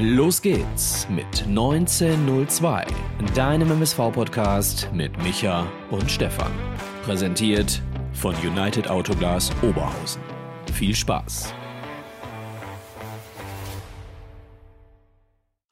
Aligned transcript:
Los 0.00 0.40
geht's 0.40 1.08
mit 1.10 1.26
1902, 1.48 2.86
deinem 3.34 3.72
MSV-Podcast 3.72 4.88
mit 4.92 5.10
Micha 5.24 5.66
und 5.90 6.08
Stefan. 6.08 6.52
Präsentiert 7.02 7.82
von 8.12 8.32
United 8.36 8.88
Autoglas 8.88 9.50
Oberhausen. 9.60 10.22
Viel 10.72 10.94
Spaß! 10.94 11.52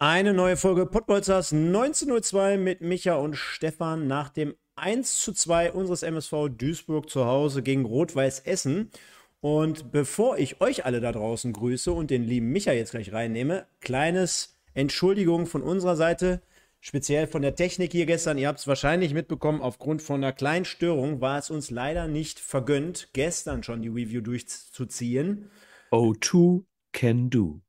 Eine 0.01 0.35
neue 0.35 0.57
Folge 0.57 0.87
Pottbolzers 0.87 1.53
1902 1.53 2.59
mit 2.59 2.81
Micha 2.81 3.15
und 3.15 3.37
Stefan 3.37 4.09
nach 4.09 4.31
dem 4.31 4.57
1 4.75 5.21
zu 5.21 5.35
2 5.35 5.71
unseres 5.71 6.03
MSV 6.03 6.49
Duisburg 6.49 7.09
zu 7.09 7.27
Hause 7.27 7.63
gegen 7.63 7.85
Rot-Weiß 7.85 8.41
Essen. 8.41 8.91
Und 9.47 9.93
bevor 9.93 10.39
ich 10.39 10.61
euch 10.61 10.87
alle 10.87 11.01
da 11.01 11.13
draußen 11.13 11.53
grüße 11.53 11.93
und 11.93 12.11
den 12.11 12.25
lieben 12.25 12.51
Micha 12.51 12.73
jetzt 12.73 12.91
gleich 12.91 13.13
reinnehme, 13.13 13.69
kleines 13.81 14.59
Entschuldigung 14.75 15.47
von 15.47 15.63
unserer 15.63 15.95
Seite, 15.95 16.43
speziell 16.81 17.29
von 17.29 17.43
der 17.43 17.55
Technik 17.55 17.93
hier 17.93 18.07
gestern. 18.07 18.39
Ihr 18.39 18.49
habt 18.49 18.59
es 18.59 18.67
wahrscheinlich 18.67 19.15
mitbekommen, 19.15 19.63
aufgrund 19.63 20.03
von 20.03 20.17
einer 20.17 20.33
kleinen 20.33 20.65
Störung 20.65 21.21
war 21.21 21.39
es 21.39 21.51
uns 21.51 21.71
leider 21.71 22.09
nicht 22.09 22.41
vergönnt, 22.41 23.11
gestern 23.13 23.63
schon 23.63 23.83
die 23.83 23.89
Review 23.89 24.21
durchzuziehen. 24.21 25.49
O2 25.93 26.65
can 26.91 27.31
do. 27.31 27.61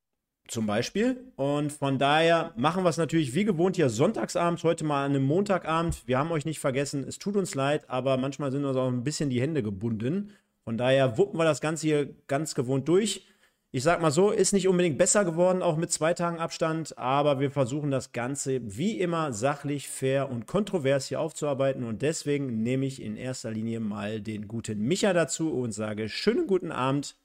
Zum 0.48 0.66
Beispiel. 0.66 1.31
Und 1.36 1.72
von 1.72 2.00
daher 2.00 2.55
machen 2.58 2.86
wir 2.86 2.89
es 2.89 2.98
natürlich 2.98 3.36
wie 3.36 3.45
gewohnt 3.45 3.75
hier 3.75 3.89
sonntagsabends, 3.89 4.64
heute 4.64 4.84
mal 4.84 5.05
an 5.05 5.12
einem 5.12 5.25
Montagabend. 5.25 6.08
Wir 6.08 6.17
haben 6.17 6.31
euch 6.31 6.45
nicht 6.45 6.58
vergessen, 6.58 7.05
es 7.08 7.20
tut 7.20 7.36
uns 7.36 7.53
leid, 7.53 7.88
aber 7.88 8.17
manchmal 8.17 8.52
sind 8.52 8.66
uns 8.66 8.78
auch 8.78 8.88
ein 8.88 9.03
bisschen 9.03 9.30
die 9.30 9.41
Hände 9.41 9.62
gebunden. 9.62 10.34
Von 10.67 10.77
daher 10.77 11.17
wuppen 11.17 11.39
wir 11.39 11.45
das 11.45 11.61
Ganze 11.61 11.87
hier 11.87 12.13
ganz 12.27 12.53
gewohnt 12.53 12.89
durch. 12.89 13.25
Ich 13.71 13.83
sag 13.83 14.01
mal 14.01 14.11
so, 14.11 14.31
ist 14.31 14.51
nicht 14.51 14.67
unbedingt 14.67 14.97
besser 14.97 15.23
geworden, 15.23 15.61
auch 15.61 15.77
mit 15.77 15.93
zwei 15.93 16.13
Tagen 16.13 16.39
Abstand, 16.39 16.97
aber 16.97 17.39
wir 17.39 17.51
versuchen 17.51 17.89
das 17.89 18.11
Ganze 18.11 18.59
wie 18.77 18.99
immer 18.99 19.31
sachlich, 19.31 19.88
fair 19.88 20.29
und 20.29 20.45
kontrovers 20.45 21.07
hier 21.07 21.21
aufzuarbeiten 21.21 21.85
und 21.85 22.01
deswegen 22.01 22.63
nehme 22.63 22.85
ich 22.85 23.01
in 23.01 23.15
erster 23.15 23.49
Linie 23.49 23.79
mal 23.79 24.19
den 24.19 24.49
guten 24.49 24.81
Micha 24.81 25.13
dazu 25.13 25.53
und 25.53 25.71
sage 25.71 26.09
schönen 26.09 26.47
guten 26.47 26.73
Abend 26.73 27.15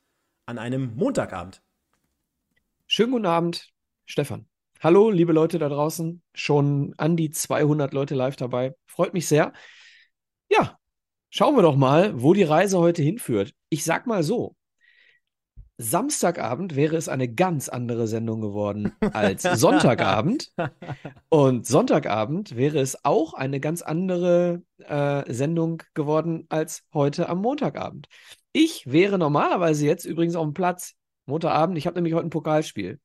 an 0.47 0.59
einem 0.59 0.95
Montagabend. 0.95 1.63
Schönen 2.87 3.11
guten 3.11 3.27
Abend, 3.27 3.73
Stefan. 4.07 4.47
Hallo, 4.79 5.11
liebe 5.11 5.33
Leute 5.33 5.59
da 5.59 5.69
draußen. 5.69 6.23
Schon 6.33 6.95
an 6.97 7.17
die 7.17 7.31
200 7.31 7.93
Leute 7.93 8.15
live 8.15 8.37
dabei. 8.37 8.77
Freut 8.87 9.15
mich 9.15 9.27
sehr. 9.27 9.53
Ja, 10.49 10.79
Schauen 11.35 11.57
wir 11.57 11.63
doch 11.63 11.77
mal, 11.77 12.21
wo 12.21 12.35
die 12.35 12.43
Reise 12.43 12.79
heute 12.79 13.03
hinführt. 13.03 13.55
Ich 13.71 13.85
sag 13.85 14.07
mal 14.07 14.23
so: 14.23 14.55
Samstagabend 15.79 16.77
wäre 16.77 16.95
es 16.95 17.09
eine 17.09 17.27
ganz 17.27 17.71
andere 17.71 18.07
Sendung 18.07 18.43
geworden 18.43 18.93
als 19.15 19.43
Sonntagabend. 19.59 20.53
Und 21.31 21.67
Sonntagabend 21.67 22.55
wäre 22.55 22.81
es 22.81 23.03
auch 23.07 23.33
eine 23.33 23.61
ganz 23.61 23.81
andere 23.81 24.63
äh, 24.77 25.33
Sendung 25.33 25.83
geworden 25.95 26.45
als 26.51 26.85
heute 26.93 27.31
am 27.31 27.41
Montagabend. 27.41 28.09
Ich 28.53 28.93
wäre 28.93 29.17
normalerweise 29.17 29.87
jetzt 29.87 30.05
übrigens 30.05 30.37
auf 30.37 30.45
dem 30.45 30.53
Platz. 30.53 30.97
Montagabend, 31.25 31.79
ich 31.79 31.87
habe 31.87 31.95
nämlich 31.95 32.13
heute 32.13 32.27
ein 32.27 32.31
Pokalspiel. 32.31 33.01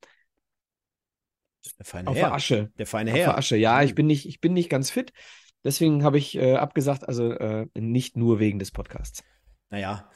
Der 1.79 1.85
feine 1.85 2.09
auf 2.09 2.15
Herr. 2.17 2.25
der 2.25 2.33
Asche. 2.33 2.71
Der 2.77 2.87
feine 2.87 3.11
Herr. 3.11 3.37
Asche. 3.37 3.55
Ja, 3.55 3.83
ich 3.83 3.95
bin 3.95 4.05
nicht, 4.05 4.27
ich 4.27 4.41
bin 4.41 4.51
nicht 4.51 4.69
ganz 4.69 4.91
fit. 4.91 5.13
Deswegen 5.63 6.03
habe 6.03 6.17
ich 6.17 6.35
äh, 6.37 6.55
abgesagt, 6.55 7.07
also 7.07 7.31
äh, 7.31 7.67
nicht 7.77 8.15
nur 8.15 8.39
wegen 8.39 8.59
des 8.59 8.71
Podcasts. 8.71 9.23
Naja, 9.69 10.09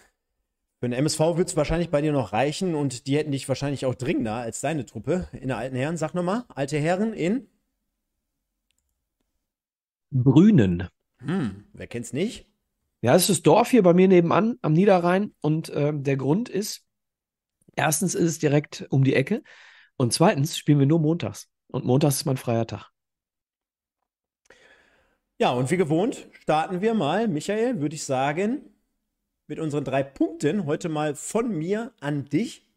für 0.80 0.89
den 0.89 0.98
MSV 0.98 1.20
wird 1.38 1.48
es 1.48 1.56
wahrscheinlich 1.56 1.89
bei 1.89 2.02
dir 2.02 2.11
noch 2.11 2.33
reichen 2.33 2.73
und 2.73 3.05
die 3.05 3.17
hätten 3.17 3.32
dich 3.32 3.48
wahrscheinlich 3.48 3.86
auch 3.86 3.93
dringender 3.95 4.36
als 4.36 4.61
deine 4.61 4.86
Truppe 4.86 5.27
in 5.33 5.49
der 5.49 5.58
alten 5.58 5.76
Herren. 5.76 5.98
Sag 5.98 6.16
nochmal, 6.16 6.45
alte 6.49 6.80
Herren 6.80 7.14
in? 7.14 7.48
Brünen. 10.10 10.88
Hm, 11.20 11.66
wer 11.73 11.87
kennt's 11.87 12.14
nicht? 12.14 12.48
Ja, 13.02 13.16
es 13.16 13.23
ist 13.23 13.30
das 13.30 13.42
Dorf 13.42 13.71
hier 13.71 13.83
bei 13.83 13.93
mir 13.93 14.08
nebenan 14.08 14.58
am 14.61 14.73
Niederrhein 14.73 15.33
und 15.42 15.70
äh, 15.70 15.92
der 15.93 16.17
Grund 16.17 16.49
ist, 16.49 16.86
erstens 17.76 18.16
ist 18.16 18.30
es 18.30 18.39
direkt 18.39 18.86
um 18.89 19.04
die 19.04 19.16
Ecke 19.16 19.43
und 19.98 20.14
zweitens 20.14 20.58
spielen 20.58 20.80
wir 20.80 20.86
nur 20.86 20.99
montags 20.99 21.49
und 21.67 21.86
montags 21.86 22.17
ist 22.17 22.26
mein 22.26 22.37
freier 22.37 22.67
Tag. 22.67 22.91
Ja, 25.42 25.50
und 25.54 25.72
wie 25.72 25.78
gewohnt 25.78 26.28
starten 26.40 26.82
wir 26.82 26.94
mal, 26.94 27.28
Michael, 27.28 27.82
würde 27.82 27.96
ich 27.96 28.04
sagen, 28.04 28.62
mit 29.48 29.58
unseren 29.58 29.84
drei 29.84 30.04
Punkten. 30.04 30.68
Heute 30.68 30.88
mal 30.88 31.16
von 31.16 31.50
mir 31.50 31.94
an 32.00 32.26
dich. 32.26 32.70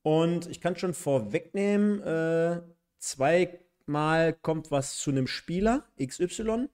Und 0.00 0.48
ich 0.48 0.62
kann 0.62 0.76
schon 0.76 0.94
vorwegnehmen, 0.94 2.00
äh, 2.00 2.62
zweimal 2.96 4.32
kommt 4.32 4.70
was 4.70 4.96
zu 4.96 5.10
einem 5.10 5.26
Spieler, 5.26 5.84
XY. 6.02 6.70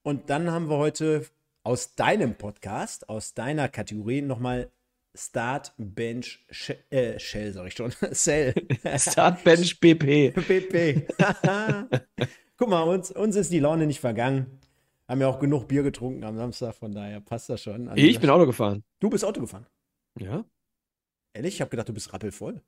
Und 0.00 0.30
dann 0.30 0.50
haben 0.50 0.70
wir 0.70 0.78
heute 0.78 1.26
aus 1.62 1.94
deinem 1.94 2.34
Podcast, 2.34 3.10
aus 3.10 3.34
deiner 3.34 3.68
Kategorie 3.68 4.22
nochmal 4.22 4.72
Start, 5.14 5.74
Bench, 5.76 6.46
Sh 6.50 6.72
äh, 6.88 7.18
Shell, 7.18 7.52
sag 7.52 7.66
ich 7.66 7.74
schon. 7.74 7.92
Cell. 8.12 8.54
Startbench 8.96 9.78
BP. 9.78 10.30
PP. 10.30 11.06
Guck 12.58 12.68
mal, 12.68 12.82
uns, 12.82 13.10
uns 13.10 13.36
ist 13.36 13.52
die 13.52 13.60
Laune 13.60 13.86
nicht 13.86 14.00
vergangen. 14.00 14.60
Haben 15.08 15.20
ja 15.22 15.28
auch 15.28 15.38
genug 15.38 15.68
Bier 15.68 15.82
getrunken 15.82 16.22
am 16.24 16.36
Samstag, 16.36 16.74
von 16.74 16.92
daher 16.92 17.20
passt 17.20 17.48
das 17.48 17.62
schon. 17.62 17.88
Also, 17.88 18.02
Ich 18.04 18.20
bin 18.20 18.28
Auto 18.28 18.44
gefahren. 18.44 18.84
Du 19.00 19.08
bist 19.08 19.24
Auto 19.24 19.40
gefahren. 19.40 19.66
Ja. 20.18 20.44
Ehrlich? 21.32 21.54
Ich 21.54 21.60
habe 21.62 21.70
gedacht, 21.70 21.88
du 21.88 21.94
bist 21.94 22.12
rappelvoll. 22.12 22.60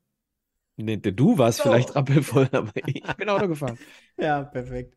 Nee, 0.77 0.97
du 0.97 1.37
warst 1.37 1.59
Oh. 1.59 1.63
vielleicht 1.63 1.95
rappelvoll, 1.95 2.47
aber 2.53 2.71
ich 2.87 3.03
bin 3.17 3.29
Auto 3.29 3.47
gefahren. 3.47 3.77
Ja, 4.17 4.43
perfekt. 4.43 4.95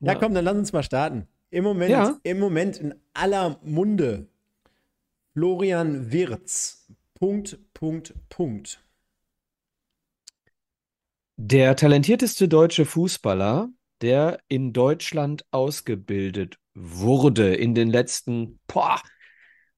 Ja, 0.00 0.12
Ja. 0.12 0.18
komm, 0.18 0.32
dann 0.32 0.44
lass 0.44 0.56
uns 0.56 0.72
mal 0.72 0.82
starten. 0.82 1.26
Im 1.50 1.64
Moment, 1.64 1.90
Ja. 1.90 2.16
im 2.22 2.38
Moment 2.38 2.76
in 2.78 2.94
aller 3.12 3.58
Munde. 3.62 4.28
Florian 5.34 6.10
Wirz. 6.12 6.86
Punkt, 7.14 7.58
Punkt, 7.74 8.14
Punkt. 8.28 8.82
Der 11.36 11.76
talentierteste 11.76 12.48
deutsche 12.48 12.84
Fußballer, 12.84 13.70
der 14.02 14.40
in 14.48 14.72
Deutschland 14.72 15.44
ausgebildet 15.50 16.58
wurde 16.74 17.54
in 17.54 17.74
den 17.74 17.90
letzten, 17.90 18.60
boah, 18.66 19.00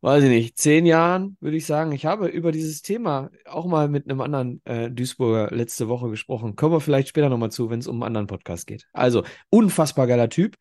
weiß 0.03 0.25
ich 0.25 0.31
nicht, 0.31 0.59
zehn 0.59 0.87
Jahren, 0.87 1.37
würde 1.41 1.57
ich 1.57 1.67
sagen. 1.67 1.93
Ich 1.93 2.07
habe 2.07 2.29
über 2.29 2.53
dieses 2.53 2.83
Thema 2.83 3.31
auch 3.45 3.67
mal 3.67 3.89
mit 3.89 4.09
einem 4.09 4.21
anderen 4.21 4.63
äh, 4.65 4.91
Duisburger 4.91 5.55
letzte 5.55 5.89
Woche 5.89 6.09
gesprochen. 6.09 6.57
Kommen 6.57 6.75
wir 6.75 6.81
vielleicht 6.81 7.09
später 7.09 7.29
nochmal 7.29 7.51
zu, 7.51 7.71
wenn 7.71 7.81
es 7.81 7.87
um 7.87 7.97
einen 7.97 8.05
anderen 8.05 8.27
Podcast 8.27 8.67
geht. 8.67 8.87
Also, 8.93 9.25
unfassbar 9.51 10.07
geiler 10.07 10.29
Typ. 10.29 10.57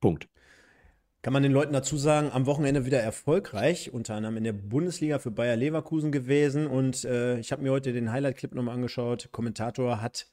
Punkt. 0.00 0.28
Kann 1.22 1.32
man 1.32 1.44
den 1.44 1.52
Leuten 1.52 1.72
dazu 1.72 1.96
sagen, 1.96 2.30
am 2.32 2.46
Wochenende 2.46 2.84
wieder 2.84 2.98
erfolgreich, 2.98 3.92
unter 3.92 4.16
anderem 4.16 4.38
in 4.38 4.44
der 4.44 4.52
Bundesliga 4.52 5.20
für 5.20 5.30
Bayer 5.30 5.54
Leverkusen 5.54 6.10
gewesen. 6.10 6.66
Und 6.66 7.04
äh, 7.04 7.38
ich 7.38 7.52
habe 7.52 7.62
mir 7.62 7.70
heute 7.70 7.92
den 7.92 8.10
Highlight-Clip 8.10 8.52
nochmal 8.52 8.74
angeschaut. 8.74 9.28
Kommentator 9.30 10.02
hat 10.02 10.26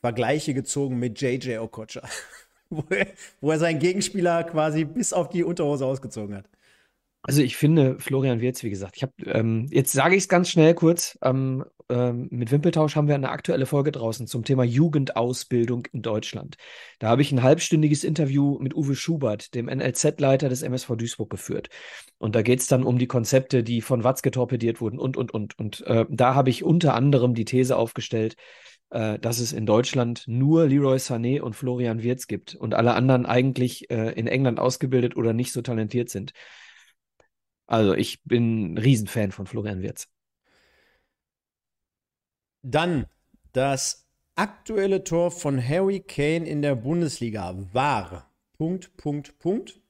Vergleiche 0.00 0.54
gezogen 0.54 0.98
mit 0.98 1.20
JJ 1.20 1.58
Okocha, 1.58 2.02
wo, 2.70 2.84
er, 2.90 3.06
wo 3.40 3.50
er 3.50 3.58
seinen 3.58 3.78
Gegenspieler 3.78 4.44
quasi 4.44 4.84
bis 4.84 5.12
auf 5.12 5.28
die 5.28 5.44
Unterhose 5.44 5.86
ausgezogen 5.86 6.36
hat. 6.36 6.48
Also 7.22 7.42
ich 7.42 7.56
finde 7.56 7.98
Florian 7.98 8.40
Wirtz, 8.40 8.62
wie 8.62 8.70
gesagt, 8.70 8.96
ich 8.96 9.02
habe 9.02 9.12
ähm, 9.26 9.66
jetzt 9.70 9.92
sage 9.92 10.14
ich 10.14 10.22
es 10.22 10.28
ganz 10.28 10.48
schnell 10.48 10.74
kurz. 10.74 11.18
Ähm, 11.22 11.64
ähm, 11.88 12.28
mit 12.30 12.50
Wimpeltausch 12.50 12.96
haben 12.96 13.08
wir 13.08 13.14
eine 13.14 13.30
aktuelle 13.30 13.66
Folge 13.66 13.92
draußen 13.92 14.26
zum 14.26 14.44
Thema 14.44 14.64
Jugendausbildung 14.64 15.86
in 15.92 16.02
Deutschland. 16.02 16.56
Da 16.98 17.08
habe 17.08 17.22
ich 17.22 17.32
ein 17.32 17.42
halbstündiges 17.42 18.04
Interview 18.04 18.58
mit 18.60 18.74
Uwe 18.74 18.94
Schubert, 18.96 19.54
dem 19.54 19.66
NLZ-Leiter 19.66 20.48
des 20.48 20.62
MSV 20.62 20.96
Duisburg, 20.96 21.30
geführt. 21.30 21.68
Und 22.18 22.34
da 22.34 22.42
geht 22.42 22.60
es 22.60 22.66
dann 22.66 22.84
um 22.84 22.98
die 22.98 23.06
Konzepte, 23.06 23.62
die 23.62 23.80
von 23.80 24.04
Watzke 24.04 24.30
torpediert 24.30 24.80
wurden 24.80 24.98
und 24.98 25.16
und 25.16 25.32
und. 25.32 25.58
Und 25.58 25.86
äh, 25.86 26.06
da 26.08 26.34
habe 26.34 26.50
ich 26.50 26.64
unter 26.64 26.94
anderem 26.94 27.34
die 27.34 27.44
These 27.44 27.76
aufgestellt, 27.76 28.36
äh, 28.90 29.18
dass 29.18 29.40
es 29.40 29.52
in 29.52 29.66
Deutschland 29.66 30.24
nur 30.26 30.66
Leroy 30.66 30.96
Sané 30.96 31.40
und 31.40 31.54
Florian 31.54 32.02
Wirtz 32.02 32.26
gibt 32.26 32.54
und 32.54 32.74
alle 32.74 32.94
anderen 32.94 33.26
eigentlich 33.26 33.90
äh, 33.90 34.12
in 34.12 34.26
England 34.26 34.60
ausgebildet 34.60 35.16
oder 35.16 35.32
nicht 35.32 35.52
so 35.52 35.62
talentiert 35.62 36.10
sind. 36.10 36.32
Also 37.66 37.94
ich 37.94 38.22
bin 38.22 38.74
ein 38.74 38.78
Riesenfan 38.78 39.32
von 39.32 39.46
Florian 39.46 39.82
Wirtz. 39.82 40.08
Dann 42.62 43.06
das 43.52 44.06
aktuelle 44.36 45.02
Tor 45.02 45.30
von 45.30 45.60
Harry 45.60 46.00
Kane 46.00 46.46
in 46.46 46.62
der 46.62 46.76
Bundesliga 46.76 47.56
war. 47.72 48.30
Punkt, 48.56 48.96
Punkt, 48.96 49.38
Punkt. 49.38 49.80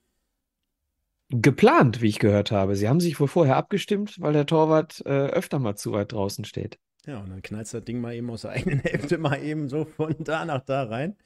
Geplant, 1.28 2.00
wie 2.00 2.08
ich 2.08 2.19
gehört 2.19 2.52
habe. 2.52 2.76
Sie 2.76 2.88
haben 2.88 3.00
sich 3.00 3.19
wohl 3.19 3.28
vorher 3.28 3.56
abgestimmt, 3.56 4.20
weil 4.20 4.32
der 4.32 4.46
Torwart 4.46 5.02
äh, 5.04 5.08
öfter 5.08 5.58
mal 5.58 5.75
zu 5.76 5.92
weit 5.92 6.12
draußen 6.12 6.44
steht. 6.44 6.78
Ja, 7.06 7.20
und 7.20 7.31
dann 7.31 7.43
knallst 7.43 7.73
du 7.73 7.79
das 7.79 7.85
Ding 7.85 8.00
mal 8.00 8.14
eben 8.14 8.31
aus 8.31 8.43
der 8.43 8.50
eigenen 8.53 8.81
Hälfte 8.81 9.19
mal 9.19 9.43
eben 9.43 9.69
so 9.69 9.85
von 9.85 10.14
da 10.19 10.44
nach 10.44 10.64
da 10.64 10.85
rein. 10.85 11.17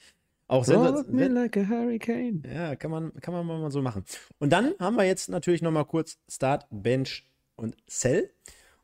Auch 0.46 0.66
Rock 0.68 1.08
me 1.08 1.28
like 1.28 1.56
a 1.56 1.68
hurricane. 1.68 2.42
Ja, 2.52 2.74
kann 2.74 2.90
man, 2.90 3.14
kann 3.20 3.32
man 3.32 3.46
mal 3.46 3.70
so 3.70 3.82
machen. 3.82 4.04
Und 4.40 4.52
dann 4.52 4.74
haben 4.80 4.96
wir 4.96 5.04
jetzt 5.04 5.28
natürlich 5.28 5.62
noch 5.62 5.70
mal 5.70 5.84
kurz 5.84 6.18
Start, 6.28 6.66
Bench 6.70 7.24
und 7.54 7.76
Cell. 7.88 8.30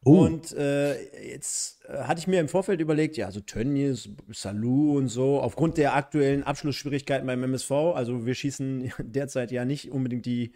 Uh. 0.04 0.20
Und 0.20 0.52
äh, 0.52 1.32
jetzt 1.32 1.84
äh, 1.86 2.04
hatte 2.04 2.20
ich 2.20 2.28
mir 2.28 2.38
im 2.38 2.48
Vorfeld 2.48 2.80
überlegt, 2.80 3.16
ja, 3.16 3.32
so 3.32 3.40
Tönnies, 3.40 4.08
Salou 4.32 4.96
und 4.96 5.08
so, 5.08 5.40
aufgrund 5.40 5.76
der 5.76 5.96
aktuellen 5.96 6.44
Abschlussschwierigkeiten 6.44 7.26
beim 7.26 7.42
MSV, 7.42 7.72
also 7.72 8.24
wir 8.24 8.34
schießen 8.34 8.92
derzeit 8.98 9.50
ja 9.50 9.64
nicht 9.64 9.90
unbedingt 9.90 10.24
die, 10.24 10.52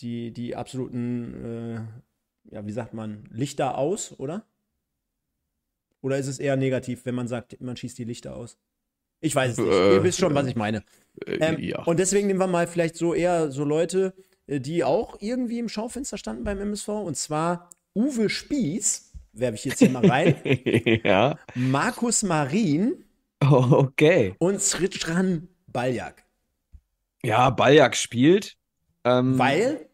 die, 0.00 0.32
die 0.32 0.56
absoluten, 0.56 1.90
äh, 2.48 2.54
ja, 2.54 2.64
wie 2.64 2.72
sagt 2.72 2.94
man, 2.94 3.28
Lichter 3.30 3.76
aus, 3.76 4.18
oder? 4.18 4.46
Oder 6.02 6.18
ist 6.18 6.26
es 6.26 6.38
eher 6.38 6.56
negativ, 6.56 7.04
wenn 7.04 7.14
man 7.14 7.28
sagt, 7.28 7.60
man 7.60 7.76
schießt 7.76 7.98
die 7.98 8.04
Lichter 8.04 8.36
aus? 8.36 8.58
Ich 9.20 9.34
weiß 9.34 9.52
es 9.52 9.58
nicht. 9.58 9.70
Äh, 9.70 9.94
Ihr 9.94 10.02
wisst 10.02 10.18
schon, 10.18 10.34
was 10.34 10.46
ich 10.46 10.56
meine. 10.56 10.82
Äh, 11.26 11.36
ähm, 11.36 11.58
ja. 11.60 11.82
Und 11.82 11.98
deswegen 11.98 12.26
nehmen 12.26 12.40
wir 12.40 12.46
mal 12.46 12.66
vielleicht 12.66 12.96
so 12.96 13.14
eher 13.14 13.50
so 13.50 13.64
Leute, 13.64 14.14
äh, 14.46 14.60
die 14.60 14.82
auch 14.82 15.16
irgendwie 15.20 15.58
im 15.58 15.68
Schaufenster 15.68 16.16
standen 16.16 16.44
beim 16.44 16.58
MSV. 16.58 16.88
Und 16.88 17.16
zwar 17.16 17.68
Uwe 17.94 18.30
Spieß, 18.30 19.12
werfe 19.32 19.56
ich 19.56 19.64
jetzt 19.64 19.78
hier 19.78 19.90
mal 19.90 20.06
rein. 20.06 20.36
ja. 21.04 21.38
Markus 21.54 22.22
Marin. 22.22 23.04
Oh, 23.42 23.66
okay. 23.70 24.34
Und 24.38 24.60
Sritran 24.62 25.48
Baljak. 25.66 26.24
Ja, 27.22 27.50
Baljak 27.50 27.96
spielt. 27.96 28.56
Ähm, 29.04 29.38
Weil? 29.38 29.86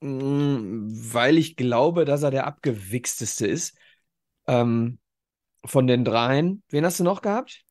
Mm, 0.00 0.86
weil 0.88 1.38
ich 1.38 1.56
glaube, 1.56 2.04
dass 2.04 2.22
er 2.22 2.30
der 2.30 2.46
abgewichsteste 2.46 3.46
ist. 3.46 3.76
Ähm, 4.46 4.98
von 5.64 5.86
den 5.86 6.04
dreien. 6.04 6.62
Wen 6.68 6.84
hast 6.84 7.00
du 7.00 7.04
noch 7.04 7.22
gehabt? 7.22 7.64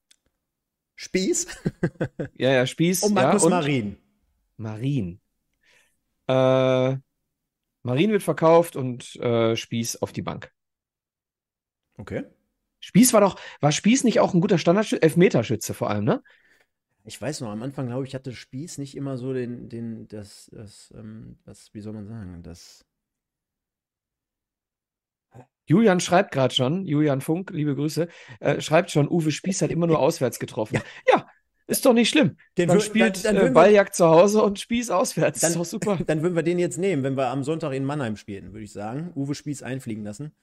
Spieß. 0.95 1.47
ja, 2.33 2.51
ja, 2.51 2.65
Spieß. 2.65 3.03
Und 3.03 3.13
Markus 3.13 3.43
ja, 3.43 3.47
und 3.47 3.51
Marin. 3.51 3.97
Marin. 4.57 5.19
Äh, 6.27 6.97
Marin 7.83 8.11
wird 8.11 8.23
verkauft 8.23 8.75
und 8.75 9.15
äh, 9.17 9.55
Spieß 9.55 10.01
auf 10.01 10.11
die 10.11 10.21
Bank. 10.21 10.51
Okay. 11.97 12.23
Spieß 12.79 13.13
war 13.13 13.21
doch, 13.21 13.39
war 13.61 13.71
Spieß 13.71 14.03
nicht 14.03 14.19
auch 14.19 14.33
ein 14.33 14.41
guter 14.41 14.57
Standard 14.57 14.91
Elfmeterschütze 14.91 15.73
vor 15.73 15.89
allem, 15.89 16.05
ne? 16.05 16.23
Ich 17.05 17.21
weiß 17.21 17.41
noch, 17.41 17.49
am 17.49 17.61
Anfang, 17.61 17.87
glaube 17.87 18.05
ich, 18.05 18.15
hatte 18.15 18.33
Spieß 18.33 18.77
nicht 18.77 18.95
immer 18.95 19.17
so 19.17 19.33
den, 19.33 19.67
den, 19.67 20.07
das, 20.07 20.49
das, 20.53 20.93
ähm, 20.95 21.37
das, 21.43 21.73
wie 21.73 21.81
soll 21.81 21.93
man 21.93 22.07
sagen, 22.07 22.43
das 22.43 22.85
Julian 25.65 25.99
schreibt 25.99 26.31
gerade 26.31 26.53
schon, 26.53 26.85
Julian 26.85 27.21
Funk, 27.21 27.51
liebe 27.51 27.75
Grüße, 27.75 28.07
äh, 28.39 28.61
schreibt 28.61 28.91
schon, 28.91 29.07
Uwe 29.07 29.31
Spieß 29.31 29.61
hat 29.61 29.71
immer 29.71 29.87
nur 29.87 29.99
auswärts 29.99 30.39
getroffen. 30.39 30.75
Ja, 30.75 30.81
ja 31.13 31.25
ist 31.67 31.85
doch 31.85 31.93
nicht 31.93 32.09
schlimm. 32.09 32.37
Den 32.57 32.67
Man 32.67 32.81
spielt 32.81 33.23
dann, 33.23 33.35
dann 33.35 33.47
äh, 33.47 33.51
Balljagd 33.51 33.95
zu 33.95 34.05
Hause 34.05 34.43
und 34.43 34.59
Spieß 34.59 34.89
auswärts. 34.89 35.39
Dann, 35.39 35.51
ist 35.51 35.57
doch 35.57 35.65
super. 35.65 35.97
Dann 36.05 36.21
würden 36.21 36.35
wir 36.35 36.43
den 36.43 36.59
jetzt 36.59 36.77
nehmen, 36.77 37.03
wenn 37.03 37.15
wir 37.15 37.27
am 37.27 37.43
Sonntag 37.43 37.73
in 37.73 37.85
Mannheim 37.85 38.17
spielen, 38.17 38.51
würde 38.51 38.65
ich 38.65 38.73
sagen. 38.73 39.11
Uwe 39.15 39.33
Spieß 39.33 39.63
einfliegen 39.63 40.03
lassen. 40.03 40.33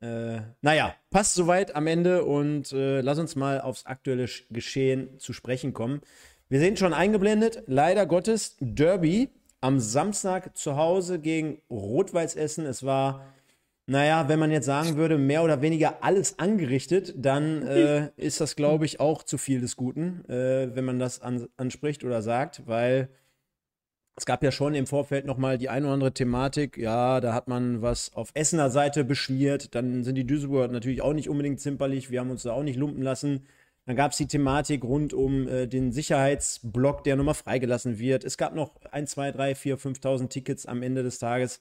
Äh, 0.00 0.40
naja, 0.60 0.94
passt 1.10 1.34
soweit 1.34 1.74
am 1.74 1.86
Ende 1.86 2.24
und 2.24 2.70
äh, 2.72 3.00
lass 3.00 3.18
uns 3.18 3.34
mal 3.34 3.60
aufs 3.60 3.86
aktuelle 3.86 4.26
Geschehen 4.50 5.18
zu 5.18 5.32
sprechen 5.32 5.72
kommen. 5.72 6.00
Wir 6.48 6.60
sehen 6.60 6.76
schon 6.76 6.94
eingeblendet, 6.94 7.64
leider 7.66 8.06
Gottes, 8.06 8.56
Derby 8.60 9.30
am 9.60 9.80
Samstag 9.80 10.56
zu 10.56 10.76
Hause 10.76 11.18
gegen 11.18 11.60
Rot-Weiß 11.70 12.36
Essen. 12.36 12.66
Es 12.66 12.84
war 12.84 13.34
naja, 13.86 14.28
wenn 14.28 14.38
man 14.40 14.50
jetzt 14.50 14.66
sagen 14.66 14.96
würde, 14.96 15.16
mehr 15.16 15.44
oder 15.44 15.62
weniger 15.62 16.02
alles 16.02 16.38
angerichtet, 16.38 17.14
dann 17.16 17.62
äh, 17.62 18.10
ist 18.16 18.40
das, 18.40 18.56
glaube 18.56 18.84
ich, 18.84 18.98
auch 18.98 19.22
zu 19.22 19.38
viel 19.38 19.60
des 19.60 19.76
Guten, 19.76 20.24
äh, 20.28 20.74
wenn 20.74 20.84
man 20.84 20.98
das 20.98 21.20
an, 21.20 21.46
anspricht 21.56 22.02
oder 22.02 22.20
sagt, 22.20 22.66
weil 22.66 23.08
es 24.16 24.26
gab 24.26 24.42
ja 24.42 24.50
schon 24.50 24.74
im 24.74 24.86
Vorfeld 24.86 25.26
nochmal 25.26 25.58
die 25.58 25.68
eine 25.68 25.86
oder 25.86 25.94
andere 25.94 26.14
Thematik. 26.14 26.78
Ja, 26.78 27.20
da 27.20 27.34
hat 27.34 27.48
man 27.48 27.82
was 27.82 28.14
auf 28.14 28.30
Essener 28.34 28.70
Seite 28.70 29.04
beschmiert. 29.04 29.74
Dann 29.74 30.04
sind 30.04 30.14
die 30.14 30.26
Duisburger 30.26 30.72
natürlich 30.72 31.02
auch 31.02 31.12
nicht 31.12 31.28
unbedingt 31.28 31.60
zimperlich. 31.60 32.10
Wir 32.10 32.20
haben 32.20 32.30
uns 32.30 32.42
da 32.42 32.52
auch 32.52 32.62
nicht 32.62 32.78
lumpen 32.78 33.02
lassen. 33.02 33.46
Dann 33.84 33.94
gab 33.94 34.12
es 34.12 34.18
die 34.18 34.26
Thematik 34.26 34.84
rund 34.84 35.12
um 35.12 35.46
äh, 35.46 35.66
den 35.66 35.92
Sicherheitsblock, 35.92 37.04
der 37.04 37.16
nochmal 37.16 37.34
freigelassen 37.34 37.98
wird. 37.98 38.24
Es 38.24 38.38
gab 38.38 38.54
noch 38.54 38.74
1, 38.90 39.10
2, 39.12 39.32
3, 39.32 39.54
4, 39.54 39.78
5.000 39.78 40.28
Tickets 40.28 40.66
am 40.66 40.82
Ende 40.82 41.02
des 41.02 41.18
Tages. 41.18 41.60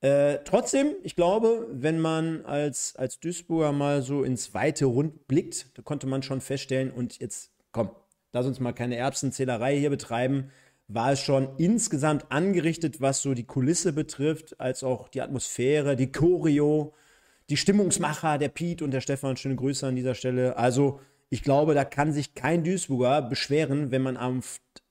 Äh, 0.00 0.38
trotzdem, 0.44 0.94
ich 1.02 1.14
glaube, 1.14 1.66
wenn 1.70 2.00
man 2.00 2.44
als, 2.46 2.96
als 2.96 3.20
Duisburger 3.20 3.72
mal 3.72 4.00
so 4.00 4.22
ins 4.22 4.54
weite 4.54 4.86
Rund 4.86 5.28
blickt, 5.28 5.76
da 5.76 5.82
konnte 5.82 6.06
man 6.06 6.22
schon 6.22 6.40
feststellen, 6.40 6.90
und 6.90 7.18
jetzt, 7.18 7.50
komm, 7.70 7.90
lass 8.32 8.46
uns 8.46 8.60
mal 8.60 8.72
keine 8.72 8.96
Erbsenzählerei 8.96 9.78
hier 9.78 9.90
betreiben, 9.90 10.50
war 10.88 11.12
es 11.12 11.20
schon 11.20 11.50
insgesamt 11.58 12.32
angerichtet, 12.32 13.00
was 13.00 13.20
so 13.20 13.34
die 13.34 13.44
Kulisse 13.44 13.92
betrifft, 13.92 14.58
als 14.58 14.82
auch 14.82 15.08
die 15.08 15.20
Atmosphäre, 15.20 15.96
die 15.96 16.10
Choreo, 16.10 16.94
die 17.50 17.58
Stimmungsmacher, 17.58 18.38
der 18.38 18.48
Piet 18.48 18.80
und 18.80 18.92
der 18.92 19.00
Stefan, 19.02 19.36
schöne 19.36 19.56
Grüße 19.56 19.86
an 19.86 19.96
dieser 19.96 20.14
Stelle. 20.14 20.56
Also, 20.56 21.00
ich 21.28 21.42
glaube, 21.42 21.74
da 21.74 21.84
kann 21.84 22.12
sich 22.12 22.34
kein 22.34 22.64
Duisburger 22.64 23.22
beschweren, 23.22 23.90
wenn 23.90 24.02
man 24.02 24.16
am 24.16 24.40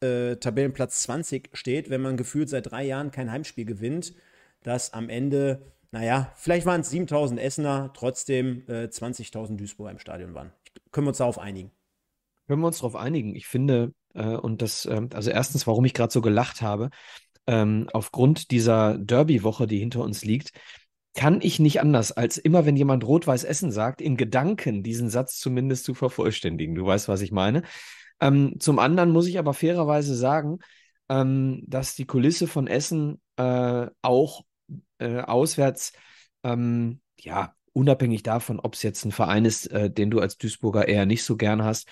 äh, 0.01 0.35
Tabellenplatz 0.35 1.01
20 1.01 1.50
steht, 1.53 1.89
wenn 1.89 2.01
man 2.01 2.15
gefühlt 2.15 2.50
seit 2.50 2.71
drei 2.71 2.85
Jahren 2.85 3.11
kein 3.11 3.31
Heimspiel 3.31 3.65
gewinnt 3.65 4.13
dass 4.63 4.94
am 4.94 5.09
Ende, 5.09 5.61
naja, 5.91 6.31
vielleicht 6.35 6.65
waren 6.65 6.81
es 6.81 6.89
7000 6.89 7.39
Essener, 7.39 7.91
trotzdem 7.94 8.63
äh, 8.67 8.85
20.000 8.85 9.57
Duisburger 9.57 9.91
im 9.91 10.00
Stadion 10.00 10.33
waren. 10.33 10.51
Können 10.91 11.06
wir 11.06 11.09
uns 11.09 11.17
darauf 11.17 11.39
einigen? 11.39 11.71
Können 12.47 12.61
wir 12.61 12.67
uns 12.67 12.77
darauf 12.77 12.95
einigen? 12.95 13.35
Ich 13.35 13.47
finde, 13.47 13.94
äh, 14.13 14.25
und 14.25 14.61
das, 14.61 14.85
äh, 14.85 15.07
also 15.13 15.29
erstens, 15.29 15.67
warum 15.67 15.85
ich 15.85 15.94
gerade 15.94 16.11
so 16.11 16.21
gelacht 16.21 16.61
habe, 16.61 16.89
ähm, 17.47 17.89
aufgrund 17.94 18.51
dieser 18.51 18.97
Derby-Woche, 18.97 19.67
die 19.67 19.79
hinter 19.79 20.01
uns 20.01 20.23
liegt, 20.23 20.51
kann 21.15 21.41
ich 21.41 21.59
nicht 21.59 21.81
anders, 21.81 22.11
als 22.11 22.38
immer, 22.38 22.65
wenn 22.65 22.77
jemand 22.77 23.03
Rot-Weiß 23.03 23.44
Essen 23.44 23.71
sagt, 23.71 24.01
in 24.01 24.17
Gedanken 24.17 24.83
diesen 24.83 25.09
Satz 25.09 25.39
zumindest 25.39 25.83
zu 25.83 25.94
vervollständigen. 25.94 26.75
Du 26.75 26.85
weißt, 26.85 27.07
was 27.07 27.21
ich 27.21 27.31
meine. 27.31 27.63
Ähm, 28.21 28.56
zum 28.59 28.79
anderen 28.79 29.11
muss 29.11 29.27
ich 29.27 29.39
aber 29.39 29.53
fairerweise 29.53 30.15
sagen, 30.15 30.59
ähm, 31.09 31.63
dass 31.67 31.95
die 31.95 32.06
Kulisse 32.06 32.47
von 32.47 32.67
Essen 32.67 33.19
äh, 33.38 33.88
auch 34.01 34.44
äh, 34.99 35.19
auswärts, 35.19 35.93
ähm, 36.43 37.01
ja, 37.19 37.55
unabhängig 37.73 38.23
davon, 38.23 38.59
ob 38.59 38.75
es 38.75 38.83
jetzt 38.83 39.05
ein 39.05 39.11
Verein 39.11 39.45
ist, 39.45 39.67
äh, 39.67 39.89
den 39.89 40.11
du 40.11 40.19
als 40.19 40.37
Duisburger 40.37 40.87
eher 40.87 41.05
nicht 41.05 41.23
so 41.23 41.37
gern 41.37 41.63
hast, 41.63 41.87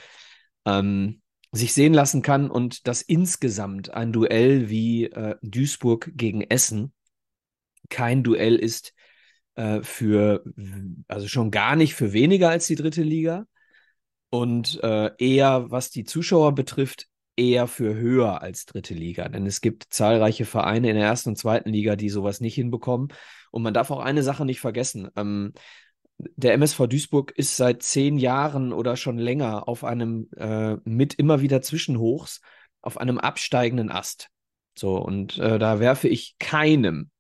ähm, 0.66 1.22
sich 1.52 1.74
sehen 1.74 1.94
lassen 1.94 2.22
kann 2.22 2.50
und 2.50 2.88
dass 2.88 3.02
insgesamt 3.02 3.90
ein 3.94 4.12
Duell 4.12 4.70
wie 4.70 5.06
äh, 5.06 5.36
Duisburg 5.42 6.12
gegen 6.16 6.42
Essen 6.42 6.94
kein 7.90 8.24
Duell 8.24 8.56
ist 8.56 8.94
äh, 9.56 9.82
für, 9.82 10.44
also 11.08 11.28
schon 11.28 11.52
gar 11.52 11.76
nicht 11.76 11.96
für 11.96 12.14
weniger 12.14 12.50
als 12.50 12.68
die 12.68 12.76
dritte 12.76 13.02
Liga. 13.02 13.46
Und 14.30 14.82
äh, 14.84 15.12
eher, 15.18 15.72
was 15.72 15.90
die 15.90 16.04
Zuschauer 16.04 16.54
betrifft, 16.54 17.08
eher 17.38 17.68
für 17.68 17.96
höher 17.96 18.42
als 18.42 18.66
dritte 18.66 18.94
Liga. 18.94 19.30
Denn 19.30 19.46
es 19.46 19.62
gibt 19.62 19.86
zahlreiche 19.90 20.46
Vereine 20.46 20.90
in 20.90 20.96
der 20.96 21.06
ersten 21.06 21.30
und 21.30 21.38
zweiten 21.38 21.70
Liga, 21.70 21.96
die 21.96 22.10
sowas 22.10 22.42
nicht 22.42 22.56
hinbekommen. 22.56 23.10
Und 23.52 23.64
man 23.64 23.74
darf 23.74 23.92
auch 23.92 24.00
eine 24.00 24.24
Sache 24.24 24.46
nicht 24.46 24.60
vergessen. 24.60 25.10
Ähm, 25.16 25.54
der 26.18 26.54
MSV 26.54 26.88
Duisburg 26.88 27.32
ist 27.32 27.56
seit 27.56 27.84
zehn 27.84 28.18
Jahren 28.18 28.74
oder 28.74 28.98
schon 28.98 29.20
länger 29.20 29.68
auf 29.68 29.84
einem 29.84 30.30
äh, 30.36 30.78
mit 30.84 31.14
immer 31.14 31.42
wieder 31.42 31.62
Zwischenhochs 31.62 32.42
auf 32.82 32.98
einem 32.98 33.20
absteigenden 33.20 33.92
Ast. 33.92 34.30
So, 34.76 34.98
und 34.98 35.38
äh, 35.38 35.60
da 35.60 35.80
werfe 35.80 36.08
ich 36.08 36.38
keinem, 36.40 37.12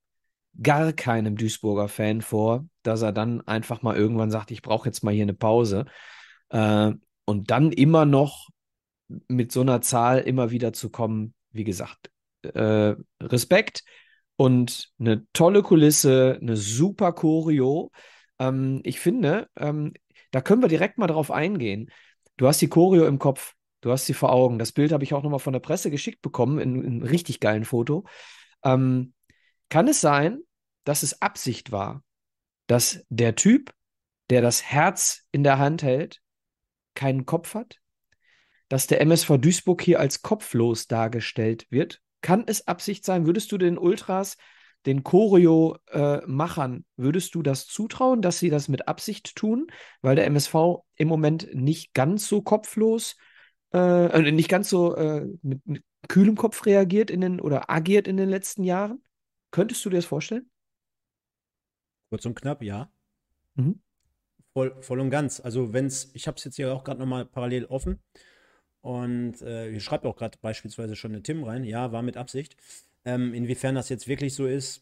gar 0.61 0.93
keinem 0.93 1.35
Duisburger 1.35 1.87
Fan 1.87 2.21
vor, 2.21 2.65
dass 2.81 3.01
er 3.03 3.11
dann 3.11 3.41
einfach 3.41 3.83
mal 3.83 3.95
irgendwann 3.95 4.31
sagt, 4.31 4.51
ich 4.51 4.63
brauche 4.63 4.87
jetzt 4.87 5.03
mal 5.03 5.13
hier 5.13 5.23
eine 5.23 5.33
Pause. 5.33 5.85
Äh, 6.49 6.93
und 7.25 7.51
dann 7.51 7.71
immer 7.71 8.05
noch 8.05 8.49
mit 9.27 9.51
so 9.51 9.61
einer 9.61 9.81
Zahl 9.81 10.19
immer 10.19 10.51
wieder 10.51 10.73
zu 10.73 10.89
kommen, 10.89 11.33
wie 11.51 11.63
gesagt, 11.63 12.11
äh, 12.43 12.95
Respekt 13.21 13.83
und 14.35 14.91
eine 14.99 15.25
tolle 15.33 15.63
Kulisse, 15.63 16.37
eine 16.41 16.57
super 16.57 17.13
Choreo. 17.13 17.91
Ähm, 18.39 18.81
ich 18.83 18.99
finde, 18.99 19.49
ähm, 19.55 19.93
da 20.31 20.41
können 20.41 20.61
wir 20.61 20.69
direkt 20.69 20.97
mal 20.97 21.07
drauf 21.07 21.31
eingehen. 21.31 21.89
Du 22.37 22.47
hast 22.47 22.61
die 22.61 22.69
Choreo 22.69 23.05
im 23.07 23.19
Kopf, 23.19 23.53
du 23.81 23.91
hast 23.91 24.05
sie 24.05 24.13
vor 24.13 24.31
Augen. 24.31 24.59
Das 24.59 24.71
Bild 24.71 24.91
habe 24.91 25.03
ich 25.03 25.13
auch 25.13 25.23
nochmal 25.23 25.39
von 25.39 25.53
der 25.53 25.59
Presse 25.59 25.89
geschickt 25.89 26.21
bekommen, 26.21 26.59
in, 26.59 26.75
in 26.75 26.85
einem 26.85 27.01
richtig 27.01 27.39
geilen 27.39 27.65
Foto. 27.65 28.05
Ähm, 28.63 29.13
kann 29.69 29.87
es 29.87 30.01
sein, 30.01 30.39
dass 30.83 31.03
es 31.03 31.21
Absicht 31.21 31.71
war, 31.71 32.03
dass 32.67 33.03
der 33.09 33.35
Typ, 33.35 33.73
der 34.29 34.41
das 34.41 34.63
Herz 34.63 35.25
in 35.31 35.43
der 35.43 35.57
Hand 35.57 35.83
hält, 35.83 36.21
keinen 36.93 37.25
Kopf 37.25 37.53
hat? 37.53 37.79
Dass 38.69 38.87
der 38.87 39.01
MSV 39.01 39.37
Duisburg 39.37 39.81
hier 39.81 39.99
als 39.99 40.21
kopflos 40.21 40.87
dargestellt 40.87 41.67
wird. 41.69 42.01
Kann 42.21 42.43
es 42.47 42.67
Absicht 42.67 43.05
sein? 43.05 43.25
Würdest 43.25 43.51
du 43.51 43.57
den 43.57 43.77
Ultras, 43.77 44.37
den 44.85 45.03
Choreo-Machern, 45.03 46.77
äh, 46.77 46.83
würdest 47.01 47.35
du 47.35 47.41
das 47.41 47.67
zutrauen, 47.67 48.21
dass 48.21 48.39
sie 48.39 48.49
das 48.49 48.67
mit 48.67 48.87
Absicht 48.87 49.35
tun? 49.35 49.67
Weil 50.01 50.15
der 50.15 50.25
MSV 50.25 50.83
im 50.95 51.07
Moment 51.07 51.49
nicht 51.53 51.93
ganz 51.93 52.27
so 52.27 52.41
kopflos, 52.41 53.15
äh, 53.73 54.05
äh, 54.07 54.31
nicht 54.31 54.49
ganz 54.49 54.69
so 54.69 54.95
äh, 54.95 55.25
mit, 55.41 55.65
mit 55.65 55.83
kühlem 56.07 56.35
Kopf 56.35 56.65
reagiert 56.65 57.11
in 57.11 57.21
den 57.21 57.39
oder 57.39 57.69
agiert 57.69 58.07
in 58.07 58.17
den 58.17 58.29
letzten 58.29 58.63
Jahren? 58.63 59.01
Könntest 59.51 59.83
du 59.85 59.89
dir 59.89 59.97
das 59.97 60.05
vorstellen? 60.05 60.49
Kurz 62.09 62.25
und 62.25 62.35
knapp, 62.35 62.63
ja. 62.63 62.89
Mhm. 63.55 63.81
Voll, 64.53 64.75
voll 64.81 64.99
und 64.99 65.09
ganz. 65.09 65.39
Also 65.39 65.73
wenn 65.73 65.85
es, 65.85 66.11
ich 66.13 66.27
habe 66.27 66.37
es 66.37 66.43
jetzt 66.43 66.55
hier 66.55 66.73
auch 66.73 66.83
gerade 66.83 66.99
nochmal 66.99 67.25
parallel 67.25 67.65
offen 67.65 68.01
und 68.87 69.41
äh, 69.41 69.69
hier 69.69 69.81
schreibt 69.81 70.05
auch 70.05 70.15
gerade 70.15 70.37
beispielsweise 70.41 70.95
schon 70.95 71.11
eine 71.11 71.21
Tim 71.21 71.43
rein, 71.43 71.65
ja, 71.65 71.91
war 71.91 72.03
mit 72.03 72.15
Absicht. 72.15 72.55
Ähm, 73.03 73.33
inwiefern 73.33 73.75
das 73.75 73.89
jetzt 73.89 74.07
wirklich 74.07 74.33
so 74.33 74.45
ist, 74.47 74.81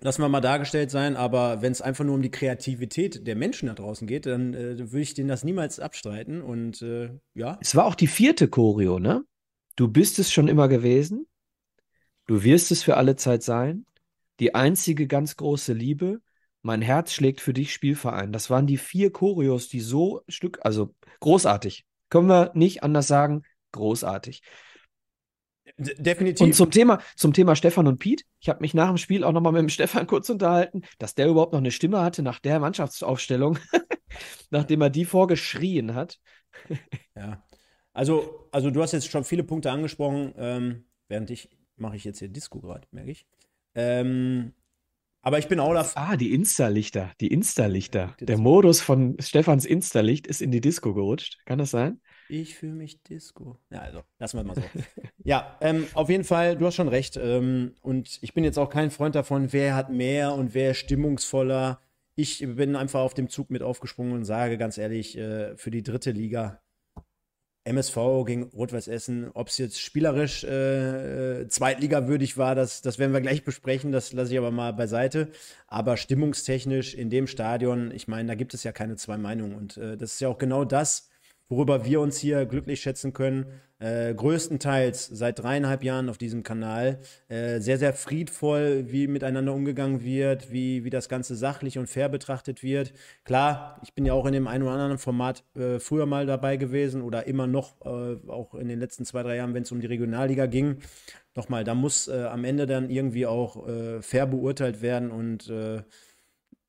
lassen 0.00 0.22
wir 0.22 0.30
mal 0.30 0.40
dargestellt 0.40 0.90
sein, 0.90 1.14
aber 1.14 1.60
wenn 1.60 1.72
es 1.72 1.82
einfach 1.82 2.04
nur 2.04 2.14
um 2.14 2.22
die 2.22 2.30
Kreativität 2.30 3.26
der 3.26 3.36
Menschen 3.36 3.66
da 3.66 3.74
draußen 3.74 4.06
geht, 4.06 4.24
dann 4.24 4.54
äh, 4.54 4.78
würde 4.78 5.00
ich 5.00 5.12
denen 5.12 5.28
das 5.28 5.44
niemals 5.44 5.80
abstreiten 5.80 6.40
und 6.40 6.80
äh, 6.80 7.10
ja. 7.34 7.58
Es 7.60 7.74
war 7.74 7.84
auch 7.84 7.94
die 7.94 8.06
vierte 8.06 8.48
Choreo, 8.48 8.98
ne? 8.98 9.22
Du 9.76 9.88
bist 9.88 10.18
es 10.18 10.32
schon 10.32 10.48
immer 10.48 10.68
gewesen. 10.68 11.26
Du 12.26 12.42
wirst 12.42 12.70
es 12.70 12.82
für 12.82 12.96
alle 12.96 13.16
Zeit 13.16 13.42
sein. 13.42 13.84
Die 14.40 14.54
einzige 14.54 15.06
ganz 15.06 15.36
große 15.36 15.74
Liebe. 15.74 16.22
Mein 16.62 16.80
Herz 16.80 17.12
schlägt 17.12 17.42
für 17.42 17.52
dich 17.52 17.74
Spielverein. 17.74 18.32
Das 18.32 18.48
waren 18.48 18.66
die 18.66 18.78
vier 18.78 19.12
Choreos, 19.12 19.68
die 19.68 19.80
so 19.80 20.22
Stück, 20.26 20.58
also 20.62 20.94
großartig. 21.20 21.84
Können 22.08 22.28
wir 22.28 22.52
nicht 22.54 22.82
anders 22.82 23.06
sagen, 23.06 23.42
großartig. 23.72 24.42
Definitiv. 25.76 26.44
Und 26.44 26.54
zum 26.54 26.70
Thema, 26.70 27.00
zum 27.14 27.32
Thema 27.32 27.54
Stefan 27.54 27.86
und 27.86 27.98
Piet, 27.98 28.24
ich 28.40 28.48
habe 28.48 28.60
mich 28.60 28.74
nach 28.74 28.88
dem 28.88 28.96
Spiel 28.96 29.22
auch 29.22 29.32
nochmal 29.32 29.52
mit 29.52 29.62
dem 29.62 29.68
Stefan 29.68 30.06
kurz 30.06 30.28
unterhalten, 30.28 30.82
dass 30.98 31.14
der 31.14 31.28
überhaupt 31.28 31.52
noch 31.52 31.60
eine 31.60 31.70
Stimme 31.70 32.00
hatte 32.00 32.22
nach 32.22 32.38
der 32.40 32.58
Mannschaftsaufstellung, 32.58 33.58
nachdem 34.50 34.80
er 34.80 34.90
die 34.90 35.04
vorgeschrien 35.04 35.94
hat. 35.94 36.18
ja. 37.14 37.44
Also, 37.92 38.48
also 38.52 38.70
du 38.70 38.82
hast 38.82 38.92
jetzt 38.92 39.10
schon 39.10 39.24
viele 39.24 39.44
Punkte 39.44 39.70
angesprochen, 39.70 40.32
ähm, 40.36 40.84
während 41.08 41.30
ich 41.30 41.50
mache 41.76 41.96
ich 41.96 42.04
jetzt 42.04 42.18
hier 42.18 42.28
Disco 42.28 42.60
gerade, 42.60 42.86
merke 42.90 43.10
ich. 43.10 43.26
Ähm, 43.74 44.54
aber 45.22 45.38
ich 45.38 45.48
bin 45.48 45.60
auch 45.60 45.74
dafür. 45.74 46.00
Ah, 46.00 46.16
die 46.16 46.32
Insta-Lichter, 46.32 47.12
die 47.20 47.28
Insta-Lichter. 47.28 48.16
Der 48.20 48.38
Modus 48.38 48.80
von 48.80 49.16
Stefans 49.20 49.64
Insta-Licht 49.64 50.26
ist 50.26 50.40
in 50.40 50.50
die 50.50 50.60
Disco 50.60 50.94
gerutscht. 50.94 51.38
Kann 51.44 51.58
das 51.58 51.70
sein? 51.70 52.00
Ich 52.28 52.56
fühle 52.56 52.74
mich 52.74 53.02
Disco. 53.02 53.58
Ja, 53.70 53.80
also, 53.80 54.02
lassen 54.18 54.36
wir 54.36 54.44
mal 54.44 54.54
so. 54.54 54.62
ja, 55.24 55.56
ähm, 55.60 55.86
auf 55.94 56.10
jeden 56.10 56.24
Fall, 56.24 56.56
du 56.56 56.66
hast 56.66 56.74
schon 56.74 56.88
recht. 56.88 57.16
Ähm, 57.16 57.74
und 57.80 58.18
ich 58.22 58.34
bin 58.34 58.44
jetzt 58.44 58.58
auch 58.58 58.70
kein 58.70 58.90
Freund 58.90 59.14
davon, 59.14 59.52
wer 59.52 59.74
hat 59.74 59.90
mehr 59.90 60.34
und 60.34 60.54
wer 60.54 60.74
stimmungsvoller. 60.74 61.80
Ich 62.14 62.40
bin 62.40 62.76
einfach 62.76 63.00
auf 63.00 63.14
dem 63.14 63.28
Zug 63.28 63.50
mit 63.50 63.62
aufgesprungen 63.62 64.12
und 64.12 64.24
sage 64.24 64.58
ganz 64.58 64.76
ehrlich, 64.76 65.16
äh, 65.16 65.56
für 65.56 65.70
die 65.70 65.82
dritte 65.82 66.10
Liga 66.10 66.60
MSV 67.68 68.24
gegen 68.26 68.44
Rot-Weiß 68.44 68.88
Essen, 68.88 69.30
ob 69.34 69.48
es 69.48 69.58
jetzt 69.58 69.80
spielerisch 69.80 70.44
äh, 70.44 71.42
äh, 71.42 71.48
zweitligawürdig 71.48 72.36
war, 72.36 72.54
das, 72.54 72.82
das 72.82 72.98
werden 72.98 73.12
wir 73.12 73.20
gleich 73.20 73.44
besprechen, 73.44 73.92
das 73.92 74.12
lasse 74.12 74.32
ich 74.32 74.38
aber 74.38 74.50
mal 74.50 74.72
beiseite. 74.72 75.28
Aber 75.66 75.96
stimmungstechnisch 75.96 76.94
in 76.94 77.10
dem 77.10 77.26
Stadion, 77.26 77.90
ich 77.92 78.08
meine, 78.08 78.28
da 78.28 78.34
gibt 78.34 78.54
es 78.54 78.64
ja 78.64 78.72
keine 78.72 78.96
zwei 78.96 79.18
Meinungen. 79.18 79.54
Und 79.54 79.76
äh, 79.76 79.96
das 79.96 80.14
ist 80.14 80.20
ja 80.20 80.28
auch 80.28 80.38
genau 80.38 80.64
das, 80.64 81.08
worüber 81.48 81.84
wir 81.84 82.00
uns 82.00 82.18
hier 82.18 82.46
glücklich 82.46 82.80
schätzen 82.80 83.12
können. 83.12 83.46
Äh, 83.80 84.12
größtenteils 84.12 85.06
seit 85.06 85.38
dreieinhalb 85.38 85.84
Jahren 85.84 86.08
auf 86.08 86.18
diesem 86.18 86.42
Kanal. 86.42 86.98
Äh, 87.28 87.60
sehr, 87.60 87.78
sehr 87.78 87.92
friedvoll, 87.92 88.86
wie 88.90 89.06
miteinander 89.06 89.54
umgegangen 89.54 90.02
wird, 90.02 90.50
wie, 90.50 90.82
wie 90.82 90.90
das 90.90 91.08
Ganze 91.08 91.36
sachlich 91.36 91.78
und 91.78 91.86
fair 91.86 92.08
betrachtet 92.08 92.64
wird. 92.64 92.92
Klar, 93.22 93.80
ich 93.84 93.94
bin 93.94 94.04
ja 94.04 94.14
auch 94.14 94.26
in 94.26 94.32
dem 94.32 94.48
einen 94.48 94.64
oder 94.64 94.72
anderen 94.72 94.98
Format 94.98 95.44
äh, 95.54 95.78
früher 95.78 96.06
mal 96.06 96.26
dabei 96.26 96.56
gewesen 96.56 97.02
oder 97.02 97.28
immer 97.28 97.46
noch, 97.46 97.80
äh, 97.84 98.16
auch 98.28 98.54
in 98.56 98.66
den 98.66 98.80
letzten 98.80 99.04
zwei, 99.04 99.22
drei 99.22 99.36
Jahren, 99.36 99.54
wenn 99.54 99.62
es 99.62 99.70
um 99.70 99.80
die 99.80 99.86
Regionalliga 99.86 100.46
ging. 100.46 100.78
Nochmal, 101.36 101.62
da 101.62 101.76
muss 101.76 102.08
äh, 102.08 102.24
am 102.24 102.42
Ende 102.42 102.66
dann 102.66 102.90
irgendwie 102.90 103.26
auch 103.26 103.68
äh, 103.68 104.02
fair 104.02 104.26
beurteilt 104.26 104.82
werden 104.82 105.12
und 105.12 105.52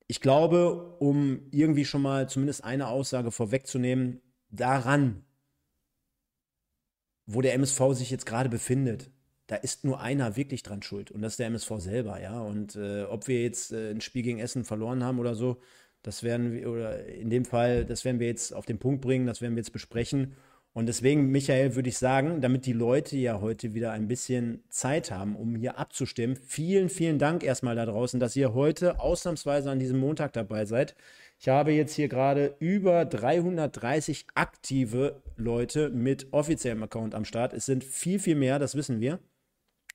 ich 0.06 0.20
glaube, 0.20 0.96
um 0.98 1.42
irgendwie 1.52 1.84
schon 1.84 2.02
mal 2.02 2.28
zumindest 2.28 2.64
eine 2.64 2.88
Aussage 2.88 3.30
vorwegzunehmen, 3.30 4.20
daran, 4.50 5.24
wo 7.26 7.40
der 7.40 7.54
MSV 7.54 7.92
sich 7.92 8.10
jetzt 8.10 8.26
gerade 8.26 8.48
befindet, 8.48 9.10
da 9.46 9.56
ist 9.56 9.84
nur 9.84 10.00
einer 10.00 10.36
wirklich 10.36 10.62
dran 10.62 10.82
schuld 10.82 11.10
und 11.10 11.22
das 11.22 11.32
ist 11.32 11.38
der 11.38 11.48
MSV 11.48 11.72
selber, 11.78 12.20
ja. 12.20 12.40
Und 12.40 12.76
äh, 12.76 13.02
ob 13.04 13.26
wir 13.26 13.42
jetzt 13.42 13.72
äh, 13.72 13.90
ein 13.90 14.00
Spiel 14.00 14.22
gegen 14.22 14.38
Essen 14.38 14.64
verloren 14.64 15.02
haben 15.02 15.18
oder 15.18 15.34
so, 15.34 15.60
das 16.02 16.22
werden 16.22 16.52
wir, 16.52 16.70
oder 16.70 17.04
in 17.06 17.30
dem 17.30 17.44
Fall, 17.44 17.84
das 17.84 18.04
werden 18.04 18.20
wir 18.20 18.28
jetzt 18.28 18.54
auf 18.54 18.64
den 18.64 18.78
Punkt 18.78 19.00
bringen, 19.02 19.26
das 19.26 19.40
werden 19.40 19.54
wir 19.54 19.60
jetzt 19.60 19.72
besprechen. 19.72 20.36
Und 20.72 20.86
deswegen, 20.86 21.30
Michael, 21.30 21.74
würde 21.74 21.88
ich 21.88 21.98
sagen, 21.98 22.40
damit 22.40 22.64
die 22.64 22.72
Leute 22.72 23.16
ja 23.16 23.40
heute 23.40 23.74
wieder 23.74 23.90
ein 23.90 24.06
bisschen 24.06 24.62
Zeit 24.68 25.10
haben, 25.10 25.34
um 25.34 25.56
hier 25.56 25.78
abzustimmen, 25.78 26.36
vielen, 26.36 26.88
vielen 26.88 27.18
Dank 27.18 27.42
erstmal 27.42 27.74
da 27.74 27.86
draußen, 27.86 28.20
dass 28.20 28.36
ihr 28.36 28.54
heute 28.54 29.00
ausnahmsweise 29.00 29.68
an 29.68 29.80
diesem 29.80 29.98
Montag 29.98 30.32
dabei 30.32 30.64
seid. 30.66 30.94
Ich 31.42 31.48
habe 31.48 31.72
jetzt 31.72 31.94
hier 31.94 32.08
gerade 32.08 32.54
über 32.58 33.06
330 33.06 34.26
aktive 34.34 35.22
Leute 35.38 35.88
mit 35.88 36.26
offiziellem 36.32 36.82
Account 36.82 37.14
am 37.14 37.24
Start. 37.24 37.54
Es 37.54 37.64
sind 37.64 37.82
viel, 37.82 38.18
viel 38.18 38.34
mehr, 38.34 38.58
das 38.58 38.74
wissen 38.74 39.00
wir. 39.00 39.20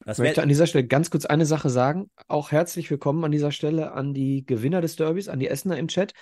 Das 0.04 0.18
ich 0.18 0.24
möchte 0.24 0.42
an 0.42 0.50
dieser 0.50 0.66
Stelle 0.66 0.88
ganz 0.88 1.12
kurz 1.12 1.25
eine 1.25 1.46
Sache 1.46 1.70
sagen. 1.70 2.10
Auch 2.28 2.52
herzlich 2.52 2.90
willkommen 2.90 3.24
an 3.24 3.32
dieser 3.32 3.52
Stelle 3.52 3.92
an 3.92 4.16
die 4.16 4.44
Gewinner 4.44 4.82
des 4.82 4.96
Derbys, 4.96 5.28
an 5.28 5.38
die 5.38 5.48
Essener 5.48 5.78
im 5.78 5.88
Chat. 5.88 6.14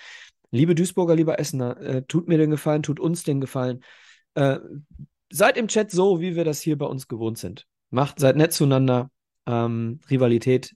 Liebe 0.52 0.76
Duisburger, 0.76 1.16
lieber 1.16 1.40
Essener, 1.40 1.80
äh, 1.80 2.02
tut 2.02 2.28
mir 2.28 2.38
den 2.38 2.52
Gefallen, 2.52 2.84
tut 2.84 3.00
uns 3.00 3.24
den 3.24 3.40
Gefallen. 3.40 3.82
Äh, 4.34 4.60
seid 5.32 5.56
im 5.56 5.70
Chat 5.70 5.90
so, 5.90 6.20
wie 6.20 6.36
wir 6.36 6.44
das 6.44 6.60
hier 6.60 6.78
bei 6.78 6.86
uns 6.86 7.08
gewohnt 7.08 7.38
sind. 7.38 7.66
Macht, 7.92 8.20
seid 8.20 8.36
nett 8.36 8.52
zueinander. 8.52 9.10
Ähm, 9.46 10.02
Rivalität 10.10 10.76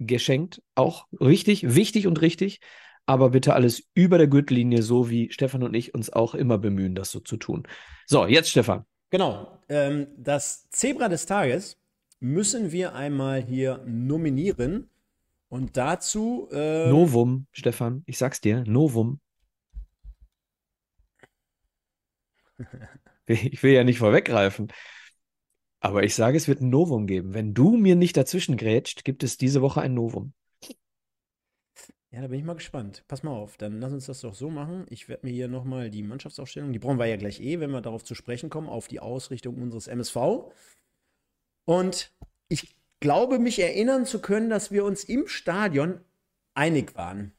geschenkt, 0.00 0.62
auch 0.74 1.06
richtig, 1.20 1.76
wichtig 1.76 2.08
und 2.08 2.20
richtig 2.20 2.58
aber 3.08 3.30
bitte 3.30 3.54
alles 3.54 3.88
über 3.94 4.18
der 4.18 4.26
Gürtellinie, 4.26 4.82
so 4.82 5.08
wie 5.08 5.32
Stefan 5.32 5.62
und 5.62 5.72
ich 5.72 5.94
uns 5.94 6.10
auch 6.10 6.34
immer 6.34 6.58
bemühen, 6.58 6.94
das 6.94 7.10
so 7.10 7.20
zu 7.20 7.38
tun. 7.38 7.66
So, 8.06 8.26
jetzt 8.26 8.50
Stefan. 8.50 8.84
Genau. 9.08 9.58
Ähm, 9.70 10.08
das 10.18 10.68
Zebra 10.68 11.08
des 11.08 11.24
Tages 11.24 11.80
müssen 12.20 12.70
wir 12.70 12.94
einmal 12.94 13.42
hier 13.42 13.82
nominieren. 13.86 14.90
Und 15.48 15.78
dazu. 15.78 16.50
Äh, 16.52 16.90
Novum, 16.90 17.46
Stefan, 17.52 18.02
ich 18.04 18.18
sag's 18.18 18.42
dir, 18.42 18.62
Novum. 18.66 19.20
ich 23.26 23.62
will 23.62 23.72
ja 23.72 23.84
nicht 23.84 24.00
vorweggreifen. 24.00 24.70
Aber 25.80 26.02
ich 26.02 26.14
sage, 26.14 26.36
es 26.36 26.46
wird 26.46 26.60
ein 26.60 26.68
Novum 26.68 27.06
geben. 27.06 27.32
Wenn 27.32 27.54
du 27.54 27.78
mir 27.78 27.96
nicht 27.96 28.18
dazwischen 28.18 28.58
grätscht, 28.58 29.04
gibt 29.04 29.22
es 29.22 29.38
diese 29.38 29.62
Woche 29.62 29.80
ein 29.80 29.94
Novum. 29.94 30.34
Ja, 32.10 32.22
da 32.22 32.28
bin 32.28 32.38
ich 32.38 32.44
mal 32.44 32.54
gespannt. 32.54 33.04
Pass 33.06 33.22
mal 33.22 33.32
auf, 33.32 33.58
dann 33.58 33.80
lass 33.80 33.92
uns 33.92 34.06
das 34.06 34.22
doch 34.22 34.34
so 34.34 34.48
machen. 34.48 34.86
Ich 34.88 35.08
werde 35.08 35.26
mir 35.26 35.32
hier 35.32 35.48
nochmal 35.48 35.90
die 35.90 36.02
Mannschaftsaufstellung, 36.02 36.72
die 36.72 36.78
brauchen 36.78 36.98
wir 36.98 37.06
ja 37.06 37.16
gleich 37.16 37.40
eh, 37.40 37.60
wenn 37.60 37.70
wir 37.70 37.82
darauf 37.82 38.02
zu 38.02 38.14
sprechen 38.14 38.48
kommen, 38.48 38.68
auf 38.68 38.88
die 38.88 39.00
Ausrichtung 39.00 39.60
unseres 39.60 39.88
MSV. 39.88 40.16
Und 41.66 42.12
ich 42.48 42.74
glaube, 43.00 43.38
mich 43.38 43.58
erinnern 43.58 44.06
zu 44.06 44.20
können, 44.20 44.48
dass 44.48 44.70
wir 44.70 44.84
uns 44.84 45.04
im 45.04 45.28
Stadion 45.28 46.00
einig 46.54 46.96
waren. 46.96 47.32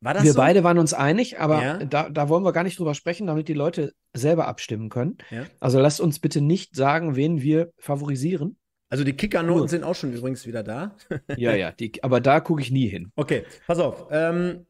War 0.00 0.14
das 0.14 0.24
wir 0.24 0.32
so? 0.32 0.38
beide 0.38 0.64
waren 0.64 0.78
uns 0.78 0.92
einig, 0.92 1.38
aber 1.38 1.62
ja. 1.62 1.84
da, 1.84 2.10
da 2.10 2.28
wollen 2.28 2.42
wir 2.42 2.52
gar 2.52 2.64
nicht 2.64 2.76
drüber 2.76 2.94
sprechen, 2.94 3.28
damit 3.28 3.46
die 3.46 3.54
Leute 3.54 3.94
selber 4.12 4.48
abstimmen 4.48 4.88
können. 4.88 5.16
Ja. 5.30 5.46
Also 5.60 5.78
lasst 5.78 6.00
uns 6.00 6.18
bitte 6.18 6.40
nicht 6.40 6.74
sagen, 6.74 7.14
wen 7.14 7.40
wir 7.40 7.72
favorisieren. 7.78 8.56
Also 8.92 9.04
die 9.04 9.14
Kickernoten 9.14 9.68
sind 9.68 9.84
auch 9.84 9.94
schon 9.94 10.12
übrigens 10.12 10.46
wieder 10.46 10.62
da. 10.62 10.94
ja, 11.38 11.54
ja, 11.54 11.72
die, 11.72 12.04
aber 12.04 12.20
da 12.20 12.40
gucke 12.40 12.60
ich 12.60 12.70
nie 12.70 12.88
hin. 12.88 13.10
Okay, 13.16 13.46
pass 13.66 13.78
auf. 13.78 14.08
Ähm, 14.10 14.66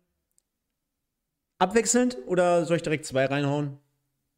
abwechselnd 1.59 2.19
oder 2.26 2.64
soll 2.64 2.76
ich 2.76 2.85
direkt 2.85 3.05
zwei 3.05 3.26
reinhauen? 3.26 3.79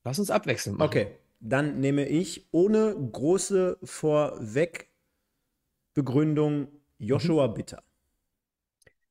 Lass 0.03 0.19
uns 0.19 0.31
abwechseln. 0.31 0.77
Machen. 0.77 0.87
Okay, 0.87 1.09
dann 1.39 1.81
nehme 1.81 2.09
ich 2.09 2.49
ohne 2.51 2.95
große 2.95 3.77
Vorwegbegründung 3.83 6.69
Joshua 6.97 7.49
mhm. 7.49 7.55
Bitter. 7.55 7.83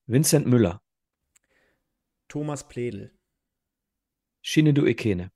Vincent 0.08 0.48
Müller. 0.48 0.82
Thomas 2.28 2.68
Pledel. 2.68 3.12
Shinedu 4.42 4.88
Ekene. 4.88 5.30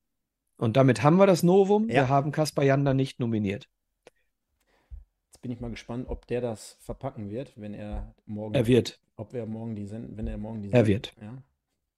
Und 0.58 0.78
damit 0.78 1.04
haben 1.04 1.18
wir 1.18 1.28
das 1.28 1.44
Novum. 1.44 1.90
Ja. 1.90 1.94
Wir 1.94 2.10
haben 2.10 2.32
Kaspar 2.32 2.66
Janda 2.66 2.96
nicht 2.96 3.20
nominiert. 3.20 3.70
Bin 5.48 5.54
ich 5.54 5.62
mal 5.62 5.72
gespannt, 5.72 6.10
ob 6.10 6.28
der 6.28 6.42
das 6.42 6.76
verpacken 6.82 7.30
wird, 7.30 7.54
wenn 7.56 7.74
er 7.74 8.14
morgen. 8.26 8.54
Er 8.54 8.68
wird. 8.68 9.00
Ob 9.16 9.34
er 9.34 9.46
morgen 9.46 9.78
die 9.78 9.86
senden, 9.86 10.18
wenn 10.18 10.28
er 10.28 10.38
morgen 10.38 10.62
die 10.62 10.74
Er 10.74 10.86
wird. 10.86 11.16
Ja. 11.22 11.42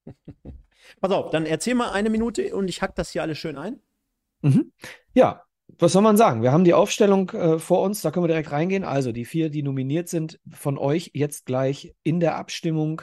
Pass 1.01 1.11
auf, 1.11 1.31
dann 1.31 1.47
erzähl 1.47 1.73
mal 1.73 1.89
eine 1.89 2.11
Minute 2.11 2.55
und 2.55 2.67
ich 2.67 2.83
hack 2.83 2.93
das 2.93 3.09
hier 3.09 3.23
alles 3.23 3.39
schön 3.39 3.57
ein. 3.57 3.79
Mhm. 4.43 4.71
Ja, 5.15 5.45
was 5.79 5.93
soll 5.93 6.03
man 6.03 6.15
sagen? 6.15 6.43
Wir 6.43 6.51
haben 6.51 6.63
die 6.63 6.75
Aufstellung 6.75 7.31
äh, 7.31 7.57
vor 7.57 7.81
uns, 7.81 8.03
da 8.03 8.11
können 8.11 8.25
wir 8.25 8.27
direkt 8.27 8.51
reingehen. 8.51 8.83
Also 8.83 9.11
die 9.11 9.25
vier, 9.25 9.49
die 9.49 9.63
nominiert 9.63 10.09
sind, 10.09 10.39
von 10.51 10.77
euch 10.77 11.09
jetzt 11.15 11.47
gleich 11.47 11.95
in 12.03 12.19
der 12.19 12.35
Abstimmung 12.35 13.01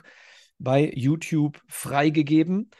bei 0.60 0.92
YouTube 0.94 1.60
freigegeben. 1.66 2.70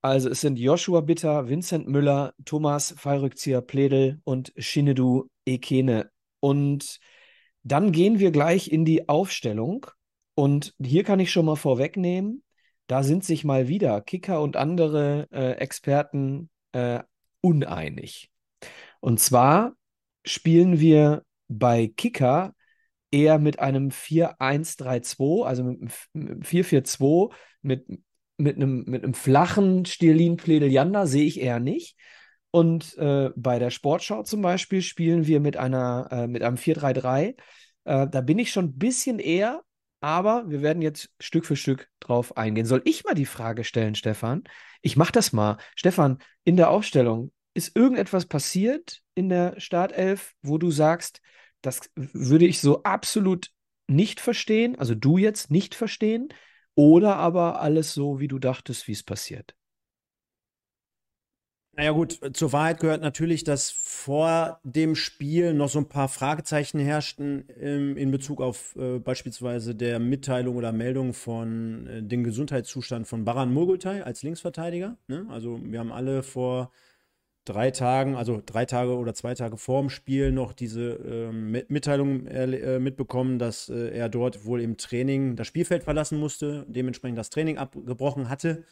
Also 0.00 0.28
es 0.28 0.40
sind 0.40 0.60
Joshua 0.60 1.00
Bitter, 1.00 1.48
Vincent 1.48 1.88
Müller, 1.88 2.34
Thomas 2.44 2.94
Fallrückzieher 2.96 3.62
Pledel 3.62 4.20
und 4.22 4.52
Shinedu 4.56 5.28
Ekene 5.44 6.13
und 6.44 7.00
dann 7.62 7.90
gehen 7.90 8.18
wir 8.18 8.30
gleich 8.30 8.70
in 8.70 8.84
die 8.84 9.08
Aufstellung. 9.08 9.86
Und 10.34 10.74
hier 10.78 11.02
kann 11.02 11.18
ich 11.18 11.32
schon 11.32 11.46
mal 11.46 11.56
vorwegnehmen, 11.56 12.42
da 12.86 13.02
sind 13.02 13.24
sich 13.24 13.44
mal 13.44 13.66
wieder 13.66 14.02
Kicker 14.02 14.42
und 14.42 14.54
andere 14.58 15.26
äh, 15.32 15.52
Experten 15.52 16.50
äh, 16.72 17.02
uneinig. 17.40 18.30
Und 19.00 19.20
zwar 19.20 19.72
spielen 20.22 20.80
wir 20.80 21.22
bei 21.48 21.86
Kicker 21.86 22.54
eher 23.10 23.38
mit 23.38 23.58
einem 23.58 23.90
4-1-3-2, 23.90 25.46
also 25.46 25.64
mit 25.64 25.80
einem 26.12 26.42
4-4-2, 26.42 27.32
mit, 27.62 27.86
mit, 28.36 28.56
einem, 28.56 28.84
mit 28.84 29.02
einem 29.02 29.14
flachen 29.14 29.86
Stirlin 29.86 30.36
Pledeljanda 30.36 31.06
sehe 31.06 31.24
ich 31.24 31.40
eher 31.40 31.58
nicht. 31.58 31.96
Und 32.54 32.96
äh, 32.98 33.30
bei 33.34 33.58
der 33.58 33.70
Sportschau 33.70 34.22
zum 34.22 34.40
Beispiel 34.40 34.80
spielen 34.80 35.26
wir 35.26 35.40
mit, 35.40 35.56
einer, 35.56 36.06
äh, 36.12 36.26
mit 36.28 36.44
einem 36.44 36.56
4-3-3. 36.56 37.34
Äh, 37.82 38.06
da 38.06 38.20
bin 38.20 38.38
ich 38.38 38.52
schon 38.52 38.66
ein 38.66 38.78
bisschen 38.78 39.18
eher, 39.18 39.64
aber 40.00 40.48
wir 40.48 40.62
werden 40.62 40.80
jetzt 40.80 41.10
Stück 41.18 41.46
für 41.46 41.56
Stück 41.56 41.90
drauf 41.98 42.36
eingehen. 42.36 42.64
Soll 42.64 42.82
ich 42.84 43.02
mal 43.02 43.14
die 43.14 43.26
Frage 43.26 43.64
stellen, 43.64 43.96
Stefan? 43.96 44.44
Ich 44.82 44.96
mache 44.96 45.10
das 45.10 45.32
mal. 45.32 45.56
Stefan, 45.74 46.18
in 46.44 46.56
der 46.56 46.70
Aufstellung, 46.70 47.32
ist 47.54 47.74
irgendetwas 47.74 48.26
passiert 48.26 49.02
in 49.16 49.28
der 49.28 49.58
Startelf, 49.58 50.34
wo 50.40 50.56
du 50.56 50.70
sagst, 50.70 51.22
das 51.60 51.80
würde 51.96 52.46
ich 52.46 52.60
so 52.60 52.84
absolut 52.84 53.50
nicht 53.88 54.20
verstehen, 54.20 54.78
also 54.78 54.94
du 54.94 55.18
jetzt 55.18 55.50
nicht 55.50 55.74
verstehen, 55.74 56.28
oder 56.76 57.16
aber 57.16 57.60
alles 57.60 57.94
so, 57.94 58.20
wie 58.20 58.28
du 58.28 58.38
dachtest, 58.38 58.86
wie 58.86 58.92
es 58.92 59.02
passiert? 59.02 59.56
Naja 61.76 61.90
gut, 61.90 62.20
zur 62.34 62.52
Wahrheit 62.52 62.78
gehört 62.78 63.02
natürlich, 63.02 63.42
dass 63.42 63.70
vor 63.70 64.60
dem 64.62 64.94
Spiel 64.94 65.54
noch 65.54 65.68
so 65.68 65.80
ein 65.80 65.88
paar 65.88 66.08
Fragezeichen 66.08 66.78
herrschten 66.78 67.48
ähm, 67.60 67.96
in 67.96 68.12
Bezug 68.12 68.40
auf 68.40 68.76
äh, 68.76 69.00
beispielsweise 69.00 69.74
der 69.74 69.98
Mitteilung 69.98 70.54
oder 70.56 70.72
Meldung 70.72 71.14
von 71.14 71.86
äh, 71.88 72.02
dem 72.02 72.22
Gesundheitszustand 72.22 73.08
von 73.08 73.24
Baran 73.24 73.52
Mogultai 73.52 74.04
als 74.04 74.22
Linksverteidiger. 74.22 74.96
Ne? 75.08 75.26
Also 75.30 75.58
wir 75.64 75.80
haben 75.80 75.90
alle 75.90 76.22
vor 76.22 76.70
drei 77.44 77.72
Tagen, 77.72 78.14
also 78.14 78.40
drei 78.44 78.66
Tage 78.66 78.96
oder 78.96 79.12
zwei 79.12 79.34
Tage 79.34 79.56
vor 79.56 79.80
dem 79.80 79.90
Spiel 79.90 80.30
noch 80.30 80.52
diese 80.52 80.92
ähm, 80.92 81.50
Mitteilung 81.68 82.26
äh, 82.26 82.78
mitbekommen, 82.78 83.40
dass 83.40 83.68
äh, 83.68 83.88
er 83.88 84.08
dort 84.08 84.44
wohl 84.44 84.60
im 84.60 84.76
Training 84.76 85.34
das 85.34 85.48
Spielfeld 85.48 85.82
verlassen 85.82 86.20
musste, 86.20 86.66
dementsprechend 86.68 87.18
das 87.18 87.30
Training 87.30 87.58
abgebrochen 87.58 88.28
hatte 88.28 88.64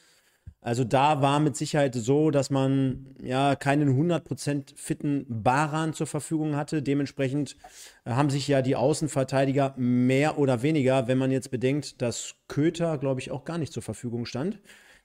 also 0.64 0.84
da 0.84 1.20
war 1.20 1.40
mit 1.40 1.56
Sicherheit 1.56 1.92
so, 1.96 2.30
dass 2.30 2.48
man 2.48 3.16
ja 3.20 3.56
keinen 3.56 3.98
100% 3.98 4.76
fitten 4.76 5.26
Baran 5.28 5.92
zur 5.92 6.06
Verfügung 6.06 6.54
hatte. 6.54 6.84
Dementsprechend 6.84 7.56
äh, 8.04 8.12
haben 8.12 8.30
sich 8.30 8.46
ja 8.46 8.62
die 8.62 8.76
Außenverteidiger 8.76 9.74
mehr 9.76 10.38
oder 10.38 10.62
weniger, 10.62 11.08
wenn 11.08 11.18
man 11.18 11.32
jetzt 11.32 11.50
bedenkt, 11.50 12.00
dass 12.00 12.36
Köter, 12.46 12.96
glaube 12.98 13.20
ich, 13.20 13.32
auch 13.32 13.44
gar 13.44 13.58
nicht 13.58 13.72
zur 13.72 13.82
Verfügung 13.82 14.24
stand, 14.24 14.60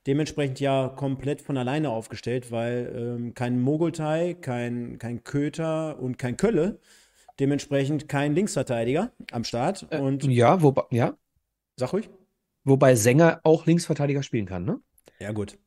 dementsprechend 0.06 0.60
ja 0.60 0.90
komplett 0.90 1.42
von 1.42 1.58
alleine 1.58 1.90
aufgestellt, 1.90 2.52
weil 2.52 2.94
ähm, 2.96 3.34
kein 3.34 3.60
Mogultai, 3.60 4.36
kein, 4.40 5.00
kein 5.00 5.24
Köter 5.24 5.98
und 6.00 6.20
kein 6.20 6.38
Kölle, 6.38 6.80
dementsprechend 7.40 8.08
kein 8.08 8.36
Linksverteidiger 8.36 9.12
am 9.32 9.44
Start. 9.44 9.88
Äh, 9.90 9.98
und 10.02 10.24
ja, 10.24 10.62
wobei, 10.62 10.84
ja. 10.92 11.18
Sag 11.78 11.94
ruhig. 11.94 12.12
Wobei 12.64 12.94
Sänger 12.94 13.40
auch 13.44 13.66
Linksverteidiger 13.66 14.22
spielen 14.22 14.46
kann, 14.46 14.64
ne? 14.64 14.80
Ja, 15.20 15.32
gut. 15.32 15.58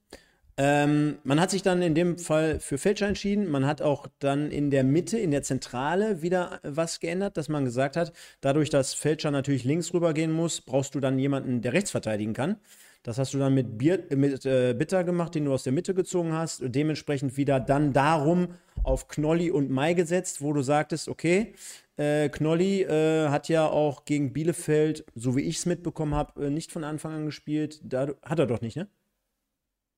Ähm, 0.57 1.19
man 1.25 1.40
hat 1.40 1.50
sich 1.50 1.62
dann 1.62 1.80
in 1.80 1.95
dem 1.95 2.19
Fall 2.19 2.61
für 2.61 2.76
Fälscher 2.76 3.07
entschieden. 3.09 3.50
Man 3.50 3.64
hat 3.64 3.80
auch 3.80 4.09
dann 4.19 4.50
in 4.50 4.71
der 4.71 4.85
Mitte, 4.85 5.19
in 5.19 5.30
der 5.30 5.42
Zentrale 5.42 6.21
wieder 6.21 6.61
was 6.62 7.00
geändert, 7.00 7.38
dass 7.38 7.49
man 7.49 7.64
gesagt 7.64 7.97
hat, 7.97 8.12
dadurch, 8.43 8.69
dass 8.69 8.93
Fälscher 8.93 9.30
natürlich 9.30 9.65
links 9.65 9.95
rübergehen 9.95 10.30
muss, 10.30 10.60
brauchst 10.60 10.95
du 10.95 11.00
dann 11.00 11.19
jemanden, 11.19 11.63
der 11.63 11.73
rechts 11.73 11.91
verteidigen 11.91 12.34
kann. 12.34 12.56
Das 13.02 13.17
hast 13.17 13.32
du 13.32 13.39
dann 13.39 13.54
mit, 13.54 13.78
Bier, 13.78 14.04
mit 14.15 14.45
äh, 14.45 14.75
Bitter 14.75 15.02
gemacht, 15.04 15.34
den 15.34 15.47
du 15.47 15.54
aus 15.54 15.63
der 15.63 15.73
Mitte 15.73 15.95
gezogen 15.95 16.34
hast. 16.34 16.60
Und 16.60 16.75
dementsprechend 16.75 17.39
wieder 17.39 17.58
dann 17.58 17.95
darum 17.95 18.49
auf 18.82 19.08
Knolli 19.08 19.50
und 19.50 19.71
Mai 19.71 19.95
gesetzt, 19.95 20.43
wo 20.43 20.52
du 20.52 20.60
sagtest, 20.60 21.08
okay, 21.08 21.54
äh, 21.97 22.28
Knolli 22.28 22.82
äh, 22.82 23.28
hat 23.28 23.49
ja 23.49 23.67
auch 23.67 24.04
gegen 24.04 24.34
Bielefeld, 24.34 25.06
so 25.15 25.36
wie 25.36 25.43
ich 25.43 25.56
es 25.56 25.65
mitbekommen 25.65 26.15
habe, 26.15 26.49
äh, 26.49 26.50
nicht 26.50 26.71
von 26.71 26.84
Anfang 26.84 27.15
an 27.15 27.25
gespielt. 27.25 27.80
Da, 27.82 28.08
hat 28.23 28.39
er 28.39 28.47
doch 28.47 28.60
nicht, 28.60 28.76
ne? 28.76 28.89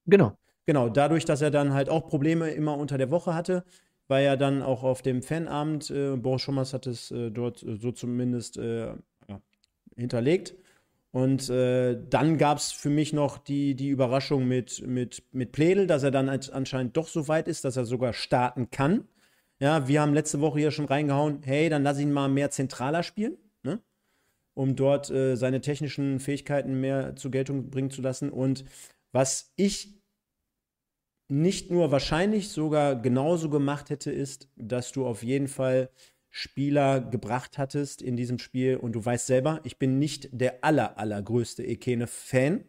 Genau. 0.07 0.37
Genau, 0.65 0.89
dadurch, 0.89 1.25
dass 1.25 1.43
er 1.43 1.51
dann 1.51 1.75
halt 1.75 1.89
auch 1.89 2.07
Probleme 2.07 2.51
immer 2.51 2.77
unter 2.77 2.97
der 2.97 3.11
Woche 3.11 3.35
hatte, 3.35 3.65
war 4.07 4.21
er 4.21 4.37
dann 4.37 4.63
auch 4.63 4.85
auf 4.85 5.03
dem 5.03 5.23
Fanabend, 5.23 5.91
äh, 5.91 6.17
Boris 6.17 6.43
Schommers 6.43 6.73
hat 6.73 6.87
es 6.87 7.11
äh, 7.11 7.31
dort 7.31 7.63
äh, 7.63 7.77
so 7.77 7.91
zumindest 7.93 8.59
äh, 8.59 8.95
hinterlegt. 9.97 10.55
Und 11.11 11.51
äh, 11.51 11.99
dann 12.09 12.39
gab 12.39 12.59
es 12.59 12.73
für 12.73 12.89
mich 12.89 13.13
noch 13.13 13.37
die, 13.37 13.75
die 13.75 13.91
Überraschung 13.91 14.49
mit, 14.49 14.87
mit, 14.87 15.23
mit 15.33 15.53
Pledel, 15.53 15.87
dass 15.87 16.03
er 16.03 16.11
dann 16.11 16.29
anscheinend 16.29 16.97
doch 16.97 17.07
so 17.07 17.29
weit 17.29 17.49
ist, 17.49 17.65
dass 17.65 17.77
er 17.77 17.85
sogar 17.85 18.15
starten 18.15 18.71
kann. 18.71 19.05
Ja, 19.61 19.89
wir 19.89 20.01
haben 20.01 20.15
letzte 20.15 20.41
Woche 20.41 20.61
hier 20.61 20.71
schon 20.71 20.87
reingehauen, 20.87 21.41
hey, 21.45 21.69
dann 21.69 21.83
lass 21.83 22.01
ihn 22.01 22.13
mal 22.13 22.29
mehr 22.29 22.51
zentraler 22.51 23.03
spielen, 23.03 23.37
ne? 23.63 23.81
um 24.55 24.75
dort 24.75 25.11
äh, 25.11 25.37
seine 25.37 25.61
technischen 25.61 26.19
Fähigkeiten 26.19 26.81
mehr 26.81 27.15
zur 27.15 27.31
Geltung 27.31 27.69
bringen 27.71 27.91
zu 27.91 28.01
lassen. 28.01 28.31
Und 28.31 28.65
was 29.13 29.53
ich 29.57 30.03
nicht 31.29 31.71
nur 31.71 31.91
wahrscheinlich 31.91 32.49
sogar 32.49 32.97
genauso 32.97 33.49
gemacht 33.49 33.91
hätte, 33.91 34.11
ist, 34.11 34.49
dass 34.57 34.93
du 34.93 35.07
auf 35.07 35.23
jeden 35.23 35.49
Fall 35.49 35.89
Spieler 36.29 37.01
gebracht 37.01 37.59
hattest 37.59 38.03
in 38.03 38.17
diesem 38.17 38.39
Spiel 38.39 38.77
und 38.77 38.93
du 38.93 39.05
weißt 39.05 39.27
selber, 39.27 39.61
ich 39.65 39.79
bin 39.79 39.99
nicht 39.99 40.29
der 40.33 40.65
aller, 40.65 40.99
allergrößte 40.99 41.63
Ekene-Fan, 41.63 42.65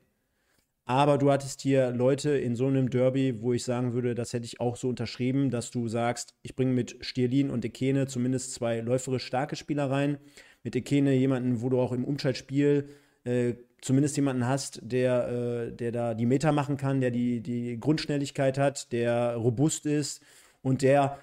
aber 0.85 1.17
du 1.17 1.31
hattest 1.31 1.61
hier 1.61 1.91
Leute 1.91 2.31
in 2.31 2.57
so 2.57 2.67
einem 2.67 2.89
Derby, 2.89 3.41
wo 3.41 3.53
ich 3.53 3.63
sagen 3.63 3.93
würde, 3.93 4.15
das 4.15 4.33
hätte 4.33 4.45
ich 4.45 4.59
auch 4.59 4.75
so 4.75 4.89
unterschrieben, 4.89 5.49
dass 5.49 5.71
du 5.71 5.87
sagst, 5.87 6.35
ich 6.41 6.55
bringe 6.57 6.73
mit 6.73 6.97
Stierlin 6.99 7.49
und 7.49 7.63
Ekene 7.63 8.07
zumindest 8.07 8.53
zwei 8.53 8.81
läuferisch 8.81 9.25
starke 9.25 9.55
Spieler 9.55 9.89
rein. 9.89 10.17
Mit 10.61 10.75
Ekene 10.75 11.13
jemanden, 11.13 11.61
wo 11.61 11.69
du 11.69 11.79
auch 11.79 11.93
im 11.93 12.03
Umschaltspiel 12.03 12.89
äh, 13.23 13.53
zumindest 13.83 14.15
jemanden 14.15 14.47
hast, 14.47 14.79
der, 14.81 15.27
äh, 15.27 15.71
der 15.71 15.91
da 15.91 16.13
die 16.13 16.25
Meter 16.25 16.51
machen 16.51 16.77
kann, 16.77 17.01
der 17.01 17.11
die, 17.11 17.41
die 17.41 17.77
Grundschnelligkeit 17.79 18.57
hat, 18.57 18.91
der 18.91 19.35
robust 19.35 19.85
ist 19.85 20.21
und 20.61 20.81
der, 20.81 21.19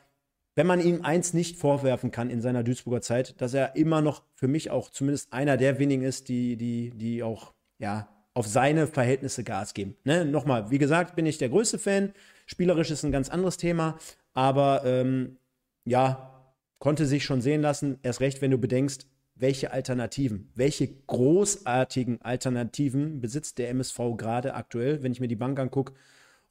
wenn 0.55 0.67
man 0.67 0.81
ihm 0.81 1.03
eins 1.03 1.33
nicht 1.33 1.57
vorwerfen 1.57 2.11
kann 2.11 2.29
in 2.29 2.43
seiner 2.43 2.63
Duisburger 2.63 3.01
Zeit, 3.01 3.41
dass 3.41 3.55
er 3.55 3.77
immer 3.77 4.03
noch 4.03 4.23
für 4.35 4.47
mich 4.47 4.71
auch 4.71 4.91
zumindest 4.91 5.33
einer 5.33 5.57
der 5.57 5.79
wenigen 5.79 6.03
ist, 6.03 6.29
die, 6.29 6.57
die, 6.57 6.91
die 6.91 7.23
auch, 7.23 7.55
ja, 7.79 8.09
auf 8.35 8.47
seine 8.47 8.87
Verhältnisse 8.87 9.43
Gas 9.43 9.75
geben. 9.75 9.97
Ne? 10.05 10.25
Nochmal, 10.25 10.71
wie 10.71 10.79
gesagt, 10.79 11.17
bin 11.17 11.27
ich 11.27 11.39
der 11.39 11.49
größte 11.49 11.79
Fan. 11.79 12.13
Spielerisch 12.47 12.91
ist 12.91 13.05
ein 13.05 13.13
ganz 13.13 13.29
anderes 13.29 13.57
Thema, 13.57 13.99
aber 14.35 14.83
ähm, 14.85 15.39
ja, 15.85 16.31
konnte 16.79 17.07
sich 17.07 17.25
schon 17.25 17.41
sehen 17.41 17.63
lassen. 17.63 17.99
Erst 18.03 18.21
recht, 18.21 18.41
wenn 18.43 18.51
du 18.51 18.59
bedenkst, 18.59 19.07
welche 19.41 19.73
Alternativen, 19.73 20.51
welche 20.55 20.89
großartigen 21.07 22.21
Alternativen 22.23 23.21
besitzt 23.21 23.59
der 23.59 23.71
MSV 23.71 23.99
gerade 24.17 24.55
aktuell, 24.55 25.03
wenn 25.03 25.13
ich 25.13 25.21
mir 25.21 25.29
die 25.29 25.37
Bank 25.37 25.59
angucke. 25.59 25.95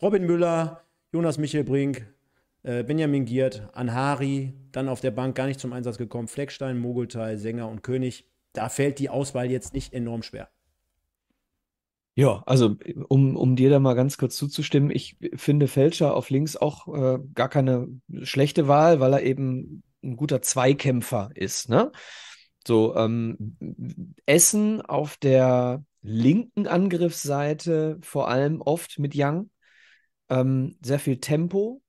Robin 0.02 0.25
Müller, 0.25 0.82
Jonas 1.12 1.38
Michelbrink, 1.38 2.08
äh, 2.63 2.84
Benjamin 2.84 3.25
Giert, 3.25 3.69
Anhari, 3.73 4.54
dann 4.71 4.89
auf 4.89 5.02
der 5.02 5.12
Bank 5.12 5.36
gar 5.36 5.47
nicht 5.47 5.60
zum 5.60 5.73
Einsatz 5.73 5.97
gekommen, 5.97 6.28
Fleckstein, 6.28 6.80
Mogultai, 6.80 7.38
Sänger 7.38 7.69
und 7.69 7.84
König. 7.84 8.28
Da 8.54 8.69
fällt 8.69 8.99
die 8.99 9.10
Auswahl 9.10 9.49
jetzt 9.49 9.73
nicht 9.73 9.93
enorm 9.93 10.23
schwer. 10.23 10.49
Ja, 12.15 12.43
also 12.45 12.75
um, 13.08 13.38
um 13.38 13.56
dir 13.56 13.69
da 13.69 13.80
mal 13.80 13.93
ganz 13.93 14.17
kurz 14.17 14.36
zuzustimmen, 14.36 14.91
ich 14.91 15.17
finde 15.36 15.67
Fälscher 15.67 16.15
auf 16.15 16.30
links 16.30 16.58
auch 16.58 16.88
äh, 16.93 17.19
gar 17.34 17.47
keine 17.47 17.88
schlechte 18.23 18.67
Wahl, 18.67 18.99
weil 18.99 19.13
er 19.13 19.23
eben 19.23 19.84
ein 20.04 20.17
guter 20.17 20.41
Zweikämpfer 20.41 21.30
ist. 21.36 21.69
Ne? 21.69 21.91
So, 22.69 22.95
ähm, 22.95 23.58
Essen 24.27 24.84
auf 24.84 25.17
der 25.17 25.84
linken 26.03 26.67
Angriffsseite, 26.67 27.97
vor 28.03 28.27
allem 28.27 28.62
oft 28.62 28.99
mit 28.99 29.13
Young, 29.15 29.49
ähm, 30.29 30.77
sehr 30.79 30.99
viel 30.99 31.17
Tempo, 31.17 31.82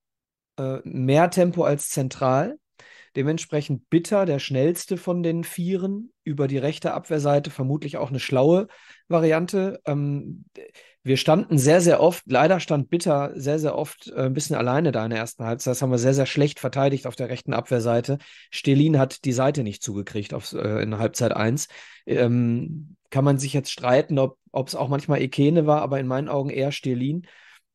äh, 0.57 0.79
mehr 0.85 1.31
Tempo 1.31 1.65
als 1.65 1.91
zentral. 1.91 2.59
Dementsprechend 3.15 3.91
Bitter, 3.91 4.25
der 4.25 4.39
schnellste 4.39 4.97
von 4.97 5.23
den 5.23 5.45
Vieren, 5.45 6.15
über 6.25 6.49
die 6.49 6.57
rechte 6.57 6.95
Abwehrseite, 6.95 7.51
vermutlich 7.51 7.99
auch 7.99 8.09
eine 8.09 8.19
schlaue 8.19 8.67
Variante. 9.07 9.83
Ähm, 9.85 10.47
wir 11.03 11.17
standen 11.17 11.57
sehr, 11.57 11.81
sehr 11.81 12.01
oft, 12.01 12.25
leider 12.27 12.61
stand 12.61 12.91
Bitter 12.91 13.33
sehr, 13.35 13.59
sehr 13.59 13.77
oft 13.77 14.09
äh, 14.09 14.27
ein 14.27 14.35
bisschen 14.35 14.57
alleine 14.57 14.93
da 14.93 15.05
in 15.05 15.11
der 15.11 15.19
ersten 15.19 15.45
Halbzeit. 15.45 15.73
Das 15.73 15.83
haben 15.83 15.91
wir 15.91 15.99
sehr, 15.99 16.13
sehr 16.15 16.27
schlecht 16.27 16.61
verteidigt 16.61 17.07
auf 17.07 17.17
der 17.17 17.31
rechten 17.31 17.55
Abwehrseite. 17.55 18.19
Stelin 18.51 18.99
hat 18.99 19.25
die 19.25 19.33
Seite 19.33 19.63
nicht 19.63 19.83
zugekriegt 19.83 20.35
auf, 20.35 20.53
äh, 20.53 20.83
in 20.83 20.99
Halbzeit 20.99 21.33
1. 21.33 21.69
Ähm, 22.07 22.97
kann 23.09 23.25
man 23.25 23.39
sich 23.39 23.55
jetzt 23.55 23.73
streiten, 23.73 24.19
ob 24.19 24.37
es 24.69 24.75
auch 24.75 24.89
manchmal 24.89 25.23
Ekene 25.23 25.67
war, 25.67 25.81
aber 25.81 25.99
in 26.01 26.07
meinen 26.07 26.29
Augen 26.29 26.51
eher 26.51 26.71
Stelin, 26.71 27.27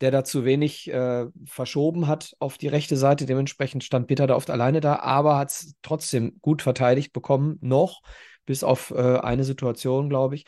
der 0.01 0.11
da 0.11 0.23
zu 0.23 0.45
wenig 0.45 0.91
äh, 0.91 1.25
verschoben 1.45 2.07
hat 2.07 2.35
auf 2.39 2.57
die 2.59 2.67
rechte 2.67 2.95
Seite. 2.95 3.25
Dementsprechend 3.25 3.83
stand 3.83 4.07
Bitter 4.07 4.27
da 4.27 4.35
oft 4.35 4.51
alleine 4.51 4.81
da, 4.81 4.97
aber 4.97 5.38
hat 5.38 5.49
es 5.49 5.73
trotzdem 5.81 6.38
gut 6.41 6.61
verteidigt 6.61 7.11
bekommen, 7.11 7.57
noch, 7.61 8.01
bis 8.45 8.63
auf 8.63 8.91
äh, 8.91 9.17
eine 9.17 9.43
Situation, 9.43 10.09
glaube 10.09 10.35
ich. 10.35 10.45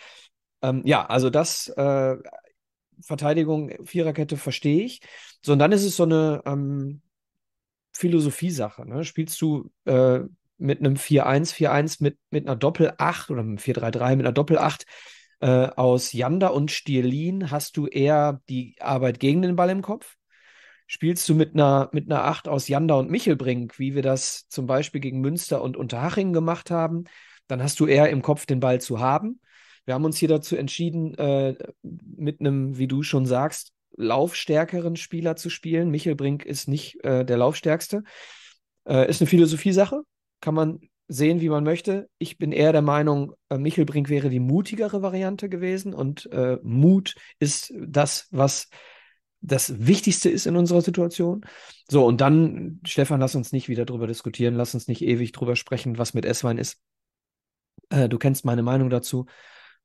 Ähm, 0.61 0.83
ja, 0.85 1.05
also 1.05 1.29
das 1.29 1.69
äh, 1.69 2.17
Verteidigung, 3.01 3.71
Viererkette 3.85 4.37
verstehe 4.37 4.83
ich. 4.83 5.01
So, 5.41 5.53
und 5.53 5.59
dann 5.59 5.71
ist 5.71 5.83
es 5.83 5.95
so 5.95 6.03
eine 6.03 6.41
ähm, 6.45 7.01
Philosophiesache. 7.93 8.87
Ne? 8.87 9.03
Spielst 9.03 9.41
du 9.41 9.69
äh, 9.85 10.19
mit 10.57 10.79
einem 10.79 10.95
4-1, 10.95 11.53
4-1 11.53 12.03
mit, 12.03 12.17
mit 12.31 12.47
einer 12.47 12.55
Doppel-8 12.55 13.31
oder 13.31 13.41
einem 13.41 13.57
4-3-3 13.57 14.15
mit 14.15 14.25
einer 14.25 14.33
Doppel-8 14.33 14.83
äh, 15.39 15.67
aus 15.75 16.13
Janda 16.13 16.47
und 16.47 16.71
Stierlin, 16.71 17.51
hast 17.51 17.77
du 17.77 17.87
eher 17.87 18.41
die 18.49 18.75
Arbeit 18.79 19.19
gegen 19.19 19.41
den 19.41 19.55
Ball 19.55 19.69
im 19.69 19.81
Kopf? 19.81 20.15
Spielst 20.87 21.27
du 21.27 21.35
mit 21.35 21.53
einer, 21.53 21.89
mit 21.91 22.09
einer 22.09 22.23
8 22.23 22.47
aus 22.47 22.67
Janda 22.67 22.95
und 22.95 23.11
Michelbrink, 23.11 23.77
wie 23.77 23.93
wir 23.93 24.01
das 24.01 24.47
zum 24.47 24.67
Beispiel 24.67 25.01
gegen 25.01 25.19
Münster 25.19 25.61
und 25.61 25.77
Unterhaching 25.77 26.33
gemacht 26.33 26.71
haben, 26.71 27.03
dann 27.47 27.61
hast 27.61 27.79
du 27.79 27.87
eher 27.87 28.09
im 28.09 28.21
Kopf, 28.21 28.45
den 28.45 28.59
Ball 28.59 28.81
zu 28.81 28.99
haben. 28.99 29.39
Wir 29.87 29.93
haben 29.93 30.03
uns 30.03 30.17
hier 30.17 30.27
dazu 30.27 30.57
entschieden, 30.57 31.15
äh, 31.15 31.55
mit 31.81 32.41
einem, 32.41 32.77
wie 32.77 32.87
du 32.87 33.03
schon 33.03 33.25
sagst, 33.25 33.71
laufstärkeren 33.95 34.97
Spieler 34.97 35.37
zu 35.37 35.49
spielen. 35.49 35.89
Michel 35.89 36.13
Brink 36.13 36.45
ist 36.45 36.67
nicht 36.67 37.01
äh, 37.05 37.23
der 37.23 37.37
laufstärkste. 37.37 38.03
Äh, 38.85 39.09
ist 39.09 39.21
eine 39.21 39.29
Philosophiesache. 39.29 40.01
Kann 40.41 40.55
man 40.55 40.81
sehen, 41.07 41.39
wie 41.39 41.47
man 41.47 41.63
möchte. 41.63 42.09
Ich 42.17 42.37
bin 42.37 42.51
eher 42.51 42.73
der 42.73 42.81
Meinung, 42.81 43.33
äh, 43.47 43.57
Michel 43.57 43.85
Brink 43.85 44.09
wäre 44.09 44.29
die 44.29 44.41
mutigere 44.41 45.01
Variante 45.01 45.47
gewesen 45.47 45.93
und 45.93 46.29
äh, 46.33 46.57
Mut 46.63 47.15
ist 47.39 47.73
das, 47.79 48.27
was 48.31 48.67
das 49.39 49.87
Wichtigste 49.87 50.29
ist 50.29 50.47
in 50.47 50.57
unserer 50.57 50.81
Situation. 50.81 51.45
So, 51.89 52.05
und 52.05 52.19
dann, 52.19 52.81
Stefan, 52.85 53.21
lass 53.21 53.35
uns 53.35 53.53
nicht 53.53 53.69
wieder 53.69 53.85
drüber 53.85 54.05
diskutieren, 54.05 54.55
lass 54.55 54.73
uns 54.73 54.89
nicht 54.89 55.01
ewig 55.01 55.31
drüber 55.31 55.55
sprechen, 55.55 55.97
was 55.97 56.13
mit 56.13 56.25
S-Wein 56.25 56.57
ist. 56.57 56.81
Äh, 57.87 58.09
du 58.09 58.17
kennst 58.17 58.43
meine 58.43 58.63
Meinung 58.63 58.89
dazu. 58.89 59.27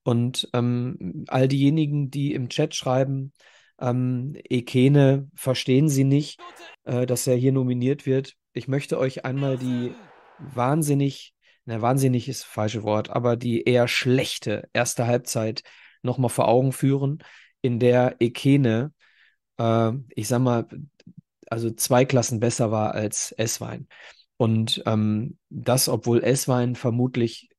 Und 0.05 0.49
ähm, 0.53 1.25
all 1.29 1.49
diejenigen, 1.49 2.11
die 2.11 2.35
im 2.35 2.49
Chat 2.49 2.75
schreiben, 2.75 3.33
ähm, 3.81 4.35
Ekene 4.49 5.29
verstehen 5.35 5.89
sie 5.89 6.05
nicht, 6.05 6.41
äh, 6.85 7.07
dass 7.07 7.27
er 7.27 7.37
hier 7.37 7.53
nominiert 7.53 8.07
wird. 8.07 8.35
Ich 8.53 8.69
möchte 8.69 8.99
euch 8.99 9.25
einmal 9.25 9.59
die 9.59 9.95
wahnsinnig, 10.39 11.35
na, 11.65 11.81
wahnsinnig 11.81 12.29
ist 12.29 12.43
das 12.43 12.49
falsche 12.49 12.83
Wort, 12.83 13.11
aber 13.11 13.37
die 13.37 13.63
eher 13.63 13.89
schlechte 13.89 14.69
erste 14.73 15.07
Halbzeit 15.07 15.63
nochmal 16.03 16.31
vor 16.31 16.49
Augen 16.49 16.73
führen, 16.73 17.23
in 17.61 17.79
der 17.79 18.17
Ekene, 18.21 18.93
äh, 19.59 19.93
ich 20.11 20.29
sag 20.29 20.41
mal, 20.41 20.67
also 21.49 21.71
zwei 21.71 22.05
Klassen 22.05 22.41
besser 22.41 22.71
war 22.71 22.95
als 22.95 23.33
Esswein. 23.33 23.89
Und 24.37 24.83
ähm, 24.87 25.39
das, 25.51 25.89
obwohl 25.89 26.25
Esswein 26.25 26.75
vermutlich 26.75 27.51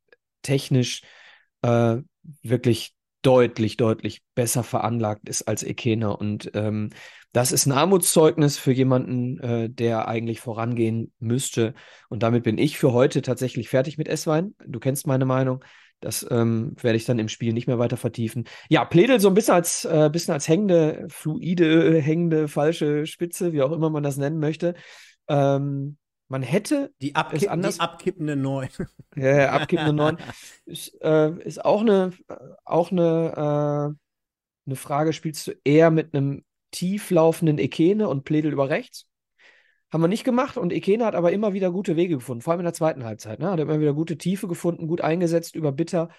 technisch 0.41 1.03
äh, 1.62 1.97
wirklich 2.42 2.94
deutlich, 3.22 3.78
deutlich 3.78 4.22
besser 4.36 4.64
veranlagt 4.64 5.30
ist 5.30 5.44
als 5.44 5.64
Ekena. 5.64 6.10
Und 6.10 6.52
ähm, 6.54 6.90
das 7.32 7.52
ist 7.52 7.66
ein 7.66 7.72
Armutszeugnis 7.72 8.58
für 8.58 8.72
jemanden, 8.72 9.40
äh, 9.40 9.70
der 9.70 10.08
eigentlich 10.08 10.40
vorangehen 10.42 11.12
müsste. 11.20 11.74
Und 12.10 12.22
damit 12.22 12.44
bin 12.44 12.58
ich 12.58 12.78
für 12.78 12.94
heute 12.94 13.22
tatsächlich 13.22 13.70
fertig 13.70 13.98
mit 13.98 14.08
Esswein. 14.08 14.54
Du 14.66 14.80
kennst 14.80 15.08
meine 15.08 15.26
Meinung. 15.26 15.64
Das 16.00 16.28
ähm, 16.30 16.76
werde 16.82 16.98
ich 16.98 17.06
dann 17.06 17.18
im 17.18 17.30
Spiel 17.30 17.54
nicht 17.54 17.66
mehr 17.66 17.80
weiter 17.80 17.96
vertiefen. 17.96 18.44
Ja, 18.70 18.84
Pledel 18.84 19.22
so 19.22 19.30
ein 19.30 19.34
bisschen 19.34 19.54
als, 19.54 19.86
äh, 19.86 20.10
bisschen 20.12 20.34
als 20.34 20.50
hängende, 20.50 21.06
fluide, 21.08 22.02
hängende, 22.02 22.50
falsche 22.50 23.06
Spitze, 23.06 23.54
wie 23.54 23.62
auch 23.62 23.72
immer 23.72 23.90
man 23.90 24.04
das 24.04 24.18
nennen 24.18 24.40
möchte. 24.40 24.74
Ähm, 25.30 25.98
man 26.28 26.42
hätte 26.42 26.94
die, 27.02 27.16
Abkipp, 27.16 27.52
anders, 27.52 27.76
die 27.76 27.82
abkippende 27.82 28.36
9. 28.36 28.70
Ja, 29.16 29.38
ja 29.38 29.52
abkippende 29.52 29.94
9 29.94 30.18
ist, 30.66 31.00
äh, 31.02 31.32
ist 31.44 31.64
auch 31.64 31.82
eine, 31.82 32.12
auch 32.66 32.92
eine, 32.92 33.96
äh, 33.96 34.66
eine 34.66 34.76
Frage, 34.76 35.14
spielst 35.14 35.48
du 35.48 35.52
eher 35.64 35.92
mit 35.92 36.16
einem 36.16 36.44
tieflaufenden 36.72 37.60
Ekene 37.60 38.08
und 38.08 38.24
Pledel 38.24 38.52
über 38.52 38.70
rechts? 38.70 39.06
Haben 39.92 40.02
wir 40.02 40.08
nicht 40.08 40.24
gemacht 40.24 40.58
und 40.58 40.74
Ekene 40.74 41.06
hat 41.06 41.14
aber 41.14 41.32
immer 41.32 41.54
wieder 41.54 41.72
gute 41.72 41.96
Wege 41.96 42.16
gefunden, 42.16 42.42
vor 42.42 42.52
allem 42.54 42.62
in 42.62 42.66
der 42.66 42.74
zweiten 42.74 43.04
Halbzeit. 43.04 43.40
Ne? 43.40 43.52
Hat 43.52 43.60
immer 43.60 43.80
wieder 43.80 43.94
gute 43.94 44.18
Tiefe 44.18 44.48
gefunden, 44.48 44.88
gut 44.88 45.02
eingesetzt 45.02 45.56
über 45.56 45.72
Bitter 45.72 46.10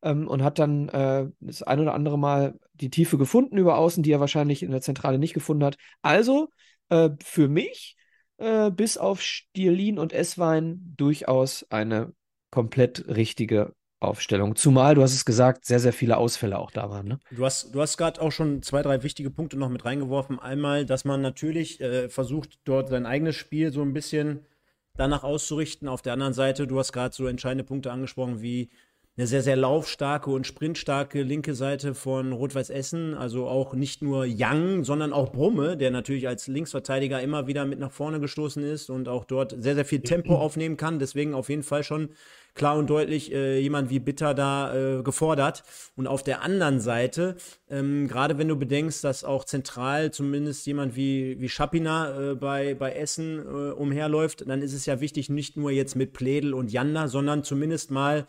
ähm, 0.00 0.26
und 0.28 0.42
hat 0.42 0.58
dann 0.58 0.88
äh, 0.88 1.26
das 1.40 1.62
ein 1.62 1.78
oder 1.78 1.92
andere 1.92 2.18
Mal 2.18 2.58
die 2.72 2.88
Tiefe 2.88 3.18
gefunden 3.18 3.58
über 3.58 3.76
außen, 3.76 4.02
die 4.02 4.12
er 4.12 4.20
wahrscheinlich 4.20 4.62
in 4.62 4.70
der 4.70 4.80
Zentrale 4.80 5.18
nicht 5.18 5.34
gefunden 5.34 5.64
hat. 5.64 5.76
Also 6.00 6.48
äh, 6.88 7.10
für 7.22 7.48
mich 7.48 7.97
äh, 8.38 8.70
bis 8.70 8.96
auf 8.96 9.20
Stierlin 9.20 9.98
und 9.98 10.12
Esswein 10.12 10.94
durchaus 10.96 11.66
eine 11.70 12.12
komplett 12.50 13.06
richtige 13.08 13.74
Aufstellung. 14.00 14.54
Zumal, 14.54 14.94
du 14.94 15.02
hast 15.02 15.12
es 15.12 15.24
gesagt, 15.24 15.64
sehr, 15.64 15.80
sehr 15.80 15.92
viele 15.92 16.16
Ausfälle 16.18 16.58
auch 16.58 16.70
da 16.70 16.88
waren. 16.88 17.08
Ne? 17.08 17.18
Du 17.32 17.44
hast, 17.44 17.74
du 17.74 17.80
hast 17.80 17.96
gerade 17.96 18.20
auch 18.20 18.30
schon 18.30 18.62
zwei, 18.62 18.82
drei 18.82 19.02
wichtige 19.02 19.30
Punkte 19.30 19.58
noch 19.58 19.68
mit 19.68 19.84
reingeworfen. 19.84 20.38
Einmal, 20.38 20.86
dass 20.86 21.04
man 21.04 21.20
natürlich 21.20 21.80
äh, 21.80 22.08
versucht, 22.08 22.60
dort 22.64 22.90
sein 22.90 23.06
eigenes 23.06 23.34
Spiel 23.34 23.72
so 23.72 23.82
ein 23.82 23.92
bisschen 23.92 24.46
danach 24.94 25.24
auszurichten. 25.24 25.88
Auf 25.88 26.02
der 26.02 26.12
anderen 26.12 26.32
Seite, 26.32 26.66
du 26.68 26.78
hast 26.78 26.92
gerade 26.92 27.14
so 27.14 27.26
entscheidende 27.26 27.64
Punkte 27.64 27.90
angesprochen, 27.90 28.40
wie 28.40 28.70
eine 29.18 29.26
sehr, 29.26 29.42
sehr 29.42 29.56
laufstarke 29.56 30.30
und 30.30 30.46
sprintstarke 30.46 31.22
linke 31.22 31.56
Seite 31.56 31.96
von 31.96 32.32
Rot-Weiß 32.32 32.70
Essen. 32.70 33.14
Also 33.14 33.48
auch 33.48 33.74
nicht 33.74 34.00
nur 34.00 34.24
Young, 34.28 34.84
sondern 34.84 35.12
auch 35.12 35.32
Brumme, 35.32 35.76
der 35.76 35.90
natürlich 35.90 36.28
als 36.28 36.46
Linksverteidiger 36.46 37.20
immer 37.20 37.48
wieder 37.48 37.64
mit 37.64 37.80
nach 37.80 37.90
vorne 37.90 38.20
gestoßen 38.20 38.62
ist 38.62 38.90
und 38.90 39.08
auch 39.08 39.24
dort 39.24 39.56
sehr, 39.58 39.74
sehr 39.74 39.84
viel 39.84 40.02
Tempo 40.02 40.36
aufnehmen 40.38 40.76
kann. 40.76 41.00
Deswegen 41.00 41.34
auf 41.34 41.48
jeden 41.48 41.64
Fall 41.64 41.82
schon 41.82 42.10
klar 42.54 42.78
und 42.78 42.90
deutlich 42.90 43.32
äh, 43.32 43.58
jemand 43.58 43.90
wie 43.90 43.98
Bitter 43.98 44.34
da 44.34 44.98
äh, 44.98 45.02
gefordert. 45.02 45.64
Und 45.96 46.06
auf 46.06 46.22
der 46.22 46.42
anderen 46.42 46.78
Seite, 46.78 47.34
ähm, 47.68 48.06
gerade 48.06 48.38
wenn 48.38 48.46
du 48.46 48.54
bedenkst, 48.54 49.02
dass 49.02 49.24
auch 49.24 49.44
zentral 49.44 50.12
zumindest 50.12 50.64
jemand 50.64 50.94
wie, 50.94 51.40
wie 51.40 51.48
Schapina 51.48 52.30
äh, 52.30 52.34
bei, 52.36 52.74
bei 52.74 52.92
Essen 52.92 53.40
äh, 53.40 53.72
umherläuft, 53.72 54.48
dann 54.48 54.62
ist 54.62 54.74
es 54.74 54.86
ja 54.86 55.00
wichtig, 55.00 55.28
nicht 55.28 55.56
nur 55.56 55.72
jetzt 55.72 55.96
mit 55.96 56.12
Pledel 56.12 56.54
und 56.54 56.70
Janda, 56.70 57.08
sondern 57.08 57.42
zumindest 57.42 57.90
mal 57.90 58.24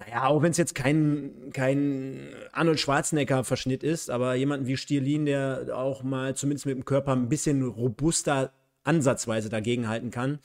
naja, 0.00 0.26
auch 0.26 0.42
wenn 0.42 0.50
es 0.50 0.56
jetzt 0.56 0.74
kein, 0.74 1.50
kein 1.52 2.28
Arnold 2.52 2.80
Schwarzenegger-Verschnitt 2.80 3.82
ist, 3.82 4.10
aber 4.10 4.34
jemanden 4.34 4.66
wie 4.66 4.78
Stierlin, 4.78 5.26
der 5.26 5.68
auch 5.74 6.02
mal 6.02 6.34
zumindest 6.34 6.64
mit 6.66 6.74
dem 6.74 6.86
Körper 6.86 7.12
ein 7.12 7.28
bisschen 7.28 7.62
robuster 7.62 8.52
ansatzweise 8.82 9.50
dagegenhalten 9.50 10.10
kann. 10.10 10.38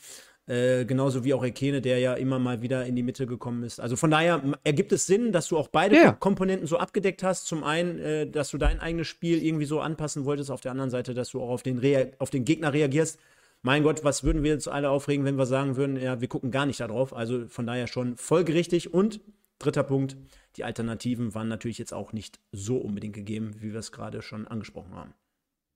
Äh, 0.47 0.85
genauso 0.85 1.23
wie 1.23 1.33
auch 1.33 1.43
Ekene, 1.43 1.81
der 1.81 1.97
ja 1.99 2.13
immer 2.13 2.37
mal 2.37 2.61
wieder 2.61 2.85
in 2.85 2.95
die 2.95 3.01
Mitte 3.01 3.25
gekommen 3.25 3.63
ist. 3.63 3.79
Also 3.79 3.95
von 3.95 4.11
daher 4.11 4.43
ergibt 4.63 4.91
es 4.91 5.07
Sinn, 5.07 5.31
dass 5.31 5.47
du 5.47 5.57
auch 5.57 5.69
beide 5.69 5.95
ja. 5.95 6.11
Komponenten 6.11 6.67
so 6.67 6.77
abgedeckt 6.77 7.23
hast. 7.23 7.47
Zum 7.47 7.63
einen, 7.63 7.97
äh, 7.99 8.29
dass 8.29 8.51
du 8.51 8.57
dein 8.57 8.79
eigenes 8.79 9.07
Spiel 9.07 9.43
irgendwie 9.43 9.65
so 9.65 9.79
anpassen 9.79 10.25
wolltest, 10.25 10.51
auf 10.51 10.61
der 10.61 10.71
anderen 10.71 10.91
Seite, 10.91 11.13
dass 11.13 11.31
du 11.31 11.41
auch 11.41 11.49
auf 11.49 11.63
den, 11.63 11.79
Rea 11.79 12.07
auf 12.19 12.29
den 12.29 12.45
Gegner 12.45 12.73
reagierst. 12.73 13.19
Mein 13.63 13.81
Gott, 13.81 14.03
was 14.03 14.23
würden 14.23 14.43
wir 14.43 14.51
jetzt 14.51 14.67
alle 14.67 14.91
aufregen, 14.91 15.25
wenn 15.25 15.37
wir 15.37 15.47
sagen 15.47 15.77
würden, 15.77 15.99
ja, 15.99 16.21
wir 16.21 16.27
gucken 16.27 16.51
gar 16.51 16.67
nicht 16.67 16.81
darauf. 16.81 17.15
Also 17.15 17.47
von 17.47 17.65
daher 17.65 17.87
schon 17.87 18.15
folgerichtig 18.15 18.93
und 18.93 19.21
Dritter 19.59 19.83
Punkt, 19.83 20.17
die 20.57 20.63
Alternativen 20.63 21.33
waren 21.33 21.47
natürlich 21.47 21.77
jetzt 21.77 21.93
auch 21.93 22.13
nicht 22.13 22.39
so 22.51 22.77
unbedingt 22.77 23.15
gegeben, 23.15 23.55
wie 23.59 23.71
wir 23.71 23.79
es 23.79 23.91
gerade 23.91 24.21
schon 24.21 24.47
angesprochen 24.47 24.93
haben. 24.93 25.13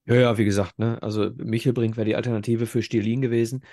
Ja, 0.06 0.14
ja, 0.14 0.38
wie 0.38 0.44
gesagt, 0.44 0.78
ne? 0.78 1.02
Also 1.02 1.30
Michelbrink 1.36 1.96
wäre 1.96 2.06
die 2.06 2.16
Alternative 2.16 2.66
für 2.66 2.82
Stierlin 2.82 3.20
gewesen. 3.20 3.64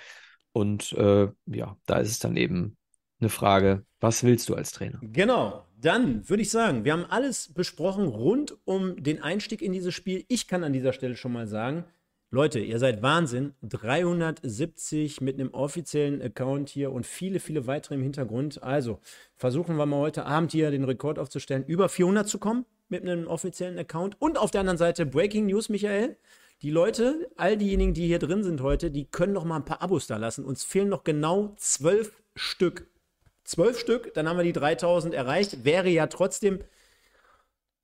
Und 0.52 0.92
äh, 0.92 1.28
ja, 1.46 1.76
da 1.86 1.98
ist 1.98 2.10
es 2.10 2.18
dann 2.18 2.36
eben 2.36 2.76
eine 3.20 3.30
Frage, 3.30 3.84
was 4.00 4.22
willst 4.22 4.48
du 4.48 4.54
als 4.54 4.72
Trainer? 4.72 5.00
Genau. 5.02 5.64
Dann 5.80 6.28
würde 6.28 6.42
ich 6.42 6.50
sagen, 6.50 6.84
wir 6.84 6.92
haben 6.92 7.04
alles 7.04 7.52
besprochen 7.52 8.06
rund 8.06 8.56
um 8.64 9.02
den 9.02 9.22
Einstieg 9.22 9.62
in 9.62 9.72
dieses 9.72 9.94
Spiel. 9.94 10.24
Ich 10.28 10.48
kann 10.48 10.64
an 10.64 10.72
dieser 10.72 10.92
Stelle 10.92 11.16
schon 11.16 11.32
mal 11.32 11.46
sagen, 11.46 11.84
Leute, 12.30 12.60
ihr 12.60 12.78
seid 12.78 13.00
Wahnsinn. 13.00 13.54
370 13.62 15.22
mit 15.22 15.40
einem 15.40 15.54
offiziellen 15.54 16.20
Account 16.20 16.68
hier 16.68 16.92
und 16.92 17.06
viele, 17.06 17.40
viele 17.40 17.66
weitere 17.66 17.94
im 17.94 18.02
Hintergrund. 18.02 18.62
Also 18.62 19.00
versuchen 19.34 19.78
wir 19.78 19.86
mal 19.86 20.00
heute 20.00 20.26
Abend 20.26 20.52
hier 20.52 20.70
den 20.70 20.84
Rekord 20.84 21.18
aufzustellen, 21.18 21.64
über 21.64 21.88
400 21.88 22.28
zu 22.28 22.38
kommen 22.38 22.66
mit 22.90 23.00
einem 23.00 23.26
offiziellen 23.28 23.78
Account. 23.78 24.20
Und 24.20 24.36
auf 24.36 24.50
der 24.50 24.60
anderen 24.60 24.76
Seite 24.76 25.06
Breaking 25.06 25.46
News, 25.46 25.70
Michael. 25.70 26.18
Die 26.60 26.70
Leute, 26.70 27.30
all 27.36 27.56
diejenigen, 27.56 27.94
die 27.94 28.06
hier 28.06 28.18
drin 28.18 28.44
sind 28.44 28.60
heute, 28.60 28.90
die 28.90 29.06
können 29.06 29.32
noch 29.32 29.44
mal 29.44 29.56
ein 29.56 29.64
paar 29.64 29.80
Abos 29.80 30.06
da 30.06 30.18
lassen. 30.18 30.44
Uns 30.44 30.64
fehlen 30.64 30.90
noch 30.90 31.04
genau 31.04 31.54
zwölf 31.56 32.12
Stück. 32.34 32.88
Zwölf 33.44 33.78
Stück, 33.78 34.12
dann 34.12 34.28
haben 34.28 34.36
wir 34.36 34.44
die 34.44 34.52
3000 34.52 35.14
erreicht. 35.14 35.64
Wäre 35.64 35.88
ja 35.88 36.08
trotzdem 36.08 36.58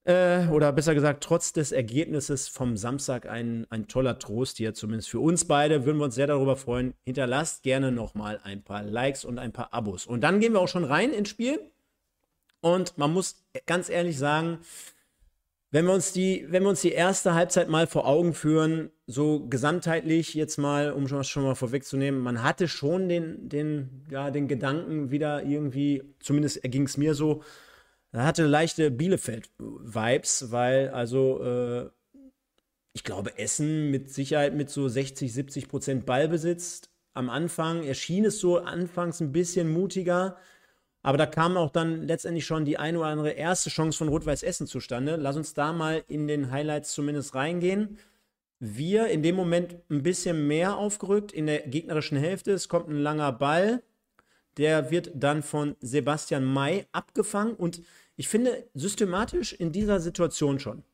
äh, 0.04 0.46
oder 0.48 0.72
besser 0.72 0.94
gesagt, 0.94 1.24
trotz 1.24 1.52
des 1.52 1.72
Ergebnisses 1.72 2.48
vom 2.48 2.76
Samstag 2.76 3.26
ein, 3.28 3.66
ein 3.70 3.88
toller 3.88 4.18
Trost 4.18 4.58
hier, 4.58 4.74
zumindest 4.74 5.08
für 5.08 5.20
uns 5.20 5.46
beide. 5.46 5.84
Würden 5.86 5.98
wir 5.98 6.04
uns 6.04 6.14
sehr 6.14 6.26
darüber 6.26 6.56
freuen. 6.56 6.94
Hinterlasst 7.04 7.62
gerne 7.62 7.90
nochmal 7.90 8.40
ein 8.44 8.62
paar 8.62 8.82
Likes 8.82 9.24
und 9.24 9.38
ein 9.38 9.52
paar 9.52 9.72
Abos. 9.72 10.06
Und 10.06 10.22
dann 10.22 10.40
gehen 10.40 10.52
wir 10.52 10.60
auch 10.60 10.68
schon 10.68 10.84
rein 10.84 11.12
ins 11.12 11.30
Spiel. 11.30 11.58
Und 12.60 12.96
man 12.98 13.12
muss 13.12 13.44
ganz 13.66 13.88
ehrlich 13.88 14.18
sagen, 14.18 14.58
wenn 15.70 15.86
wir 15.86 15.92
uns 15.92 16.12
die, 16.12 16.46
wenn 16.50 16.62
wir 16.62 16.68
uns 16.68 16.82
die 16.82 16.92
erste 16.92 17.34
Halbzeit 17.34 17.68
mal 17.68 17.86
vor 17.86 18.06
Augen 18.06 18.32
führen, 18.32 18.90
so 19.06 19.46
gesamtheitlich 19.48 20.32
jetzt 20.34 20.56
mal, 20.56 20.92
um 20.92 21.08
schon, 21.08 21.24
schon 21.24 21.42
mal 21.42 21.56
vorwegzunehmen, 21.56 22.20
man 22.20 22.44
hatte 22.44 22.68
schon 22.68 23.08
den, 23.08 23.48
den, 23.48 24.06
ja, 24.08 24.30
den 24.30 24.46
Gedanken 24.48 25.10
wieder 25.10 25.42
irgendwie, 25.42 26.04
zumindest 26.20 26.62
erging 26.62 26.84
es 26.84 26.96
mir 26.96 27.14
so, 27.14 27.42
hatte 28.22 28.46
leichte 28.46 28.90
Bielefeld-Vibes, 28.90 30.52
weil 30.52 30.90
also 30.90 31.42
äh, 31.42 31.90
ich 32.92 33.02
glaube, 33.02 33.38
Essen 33.38 33.90
mit 33.90 34.10
Sicherheit 34.10 34.54
mit 34.54 34.70
so 34.70 34.88
60, 34.88 35.32
70 35.32 35.68
Prozent 35.68 36.06
Ballbesitz 36.06 36.82
am 37.14 37.30
Anfang 37.30 37.84
erschien 37.84 38.24
es 38.24 38.40
so 38.40 38.58
anfangs 38.58 39.20
ein 39.20 39.32
bisschen 39.32 39.70
mutiger. 39.72 40.36
Aber 41.02 41.16
da 41.16 41.26
kam 41.26 41.56
auch 41.56 41.70
dann 41.70 42.02
letztendlich 42.02 42.44
schon 42.44 42.64
die 42.64 42.78
eine 42.78 42.98
oder 42.98 43.08
andere 43.08 43.30
erste 43.30 43.70
Chance 43.70 43.98
von 43.98 44.08
Rot-Weiß 44.08 44.42
Essen 44.42 44.66
zustande. 44.66 45.16
Lass 45.16 45.36
uns 45.36 45.54
da 45.54 45.72
mal 45.72 46.02
in 46.08 46.26
den 46.26 46.50
Highlights 46.50 46.92
zumindest 46.92 47.34
reingehen. 47.34 47.98
Wir 48.58 49.08
in 49.08 49.22
dem 49.22 49.36
Moment 49.36 49.76
ein 49.90 50.02
bisschen 50.02 50.46
mehr 50.46 50.76
aufgerückt 50.76 51.30
in 51.32 51.46
der 51.46 51.60
gegnerischen 51.60 52.18
Hälfte. 52.18 52.52
Es 52.52 52.68
kommt 52.68 52.88
ein 52.88 52.98
langer 52.98 53.32
Ball. 53.32 53.82
Der 54.56 54.90
wird 54.90 55.10
dann 55.14 55.42
von 55.42 55.76
Sebastian 55.80 56.44
May 56.44 56.86
abgefangen. 56.92 57.54
Und 57.54 57.82
ich 58.16 58.28
finde 58.28 58.68
systematisch 58.74 59.52
in 59.52 59.72
dieser 59.72 60.00
Situation 60.00 60.58
schon, 60.58 60.84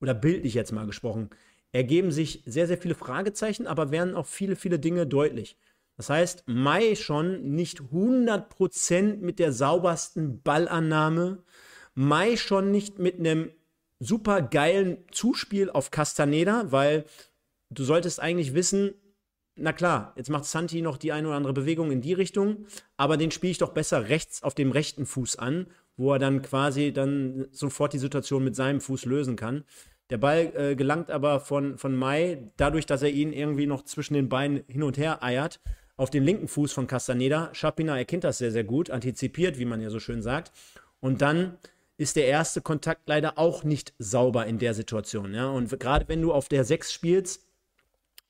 oder 0.00 0.14
bildlich 0.14 0.54
jetzt 0.54 0.72
mal 0.72 0.86
gesprochen, 0.86 1.30
ergeben 1.72 2.12
sich 2.12 2.42
sehr, 2.46 2.66
sehr 2.66 2.78
viele 2.78 2.94
Fragezeichen, 2.94 3.66
aber 3.66 3.90
werden 3.90 4.14
auch 4.14 4.26
viele, 4.26 4.56
viele 4.56 4.78
Dinge 4.78 5.06
deutlich. 5.06 5.56
Das 5.96 6.10
heißt, 6.10 6.44
Mai 6.46 6.94
schon 6.94 7.54
nicht 7.54 7.80
100% 7.80 9.16
mit 9.16 9.38
der 9.38 9.52
saubersten 9.52 10.40
Ballannahme, 10.42 11.42
Mai 11.94 12.36
schon 12.36 12.70
nicht 12.70 13.00
mit 13.00 13.18
einem 13.18 13.50
super 13.98 14.40
geilen 14.40 14.98
Zuspiel 15.10 15.70
auf 15.70 15.90
Castaneda, 15.90 16.70
weil 16.70 17.04
du 17.70 17.82
solltest 17.82 18.20
eigentlich 18.20 18.54
wissen, 18.54 18.94
na 19.56 19.72
klar, 19.72 20.12
jetzt 20.16 20.30
macht 20.30 20.44
Santi 20.44 20.82
noch 20.82 20.96
die 20.96 21.10
eine 21.10 21.26
oder 21.26 21.36
andere 21.36 21.52
Bewegung 21.52 21.90
in 21.90 22.00
die 22.00 22.12
Richtung, 22.12 22.66
aber 22.96 23.16
den 23.16 23.32
spiele 23.32 23.50
ich 23.50 23.58
doch 23.58 23.72
besser 23.72 24.08
rechts 24.08 24.44
auf 24.44 24.54
dem 24.54 24.70
rechten 24.70 25.04
Fuß 25.04 25.36
an, 25.36 25.66
wo 25.98 26.12
er 26.12 26.18
dann 26.18 26.40
quasi 26.40 26.92
dann 26.92 27.48
sofort 27.50 27.92
die 27.92 27.98
Situation 27.98 28.42
mit 28.42 28.56
seinem 28.56 28.80
Fuß 28.80 29.04
lösen 29.04 29.36
kann. 29.36 29.64
Der 30.08 30.16
Ball 30.16 30.52
äh, 30.56 30.74
gelangt 30.74 31.10
aber 31.10 31.40
von, 31.40 31.76
von 31.76 31.94
Mai, 31.94 32.50
dadurch, 32.56 32.86
dass 32.86 33.02
er 33.02 33.10
ihn 33.10 33.32
irgendwie 33.32 33.66
noch 33.66 33.84
zwischen 33.84 34.14
den 34.14 34.30
Beinen 34.30 34.62
hin 34.68 34.82
und 34.82 34.96
her 34.96 35.22
eiert, 35.22 35.60
auf 35.96 36.08
den 36.08 36.22
linken 36.22 36.48
Fuß 36.48 36.72
von 36.72 36.86
Castaneda. 36.86 37.50
Schapina 37.52 37.98
erkennt 37.98 38.24
das 38.24 38.38
sehr, 38.38 38.52
sehr 38.52 38.64
gut, 38.64 38.88
antizipiert, 38.90 39.58
wie 39.58 39.66
man 39.66 39.82
ja 39.82 39.90
so 39.90 39.98
schön 39.98 40.22
sagt. 40.22 40.52
Und 41.00 41.20
dann 41.20 41.58
ist 41.98 42.14
der 42.14 42.26
erste 42.26 42.62
Kontakt 42.62 43.02
leider 43.08 43.36
auch 43.36 43.64
nicht 43.64 43.92
sauber 43.98 44.46
in 44.46 44.58
der 44.58 44.72
Situation. 44.72 45.34
Ja? 45.34 45.50
Und 45.50 45.78
gerade 45.80 46.08
wenn 46.08 46.22
du 46.22 46.32
auf 46.32 46.48
der 46.48 46.64
6 46.64 46.92
spielst 46.92 47.44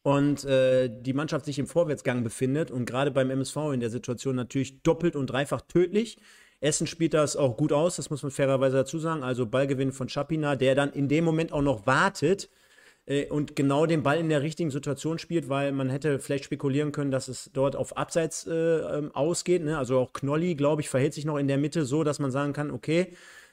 und 0.02 0.44
äh, 0.46 0.90
die 0.90 1.12
Mannschaft 1.12 1.44
sich 1.44 1.58
im 1.58 1.66
Vorwärtsgang 1.66 2.24
befindet 2.24 2.70
und 2.70 2.86
gerade 2.86 3.10
beim 3.10 3.30
MSV 3.30 3.56
in 3.74 3.80
der 3.80 3.90
Situation 3.90 4.34
natürlich 4.34 4.82
doppelt 4.82 5.14
und 5.14 5.26
dreifach 5.26 5.60
tödlich, 5.60 6.16
Essen 6.60 6.86
spielt 6.86 7.14
das 7.14 7.36
auch 7.36 7.56
gut 7.56 7.72
aus, 7.72 7.96
das 7.96 8.10
muss 8.10 8.22
man 8.22 8.32
fairerweise 8.32 8.76
dazu 8.76 8.98
sagen. 8.98 9.22
Also 9.22 9.46
Ballgewinn 9.46 9.92
von 9.92 10.08
Schapina, 10.08 10.56
der 10.56 10.74
dann 10.74 10.92
in 10.92 11.08
dem 11.08 11.24
Moment 11.24 11.52
auch 11.52 11.62
noch 11.62 11.86
wartet 11.86 12.50
äh, 13.06 13.26
und 13.26 13.56
genau 13.56 13.86
den 13.86 14.02
Ball 14.02 14.18
in 14.18 14.28
der 14.28 14.42
richtigen 14.42 14.70
Situation 14.70 15.18
spielt, 15.18 15.48
weil 15.48 15.72
man 15.72 15.88
hätte 15.88 16.18
vielleicht 16.18 16.44
spekulieren 16.44 16.92
können, 16.92 17.10
dass 17.10 17.28
es 17.28 17.50
dort 17.52 17.76
auf 17.76 17.96
Abseits 17.96 18.46
äh, 18.46 18.52
ähm, 18.52 19.14
ausgeht. 19.14 19.64
Ne? 19.64 19.78
Also 19.78 19.98
auch 19.98 20.12
Knolli, 20.12 20.54
glaube 20.54 20.82
ich, 20.82 20.88
verhält 20.88 21.14
sich 21.14 21.24
noch 21.24 21.38
in 21.38 21.48
der 21.48 21.58
Mitte 21.58 21.84
so, 21.84 22.04
dass 22.04 22.18
man 22.18 22.30
sagen 22.30 22.52
kann, 22.52 22.70
okay, 22.70 23.12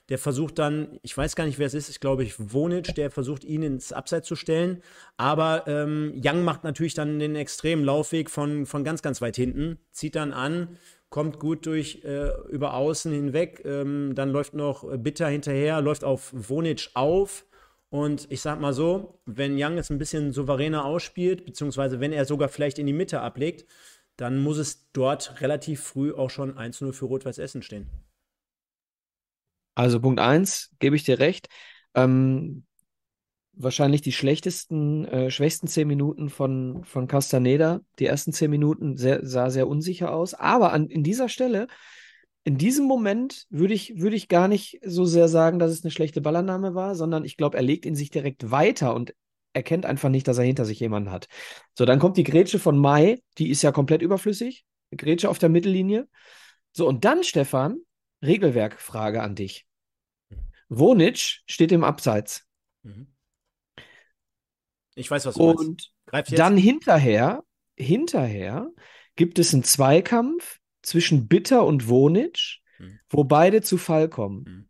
der 0.09 0.19
versucht 0.19 0.59
dann, 0.59 0.99
ich 1.01 1.17
weiß 1.17 1.35
gar 1.35 1.45
nicht, 1.45 1.57
wer 1.57 1.65
es 1.65 1.73
ist, 1.73 1.89
ich 1.89 1.99
glaube 1.99 2.23
ich 2.23 2.53
Wonic, 2.53 2.93
der 2.93 3.09
versucht 3.09 3.43
ihn 3.43 3.63
ins 3.63 3.91
Abseits 3.91 4.27
zu 4.27 4.35
stellen. 4.35 4.83
Aber 5.17 5.63
ähm, 5.67 6.13
Young 6.23 6.43
macht 6.43 6.63
natürlich 6.63 6.93
dann 6.93 7.17
den 7.17 7.35
extremen 7.35 7.83
Laufweg 7.83 8.29
von, 8.29 8.65
von 8.67 8.83
ganz, 8.83 9.01
ganz 9.01 9.21
weit 9.21 9.35
hinten, 9.35 9.79
zieht 9.91 10.15
dann 10.15 10.31
an, 10.31 10.77
kommt 11.15 11.39
gut 11.39 11.65
durch 11.65 12.03
äh, 12.03 12.27
über 12.49 12.73
außen 12.73 13.09
hinweg. 13.09 13.61
Ähm, 13.63 14.15
dann 14.15 14.31
läuft 14.31 14.53
noch 14.53 14.83
Bitter 14.97 15.29
hinterher, 15.29 15.79
läuft 15.79 16.03
auf 16.03 16.33
Wonic 16.33 16.89
auf. 16.93 17.45
Und 17.87 18.29
ich 18.29 18.41
sag 18.41 18.59
mal 18.59 18.73
so, 18.73 19.21
wenn 19.25 19.55
Young 19.57 19.77
es 19.77 19.89
ein 19.89 19.97
bisschen 19.97 20.33
souveräner 20.33 20.83
ausspielt, 20.83 21.45
beziehungsweise 21.45 22.01
wenn 22.01 22.11
er 22.11 22.25
sogar 22.25 22.49
vielleicht 22.49 22.79
in 22.79 22.85
die 22.85 22.91
Mitte 22.91 23.21
ablegt, 23.21 23.65
dann 24.17 24.39
muss 24.39 24.57
es 24.57 24.91
dort 24.91 25.39
relativ 25.39 25.83
früh 25.83 26.13
auch 26.13 26.29
schon 26.29 26.57
1-0 26.57 26.91
für 26.91 27.05
Rot-Weiß 27.05 27.37
Essen 27.37 27.61
stehen. 27.61 27.89
Also 29.73 30.01
Punkt 30.01 30.19
1, 30.19 30.71
gebe 30.79 30.97
ich 30.97 31.05
dir 31.05 31.19
recht. 31.19 31.47
Ähm, 31.93 32.65
wahrscheinlich 33.57 34.01
die 34.01 34.11
schlechtesten, 34.11 35.05
äh, 35.05 35.31
schwächsten 35.31 35.67
zehn 35.67 35.87
Minuten 35.87 36.29
von, 36.29 36.83
von 36.83 37.07
Castaneda. 37.07 37.81
Die 37.99 38.05
ersten 38.05 38.33
zehn 38.33 38.51
Minuten 38.51 38.97
sehr, 38.97 39.25
sah 39.25 39.49
sehr 39.49 39.67
unsicher 39.67 40.13
aus. 40.13 40.33
Aber 40.33 40.73
an, 40.73 40.87
in 40.87 41.03
dieser 41.03 41.29
Stelle, 41.29 41.67
in 42.43 42.57
diesem 42.57 42.85
Moment 42.85 43.45
würde 43.49 43.73
ich, 43.73 43.99
würde 43.99 44.15
ich 44.15 44.27
gar 44.27 44.47
nicht 44.47 44.79
so 44.85 45.05
sehr 45.05 45.27
sagen, 45.27 45.59
dass 45.59 45.71
es 45.71 45.83
eine 45.83 45.91
schlechte 45.91 46.21
Ballannahme 46.21 46.75
war, 46.75 46.95
sondern 46.95 47.25
ich 47.25 47.37
glaube, 47.37 47.57
er 47.57 47.63
legt 47.63 47.85
in 47.85 47.95
sich 47.95 48.11
direkt 48.11 48.51
weiter 48.51 48.93
und 48.93 49.15
erkennt 49.53 49.85
einfach 49.85 50.09
nicht, 50.09 50.27
dass 50.27 50.37
er 50.37 50.43
hinter 50.43 50.65
sich 50.65 50.79
jemanden 50.79 51.11
hat. 51.11 51.27
So, 51.77 51.85
dann 51.85 51.99
kommt 51.99 52.17
die 52.17 52.23
Grätsche 52.23 52.59
von 52.59 52.77
Mai, 52.77 53.21
die 53.37 53.49
ist 53.49 53.61
ja 53.61 53.71
komplett 53.71 54.01
überflüssig. 54.01 54.65
Grätsche 54.95 55.29
auf 55.29 55.39
der 55.39 55.49
Mittellinie. 55.49 56.07
So, 56.73 56.87
und 56.87 57.05
dann, 57.05 57.23
Stefan, 57.23 57.77
Regelwerkfrage 58.21 59.21
an 59.21 59.35
dich. 59.35 59.65
Wonic 60.69 61.41
steht 61.47 61.71
im 61.71 61.83
Abseits. 61.83 62.45
Mhm. 62.83 63.14
Ich 64.95 65.11
weiß, 65.11 65.25
was 65.25 65.35
du 65.35 65.43
Und 65.43 65.91
meinst. 66.11 66.37
dann 66.37 66.57
hinterher, 66.57 67.43
hinterher 67.75 68.71
gibt 69.15 69.39
es 69.39 69.53
einen 69.53 69.63
Zweikampf 69.63 70.59
zwischen 70.81 71.27
Bitter 71.27 71.65
und 71.65 71.87
Wonic, 71.89 72.59
hm. 72.77 72.99
wo 73.09 73.23
beide 73.23 73.61
zu 73.61 73.77
Fall 73.77 74.09
kommen. 74.09 74.45
Hm. 74.45 74.69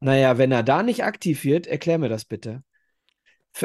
Naja, 0.00 0.38
wenn 0.38 0.52
er 0.52 0.62
da 0.62 0.82
nicht 0.82 1.04
aktiv 1.04 1.44
wird, 1.44 1.66
erklär 1.66 1.98
mir 1.98 2.08
das 2.08 2.24
bitte. 2.24 2.62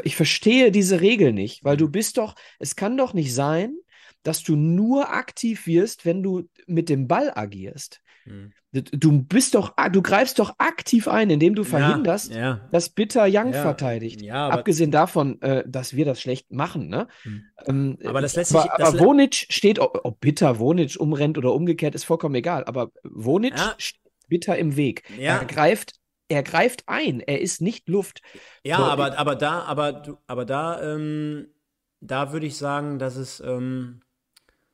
Ich 0.04 0.16
verstehe 0.16 0.72
diese 0.72 1.02
Regel 1.02 1.34
nicht, 1.34 1.63
weil 1.63 1.78
du 1.78 1.86
hm. 1.86 1.92
bist 1.92 2.18
doch, 2.18 2.36
es 2.60 2.76
kann 2.76 2.98
doch 2.98 3.13
nicht 3.13 3.34
sein, 3.34 3.76
dass 4.24 4.44
du 4.44 4.56
nur 4.56 5.10
aktiv 5.10 5.68
wirst, 5.68 6.06
wenn 6.06 6.24
du 6.24 6.50
mit 6.66 6.89
dem 6.89 7.08
Ball 7.08 7.32
agierst. 7.34 8.02
Hm. 8.24 8.54
Du 8.72 9.22
bist 9.22 9.54
doch, 9.54 9.76
du 9.92 10.02
greifst 10.02 10.40
doch 10.40 10.56
aktiv 10.58 11.08
ein, 11.08 11.30
indem 11.30 11.54
du 11.54 11.64
verhinderst, 11.64 12.34
ja, 12.34 12.40
ja. 12.40 12.70
dass 12.72 12.90
Bitter 12.90 13.26
Young 13.26 13.54
ja, 13.54 13.62
verteidigt. 13.62 14.28
Abgesehen 14.30 14.90
davon, 14.90 15.42
äh, 15.42 15.64
dass 15.68 15.96
wir 15.96 16.06
das 16.06 16.20
schlecht 16.22 16.52
machen. 16.52 16.90
Ne? 16.90 17.08
Hm. 17.22 17.44
Ähm, 17.68 17.98
aber 18.04 18.22
das 18.22 18.36
lässt 18.36 18.52
sich. 18.52 18.60
Aber, 18.60 18.88
aber 18.88 19.00
Wonic 19.00 19.46
steht, 19.50 19.80
ob, 19.80 20.00
ob, 20.04 20.20
Bitter 20.20 20.60
Wonic 20.60 21.00
umrennt 21.00 21.38
oder 21.38 21.54
umgekehrt, 21.54 21.94
ist 21.96 22.06
vollkommen 22.06 22.36
egal. 22.36 22.64
Aber 22.66 22.92
Wonic 23.04 23.54
steht 23.78 24.02
Bitter 24.28 24.58
im 24.58 24.76
Weg. 24.76 25.04
Er 25.20 25.46
greift 25.46 25.94
er 26.30 26.42
greift 26.42 26.84
ein, 26.88 27.20
er 27.20 27.42
ist 27.42 27.62
nicht 27.62 27.88
Luft. 27.90 28.22
Ja, 28.64 28.78
so, 28.78 28.84
aber, 28.84 29.18
aber 29.18 29.36
da, 29.36 29.64
aber, 29.64 30.20
aber 30.26 30.46
da, 30.46 30.82
ähm, 30.82 31.48
da 32.00 32.32
würde 32.32 32.48
ich 32.48 32.58
sagen, 32.58 32.98
dass 32.98 33.16
es, 33.16 33.40
ähm, 33.40 34.03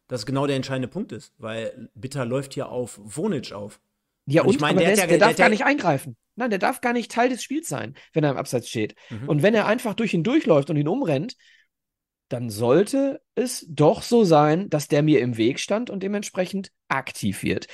dass 0.09 0.25
genau 0.25 0.47
der 0.47 0.57
entscheidende 0.57 0.89
Punkt 0.89 1.13
ist, 1.13 1.33
weil 1.37 1.89
Bitter 1.93 2.25
läuft 2.25 2.55
hier 2.55 2.69
auf 2.69 2.99
Wonic 3.01 3.53
auf. 3.53 3.79
Ja, 4.25 4.41
und, 4.41 4.49
und 4.49 4.55
ich 4.55 4.61
mein, 4.61 4.75
der, 4.75 4.95
der, 4.95 5.07
der, 5.07 5.17
darf 5.17 5.37
gar 5.37 5.49
nicht 5.49 5.63
eingreifen. 5.63 6.17
Nein, 6.35 6.49
der 6.49 6.59
darf 6.59 6.81
gar 6.81 6.93
nicht 6.93 7.11
Teil 7.11 7.29
des 7.29 7.41
Spiels 7.41 7.69
sein, 7.69 7.95
wenn 8.13 8.23
er 8.23 8.31
im 8.31 8.37
Abseits 8.37 8.67
steht. 8.67 8.95
Mhm. 9.09 9.29
Und 9.29 9.43
wenn 9.43 9.53
er 9.53 9.65
einfach 9.65 9.93
durch 9.93 10.13
ihn 10.13 10.23
durchläuft 10.23 10.69
und 10.69 10.77
ihn 10.77 10.87
umrennt, 10.87 11.35
dann 12.27 12.49
sollte 12.49 13.21
es 13.35 13.65
doch 13.69 14.01
so 14.01 14.23
sein, 14.23 14.69
dass 14.69 14.87
der 14.87 15.03
mir 15.03 15.19
im 15.21 15.37
Weg 15.37 15.59
stand 15.59 15.89
und 15.89 16.03
dementsprechend 16.03 16.71
aktiv 16.87 17.43
wird. 17.43 17.67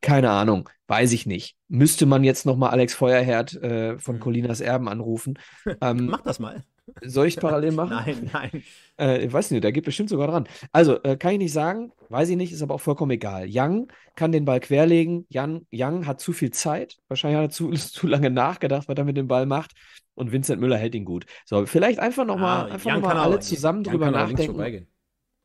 Keine 0.00 0.30
Ahnung, 0.30 0.68
weiß 0.86 1.12
ich 1.12 1.26
nicht. 1.26 1.56
Müsste 1.68 2.06
man 2.06 2.24
jetzt 2.24 2.46
nochmal 2.46 2.70
Alex 2.70 2.94
Feuerherd 2.94 3.54
äh, 3.54 3.98
von 3.98 4.16
mhm. 4.16 4.20
Colinas 4.20 4.60
Erben 4.60 4.88
anrufen. 4.88 5.38
Ähm, 5.80 6.06
Mach 6.06 6.22
das 6.22 6.38
mal. 6.38 6.64
Soll 7.02 7.26
ich 7.26 7.36
parallel 7.36 7.72
machen? 7.72 7.90
nein, 7.90 8.30
nein. 8.32 8.62
Äh, 8.98 9.24
ich 9.24 9.32
weiß 9.32 9.50
nicht, 9.50 9.64
der 9.64 9.72
geht 9.72 9.84
bestimmt 9.84 10.08
sogar 10.08 10.28
dran. 10.28 10.48
Also, 10.72 11.02
äh, 11.02 11.16
kann 11.16 11.32
ich 11.32 11.38
nicht 11.38 11.52
sagen, 11.52 11.92
weiß 12.08 12.28
ich 12.30 12.36
nicht, 12.36 12.52
ist 12.52 12.62
aber 12.62 12.74
auch 12.74 12.80
vollkommen 12.80 13.12
egal. 13.12 13.46
Young 13.48 13.88
kann 14.14 14.32
den 14.32 14.44
Ball 14.44 14.60
querlegen. 14.60 15.26
Young, 15.32 15.66
Young 15.72 16.06
hat 16.06 16.20
zu 16.20 16.32
viel 16.32 16.50
Zeit. 16.50 16.96
Wahrscheinlich 17.08 17.38
hat 17.38 17.46
er 17.46 17.50
zu, 17.50 17.70
zu 17.72 18.06
lange 18.06 18.30
nachgedacht, 18.30 18.88
was 18.88 18.96
er 18.96 19.04
mit 19.04 19.16
dem 19.16 19.28
Ball 19.28 19.46
macht. 19.46 19.72
Und 20.14 20.32
Vincent 20.32 20.60
Müller 20.60 20.76
hält 20.76 20.94
ihn 20.94 21.04
gut. 21.04 21.26
So, 21.44 21.64
vielleicht 21.66 22.00
einfach 22.00 22.24
nochmal 22.24 22.70
ah, 22.72 22.98
noch 22.98 23.08
alle 23.08 23.38
zusammen 23.38 23.78
Young 23.86 23.92
drüber 23.92 24.10
nachdenken. 24.10 24.88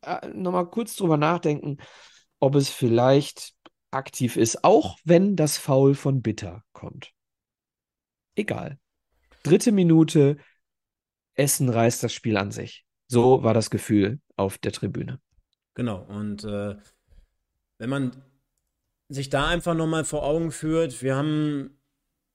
Äh, 0.02 0.28
nochmal 0.34 0.68
kurz 0.68 0.96
drüber 0.96 1.18
nachdenken, 1.18 1.78
ob 2.40 2.56
es 2.56 2.70
vielleicht 2.70 3.54
aktiv 3.92 4.38
ist, 4.38 4.64
auch 4.64 4.98
wenn 5.04 5.36
das 5.36 5.58
Foul 5.58 5.94
von 5.96 6.22
Bitter 6.22 6.64
kommt. 6.74 7.12
Egal. 8.36 8.80
Dritte 9.44 9.72
Minute, 9.72 10.38
Essen 11.36 11.70
reißt 11.70 12.04
das 12.04 12.14
Spiel 12.14 12.38
an 12.38 12.52
sich. 12.52 12.86
So 13.08 13.44
war 13.44 13.54
das 13.54 13.70
Gefühl 13.70 14.20
auf 14.36 14.58
der 14.58 14.72
Tribüne. 14.72 15.20
Genau. 15.74 16.06
Und 16.08 16.44
äh, 16.44 16.76
wenn 17.78 17.90
man 17.90 18.12
sich 19.10 19.30
da 19.30 19.48
einfach 19.48 19.76
nochmal 19.76 20.06
vor 20.06 20.24
Augen 20.24 20.52
führt, 20.52 21.02
wir 21.02 21.16
haben 21.16 21.78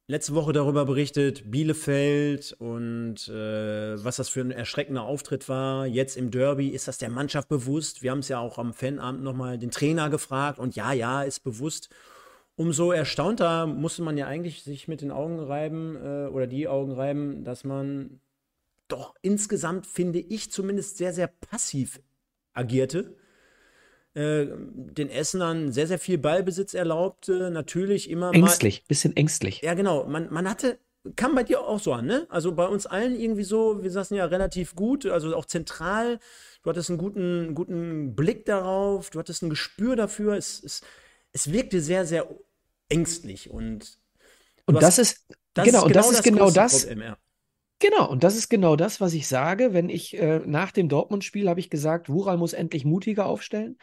letzte 0.09 0.35
Woche 0.35 0.53
darüber 0.53 0.87
berichtet, 0.87 1.51
Bielefeld 1.51 2.57
und 2.59 3.29
äh, 3.29 4.03
was 4.03 4.17
das 4.17 4.29
für 4.29 4.41
ein 4.41 4.51
erschreckender 4.51 5.03
Auftritt 5.03 5.49
war. 5.49 5.87
Jetzt 5.87 6.17
im 6.17 6.31
Derby, 6.31 6.69
ist 6.69 6.89
das 6.89 6.99
der 6.99 7.11
Mannschaft 7.11 7.49
bewusst? 7.49 8.03
Wir 8.03 8.11
haben 8.11 8.21
es 8.21 8.29
ja 8.29 8.39
auch 8.39 8.59
am 8.59 8.73
Fanabend 8.73 9.23
nochmal 9.23 9.59
den 9.59 9.71
Trainer 9.71 10.09
gefragt 10.09 10.59
und 10.59 10.77
ja, 10.77 10.93
ja, 10.93 11.23
ist 11.23 11.41
bewusst. 11.41 11.91
umso 12.57 12.91
erstaunter 12.91 13.67
musste 13.67 14.03
man 14.03 14.17
ja 14.17 14.27
eigentlich 14.27 14.65
sich 14.65 14.89
mit 14.89 15.01
den 15.03 15.13
Augen 15.13 15.39
reiben 15.39 15.97
äh, 15.97 16.29
oder 16.29 16.47
die 16.47 16.69
Augen 16.69 16.93
reiben, 16.93 17.45
dass 17.45 17.65
man 17.65 18.21
doch 18.89 19.15
insgesamt, 19.23 19.87
finde 19.87 20.19
ich, 20.19 20.51
zumindest 20.51 20.97
sehr, 20.97 21.13
sehr 21.13 21.29
passiv 21.29 22.01
agierte. 22.53 23.17
Äh, 24.15 24.47
den 24.49 25.11
Essenern 25.11 25.73
sehr, 25.73 25.87
sehr 25.87 25.99
viel 25.99 26.19
Ballbesitz 26.19 26.75
erlaubte, 26.75 27.51
natürlich 27.51 28.11
immer 28.11 28.33
ängstlich, 28.33 28.81
mal, 28.81 28.89
bisschen 28.89 29.17
ängstlich. 29.17 29.61
Ja, 29.63 29.75
genau. 29.75 30.07
Man, 30.07 30.33
man 30.33 30.49
hatte, 30.49 30.79
kam 31.15 31.35
bei 31.35 31.45
dir 31.45 31.61
auch 31.61 31.79
so 31.79 31.93
an, 31.93 32.07
ne? 32.07 32.27
Also 32.31 32.53
bei 32.53 32.67
uns 32.67 32.87
allen 32.87 33.19
irgendwie 33.19 33.45
so, 33.45 33.83
wir 33.83 33.91
saßen 33.91 34.17
ja 34.17 34.25
relativ 34.25 34.75
gut, 34.75 35.07
also 35.07 35.37
auch 35.37 35.45
zentral. 35.45 36.19
Du 36.63 36.71
hattest 36.71 36.91
einen 36.91 36.99
guten, 36.99 37.55
guten 37.55 38.17
Blick 38.17 38.45
darauf, 38.47 39.11
du 39.11 39.19
hattest 39.19 39.43
ein 39.43 39.51
Gespür 39.51 39.95
dafür. 39.95 40.35
Es, 40.35 40.63
es, 40.65 40.83
es 41.33 41.53
wirkte 41.53 41.81
sehr, 41.81 42.05
sehr 42.05 42.29
ängstlich 42.89 43.51
und. 43.51 43.99
Und 44.67 44.83
das 44.83 44.99
ist, 44.99 45.27
das 45.55 45.65
genau, 45.65 45.87
ist 45.87 45.87
genau, 45.87 45.87
und 45.87 45.97
das 45.97 46.11
ist 46.11 46.23
genau 46.25 46.51
das. 46.51 46.81
Problem, 46.81 47.03
ja. 47.03 47.19
Genau, 47.81 48.11
und 48.11 48.25
das 48.25 48.37
ist 48.37 48.49
genau 48.49 48.75
das, 48.75 49.01
was 49.01 49.15
ich 49.15 49.29
sage, 49.29 49.73
wenn 49.73 49.89
ich 49.89 50.17
äh, 50.19 50.41
nach 50.45 50.73
dem 50.73 50.89
Dortmund-Spiel 50.89 51.49
habe 51.49 51.61
ich 51.61 51.71
gesagt, 51.71 52.09
Wural 52.09 52.37
muss 52.37 52.53
endlich 52.53 52.85
mutiger 52.85 53.27
aufstellen. 53.27 53.79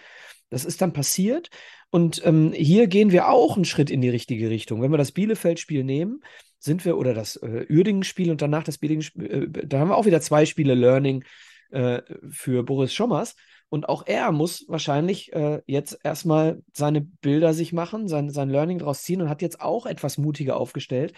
Das 0.50 0.66
ist 0.66 0.82
dann 0.82 0.92
passiert. 0.92 1.50
Und 1.92 2.22
ähm, 2.26 2.52
hier 2.52 2.88
gehen 2.88 3.12
wir 3.12 3.30
auch 3.30 3.56
einen 3.56 3.64
Schritt 3.64 3.90
in 3.90 4.02
die 4.02 4.10
richtige 4.10 4.50
Richtung. 4.50 4.82
Wenn 4.82 4.92
wir 4.92 4.98
das 4.98 5.14
Bielefeld-Spiel 5.14 5.86
nehmen, 5.86 6.22
sind 6.60 6.84
wir, 6.84 6.98
oder 6.98 7.14
das 7.14 7.38
äh, 7.38 7.66
Uerdingen-Spiel 7.70 8.32
und 8.32 8.42
danach 8.42 8.64
das 8.64 8.80
Bielefeld-Spiel, 8.80 9.52
äh, 9.56 9.66
da 9.66 9.80
haben 9.80 9.90
wir 9.90 9.96
auch 9.98 10.06
wieder 10.06 10.20
zwei 10.20 10.46
Spiele 10.46 10.74
Learning 10.76 11.24
äh, 11.72 12.02
für 12.30 12.64
Boris 12.64 12.94
Schommers. 12.94 13.36
Und 13.70 13.88
auch 13.88 14.06
er 14.06 14.32
muss 14.34 14.66
wahrscheinlich 14.68 15.32
äh, 15.32 15.62
jetzt 15.68 15.98
erstmal 16.04 16.62
seine 16.74 17.02
Bilder 17.02 17.54
sich 17.54 17.72
machen, 17.72 18.10
sein, 18.10 18.30
sein 18.30 18.50
Learning 18.50 18.80
daraus 18.80 19.04
ziehen 19.04 19.22
und 19.22 19.30
hat 19.30 19.42
jetzt 19.42 19.62
auch 19.62 19.86
etwas 19.86 20.18
mutiger 20.18 20.58
aufgestellt 20.58 21.14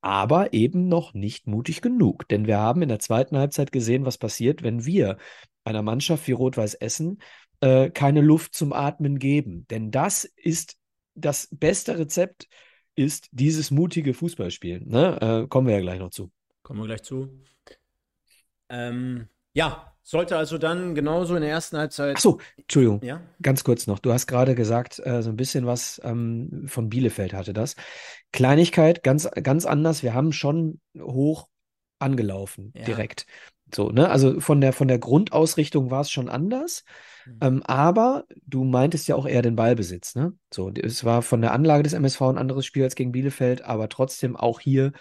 aber 0.00 0.52
eben 0.52 0.88
noch 0.88 1.14
nicht 1.14 1.46
mutig 1.46 1.80
genug. 1.80 2.28
Denn 2.28 2.46
wir 2.46 2.58
haben 2.58 2.82
in 2.82 2.88
der 2.88 2.98
zweiten 2.98 3.36
Halbzeit 3.36 3.72
gesehen, 3.72 4.04
was 4.04 4.18
passiert, 4.18 4.62
wenn 4.62 4.84
wir 4.84 5.18
einer 5.64 5.82
Mannschaft 5.82 6.26
wie 6.28 6.32
Rot-Weiß 6.32 6.74
Essen 6.74 7.18
äh, 7.60 7.90
keine 7.90 8.20
Luft 8.20 8.54
zum 8.54 8.72
Atmen 8.72 9.18
geben. 9.18 9.66
Denn 9.68 9.90
das 9.90 10.24
ist 10.24 10.76
das 11.14 11.48
beste 11.50 11.98
Rezept, 11.98 12.48
ist 12.94 13.28
dieses 13.32 13.70
mutige 13.70 14.14
Fußballspielen. 14.14 14.88
Ne? 14.88 15.18
Äh, 15.20 15.48
kommen 15.48 15.66
wir 15.66 15.74
ja 15.74 15.80
gleich 15.80 15.98
noch 15.98 16.10
zu. 16.10 16.30
Kommen 16.62 16.80
wir 16.80 16.86
gleich 16.86 17.02
zu. 17.02 17.28
Ähm, 18.68 19.28
ja, 19.54 19.94
sollte 20.02 20.36
also 20.36 20.58
dann 20.58 20.94
genauso 20.94 21.34
in 21.34 21.42
der 21.42 21.50
ersten 21.50 21.76
Halbzeit. 21.76 22.16
Achso, 22.16 22.40
Entschuldigung. 22.56 23.02
Ja? 23.02 23.20
Ganz 23.42 23.62
kurz 23.64 23.86
noch. 23.86 23.98
Du 23.98 24.12
hast 24.12 24.26
gerade 24.26 24.54
gesagt, 24.54 25.00
äh, 25.04 25.22
so 25.22 25.30
ein 25.30 25.36
bisschen 25.36 25.66
was 25.66 26.00
ähm, 26.04 26.64
von 26.66 26.88
Bielefeld 26.88 27.34
hatte 27.34 27.52
das. 27.52 27.76
Kleinigkeit, 28.32 29.02
ganz, 29.02 29.28
ganz 29.42 29.64
anders. 29.64 30.02
Wir 30.02 30.14
haben 30.14 30.32
schon 30.32 30.80
hoch 30.98 31.48
angelaufen, 31.98 32.72
ja. 32.76 32.84
direkt. 32.84 33.26
So, 33.74 33.90
ne? 33.90 34.08
Also 34.08 34.40
von 34.40 34.60
der, 34.60 34.72
von 34.72 34.88
der 34.88 34.98
Grundausrichtung 34.98 35.90
war 35.90 36.00
es 36.00 36.10
schon 36.10 36.28
anders. 36.28 36.84
Mhm. 37.26 37.38
Ähm, 37.40 37.62
aber 37.64 38.24
du 38.46 38.64
meintest 38.64 39.08
ja 39.08 39.14
auch 39.14 39.26
eher 39.26 39.42
den 39.42 39.56
Ballbesitz, 39.56 40.14
ne? 40.14 40.32
So, 40.52 40.70
es 40.70 41.04
war 41.04 41.22
von 41.22 41.40
der 41.40 41.52
Anlage 41.52 41.82
des 41.82 41.92
MSV 41.92 42.22
ein 42.22 42.38
anderes 42.38 42.64
Spiel 42.64 42.84
als 42.84 42.94
gegen 42.94 43.12
Bielefeld, 43.12 43.62
aber 43.62 43.88
trotzdem 43.88 44.36
auch 44.36 44.60
hier 44.60 44.92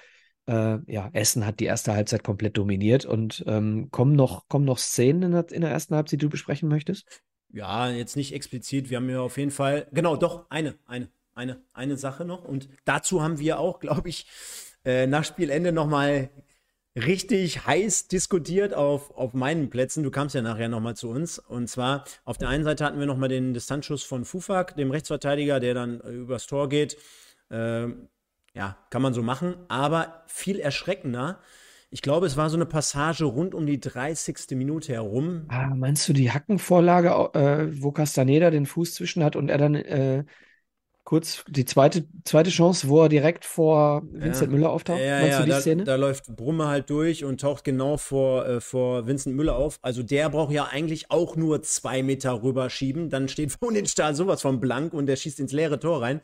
äh, 0.47 0.79
ja, 0.87 1.09
Essen 1.13 1.45
hat 1.45 1.59
die 1.59 1.65
erste 1.65 1.93
Halbzeit 1.93 2.23
komplett 2.23 2.57
dominiert 2.57 3.05
und 3.05 3.43
ähm, 3.47 3.89
kommen, 3.91 4.15
noch, 4.15 4.47
kommen 4.47 4.65
noch 4.65 4.79
Szenen 4.79 5.23
in 5.23 5.31
der, 5.31 5.51
in 5.51 5.61
der 5.61 5.71
ersten 5.71 5.95
Halbzeit, 5.95 6.19
die 6.21 6.25
du 6.25 6.29
besprechen 6.29 6.69
möchtest? 6.69 7.21
Ja, 7.53 7.89
jetzt 7.89 8.15
nicht 8.15 8.33
explizit. 8.33 8.89
Wir 8.89 8.97
haben 8.97 9.09
ja 9.09 9.21
auf 9.21 9.37
jeden 9.37 9.51
Fall, 9.51 9.87
genau, 9.91 10.17
doch, 10.17 10.49
eine, 10.49 10.75
eine, 10.85 11.09
eine, 11.37 11.61
eine 11.73 11.97
Sache 11.97 12.25
noch. 12.25 12.43
Und 12.43 12.67
dazu 12.85 13.23
haben 13.23 13.39
wir 13.39 13.59
auch, 13.59 13.79
glaube 13.81 14.09
ich, 14.09 14.27
äh, 14.83 15.07
nach 15.07 15.23
Spielende 15.23 15.71
nochmal 15.71 16.29
richtig 16.95 17.65
heiß 17.65 18.07
diskutiert 18.07 18.73
auf, 18.73 19.15
auf 19.15 19.33
meinen 19.33 19.69
Plätzen. 19.69 20.03
Du 20.03 20.09
kamst 20.09 20.33
ja 20.33 20.41
nachher 20.41 20.67
nochmal 20.67 20.95
zu 20.95 21.09
uns. 21.09 21.39
Und 21.39 21.69
zwar, 21.69 22.05
auf 22.25 22.37
der 22.37 22.49
einen 22.49 22.63
Seite 22.63 22.83
hatten 22.83 22.99
wir 22.99 23.05
nochmal 23.05 23.29
den 23.29 23.53
Distanzschuss 23.53 24.03
von 24.03 24.25
Fufak, 24.25 24.75
dem 24.75 24.91
Rechtsverteidiger, 24.91 25.59
der 25.59 25.73
dann 25.73 26.01
äh, 26.01 26.09
übers 26.09 26.47
Tor 26.47 26.69
geht. 26.69 26.97
Äh, 27.49 27.87
ja, 28.53 28.75
kann 28.89 29.03
man 29.03 29.13
so 29.13 29.21
machen, 29.21 29.55
aber 29.67 30.23
viel 30.25 30.59
erschreckender. 30.59 31.39
Ich 31.91 32.01
glaube, 32.01 32.25
es 32.25 32.35
war 32.35 32.49
so 32.49 32.57
eine 32.57 32.65
Passage 32.65 33.23
rund 33.23 33.53
um 33.53 33.65
die 33.65 33.79
30. 33.79 34.57
Minute 34.57 34.93
herum. 34.93 35.45
Ah, 35.49 35.73
meinst 35.75 36.09
du 36.09 36.13
die 36.13 36.31
Hackenvorlage, 36.31 37.09
äh, 37.33 37.81
wo 37.81 37.91
Castaneda 37.91 38.49
den 38.49 38.65
Fuß 38.65 38.95
zwischen 38.95 39.23
hat 39.23 39.35
und 39.35 39.49
er 39.49 39.57
dann 39.57 39.75
äh, 39.75 40.25
kurz 41.07 41.45
die 41.47 41.63
zweite, 41.63 42.03
zweite 42.25 42.49
Chance, 42.49 42.89
wo 42.89 43.03
er 43.03 43.07
direkt 43.07 43.45
vor 43.45 44.03
Vincent 44.11 44.51
ja. 44.51 44.57
Müller 44.57 44.69
auftaucht? 44.71 44.99
Ja, 44.99 45.21
meinst 45.21 45.31
ja, 45.31 45.39
du 45.39 45.45
die 45.45 45.51
da, 45.51 45.61
Szene? 45.61 45.83
Da 45.85 45.95
läuft 45.95 46.35
Brumme 46.35 46.67
halt 46.67 46.89
durch 46.89 47.23
und 47.23 47.39
taucht 47.39 47.63
genau 47.63 47.95
vor, 47.95 48.45
äh, 48.45 48.59
vor 48.59 49.07
Vincent 49.07 49.33
Müller 49.33 49.55
auf. 49.55 49.79
Also 49.81 50.03
der 50.03 50.29
braucht 50.29 50.51
ja 50.51 50.65
eigentlich 50.65 51.09
auch 51.09 51.37
nur 51.37 51.63
zwei 51.63 52.03
Meter 52.03 52.43
rüberschieben. 52.43 53.09
Dann 53.09 53.29
steht 53.29 53.51
vor 53.57 53.71
den 53.71 53.85
Stahl 53.85 54.15
sowas 54.15 54.41
von 54.41 54.59
blank 54.59 54.93
und 54.93 55.05
der 55.05 55.15
schießt 55.15 55.39
ins 55.39 55.53
leere 55.53 55.79
Tor 55.79 56.01
rein. 56.01 56.19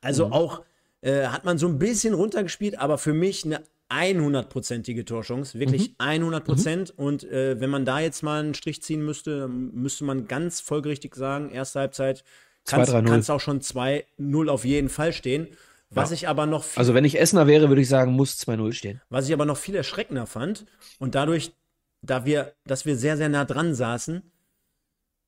Also 0.00 0.28
mhm. 0.28 0.32
auch 0.32 0.62
äh, 1.02 1.26
hat 1.26 1.44
man 1.44 1.58
so 1.58 1.68
ein 1.68 1.78
bisschen 1.78 2.14
runtergespielt, 2.14 2.78
aber 2.78 2.96
für 2.96 3.12
mich 3.12 3.44
eine 3.44 3.60
100-prozentige 3.90 5.04
Torchance, 5.04 5.58
wirklich 5.58 5.90
mhm. 5.90 5.94
100 5.98 6.42
Prozent. 6.42 6.94
Mhm. 6.96 7.04
Und 7.04 7.24
äh, 7.24 7.60
wenn 7.60 7.68
man 7.68 7.84
da 7.84 8.00
jetzt 8.00 8.22
mal 8.22 8.40
einen 8.40 8.54
Strich 8.54 8.82
ziehen 8.82 9.04
müsste, 9.04 9.46
müsste 9.46 10.04
man 10.04 10.26
ganz 10.26 10.62
folgerichtig 10.62 11.16
sagen, 11.16 11.50
erste 11.50 11.80
Halbzeit 11.80 12.24
kann 12.64 13.18
es 13.18 13.30
auch 13.30 13.40
schon 13.40 13.60
2-0 13.60 14.48
auf 14.48 14.64
jeden 14.64 14.88
Fall 14.88 15.12
stehen. 15.12 15.48
Was 15.90 16.10
ja. 16.10 16.14
ich 16.14 16.28
aber 16.28 16.46
noch. 16.46 16.64
also, 16.76 16.94
wenn 16.94 17.04
ich 17.04 17.20
Essener 17.20 17.46
wäre, 17.46 17.68
würde 17.68 17.82
ich 17.82 17.88
sagen, 17.88 18.12
muss 18.12 18.40
2-0 18.40 18.72
stehen. 18.72 19.02
Was 19.10 19.28
ich 19.28 19.34
aber 19.34 19.44
noch 19.44 19.58
viel 19.58 19.74
erschreckender 19.74 20.26
fand 20.26 20.64
und 20.98 21.14
dadurch, 21.14 21.52
da 22.00 22.24
wir, 22.24 22.54
dass 22.64 22.86
wir 22.86 22.96
sehr, 22.96 23.16
sehr 23.16 23.28
nah 23.28 23.44
dran 23.44 23.74
saßen, 23.74 24.22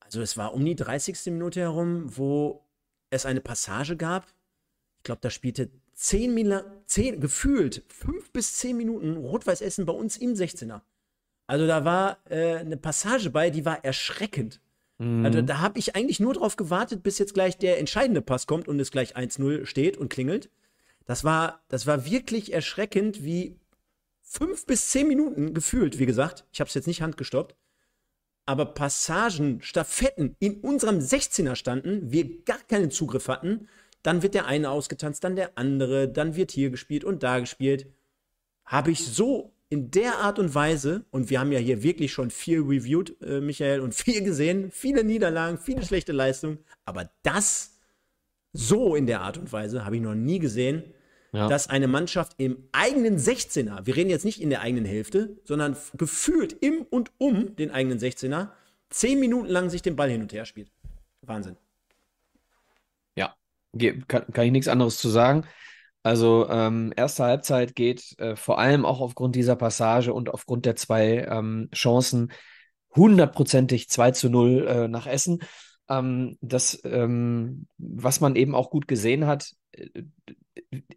also 0.01 0.23
es 0.23 0.37
war 0.37 0.55
um 0.55 0.64
die 0.64 0.77
30. 0.77 1.27
Minute 1.27 1.61
herum, 1.61 2.16
wo 2.16 2.64
es 3.11 3.27
eine 3.27 3.40
Passage 3.40 3.97
gab, 3.97 4.27
ich 4.99 5.05
glaube, 5.05 5.20
da 5.20 5.29
spielte 5.29 5.70
zehn, 5.92 6.33
Mila 6.35 6.64
zehn, 6.87 7.20
gefühlt 7.20 7.85
fünf 7.88 8.33
bis 8.33 8.55
zehn 8.55 8.77
Minuten 8.77 9.16
Rot-Weiß 9.16 9.61
Essen 9.61 9.85
bei 9.85 9.92
uns 9.92 10.16
im 10.16 10.33
16er. 10.33 10.81
Also 11.47 11.66
da 11.66 11.85
war 11.85 12.18
äh, 12.31 12.57
eine 12.57 12.79
Passage 12.79 13.31
bei, 13.31 13.51
die 13.51 13.64
war 13.64 13.85
erschreckend. 13.85 14.61
Mhm. 14.99 15.25
Also 15.25 15.43
da 15.43 15.61
habe 15.61 15.79
ich 15.79 15.97
eigentlich 15.97 16.21
nur 16.21 16.35
drauf 16.35 16.57
gewartet, 16.57 17.03
bis 17.03 17.19
jetzt 17.19 17.35
gleich 17.35 17.59
der 17.59 17.79
entscheidende 17.79 18.23
Pass 18.23 18.47
kommt 18.47 18.69
und 18.69 18.81
es 18.81 18.91
gleich 18.91 19.17
1-0 19.17 19.67
steht 19.67 19.97
und 19.97 20.09
klingelt. 20.09 20.51
Das 21.07 21.25
war, 21.25 21.63
das 21.69 21.87
war 21.87 22.07
wirklich 22.07 22.53
erschreckend, 22.53 23.25
wie 23.25 23.57
fünf 24.23 24.67
bis 24.67 24.89
zehn 24.91 25.07
Minuten 25.07 25.55
gefühlt, 25.55 25.99
wie 25.99 26.07
gesagt. 26.07 26.45
Ich 26.53 26.61
habe 26.61 26.69
es 26.69 26.75
jetzt 26.75 26.87
nicht 26.87 27.03
handgestoppt. 27.03 27.55
Aber 28.47 28.67
Passagen, 28.67 29.63
Staffetten 29.63 30.37
in 30.39 30.61
unserem 30.61 30.99
16er 30.99 31.57
standen, 31.57 32.13
wir 32.13 32.43
gar 32.45 32.59
keinen 32.69 32.91
Zugriff 32.91 33.29
hatten 33.29 33.69
dann 34.05 34.23
wird 34.23 34.35
der 34.35 34.47
eine 34.47 34.71
ausgetanzt, 34.71 35.25
dann 35.25 35.35
der 35.35 35.53
andere, 35.57 36.09
dann 36.09 36.37
wird 36.37 36.53
hier 36.53 36.71
gespielt 36.71 37.05
und 37.05 37.23
da 37.23 37.41
gespielt. 37.41 37.87
Habe 38.67 38.91
ich 38.91 39.05
so 39.05 39.54
in 39.68 39.90
der 39.90 40.18
Art 40.18 40.38
und 40.38 40.55
Weise, 40.55 41.05
und 41.11 41.31
wir 41.31 41.40
haben 41.40 41.53
ja 41.53 41.59
hier 41.59 41.83
wirklich 41.83 42.12
schon 42.12 42.31
viel 42.31 42.61
reviewed, 42.61 43.20
äh, 43.22 43.40
Michael, 43.40 43.81
und 43.81 43.94
viel 43.94 44.22
gesehen, 44.22 44.70
viele 44.70 45.05
Niederlagen, 45.05 45.59
viele 45.59 45.85
schlechte 45.85 46.12
Leistungen, 46.12 46.59
aber 46.85 47.11
das 47.22 47.79
so 48.53 48.94
in 48.94 49.07
der 49.07 49.20
Art 49.20 49.37
und 49.37 49.53
Weise 49.53 49.85
habe 49.85 49.96
ich 49.96 50.03
noch 50.03 50.14
nie 50.14 50.38
gesehen, 50.38 50.85
ja. 51.33 51.48
dass 51.48 51.68
eine 51.68 51.88
Mannschaft 51.88 52.35
im 52.38 52.68
eigenen 52.70 53.18
16er, 53.18 53.85
wir 53.87 53.96
reden 53.96 54.11
jetzt 54.11 54.24
nicht 54.24 54.40
in 54.40 54.50
der 54.50 54.61
eigenen 54.61 54.85
Hälfte, 54.85 55.37
sondern 55.44 55.77
gefühlt 55.94 56.52
im 56.52 56.83
und 56.83 57.10
um 57.19 57.56
den 57.56 57.73
eigenen 57.73 57.98
16er, 57.98 58.50
zehn 58.90 59.19
Minuten 59.19 59.48
lang 59.48 59.71
sich 59.71 59.83
den 59.83 59.96
Ball 59.96 60.08
hin 60.08 60.23
und 60.23 60.33
her 60.33 60.44
spielt. 60.44 60.71
Wahnsinn. 61.23 61.56
Kann, 64.06 64.25
kann 64.33 64.46
ich 64.46 64.52
nichts 64.52 64.69
anderes 64.69 64.98
zu 64.98 65.08
sagen. 65.08 65.44
Also 66.05 66.46
ähm, 66.50 66.92
erste 66.94 67.25
Halbzeit 67.25 67.75
geht 67.75 68.19
äh, 68.19 68.37
vor 68.37 68.59
allem 68.59 68.85
auch 68.85 69.00
aufgrund 69.00 69.35
dieser 69.37 69.57
Passage 69.57 70.13
und 70.13 70.29
aufgrund 70.29 70.67
der 70.67 70.77
zwei 70.77 71.27
ähm, 71.31 71.71
Chancen 71.75 72.31
hundertprozentig 72.94 73.88
2 73.88 74.11
zu 74.11 74.29
0 74.29 74.67
äh, 74.69 74.88
nach 74.88 75.07
Essen. 75.07 75.40
Ähm, 75.88 76.37
das, 76.42 76.79
ähm, 76.85 77.69
was 77.79 78.21
man 78.21 78.37
eben 78.37 78.55
auch 78.55 78.69
gut 78.69 78.87
gesehen 78.87 79.27
hat, 79.27 79.52
äh, 79.73 80.02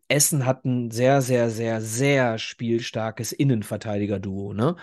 Essen 0.10 0.46
hat 0.46 0.66
ein 0.66 0.92
sehr, 0.92 1.22
sehr, 1.22 1.50
sehr, 1.50 1.80
sehr 1.80 2.38
spielstarkes 2.38 3.32
Innenverteidiger-Duo. 3.32 4.54
Ne? 4.54 4.76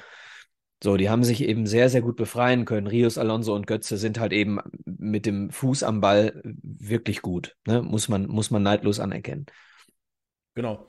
So, 0.83 0.97
die 0.97 1.11
haben 1.11 1.23
sich 1.23 1.43
eben 1.45 1.67
sehr, 1.67 1.91
sehr 1.91 2.01
gut 2.01 2.17
befreien 2.17 2.65
können. 2.65 2.87
Rios, 2.87 3.19
Alonso 3.19 3.55
und 3.55 3.67
Götze 3.67 3.99
sind 3.99 4.19
halt 4.19 4.33
eben 4.33 4.59
mit 4.87 5.27
dem 5.27 5.51
Fuß 5.51 5.83
am 5.83 6.01
Ball 6.01 6.41
wirklich 6.63 7.21
gut. 7.21 7.57
Ne? 7.67 7.83
Muss, 7.83 8.09
man, 8.09 8.27
muss 8.27 8.51
man 8.51 8.63
neidlos 8.63 9.01
anerkennen. 9.01 9.45
Genau. 10.55 10.87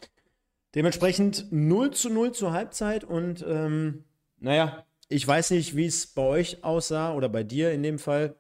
Dementsprechend 0.74 1.48
0 1.52 1.92
zu 1.92 2.10
0 2.10 2.34
zur 2.34 2.52
Halbzeit 2.52 3.04
und 3.04 3.44
ähm, 3.48 4.04
naja, 4.38 4.86
ich 5.08 5.26
weiß 5.26 5.52
nicht, 5.52 5.76
wie 5.76 5.86
es 5.86 6.08
bei 6.08 6.22
euch 6.22 6.64
aussah 6.64 7.14
oder 7.14 7.30
bei 7.30 7.44
dir 7.44 7.72
in 7.72 7.84
dem 7.84 8.00
Fall, 8.00 8.36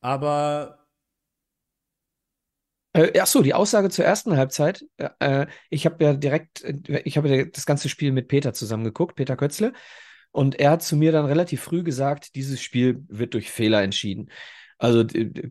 aber 0.00 0.78
Äh, 2.92 3.18
ach 3.20 3.26
so, 3.26 3.42
die 3.42 3.54
Aussage 3.54 3.90
zur 3.90 4.04
ersten 4.04 4.36
Halbzeit. 4.36 4.84
Äh, 5.18 5.46
ich 5.68 5.84
habe 5.84 6.02
ja 6.04 6.14
direkt, 6.14 6.62
äh, 6.62 7.02
ich 7.04 7.16
habe 7.16 7.48
das 7.48 7.66
ganze 7.66 7.88
Spiel 7.88 8.12
mit 8.12 8.28
Peter 8.28 8.52
zusammengeguckt, 8.52 9.16
Peter 9.16 9.36
Kötzle. 9.36 9.72
Und 10.30 10.58
er 10.60 10.72
hat 10.72 10.82
zu 10.82 10.96
mir 10.96 11.12
dann 11.12 11.26
relativ 11.26 11.62
früh 11.62 11.82
gesagt, 11.82 12.34
dieses 12.36 12.62
Spiel 12.62 13.04
wird 13.08 13.34
durch 13.34 13.50
Fehler 13.50 13.82
entschieden. 13.82 14.30
Also 14.78 15.04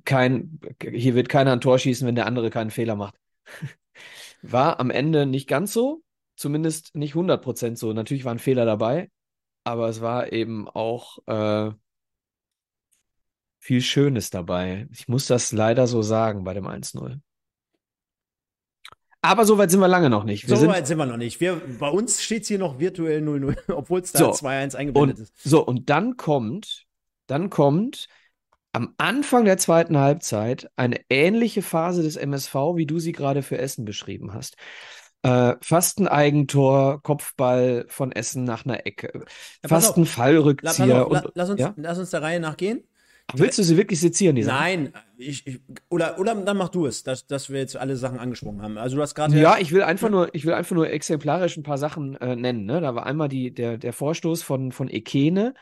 kein, 0.05 0.59
hier 0.81 1.15
wird 1.15 1.29
keiner 1.29 1.53
ein 1.53 1.61
Tor 1.61 1.79
schießen, 1.79 2.07
wenn 2.07 2.15
der 2.15 2.27
andere 2.27 2.49
keinen 2.49 2.71
Fehler 2.71 2.95
macht. 2.95 3.15
War 4.43 4.79
am 4.79 4.89
Ende 4.91 5.25
nicht 5.25 5.47
ganz 5.47 5.73
so, 5.73 6.03
zumindest 6.35 6.95
nicht 6.95 7.15
100% 7.15 7.77
so. 7.77 7.93
Natürlich 7.93 8.25
waren 8.25 8.39
Fehler 8.39 8.65
dabei, 8.65 9.09
aber 9.63 9.87
es 9.87 10.01
war 10.01 10.31
eben 10.33 10.67
auch 10.67 11.17
äh, 11.27 11.71
viel 13.59 13.81
Schönes 13.81 14.29
dabei. 14.29 14.87
Ich 14.91 15.07
muss 15.07 15.27
das 15.27 15.53
leider 15.53 15.87
so 15.87 16.01
sagen 16.01 16.43
bei 16.43 16.53
dem 16.53 16.67
1-0. 16.67 17.19
Aber 19.21 19.45
so 19.45 19.57
weit 19.57 19.71
sind 19.71 19.79
wir 19.79 19.87
lange 19.87 20.09
noch 20.09 20.25
nicht. 20.25 20.49
Wir 20.49 20.57
so 20.57 20.67
weit 20.67 20.85
sind 20.85 20.97
wir 20.97 21.05
noch 21.05 21.15
nicht. 21.15 21.39
Wir, 21.39 21.61
bei 21.79 21.87
uns 21.87 22.21
steht 22.21 22.41
es 22.41 22.49
hier 22.49 22.59
noch 22.59 22.79
virtuell 22.79 23.21
0-0, 23.21 23.73
obwohl 23.73 24.01
es 24.01 24.11
da 24.11 24.19
so, 24.19 24.31
2-1 24.31 24.75
eingeblendet 24.75 25.17
und, 25.17 25.23
ist. 25.23 25.33
So, 25.41 25.65
und 25.65 25.89
dann 25.89 26.17
kommt, 26.17 26.85
dann 27.27 27.49
kommt 27.49 28.09
am 28.73 28.93
Anfang 28.97 29.45
der 29.45 29.57
zweiten 29.57 29.97
Halbzeit 29.97 30.69
eine 30.75 30.99
ähnliche 31.09 31.61
Phase 31.61 32.03
des 32.03 32.15
MSV, 32.17 32.55
wie 32.75 32.85
du 32.85 32.99
sie 32.99 33.11
gerade 33.11 33.43
für 33.43 33.57
Essen 33.57 33.85
beschrieben 33.85 34.33
hast. 34.33 34.57
Äh, 35.21 35.55
fast 35.61 35.99
ein 35.99 36.07
Eigentor, 36.07 37.01
Kopfball 37.01 37.85
von 37.87 38.11
Essen 38.11 38.43
nach 38.43 38.65
einer 38.65 38.85
Ecke. 38.85 39.23
Ja, 39.61 39.69
fast 39.69 39.95
ein 39.95 40.05
Fallrückzieher. 40.05 40.87
La, 40.87 41.03
la, 41.03 41.21
la, 41.21 41.31
lass, 41.33 41.49
uns, 41.49 41.61
ja? 41.61 41.73
lass 41.77 41.99
uns 41.99 42.09
der 42.09 42.23
Reihe 42.23 42.39
nachgehen. 42.39 42.83
Willst 43.33 43.57
du 43.57 43.63
sie 43.63 43.77
wirklich 43.77 44.01
sezieren, 44.01 44.35
die 44.35 44.43
Nein, 44.43 44.91
ich, 45.17 45.47
ich, 45.47 45.61
oder, 45.89 46.19
oder 46.19 46.35
dann 46.35 46.57
mach 46.57 46.69
du 46.69 46.85
es, 46.87 47.03
dass, 47.03 47.25
dass 47.25 47.49
wir 47.49 47.59
jetzt 47.59 47.77
alle 47.77 47.95
Sachen 47.95 48.19
angesprochen 48.19 48.61
haben. 48.61 48.77
Also 48.77 48.97
du 48.97 49.01
hast 49.01 49.15
gerade. 49.15 49.39
Ja, 49.39 49.57
ich 49.57 49.71
will 49.71 49.81
einfach 49.81 50.09
nur, 50.09 50.35
ich 50.35 50.45
will 50.45 50.53
einfach 50.53 50.75
nur 50.75 50.89
exemplarisch 50.89 51.55
ein 51.55 51.63
paar 51.63 51.77
Sachen 51.77 52.15
äh, 52.17 52.35
nennen. 52.35 52.65
Ne? 52.65 52.81
Da 52.81 52.95
war 52.95 53.05
einmal 53.05 53.29
die, 53.29 53.53
der, 53.53 53.77
der 53.77 53.93
Vorstoß 53.93 54.43
von, 54.43 54.71
von 54.71 54.89
Ekene. 54.89 55.53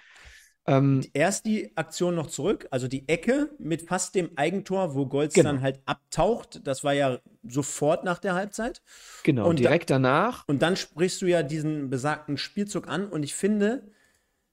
Ähm, 0.68 1.02
Erst 1.14 1.46
die 1.46 1.76
Aktion 1.76 2.16
noch 2.16 2.28
zurück, 2.28 2.68
also 2.70 2.88
die 2.88 3.08
Ecke 3.10 3.50
mit 3.58 3.88
fast 3.88 4.14
dem 4.14 4.38
Eigentor, 4.38 4.94
wo 4.94 5.08
Golds 5.08 5.34
genau. 5.34 5.50
dann 5.50 5.62
halt 5.62 5.80
abtaucht. 5.86 6.62
Das 6.66 6.84
war 6.84 6.94
ja 6.94 7.20
sofort 7.48 8.04
nach 8.04 8.20
der 8.20 8.36
Halbzeit. 8.36 8.82
Genau, 9.24 9.50
und 9.50 9.60
direkt 9.60 9.90
da, 9.90 9.96
danach. 9.96 10.48
Und 10.48 10.62
dann 10.62 10.76
sprichst 10.76 11.22
du 11.22 11.26
ja 11.26 11.42
diesen 11.42 11.90
besagten 11.90 12.38
Spielzug 12.38 12.88
an 12.88 13.08
und 13.08 13.24
ich 13.24 13.34
finde, 13.34 13.92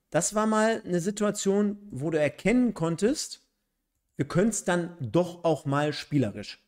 das 0.09 0.33
war 0.33 0.47
mal 0.47 0.81
eine 0.83 0.99
Situation, 0.99 1.77
wo 1.91 2.09
du 2.09 2.19
erkennen 2.19 2.73
konntest, 2.73 3.43
wir 4.15 4.27
können 4.27 4.49
es 4.49 4.65
dann 4.65 4.97
doch 4.99 5.43
auch 5.43 5.65
mal 5.65 5.93
spielerisch. 5.93 6.59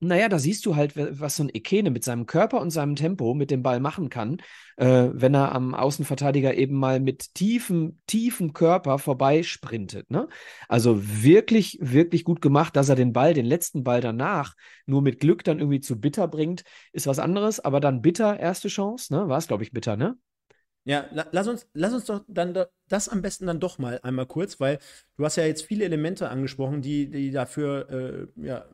Naja, 0.00 0.28
da 0.28 0.38
siehst 0.38 0.64
du 0.64 0.76
halt, 0.76 0.92
was 0.96 1.36
so 1.36 1.42
ein 1.42 1.50
Ekene 1.52 1.90
mit 1.90 2.04
seinem 2.04 2.26
Körper 2.26 2.60
und 2.60 2.70
seinem 2.70 2.94
Tempo 2.94 3.34
mit 3.34 3.50
dem 3.50 3.64
Ball 3.64 3.80
machen 3.80 4.10
kann, 4.10 4.38
äh, 4.76 5.08
wenn 5.12 5.34
er 5.34 5.52
am 5.52 5.74
Außenverteidiger 5.74 6.54
eben 6.54 6.76
mal 6.76 7.00
mit 7.00 7.34
tiefem, 7.34 7.98
tiefem 8.06 8.52
Körper 8.52 8.98
vorbeisprintet. 8.98 10.08
Ne? 10.10 10.28
Also 10.68 11.00
wirklich, 11.02 11.78
wirklich 11.80 12.22
gut 12.22 12.40
gemacht, 12.40 12.76
dass 12.76 12.88
er 12.88 12.94
den 12.94 13.12
Ball, 13.12 13.34
den 13.34 13.46
letzten 13.46 13.82
Ball 13.82 14.00
danach, 14.00 14.54
nur 14.86 15.02
mit 15.02 15.18
Glück 15.18 15.42
dann 15.42 15.58
irgendwie 15.58 15.80
zu 15.80 16.00
Bitter 16.00 16.28
bringt, 16.28 16.62
ist 16.92 17.08
was 17.08 17.18
anderes. 17.18 17.58
Aber 17.58 17.80
dann 17.80 18.00
Bitter, 18.00 18.38
erste 18.38 18.68
Chance, 18.68 19.12
ne? 19.12 19.28
War 19.28 19.38
es, 19.38 19.48
glaube 19.48 19.64
ich, 19.64 19.72
Bitter, 19.72 19.96
ne? 19.96 20.16
Ja, 20.84 21.06
la 21.12 21.26
lass 21.32 21.48
uns, 21.48 21.66
lass 21.74 21.92
uns 21.92 22.06
doch 22.06 22.24
dann 22.28 22.56
das 22.88 23.10
am 23.10 23.20
besten 23.20 23.46
dann 23.46 23.60
doch 23.60 23.76
mal 23.76 24.00
einmal 24.02 24.24
kurz, 24.24 24.58
weil 24.58 24.78
du 25.18 25.24
hast 25.24 25.36
ja 25.36 25.44
jetzt 25.44 25.66
viele 25.66 25.84
Elemente 25.84 26.30
angesprochen, 26.30 26.80
die, 26.80 27.10
die 27.10 27.30
dafür 27.30 27.90
äh, 27.90 28.46
ja, 28.46 28.64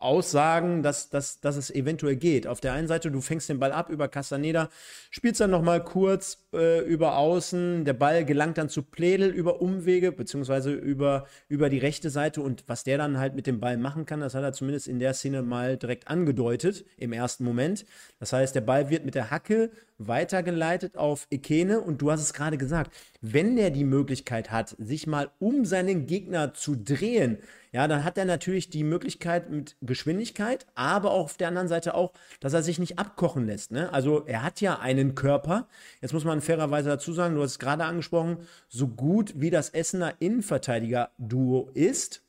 aussagen, 0.00 0.82
dass, 0.82 1.10
dass, 1.10 1.40
dass 1.40 1.56
es 1.56 1.70
eventuell 1.70 2.16
geht. 2.16 2.46
Auf 2.46 2.60
der 2.60 2.72
einen 2.72 2.88
Seite, 2.88 3.10
du 3.10 3.20
fängst 3.20 3.48
den 3.50 3.60
Ball 3.60 3.70
ab 3.70 3.90
über 3.90 4.08
Castaneda, 4.08 4.70
spielst 5.10 5.40
dann 5.40 5.50
nochmal 5.50 5.84
kurz 5.84 6.38
äh, 6.54 6.80
über 6.84 7.18
Außen, 7.18 7.84
der 7.84 7.92
Ball 7.92 8.24
gelangt 8.24 8.56
dann 8.56 8.70
zu 8.70 8.82
Pledel 8.82 9.28
über 9.28 9.60
Umwege, 9.60 10.10
beziehungsweise 10.10 10.72
über, 10.72 11.26
über 11.48 11.68
die 11.68 11.78
rechte 11.78 12.08
Seite 12.08 12.40
und 12.40 12.64
was 12.66 12.82
der 12.82 12.96
dann 12.96 13.18
halt 13.18 13.34
mit 13.34 13.46
dem 13.46 13.60
Ball 13.60 13.76
machen 13.76 14.06
kann, 14.06 14.20
das 14.20 14.34
hat 14.34 14.42
er 14.42 14.54
zumindest 14.54 14.88
in 14.88 14.98
der 14.98 15.12
Szene 15.12 15.42
mal 15.42 15.76
direkt 15.76 16.08
angedeutet 16.08 16.86
im 16.96 17.12
ersten 17.12 17.44
Moment. 17.44 17.84
Das 18.18 18.32
heißt, 18.32 18.54
der 18.54 18.62
Ball 18.62 18.88
wird 18.88 19.04
mit 19.04 19.14
der 19.14 19.30
Hacke 19.30 19.70
weitergeleitet 19.98 20.96
auf 20.96 21.26
Ekene 21.30 21.80
und 21.80 22.00
du 22.00 22.10
hast 22.10 22.22
es 22.22 22.32
gerade 22.32 22.56
gesagt, 22.56 22.92
wenn 23.20 23.56
der 23.56 23.70
die 23.70 23.84
Möglichkeit 23.84 24.50
hat, 24.50 24.74
sich 24.78 25.06
mal 25.06 25.30
um 25.38 25.66
seinen 25.66 26.06
Gegner 26.06 26.54
zu 26.54 26.74
drehen, 26.74 27.38
ja, 27.72 27.86
dann 27.86 28.04
hat 28.04 28.18
er 28.18 28.24
natürlich 28.24 28.68
die 28.68 28.82
Möglichkeit 28.82 29.50
mit 29.50 29.76
Geschwindigkeit, 29.80 30.66
aber 30.74 31.12
auch 31.12 31.24
auf 31.24 31.36
der 31.36 31.48
anderen 31.48 31.68
Seite 31.68 31.94
auch, 31.94 32.12
dass 32.40 32.52
er 32.52 32.62
sich 32.62 32.78
nicht 32.78 32.98
abkochen 32.98 33.46
lässt. 33.46 33.70
Ne? 33.70 33.92
Also 33.92 34.26
er 34.26 34.42
hat 34.42 34.60
ja 34.60 34.80
einen 34.80 35.14
Körper. 35.14 35.68
Jetzt 36.00 36.12
muss 36.12 36.24
man 36.24 36.40
fairerweise 36.40 36.88
dazu 36.88 37.12
sagen, 37.12 37.36
du 37.36 37.42
hast 37.42 37.52
es 37.52 37.58
gerade 37.60 37.84
angesprochen, 37.84 38.38
so 38.68 38.88
gut 38.88 39.34
wie 39.36 39.50
das 39.50 39.70
Essener 39.70 40.14
Innenverteidiger-Duo 40.18 41.70
ist, 41.74 42.22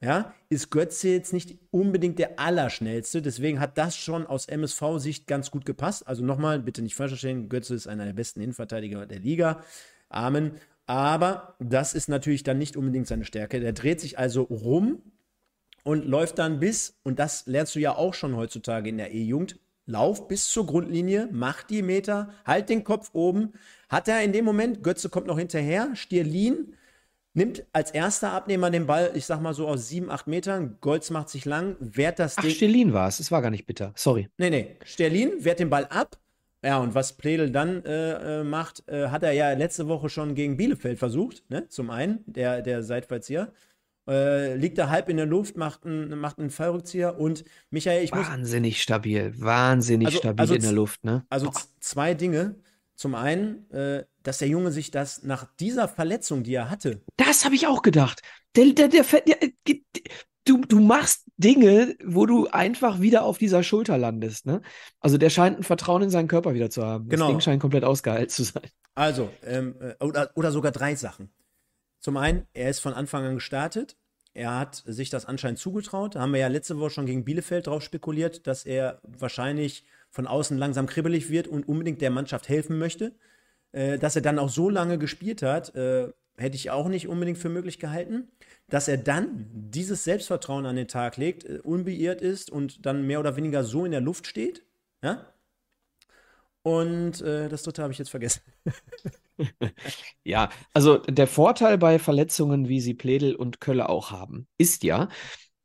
ja, 0.00 0.32
ist 0.48 0.70
Götze 0.70 1.08
jetzt 1.08 1.32
nicht 1.32 1.58
unbedingt 1.70 2.18
der 2.18 2.38
Allerschnellste. 2.38 3.20
Deswegen 3.22 3.58
hat 3.60 3.78
das 3.78 3.96
schon 3.96 4.26
aus 4.26 4.46
MSV-Sicht 4.46 5.26
ganz 5.26 5.50
gut 5.50 5.64
gepasst. 5.64 6.06
Also 6.06 6.24
nochmal, 6.24 6.60
bitte 6.60 6.82
nicht 6.82 6.94
falsch 6.94 7.12
verstehen, 7.12 7.48
Götze 7.48 7.74
ist 7.74 7.88
einer 7.88 8.04
der 8.04 8.12
besten 8.12 8.40
Innenverteidiger 8.40 9.06
der 9.06 9.18
Liga. 9.18 9.62
Amen. 10.08 10.52
Aber 10.88 11.54
das 11.60 11.92
ist 11.92 12.08
natürlich 12.08 12.44
dann 12.44 12.56
nicht 12.56 12.76
unbedingt 12.76 13.06
seine 13.06 13.26
Stärke. 13.26 13.60
Der 13.60 13.74
dreht 13.74 14.00
sich 14.00 14.18
also 14.18 14.42
rum 14.42 15.02
und 15.84 16.06
läuft 16.06 16.38
dann 16.38 16.60
bis, 16.60 16.98
und 17.04 17.18
das 17.18 17.46
lernst 17.46 17.74
du 17.74 17.78
ja 17.78 17.94
auch 17.94 18.14
schon 18.14 18.34
heutzutage 18.34 18.88
in 18.88 18.96
der 18.96 19.12
E-Jugend, 19.12 19.60
lauf 19.84 20.28
bis 20.28 20.48
zur 20.48 20.64
Grundlinie, 20.64 21.28
mach 21.30 21.62
die 21.62 21.82
Meter, 21.82 22.30
halt 22.46 22.70
den 22.70 22.84
Kopf 22.84 23.10
oben. 23.12 23.52
Hat 23.90 24.08
er 24.08 24.22
in 24.22 24.32
dem 24.32 24.46
Moment, 24.46 24.82
Götze 24.82 25.10
kommt 25.10 25.26
noch 25.26 25.38
hinterher, 25.38 25.94
Stierlin 25.94 26.74
nimmt 27.34 27.66
als 27.72 27.90
erster 27.90 28.32
Abnehmer 28.32 28.70
den 28.70 28.86
Ball, 28.86 29.10
ich 29.14 29.26
sag 29.26 29.42
mal 29.42 29.52
so 29.52 29.68
aus 29.68 29.88
sieben, 29.88 30.10
acht 30.10 30.26
Metern, 30.26 30.78
Golz 30.80 31.10
macht 31.10 31.28
sich 31.28 31.44
lang, 31.44 31.76
wehrt 31.80 32.18
das 32.18 32.38
Ach, 32.38 32.42
Ding. 32.42 32.50
Sterlin 32.50 32.94
war 32.94 33.08
es, 33.08 33.20
es 33.20 33.30
war 33.30 33.42
gar 33.42 33.50
nicht 33.50 33.66
bitter, 33.66 33.92
sorry. 33.94 34.28
Nee, 34.38 34.48
nee, 34.48 34.76
Sterlin 34.84 35.44
wehrt 35.44 35.60
den 35.60 35.68
Ball 35.68 35.84
ab, 35.84 36.18
ja, 36.64 36.78
und 36.78 36.94
was 36.94 37.16
Pledel 37.16 37.50
dann 37.50 37.84
äh, 37.84 38.40
äh, 38.40 38.44
macht, 38.44 38.88
äh, 38.88 39.08
hat 39.08 39.22
er 39.22 39.32
ja 39.32 39.52
letzte 39.52 39.86
Woche 39.86 40.08
schon 40.08 40.34
gegen 40.34 40.56
Bielefeld 40.56 40.98
versucht, 40.98 41.48
ne? 41.50 41.68
Zum 41.68 41.90
einen, 41.90 42.24
der, 42.26 42.62
der 42.62 42.82
Seitfallzieher. 42.82 43.52
Äh, 44.08 44.54
liegt 44.54 44.78
er 44.78 44.88
halb 44.88 45.10
in 45.10 45.18
der 45.18 45.26
Luft, 45.26 45.58
macht 45.58 45.84
einen, 45.84 46.18
macht 46.18 46.38
einen 46.38 46.48
Fallrückzieher 46.48 47.20
und 47.20 47.44
Michael, 47.68 48.02
ich 48.02 48.12
muss. 48.12 48.26
Wahnsinnig 48.26 48.80
stabil, 48.80 49.34
wahnsinnig 49.36 50.06
also, 50.06 50.18
stabil 50.18 50.40
also 50.40 50.54
in 50.54 50.62
der 50.62 50.72
Luft, 50.72 51.04
ne? 51.04 51.26
Also 51.28 51.52
zwei 51.80 52.14
Dinge. 52.14 52.56
Zum 52.94 53.14
einen, 53.14 53.70
äh, 53.70 54.04
dass 54.24 54.38
der 54.38 54.48
Junge 54.48 54.72
sich 54.72 54.90
das 54.90 55.22
nach 55.22 55.46
dieser 55.60 55.86
Verletzung, 55.86 56.42
die 56.42 56.54
er 56.54 56.68
hatte. 56.68 57.00
Das 57.16 57.44
habe 57.44 57.54
ich 57.54 57.68
auch 57.68 57.82
gedacht. 57.82 58.22
Der, 58.56 58.72
der, 58.72 58.88
der, 58.88 59.04
der, 59.04 59.36
du, 60.48 60.62
du 60.62 60.80
machst 60.80 61.24
Dinge, 61.36 61.96
wo 62.04 62.26
du 62.26 62.48
einfach 62.48 63.00
wieder 63.00 63.24
auf 63.24 63.38
dieser 63.38 63.62
Schulter 63.62 63.98
landest. 63.98 64.46
Ne? 64.46 64.62
Also 65.00 65.18
der 65.18 65.30
scheint 65.30 65.58
ein 65.58 65.62
Vertrauen 65.62 66.02
in 66.02 66.10
seinen 66.10 66.28
Körper 66.28 66.54
wieder 66.54 66.70
zu 66.70 66.84
haben. 66.84 67.08
Genau. 67.08 67.26
Das 67.26 67.32
Ding 67.32 67.40
scheint 67.40 67.60
komplett 67.60 67.84
ausgeheilt 67.84 68.30
zu 68.30 68.44
sein. 68.44 68.64
Also, 68.94 69.30
ähm, 69.44 69.76
äh, 69.80 70.04
oder, 70.04 70.30
oder 70.34 70.50
sogar 70.50 70.72
drei 70.72 70.94
Sachen. 70.94 71.30
Zum 72.00 72.16
einen, 72.16 72.46
er 72.52 72.70
ist 72.70 72.80
von 72.80 72.94
Anfang 72.94 73.24
an 73.24 73.34
gestartet. 73.34 73.96
Er 74.34 74.58
hat 74.58 74.82
sich 74.86 75.10
das 75.10 75.26
anscheinend 75.26 75.58
zugetraut. 75.58 76.14
Da 76.14 76.20
haben 76.20 76.32
wir 76.32 76.40
ja 76.40 76.48
letzte 76.48 76.78
Woche 76.78 76.90
schon 76.90 77.06
gegen 77.06 77.24
Bielefeld 77.24 77.66
drauf 77.66 77.82
spekuliert, 77.82 78.46
dass 78.46 78.64
er 78.64 79.00
wahrscheinlich 79.02 79.84
von 80.10 80.26
außen 80.26 80.56
langsam 80.56 80.86
kribbelig 80.86 81.28
wird 81.30 81.48
und 81.48 81.68
unbedingt 81.68 82.00
der 82.00 82.10
Mannschaft 82.10 82.48
helfen 82.48 82.78
möchte. 82.78 83.14
Äh, 83.72 83.98
dass 83.98 84.16
er 84.16 84.22
dann 84.22 84.38
auch 84.38 84.48
so 84.48 84.70
lange 84.70 84.98
gespielt 84.98 85.42
hat, 85.42 85.74
äh, 85.74 86.08
hätte 86.38 86.56
ich 86.56 86.70
auch 86.70 86.88
nicht 86.88 87.08
unbedingt 87.08 87.38
für 87.38 87.48
möglich 87.48 87.78
gehalten 87.78 88.28
dass 88.68 88.88
er 88.88 88.98
dann 88.98 89.46
dieses 89.52 90.04
Selbstvertrauen 90.04 90.66
an 90.66 90.76
den 90.76 90.88
Tag 90.88 91.16
legt, 91.16 91.44
äh, 91.44 91.60
unbeirrt 91.62 92.20
ist 92.20 92.50
und 92.50 92.84
dann 92.86 93.06
mehr 93.06 93.20
oder 93.20 93.36
weniger 93.36 93.64
so 93.64 93.84
in 93.84 93.92
der 93.92 94.00
Luft 94.00 94.26
steht. 94.26 94.64
Ja? 95.02 95.32
Und 96.62 97.22
äh, 97.22 97.48
das 97.48 97.62
dritte 97.62 97.82
habe 97.82 97.92
ich 97.92 97.98
jetzt 97.98 98.10
vergessen. 98.10 98.42
ja, 100.24 100.50
also 100.74 100.98
der 100.98 101.26
Vorteil 101.26 101.78
bei 101.78 101.98
Verletzungen, 101.98 102.68
wie 102.68 102.80
sie 102.80 102.94
Pledel 102.94 103.34
und 103.34 103.60
Kölle 103.60 103.88
auch 103.88 104.10
haben, 104.10 104.46
ist 104.58 104.82
ja, 104.82 105.08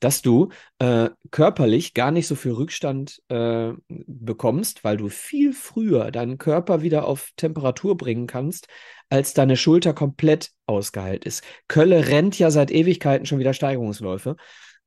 dass 0.03 0.21
du 0.21 0.49
äh, 0.79 1.09
körperlich 1.31 1.93
gar 1.93 2.11
nicht 2.11 2.27
so 2.27 2.35
viel 2.35 2.51
Rückstand 2.51 3.21
äh, 3.29 3.71
bekommst, 3.87 4.83
weil 4.83 4.97
du 4.97 5.09
viel 5.09 5.53
früher 5.53 6.11
deinen 6.11 6.37
Körper 6.37 6.81
wieder 6.81 7.07
auf 7.07 7.29
Temperatur 7.37 7.95
bringen 7.95 8.27
kannst, 8.27 8.67
als 9.09 9.33
deine 9.33 9.55
Schulter 9.55 9.93
komplett 9.93 10.51
ausgeheilt 10.65 11.25
ist. 11.25 11.43
Kölle 11.67 12.07
rennt 12.07 12.37
ja 12.37 12.51
seit 12.51 12.71
Ewigkeiten 12.71 13.25
schon 13.25 13.39
wieder 13.39 13.53
Steigerungsläufe. 13.53 14.35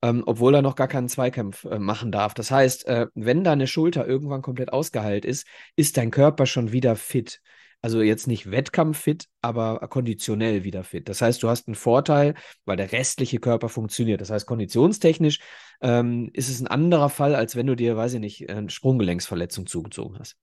Ähm, 0.02 0.24
obwohl 0.26 0.54
er 0.54 0.60
noch 0.60 0.74
gar 0.74 0.88
keinen 0.88 1.08
Zweikampf 1.08 1.64
äh, 1.64 1.78
machen 1.78 2.12
darf. 2.12 2.34
Das 2.34 2.50
heißt, 2.50 2.86
äh, 2.86 3.06
wenn 3.14 3.44
deine 3.44 3.66
Schulter 3.66 4.06
irgendwann 4.06 4.42
komplett 4.42 4.70
ausgeheilt 4.70 5.24
ist, 5.24 5.46
ist 5.74 5.96
dein 5.96 6.10
Körper 6.10 6.44
schon 6.44 6.70
wieder 6.70 6.96
fit. 6.96 7.40
Also 7.86 8.02
jetzt 8.02 8.26
nicht 8.26 8.50
wettkampffit, 8.50 9.28
aber 9.42 9.78
konditionell 9.86 10.64
wieder 10.64 10.82
fit. 10.82 11.08
Das 11.08 11.22
heißt, 11.22 11.40
du 11.40 11.48
hast 11.48 11.68
einen 11.68 11.76
Vorteil, 11.76 12.34
weil 12.64 12.76
der 12.76 12.90
restliche 12.90 13.38
Körper 13.38 13.68
funktioniert. 13.68 14.20
Das 14.20 14.28
heißt, 14.28 14.44
konditionstechnisch 14.44 15.38
ähm, 15.80 16.28
ist 16.32 16.48
es 16.48 16.60
ein 16.60 16.66
anderer 16.66 17.10
Fall, 17.10 17.36
als 17.36 17.54
wenn 17.54 17.68
du 17.68 17.76
dir, 17.76 17.96
weiß 17.96 18.14
ich 18.14 18.18
nicht, 18.18 18.50
eine 18.50 18.70
Sprunggelenksverletzung 18.70 19.68
zugezogen 19.68 20.18
hast. 20.18 20.36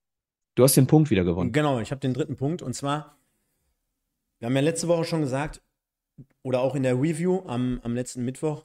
Du 0.54 0.62
hast 0.62 0.74
den 0.74 0.86
Punkt 0.86 1.10
wieder 1.10 1.22
gewonnen. 1.22 1.52
Genau, 1.52 1.80
ich 1.80 1.90
habe 1.90 2.00
den 2.00 2.14
dritten 2.14 2.38
Punkt 2.38 2.62
und 2.62 2.72
zwar, 2.72 3.18
wir 4.38 4.46
haben 4.46 4.56
ja 4.56 4.62
letzte 4.62 4.88
Woche 4.88 5.04
schon 5.04 5.20
gesagt, 5.20 5.60
oder 6.40 6.62
auch 6.62 6.74
in 6.74 6.82
der 6.82 6.94
Review 6.94 7.42
am, 7.46 7.78
am 7.82 7.94
letzten 7.94 8.24
Mittwoch, 8.24 8.64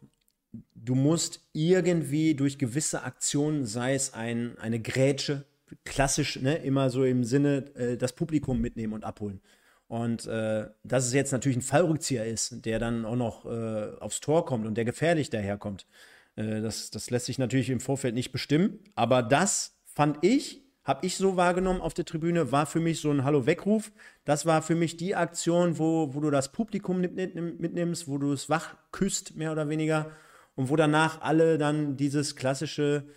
du 0.74 0.96
musst 0.96 1.46
irgendwie 1.52 2.34
durch 2.34 2.58
gewisse 2.58 3.04
Aktionen, 3.04 3.66
sei 3.66 3.94
es 3.94 4.14
ein, 4.14 4.58
eine 4.58 4.80
Grätsche, 4.80 5.49
klassisch, 5.86 6.42
ne, 6.42 6.58
immer 6.58 6.90
so 6.90 7.04
im 7.04 7.24
Sinne, 7.24 7.66
äh, 7.76 7.98
das 7.98 8.14
Publikum 8.14 8.60
mitnehmen 8.60 8.94
und 8.94 9.04
abholen. 9.04 9.42
Und 9.88 10.28
äh, 10.28 10.68
dass 10.84 11.08
es 11.08 11.14
jetzt 11.14 11.32
natürlich 11.32 11.58
ein 11.58 11.64
Fallrückzieher 11.64 12.26
ist, 12.26 12.64
der 12.64 12.78
dann 12.78 13.06
auch 13.06 13.16
noch 13.16 13.46
äh, 13.46 13.96
aufs 14.00 14.20
Tor 14.20 14.46
kommt 14.46 14.68
und 14.68 14.76
der 14.76 14.86
gefährlich 14.86 15.32
daherkommt, 15.32 15.88
äh, 16.36 16.62
das, 16.62 16.92
das 16.92 17.10
lässt 17.10 17.26
sich 17.26 17.40
natürlich 17.40 17.72
im 17.72 17.80
Vorfeld 17.80 18.14
nicht 18.14 18.32
bestimmen. 18.32 18.80
Aber 18.96 19.24
das 19.24 19.80
fand 19.86 20.24
ich, 20.24 20.64
habe 20.84 21.06
ich 21.06 21.18
so 21.18 21.38
wahrgenommen 21.38 21.82
auf 21.82 21.94
der 21.94 22.06
Tribüne, 22.06 22.52
war 22.52 22.66
für 22.66 22.80
mich 22.80 23.02
so 23.02 23.12
ein 23.12 23.24
Hallo-Weckruf. 23.24 23.92
Das 24.26 24.46
war 24.46 24.62
für 24.62 24.76
mich 24.76 24.96
die 24.98 25.16
Aktion, 25.16 25.78
wo, 25.78 26.14
wo 26.14 26.20
du 26.20 26.30
das 26.30 26.52
Publikum 26.52 27.02
mitnimmst, 27.02 28.08
wo 28.08 28.18
du 28.18 28.32
es 28.32 28.50
wach 28.50 28.76
küsst, 28.92 29.36
mehr 29.36 29.52
oder 29.52 29.70
weniger. 29.70 30.12
Und 30.56 30.70
wo 30.70 30.76
danach 30.76 31.22
alle 31.22 31.58
dann 31.58 31.96
dieses 31.96 32.36
klassische 32.36 33.08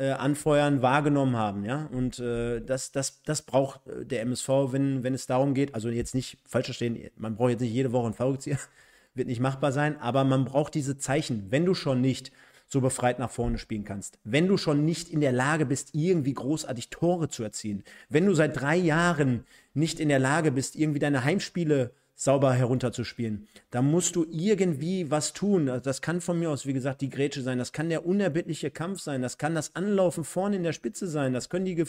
äh, 0.00 0.12
Anfeuern 0.12 0.80
wahrgenommen 0.80 1.36
haben, 1.36 1.64
ja. 1.66 1.86
Und 1.92 2.18
äh, 2.18 2.60
das, 2.60 2.90
das, 2.90 3.22
das 3.22 3.42
braucht 3.42 3.86
äh, 3.86 4.06
der 4.06 4.22
MSV, 4.22 4.48
wenn, 4.72 5.02
wenn 5.04 5.12
es 5.12 5.26
darum 5.26 5.52
geht, 5.52 5.74
also 5.74 5.90
jetzt 5.90 6.14
nicht 6.14 6.38
falsch 6.46 6.66
verstehen, 6.66 7.10
man 7.16 7.36
braucht 7.36 7.50
jetzt 7.50 7.60
nicht 7.60 7.74
jede 7.74 7.92
Woche 7.92 8.06
einen 8.06 8.14
Verrückzieher, 8.14 8.58
wird 9.14 9.28
nicht 9.28 9.40
machbar 9.40 9.72
sein, 9.72 10.00
aber 10.00 10.24
man 10.24 10.46
braucht 10.46 10.74
diese 10.74 10.96
Zeichen, 10.96 11.48
wenn 11.50 11.66
du 11.66 11.74
schon 11.74 12.00
nicht 12.00 12.32
so 12.66 12.80
befreit 12.80 13.18
nach 13.18 13.30
vorne 13.30 13.58
spielen 13.58 13.84
kannst. 13.84 14.18
Wenn 14.24 14.48
du 14.48 14.56
schon 14.56 14.86
nicht 14.86 15.10
in 15.10 15.20
der 15.20 15.32
Lage 15.32 15.66
bist, 15.66 15.94
irgendwie 15.94 16.32
großartig 16.32 16.88
Tore 16.88 17.28
zu 17.28 17.42
erzielen. 17.42 17.82
Wenn 18.08 18.24
du 18.24 18.32
seit 18.32 18.58
drei 18.58 18.76
Jahren 18.76 19.44
nicht 19.74 20.00
in 20.00 20.08
der 20.08 20.20
Lage 20.20 20.50
bist, 20.50 20.76
irgendwie 20.76 21.00
deine 21.00 21.24
Heimspiele 21.24 21.92
sauber 22.20 22.52
herunterzuspielen. 22.52 23.48
Da 23.70 23.80
musst 23.80 24.14
du 24.14 24.26
irgendwie 24.30 25.10
was 25.10 25.32
tun. 25.32 25.70
Also 25.70 25.82
das 25.82 26.02
kann 26.02 26.20
von 26.20 26.38
mir 26.38 26.50
aus, 26.50 26.66
wie 26.66 26.74
gesagt, 26.74 27.00
die 27.00 27.08
Grätsche 27.08 27.40
sein. 27.40 27.56
Das 27.56 27.72
kann 27.72 27.88
der 27.88 28.04
unerbittliche 28.04 28.70
Kampf 28.70 29.00
sein. 29.00 29.22
Das 29.22 29.38
kann 29.38 29.54
das 29.54 29.74
Anlaufen 29.74 30.24
vorne 30.24 30.56
in 30.56 30.62
der 30.62 30.74
Spitze 30.74 31.08
sein. 31.08 31.32
Das 31.32 31.48
können 31.48 31.64
die 31.64 31.82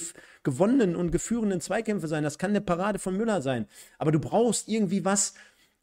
gewonnenen 0.44 0.96
und 0.96 1.12
geführenden 1.12 1.60
Zweikämpfe 1.60 2.08
sein. 2.08 2.24
Das 2.24 2.38
kann 2.38 2.52
eine 2.52 2.62
Parade 2.62 2.98
von 2.98 3.18
Müller 3.18 3.42
sein. 3.42 3.66
Aber 3.98 4.14
du 4.14 4.20
brauchst 4.20 4.70
irgendwie 4.70 5.04
was, 5.04 5.34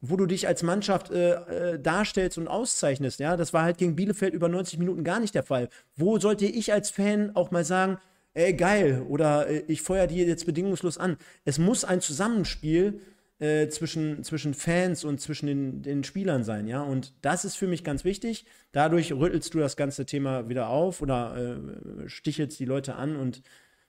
wo 0.00 0.16
du 0.16 0.24
dich 0.24 0.48
als 0.48 0.62
Mannschaft 0.62 1.10
äh, 1.10 1.74
äh, 1.74 1.78
darstellst 1.78 2.38
und 2.38 2.48
auszeichnest. 2.48 3.20
Ja, 3.20 3.36
das 3.36 3.52
war 3.52 3.64
halt 3.64 3.76
gegen 3.76 3.96
Bielefeld 3.96 4.32
über 4.32 4.48
90 4.48 4.78
Minuten 4.78 5.04
gar 5.04 5.20
nicht 5.20 5.34
der 5.34 5.42
Fall. 5.42 5.68
Wo 5.94 6.18
sollte 6.18 6.46
ich 6.46 6.72
als 6.72 6.88
Fan 6.88 7.36
auch 7.36 7.50
mal 7.50 7.66
sagen, 7.66 7.98
ey, 8.32 8.54
geil, 8.54 9.04
oder 9.10 9.46
äh, 9.46 9.64
ich 9.68 9.82
feuer 9.82 10.06
die 10.06 10.16
jetzt 10.22 10.46
bedingungslos 10.46 10.96
an? 10.96 11.18
Es 11.44 11.58
muss 11.58 11.84
ein 11.84 12.00
Zusammenspiel 12.00 13.02
äh, 13.38 13.68
zwischen, 13.68 14.24
zwischen 14.24 14.54
Fans 14.54 15.04
und 15.04 15.20
zwischen 15.20 15.46
den, 15.46 15.82
den 15.82 16.04
Spielern 16.04 16.44
sein, 16.44 16.66
ja. 16.66 16.82
Und 16.82 17.14
das 17.22 17.44
ist 17.44 17.56
für 17.56 17.66
mich 17.66 17.84
ganz 17.84 18.04
wichtig. 18.04 18.46
Dadurch 18.72 19.12
rüttelst 19.12 19.54
du 19.54 19.58
das 19.58 19.76
ganze 19.76 20.06
Thema 20.06 20.48
wieder 20.48 20.68
auf 20.68 21.02
oder 21.02 21.36
äh, 21.36 22.08
stichelst 22.08 22.58
die 22.58 22.64
Leute 22.64 22.96
an 22.96 23.16
und 23.16 23.42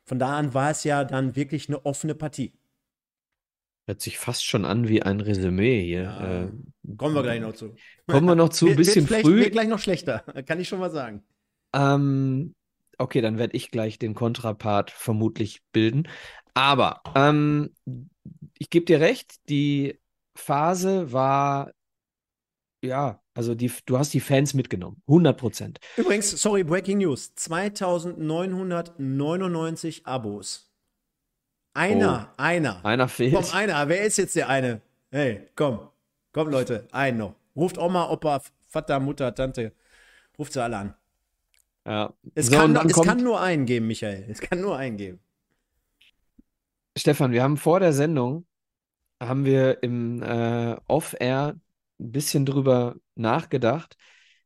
von 0.06 0.20
da 0.20 0.38
an 0.38 0.54
war 0.54 0.72
es 0.72 0.84
ja 0.84 1.04
dann 1.04 1.36
wirklich 1.36 1.68
eine 1.68 1.86
offene 1.86 2.16
Partie. 2.16 2.54
Hört 3.86 4.02
sich 4.02 4.20
fast 4.20 4.46
schon 4.46 4.66
an 4.66 4.88
wie 4.88 5.02
ein 5.02 5.20
Resümee 5.20 5.84
hier. 5.84 6.04
Ja, 6.04 6.44
äh, 6.44 6.52
kommen 6.96 7.16
wir 7.16 7.24
gleich 7.24 7.42
noch 7.42 7.54
zu. 7.54 7.76
Kommen 8.06 8.28
wir 8.28 8.36
noch 8.36 8.50
zu, 8.50 8.68
ein 8.70 8.76
bisschen 8.76 9.10
wird 9.10 9.22
früh. 9.22 9.40
Wird 9.40 9.52
gleich 9.52 9.68
noch 9.68 9.80
schlechter, 9.80 10.20
kann 10.46 10.60
ich 10.60 10.68
schon 10.68 10.80
mal 10.80 10.92
sagen. 10.92 11.24
Ähm, 11.74 12.54
okay, 13.00 13.22
dann 13.22 13.40
werde 13.40 13.56
ich 13.58 13.72
gleich 13.72 13.98
den 13.98 14.14
Kontrapart 14.14 14.92
vermutlich 14.92 15.62
bilden. 15.72 16.08
Aber 16.54 17.02
ähm, 17.16 17.74
ich 18.58 18.70
gebe 18.70 18.86
dir 18.86 19.00
recht, 19.00 19.38
die 19.50 19.98
Phase 20.36 21.12
war, 21.12 21.72
ja, 22.84 23.20
also 23.34 23.56
die, 23.56 23.72
du 23.86 23.98
hast 23.98 24.14
die 24.14 24.20
Fans 24.20 24.54
mitgenommen, 24.54 25.02
100 25.08 25.38
Prozent. 25.38 25.80
Übrigens, 25.98 26.30
sorry, 26.32 26.64
Breaking 26.64 27.00
News, 27.00 27.34
2999 27.36 30.06
Abos. 30.06 30.70
Einer, 31.74 32.30
oh, 32.32 32.36
einer. 32.38 32.86
Einer 32.86 33.08
fehlt. 33.08 33.34
Komm, 33.36 33.46
einer, 33.54 33.88
wer 33.88 34.04
ist 34.04 34.18
jetzt 34.18 34.36
der 34.36 34.50
eine? 34.50 34.82
Hey, 35.12 35.48
komm, 35.56 35.80
komm 36.34 36.50
Leute, 36.50 36.88
ein 36.92 37.18
noch. 37.18 37.36
Ruft 37.56 37.78
Oma, 37.78 38.10
Opa, 38.10 38.42
Vater, 38.68 39.00
Mutter, 39.00 39.34
Tante, 39.34 39.72
ruft 40.38 40.52
sie 40.54 40.62
alle 40.62 40.78
an. 40.78 40.94
Ja. 41.86 42.14
Es, 42.36 42.48
so, 42.48 42.58
kann, 42.58 42.76
es 42.76 42.94
kann 42.94 43.24
nur 43.24 43.40
einen 43.42 43.66
geben, 43.66 43.88
Michael. 43.88 44.26
Es 44.30 44.42
kann 44.42 44.60
nur 44.62 44.78
einen 44.78 44.98
geben. 44.98 45.20
Stefan, 46.98 47.32
wir 47.32 47.44
haben 47.44 47.58
vor 47.58 47.80
der 47.80 47.94
Sendung, 47.94 48.46
haben 49.22 49.46
wir 49.46 49.84
im 49.84 50.22
äh, 50.22 50.76
Off-Air 50.88 51.56
ein 52.00 52.12
bisschen 52.12 52.46
drüber 52.46 52.96
nachgedacht. 53.16 53.98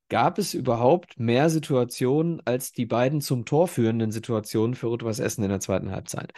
Gab 0.09 0.37
es 0.37 0.53
überhaupt 0.53 1.19
mehr 1.19 1.49
Situationen 1.49 2.41
als 2.45 2.71
die 2.71 2.85
beiden 2.85 3.21
zum 3.21 3.45
Tor 3.45 3.67
führenden 3.67 4.11
Situationen 4.11 4.75
für 4.75 4.87
Rot-Weiß 4.87 5.19
Essen 5.19 5.43
in 5.43 5.49
der 5.49 5.59
zweiten 5.59 5.91
Halbzeit? 5.91 6.33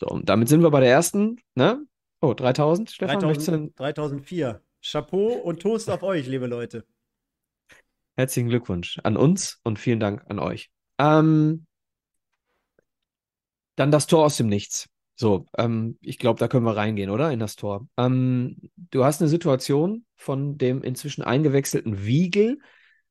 So, 0.00 0.08
und 0.08 0.28
damit 0.28 0.48
sind 0.48 0.62
wir 0.62 0.70
bei 0.70 0.80
der 0.80 0.90
ersten, 0.90 1.40
ne? 1.54 1.82
Oh, 2.20 2.34
3000, 2.34 2.90
Stefan? 2.90 3.20
3000, 3.20 3.78
3004. 3.78 4.60
Chapeau 4.82 5.32
und 5.32 5.60
Toast 5.60 5.88
auf 5.90 6.02
euch, 6.02 6.26
liebe 6.26 6.46
Leute. 6.46 6.84
Herzlichen 8.16 8.48
Glückwunsch 8.48 8.98
an 9.02 9.16
uns 9.16 9.60
und 9.62 9.78
vielen 9.78 10.00
Dank 10.00 10.24
an 10.28 10.38
euch. 10.38 10.70
Ähm, 10.98 11.66
dann 13.76 13.90
das 13.90 14.06
Tor 14.06 14.24
aus 14.24 14.36
dem 14.36 14.48
Nichts. 14.48 14.88
So, 15.18 15.46
ähm, 15.56 15.98
ich 16.02 16.18
glaube, 16.18 16.38
da 16.38 16.46
können 16.46 16.66
wir 16.66 16.76
reingehen, 16.76 17.08
oder? 17.08 17.32
In 17.32 17.40
das 17.40 17.56
Tor. 17.56 17.88
Ähm, 17.96 18.70
du 18.76 19.04
hast 19.04 19.20
eine 19.20 19.30
Situation 19.30 20.04
von 20.14 20.58
dem 20.58 20.82
inzwischen 20.82 21.22
eingewechselten 21.22 22.04
Wiegel 22.04 22.58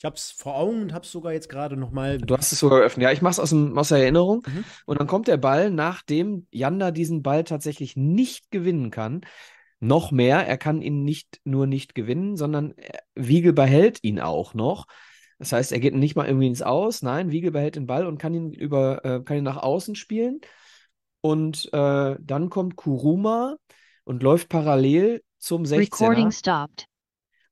Ich 0.00 0.04
habe 0.06 0.16
es 0.16 0.30
vor 0.30 0.56
Augen 0.56 0.80
und 0.80 0.94
habe 0.94 1.04
es 1.04 1.12
sogar 1.12 1.34
jetzt 1.34 1.50
gerade 1.50 1.76
nochmal. 1.76 2.16
Du 2.16 2.34
hast 2.34 2.52
es 2.52 2.60
sogar 2.60 2.78
geöffnet. 2.78 3.04
Ja, 3.04 3.12
ich 3.12 3.20
mache 3.20 3.32
es 3.32 3.38
aus, 3.38 3.52
aus 3.52 3.88
der 3.88 3.98
Erinnerung. 3.98 4.42
Mhm. 4.46 4.64
Und 4.86 4.98
dann 4.98 5.06
kommt 5.06 5.28
der 5.28 5.36
Ball, 5.36 5.70
nachdem 5.70 6.46
Janda 6.50 6.90
diesen 6.90 7.22
Ball 7.22 7.44
tatsächlich 7.44 7.96
nicht 7.96 8.50
gewinnen 8.50 8.90
kann. 8.90 9.20
Noch 9.78 10.10
mehr, 10.10 10.46
er 10.46 10.56
kann 10.56 10.80
ihn 10.80 11.04
nicht 11.04 11.42
nur 11.44 11.66
nicht 11.66 11.94
gewinnen, 11.94 12.38
sondern 12.38 12.72
Wiegel 13.14 13.52
behält 13.52 14.02
ihn 14.02 14.20
auch 14.20 14.54
noch. 14.54 14.86
Das 15.38 15.52
heißt, 15.52 15.70
er 15.70 15.80
geht 15.80 15.94
nicht 15.94 16.16
mal 16.16 16.26
irgendwie 16.26 16.46
ins 16.46 16.62
Aus. 16.62 17.02
Nein, 17.02 17.30
Wiegel 17.30 17.50
behält 17.50 17.76
den 17.76 17.86
Ball 17.86 18.06
und 18.06 18.16
kann 18.16 18.32
ihn 18.32 18.54
über, 18.54 19.04
äh, 19.04 19.20
kann 19.22 19.36
ihn 19.36 19.44
nach 19.44 19.58
außen 19.58 19.96
spielen. 19.96 20.40
Und 21.20 21.68
äh, 21.74 22.16
dann 22.18 22.48
kommt 22.48 22.76
Kuruma 22.76 23.56
und 24.04 24.22
läuft 24.22 24.48
parallel 24.48 25.22
zum 25.38 25.64
16er. 25.64 25.78
Recording 25.78 26.30
stopped 26.30 26.89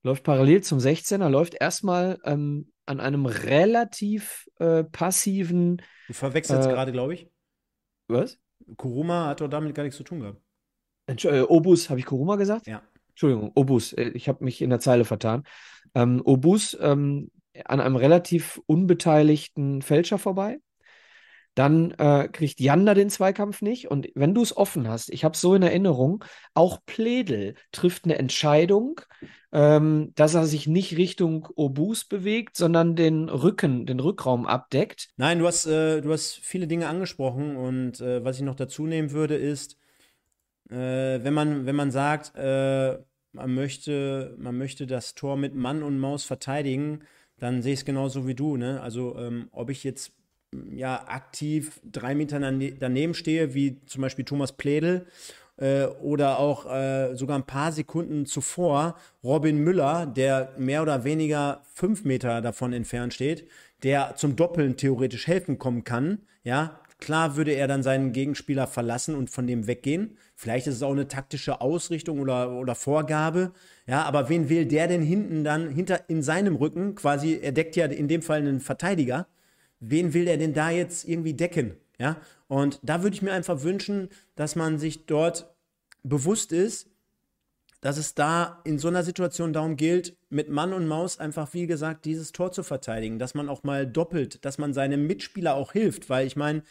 läuft 0.03 0.25
parallel 0.25 0.63
zum 0.63 0.79
16er, 0.79 1.29
läuft 1.29 1.55
erstmal 1.55 2.19
ähm, 2.25 2.73
an 2.87 3.01
einem 3.01 3.27
relativ 3.27 4.49
äh, 4.59 4.85
passiven. 4.85 5.83
Du 6.07 6.13
verwechselst 6.15 6.69
äh, 6.69 6.73
gerade, 6.73 6.93
glaube 6.93 7.15
ich. 7.15 7.31
Was? 8.09 8.39
Kuruma 8.77 9.27
hat 9.27 9.41
doch 9.41 9.49
damit 9.49 9.75
gar 9.75 9.83
nichts 9.83 9.97
zu 9.97 10.05
tun 10.05 10.21
gehabt. 10.21 10.41
Äh, 11.25 11.41
Obus, 11.43 11.91
habe 11.91 12.01
ich 12.01 12.07
Kuruma 12.07 12.37
gesagt? 12.37 12.67
Ja. 12.67 12.83
Entschuldigung, 13.11 13.53
Obus, 13.55 13.93
äh, 13.93 14.11
ich 14.15 14.29
habe 14.29 14.45
mich 14.45 14.63
in 14.63 14.71
der 14.71 14.81
Zeile 14.81 15.05
vertan. 15.05 15.45
Ähm, 15.95 16.23
Obus 16.25 16.77
ähm, 16.81 17.31
an 17.65 17.81
einem 17.81 17.97
relativ 17.97 18.61
unbeteiligten 18.67 19.83
Fälscher 19.83 20.19
vorbei. 20.19 20.61
Dann 21.59 21.91
äh, 21.99 22.29
kriegt 22.29 22.61
Janda 22.61 22.95
den 22.95 23.11
Zweikampf 23.11 23.63
nicht. 23.63 23.91
Und 23.91 24.09
wenn 24.15 24.33
du 24.33 24.43
es 24.43 24.57
offen 24.57 24.87
hast, 24.87 25.11
ich 25.11 25.25
habe 25.25 25.33
es 25.33 25.41
so 25.41 25.57
in 25.57 25.63
Erinnerung, 25.65 26.25
auch 26.55 26.79
Pledel 26.87 27.57
trifft 27.73 28.05
eine 28.05 28.17
Entscheidung, 28.17 29.01
ähm, 29.51 30.13
dass 30.15 30.35
er 30.35 30.47
sich 30.47 30.69
nicht 30.69 30.97
Richtung 30.97 31.49
Obus 31.57 32.05
bewegt, 32.05 32.57
sondern 32.57 32.95
den 32.95 33.29
Rücken, 33.29 33.87
den 33.87 33.99
Rückraum 33.99 34.47
abdeckt. 34.47 35.09
Nein, 35.17 35.41
du 35.41 35.49
hast, 35.49 35.67
äh, 35.67 36.01
du 36.01 36.13
hast 36.13 36.39
viele 36.39 36.69
Dinge 36.69 36.87
angesprochen 36.87 37.57
und 37.57 38.01
äh, 38.01 38.25
was 38.25 38.37
ich 38.37 38.43
noch 38.43 38.55
dazu 38.55 38.87
nehmen 38.87 39.11
würde, 39.11 39.35
ist, 39.35 39.79
äh, 40.71 40.77
wenn, 41.25 41.35
man, 41.35 41.67
wenn 41.67 41.75
man 41.75 41.91
sagt, 41.91 42.37
äh, 42.37 42.99
man, 43.33 43.53
möchte, 43.53 44.37
man 44.39 44.57
möchte 44.57 44.87
das 44.87 45.17
Tor 45.17 45.37
mit 45.37 45.57
Mann 45.57 45.83
und 45.83 45.99
Maus 45.99 46.23
verteidigen, 46.23 47.03
dann 47.41 47.63
sehe 47.63 47.73
ich 47.73 47.81
es 47.81 47.85
genauso 47.85 48.29
wie 48.29 48.37
du. 48.37 48.57
Ne? 48.57 48.81
Also, 48.81 49.17
ähm, 49.19 49.49
ob 49.51 49.71
ich 49.71 49.83
jetzt 49.83 50.18
ja, 50.71 51.05
aktiv 51.07 51.81
drei 51.85 52.15
Meter 52.15 52.41
daneben 52.41 53.15
stehe, 53.15 53.55
wie 53.55 53.81
zum 53.87 54.03
Beispiel 54.03 54.25
Thomas 54.25 54.53
Pledel 54.53 55.07
äh, 55.57 55.85
oder 55.87 56.39
auch 56.39 56.67
äh, 56.67 57.15
sogar 57.15 57.39
ein 57.39 57.47
paar 57.47 57.73
Sekunden 57.73 58.27
zuvor 58.27 58.97
Robin 59.23 59.59
Müller, 59.59 60.07
der 60.07 60.55
mehr 60.57 60.83
oder 60.83 61.05
weniger 61.05 61.63
fünf 61.75 62.05
Meter 62.05 62.41
davon 62.41 62.73
entfernt 62.73 63.15
steht, 63.15 63.49
der 63.83 64.15
zum 64.17 64.37
Doppeln 64.37 64.77
theoretisch 64.77 65.27
helfen 65.27 65.59
kommen 65.59 65.85
kann, 65.85 66.23
ja, 66.43 66.81
klar 66.99 67.37
würde 67.37 67.53
er 67.53 67.69
dann 67.69 67.83
seinen 67.83 68.13
Gegenspieler 68.13 68.67
verlassen 68.67 69.15
und 69.15 69.31
von 69.31 69.47
dem 69.47 69.67
weggehen. 69.67 70.17
Vielleicht 70.35 70.67
ist 70.67 70.77
es 70.77 70.83
auch 70.83 70.93
eine 70.93 71.09
taktische 71.09 71.61
Ausrichtung 71.61 72.21
oder, 72.21 72.53
oder 72.53 72.75
Vorgabe. 72.75 73.53
Ja, 73.87 74.03
aber 74.03 74.29
wen 74.29 74.49
will 74.49 74.67
der 74.67 74.89
denn 74.89 75.03
hinten 75.03 75.45
dann 75.45 75.69
hinter 75.71 76.09
in 76.09 76.23
seinem 76.23 76.57
Rücken 76.57 76.95
quasi, 76.95 77.39
er 77.41 77.53
deckt 77.53 77.77
ja 77.77 77.87
in 77.87 78.09
dem 78.09 78.23
Fall 78.23 78.39
einen 78.39 78.61
Verteidiger. 78.61 79.27
Wen 79.81 80.15
will 80.15 80.27
er 80.27 80.37
denn 80.37 80.55
da 80.55 80.71
jetzt 80.71 81.07
irgendwie 81.09 81.35
decken? 81.35 81.77
Ja, 81.99 82.17
und 82.47 82.79
da 82.83 83.03
würde 83.03 83.15
ich 83.15 83.23
mir 83.23 83.33
einfach 83.33 83.63
wünschen, 83.63 84.09
dass 84.37 84.55
man 84.57 84.79
sich 84.79 85.07
dort 85.07 85.53
bewusst 86.03 86.53
ist, 86.53 86.89
dass 87.81 87.97
es 87.97 88.15
da 88.15 88.61
in 88.65 88.79
so 88.79 88.89
einer 88.89 89.05
Situation 89.05 89.53
darum 89.53 89.77
gilt, 89.77 90.17
mit 90.31 90.49
Mann 90.49 90.73
und 90.73 90.87
Maus 90.87 91.19
einfach, 91.19 91.53
wie 91.55 91.67
gesagt, 91.67 92.05
dieses 92.05 92.33
Tor 92.33 92.51
zu 92.51 92.63
verteidigen, 92.63 93.19
dass 93.19 93.35
man 93.35 93.49
auch 93.49 93.63
mal 93.63 93.87
doppelt, 93.87 94.45
dass 94.45 94.59
man 94.59 94.75
seinem 94.75 95.07
Mitspieler 95.07 95.55
auch 95.55 95.73
hilft, 95.73 96.09
weil 96.09 96.27
ich 96.27 96.37
meine, 96.37 96.63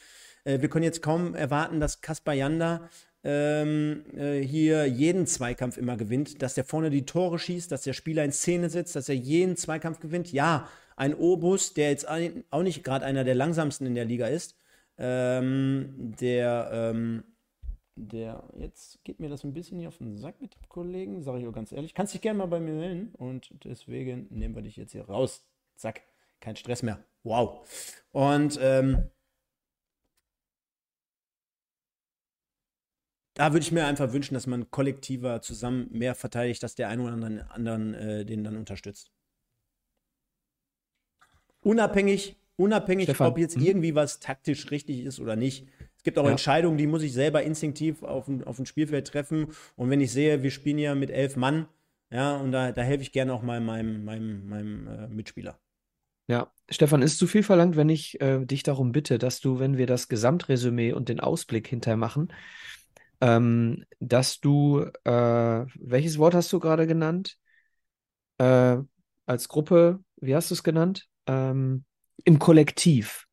äh, 0.48 0.62
wir 0.62 0.70
können 0.70 0.84
jetzt 0.84 1.02
kaum 1.02 1.36
erwarten, 1.36 1.80
dass 1.80 2.02
Kaspar 2.02 2.34
Janda 2.34 2.90
ähm, 3.24 4.06
äh, 4.16 4.40
hier 4.40 4.86
jeden 4.86 5.28
Zweikampf 5.28 5.78
immer 5.78 5.98
gewinnt, 5.98 6.42
dass 6.42 6.54
der 6.54 6.64
vorne 6.64 6.90
die 6.90 7.06
Tore 7.06 7.38
schießt, 7.38 7.72
dass 7.72 7.84
der 7.84 7.94
Spieler 7.94 8.24
in 8.24 8.32
Szene 8.32 8.70
sitzt, 8.70 8.96
dass 8.96 9.10
er 9.10 9.16
jeden 9.16 9.58
Zweikampf 9.58 10.00
gewinnt. 10.00 10.32
Ja, 10.32 10.68
ein 10.96 11.14
Obus, 11.14 11.74
der 11.74 11.90
jetzt 11.90 12.08
auch 12.08 12.64
nicht 12.64 12.84
gerade 12.84 13.06
einer 13.06 13.24
der 13.24 13.36
langsamsten 13.36 13.86
in 13.86 13.96
der 13.96 14.06
Liga 14.06 14.28
ist, 14.28 14.56
ähm, 14.98 15.94
der 16.20 16.70
ähm, 16.72 17.24
der, 18.00 18.44
jetzt 18.56 19.04
geht 19.04 19.20
mir 19.20 19.28
das 19.28 19.44
ein 19.44 19.54
bisschen 19.54 19.80
hier 19.80 19.88
auf 19.88 19.98
den 19.98 20.18
Sack 20.18 20.40
mit 20.40 20.54
dem 20.54 20.70
Kollegen, 20.70 21.24
sage 21.24 21.40
ich 21.40 21.48
auch 21.48 21.52
ganz 21.52 21.72
ehrlich. 21.72 21.96
Kannst 21.96 22.14
dich 22.14 22.22
gerne 22.22 22.38
mal 22.38 22.46
bei 22.46 22.60
mir 22.60 22.74
melden 22.74 23.12
und 23.18 23.50
deswegen 23.64 24.28
nehmen 24.30 24.56
wir 24.56 24.62
dich 24.62 24.78
jetzt 24.78 24.92
hier 24.92 25.06
raus. 25.06 25.44
Zack, 25.76 26.02
kein 26.40 26.56
Stress 26.56 26.84
mehr. 26.84 27.00
Wow. 27.24 27.68
Und 28.12 28.60
ähm, 28.62 29.10
da 33.38 33.54
würde 33.54 33.64
ich 33.64 33.72
mir 33.72 33.86
einfach 33.86 34.14
wünschen, 34.14 34.34
dass 34.34 34.48
man 34.48 34.70
kollektiver 34.72 35.42
zusammen 35.42 35.88
mehr 35.92 36.16
verteidigt, 36.16 36.62
dass 36.64 36.76
der 36.76 36.90
ein 36.90 37.00
oder 37.00 37.14
anderen, 37.14 37.42
anderen 37.42 37.94
äh, 37.94 38.26
den 38.26 38.44
dann 38.44 38.58
unterstützt. 38.58 39.12
Unabhängig, 41.62 42.36
unabhängig, 42.56 43.06
Stefan. 43.06 43.28
ob 43.28 43.38
jetzt 43.38 43.58
mhm. 43.58 43.66
irgendwie 43.66 43.96
was 43.96 44.20
taktisch 44.20 44.72
richtig 44.72 45.06
ist 45.06 45.20
oder 45.20 45.36
nicht 45.36 45.68
gibt 46.08 46.18
auch 46.20 46.24
ja. 46.24 46.32
Entscheidungen, 46.32 46.78
die 46.78 46.88
muss 46.88 47.04
ich 47.04 47.12
selber 47.12 47.44
instinktiv 47.44 48.02
auf, 48.02 48.30
auf 48.46 48.56
dem 48.56 48.66
Spielfeld 48.66 49.08
treffen. 49.08 49.48
Und 49.76 49.90
wenn 49.90 50.00
ich 50.00 50.14
sehe, 50.14 50.42
wir 50.42 50.52
spielen 50.52 50.78
ja 50.80 50.96
mit 50.96 51.12
elf 51.12 51.36
Mann, 51.36 51.68
ja, 52.10 52.38
und 52.38 52.54
da, 52.54 52.72
da 52.72 52.82
helfe 52.82 53.02
ich 53.02 53.12
gerne 53.12 53.34
auch 53.34 53.42
mal 53.42 53.60
meinem, 53.60 54.06
meinem, 54.06 54.48
meinem 54.48 54.88
äh, 54.88 55.08
Mitspieler. 55.10 55.60
Ja, 56.30 56.50
Stefan, 56.70 57.02
ist 57.02 57.18
zu 57.18 57.28
viel 57.28 57.44
verlangt, 57.44 57.76
wenn 57.76 57.90
ich 57.90 58.22
äh, 58.22 58.46
dich 58.46 58.64
darum 58.64 58.94
bitte, 58.94 59.18
dass 59.18 59.42
du, 59.42 59.60
wenn 59.60 59.78
wir 59.78 59.86
das 59.86 60.08
Gesamtresümee 60.08 60.94
und 60.94 61.10
den 61.10 61.20
Ausblick 61.20 61.68
hinterher 61.68 61.98
machen, 61.98 62.30
ähm, 63.22 63.86
dass 64.00 64.40
du, 64.40 64.86
äh, 65.04 65.66
welches 65.76 66.18
Wort 66.18 66.34
hast 66.34 66.52
du 66.54 66.60
gerade 66.60 66.88
genannt? 66.88 67.38
Äh, 68.38 68.78
als 69.26 69.50
Gruppe, 69.50 70.00
wie 70.18 70.36
hast 70.36 70.52
du 70.52 70.56
es 70.56 70.64
genannt? 70.64 71.08
Ähm, 71.26 71.84
Im 72.24 72.40
Kollektiv. 72.40 73.28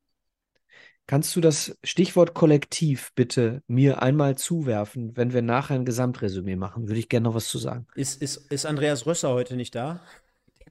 Kannst 1.07 1.35
du 1.35 1.41
das 1.41 1.77
Stichwort 1.83 2.33
Kollektiv 2.33 3.11
bitte 3.13 3.61
mir 3.67 4.01
einmal 4.01 4.37
zuwerfen, 4.37 5.15
wenn 5.15 5.33
wir 5.33 5.43
nachher 5.43 5.75
ein 5.75 5.85
Gesamtresümee 5.85 6.55
machen? 6.55 6.87
Würde 6.87 6.99
ich 6.99 7.09
gerne 7.09 7.25
noch 7.25 7.35
was 7.35 7.47
zu 7.47 7.59
sagen. 7.59 7.85
Ist, 7.93 8.21
ist, 8.23 8.51
ist 8.51 8.65
Andreas 8.65 9.05
Rösser 9.05 9.29
heute 9.29 9.55
nicht 9.55 9.75
da? 9.75 10.01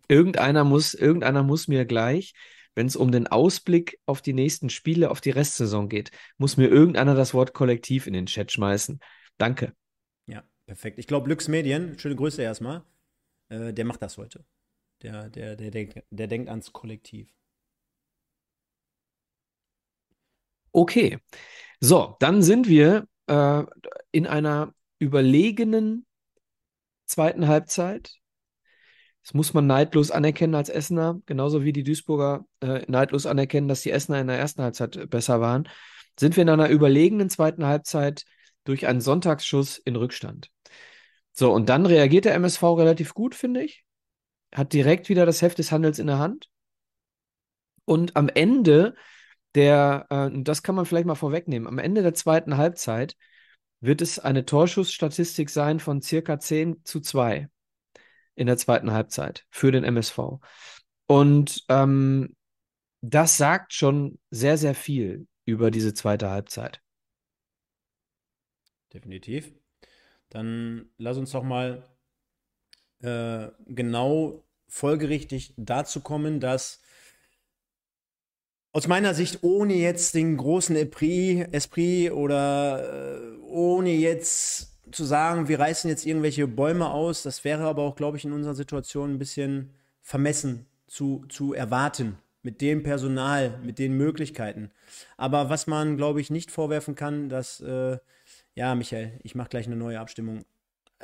Irgendeiner 0.09 0.65
muss, 0.65 0.93
irgendeiner 0.93 1.45
muss 1.45 1.69
mir 1.69 1.85
gleich, 1.85 2.35
wenn 2.75 2.87
es 2.87 2.97
um 2.97 3.13
den 3.13 3.27
Ausblick 3.27 3.99
auf 4.07 4.23
die 4.23 4.33
nächsten 4.33 4.71
Spiele, 4.71 5.11
auf 5.11 5.21
die 5.21 5.31
Restsaison 5.31 5.89
geht, 5.89 6.11
muss 6.39 6.57
mir 6.57 6.69
irgendeiner 6.69 7.15
das 7.15 7.35
Wort 7.35 7.55
Kollektiv 7.55 8.07
in 8.07 8.13
den 8.13 8.27
Chat 8.27 8.53
schmeißen. 8.53 9.01
Danke. 9.39 9.75
Ja, 10.27 10.43
perfekt. 10.67 10.99
Ich 10.99 11.07
glaube, 11.07 11.29
Lux 11.29 11.49
Medien, 11.49 11.99
schöne 11.99 12.17
Grüße 12.17 12.43
erstmal, 12.43 12.83
äh, 13.49 13.73
der 13.73 13.85
macht 13.85 14.03
das 14.03 14.19
heute. 14.19 14.45
Der, 15.03 15.29
der, 15.29 15.57
der, 15.57 15.71
der, 15.71 16.05
der 16.11 16.27
denkt 16.27 16.49
ans 16.49 16.73
Kollektiv. 16.73 17.33
Okay, 20.73 21.19
so, 21.81 22.17
dann 22.19 22.43
sind 22.43 22.69
wir 22.69 23.07
äh, 23.27 23.63
in 24.11 24.27
einer 24.27 24.75
überlegenen 24.99 26.05
zweiten 27.07 27.47
Halbzeit. 27.47 28.17
Das 29.25 29.33
muss 29.33 29.55
man 29.55 29.67
neidlos 29.67 30.11
anerkennen 30.11 30.55
als 30.55 30.69
Essener, 30.69 31.19
genauso 31.25 31.65
wie 31.65 31.73
die 31.73 31.83
Duisburger 31.83 32.45
äh, 32.61 32.83
neidlos 32.89 33.25
anerkennen, 33.25 33.69
dass 33.69 33.81
die 33.81 33.91
Essener 33.91 34.21
in 34.21 34.27
der 34.27 34.39
ersten 34.39 34.63
Halbzeit 34.63 35.09
besser 35.09 35.41
waren. 35.41 35.67
Sind 36.21 36.37
wir 36.37 36.43
in 36.43 36.51
einer 36.51 36.69
überlegenen 36.69 37.31
zweiten 37.31 37.65
Halbzeit 37.65 38.25
durch 38.65 38.87
einen 38.87 39.01
Sonntagsschuss 39.01 39.79
in 39.79 39.97
Rückstand. 39.97 40.51
So, 41.33 41.53
und 41.53 41.71
dann 41.71 41.87
reagiert 41.87 42.27
der 42.27 42.35
MSV 42.35 42.63
relativ 42.63 43.15
gut, 43.15 43.35
finde 43.35 43.63
ich. 43.63 43.87
Hat 44.55 44.75
direkt 44.75 45.09
wieder 45.09 45.25
das 45.25 45.41
Heft 45.41 45.59
des 45.59 45.73
Handels 45.73 45.99
in 45.99 46.07
der 46.07 46.19
Hand. 46.19 46.51
Und 47.87 48.17
am 48.17 48.29
Ende 48.29 48.95
der, 49.55 50.07
äh, 50.11 50.31
das 50.43 50.63
kann 50.63 50.75
man 50.75 50.85
vielleicht 50.85 51.07
mal 51.07 51.15
vorwegnehmen, 51.15 51.67
am 51.67 51.79
Ende 51.79 52.03
der 52.03 52.13
zweiten 52.13 52.59
Halbzeit 52.59 53.17
wird 53.81 54.03
es 54.03 54.19
eine 54.19 54.45
Torschussstatistik 54.45 55.49
sein 55.49 55.81
von 55.81 56.03
circa 56.03 56.39
10 56.39 56.85
zu 56.85 57.01
2 57.01 57.49
in 58.35 58.47
der 58.47 58.57
zweiten 58.57 58.93
Halbzeit 58.93 59.47
für 59.51 59.73
den 59.73 59.85
MSV. 59.85 60.41
Und 61.07 61.65
ähm, 61.69 62.37
das 63.01 63.37
sagt 63.37 63.73
schon 63.73 64.19
sehr, 64.31 64.57
sehr 64.57 64.75
viel 64.75 65.27
über 65.45 65.71
diese 65.71 65.95
zweite 65.95 66.31
Halbzeit. 66.31 66.81
Definitiv. 68.93 69.53
Dann 70.31 70.91
lass 70.97 71.19
uns 71.19 71.33
doch 71.33 71.43
mal 71.43 71.85
äh, 73.01 73.49
genau 73.67 74.45
folgerichtig 74.69 75.55
dazu 75.57 76.01
kommen, 76.01 76.41
dass 76.41 76.81
aus 78.73 78.89
meiner 78.89 79.15
Sicht, 79.15 79.45
ohne 79.45 79.75
jetzt 79.75 80.15
den 80.15 80.37
großen 80.37 80.75
Esprit, 80.75 82.11
oder 82.13 83.21
äh, 83.21 83.37
ohne 83.43 83.91
jetzt 83.91 84.74
zu 84.95 85.05
sagen, 85.05 85.49
wir 85.49 85.59
reißen 85.59 85.91
jetzt 85.91 86.07
irgendwelche 86.07 86.47
Bäume 86.47 86.91
aus, 86.91 87.23
das 87.23 87.45
wäre 87.45 87.65
aber 87.65 87.83
auch, 87.83 87.97
glaube 87.97 88.17
ich, 88.17 88.25
in 88.25 88.33
unserer 88.33 88.55
Situation 88.55 89.15
ein 89.15 89.19
bisschen 89.19 89.71
vermessen 90.03 90.67
zu, 90.87 91.25
zu 91.29 91.55
erwarten. 91.55 92.19
Mit 92.43 92.61
dem 92.61 92.83
Personal, 92.83 93.59
mit 93.63 93.79
den 93.79 93.97
Möglichkeiten. 93.97 94.71
Aber 95.17 95.49
was 95.49 95.67
man, 95.67 95.97
glaube 95.97 96.21
ich, 96.21 96.29
nicht 96.29 96.51
vorwerfen 96.51 96.95
kann, 96.95 97.31
dass, 97.31 97.61
äh, 97.61 97.97
ja, 98.55 98.75
Michael, 98.75 99.13
ich 99.23 99.35
mache 99.35 99.49
gleich 99.49 99.67
eine 99.67 99.77
neue 99.77 99.99
Abstimmung 99.99 100.45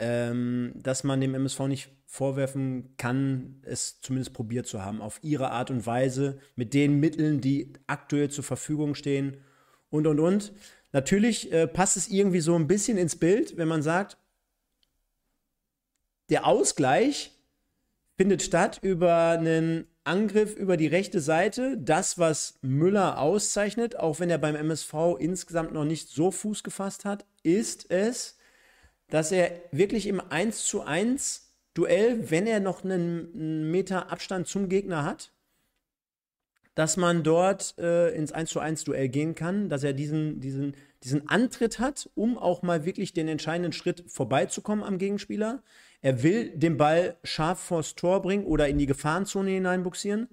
ähm, 0.00 0.72
dass 0.74 1.04
man 1.04 1.20
dem 1.20 1.34
MSV 1.34 1.60
nicht 1.68 1.90
vorwerfen 2.06 2.94
kann, 2.96 3.60
es 3.62 4.00
zumindest 4.00 4.32
probiert 4.32 4.66
zu 4.66 4.82
haben, 4.82 5.00
auf 5.00 5.20
ihre 5.22 5.50
Art 5.50 5.70
und 5.70 5.86
Weise, 5.86 6.38
mit 6.56 6.74
den 6.74 6.98
Mitteln, 6.98 7.40
die 7.40 7.74
aktuell 7.86 8.30
zur 8.30 8.42
Verfügung 8.42 8.94
stehen 8.94 9.36
und, 9.90 10.06
und, 10.06 10.18
und. 10.18 10.52
Natürlich 10.92 11.52
äh, 11.52 11.66
passt 11.66 11.96
es 11.96 12.08
irgendwie 12.08 12.40
so 12.40 12.54
ein 12.54 12.66
bisschen 12.66 12.98
ins 12.98 13.16
Bild, 13.16 13.56
wenn 13.56 13.68
man 13.68 13.82
sagt, 13.82 14.18
der 16.30 16.46
Ausgleich 16.46 17.32
findet 18.16 18.42
statt 18.42 18.78
über 18.82 19.30
einen 19.30 19.86
Angriff 20.04 20.56
über 20.56 20.76
die 20.76 20.86
rechte 20.86 21.20
Seite. 21.20 21.76
Das, 21.78 22.18
was 22.18 22.58
Müller 22.62 23.18
auszeichnet, 23.18 23.98
auch 23.98 24.20
wenn 24.20 24.30
er 24.30 24.38
beim 24.38 24.56
MSV 24.56 25.16
insgesamt 25.18 25.72
noch 25.72 25.84
nicht 25.84 26.08
so 26.08 26.30
Fuß 26.30 26.62
gefasst 26.62 27.04
hat, 27.04 27.26
ist 27.42 27.90
es, 27.90 28.38
dass 29.08 29.32
er 29.32 29.52
wirklich 29.72 30.06
im 30.06 30.20
1 30.20 30.64
zu 30.64 30.82
1 30.82 31.46
Duell, 31.74 32.30
wenn 32.30 32.48
er 32.48 32.58
noch 32.58 32.82
einen 32.84 33.70
Meter 33.70 34.10
Abstand 34.10 34.48
zum 34.48 34.68
Gegner 34.68 35.04
hat, 35.04 35.32
dass 36.74 36.96
man 36.96 37.22
dort 37.22 37.74
äh, 37.78 38.14
ins 38.14 38.32
1 38.32 38.50
zu 38.50 38.60
1 38.60 38.84
Duell 38.84 39.08
gehen 39.08 39.34
kann, 39.34 39.68
dass 39.68 39.82
er 39.82 39.92
diesen, 39.92 40.40
diesen, 40.40 40.74
diesen 41.02 41.28
Antritt 41.28 41.78
hat, 41.78 42.08
um 42.14 42.38
auch 42.38 42.62
mal 42.62 42.84
wirklich 42.84 43.12
den 43.12 43.28
entscheidenden 43.28 43.72
Schritt 43.72 44.04
vorbeizukommen 44.08 44.84
am 44.84 44.98
Gegenspieler. 44.98 45.62
Er 46.00 46.22
will 46.22 46.56
den 46.56 46.76
Ball 46.76 47.16
scharf 47.24 47.58
vors 47.58 47.94
Tor 47.94 48.22
bringen 48.22 48.44
oder 48.44 48.68
in 48.68 48.78
die 48.78 48.86
Gefahrenzone 48.86 49.50
hineinbuxieren. 49.50 50.28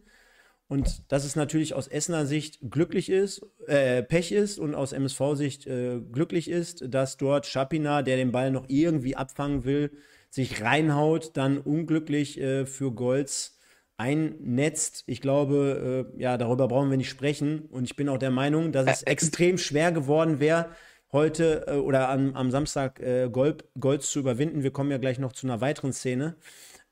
Und 0.69 1.11
dass 1.11 1.23
es 1.23 1.37
natürlich 1.37 1.73
aus 1.73 1.87
Essener 1.87 2.25
Sicht 2.25 2.59
glücklich 2.69 3.09
ist, 3.09 3.41
äh, 3.67 4.03
Pech 4.03 4.33
ist 4.33 4.59
und 4.59 4.75
aus 4.75 4.91
MSV-Sicht 4.91 5.65
äh, 5.65 6.01
glücklich 6.11 6.49
ist, 6.49 6.83
dass 6.93 7.15
dort 7.15 7.45
Schapina, 7.45 8.01
der 8.01 8.17
den 8.17 8.33
Ball 8.33 8.51
noch 8.51 8.65
irgendwie 8.67 9.15
abfangen 9.15 9.63
will, 9.63 9.91
sich 10.29 10.61
reinhaut, 10.61 11.37
dann 11.37 11.57
unglücklich 11.57 12.39
äh, 12.39 12.65
für 12.65 12.91
Golds 12.91 13.56
einnetzt. 13.97 15.03
Ich 15.07 15.21
glaube, 15.21 16.07
äh, 16.15 16.21
ja, 16.21 16.37
darüber 16.37 16.67
brauchen 16.67 16.89
wir 16.89 16.97
nicht 16.97 17.09
sprechen. 17.09 17.65
Und 17.71 17.83
ich 17.85 17.95
bin 17.95 18.09
auch 18.09 18.19
der 18.19 18.31
Meinung, 18.31 18.71
dass 18.71 18.87
es 18.87 19.03
extrem 19.03 19.57
schwer 19.57 19.91
geworden 19.91 20.39
wäre, 20.39 20.69
heute 21.11 21.65
äh, 21.67 21.73
oder 21.73 22.09
am, 22.09 22.35
am 22.35 22.51
Samstag 22.51 22.99
äh, 22.99 23.29
Gold, 23.31 23.65
Golds 23.79 24.09
zu 24.11 24.19
überwinden. 24.19 24.63
Wir 24.63 24.71
kommen 24.71 24.91
ja 24.91 24.97
gleich 24.97 25.19
noch 25.19 25.33
zu 25.33 25.47
einer 25.47 25.61
weiteren 25.61 25.93
Szene. 25.93 26.35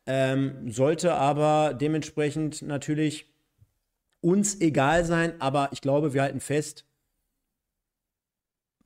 Ähm, 0.07 0.71
sollte 0.71 1.13
aber 1.13 1.73
dementsprechend 1.73 2.61
natürlich 2.61 3.33
uns 4.21 4.59
egal 4.59 5.05
sein, 5.05 5.39
aber 5.39 5.69
ich 5.71 5.81
glaube, 5.81 6.13
wir 6.13 6.23
halten 6.23 6.39
fest, 6.39 6.85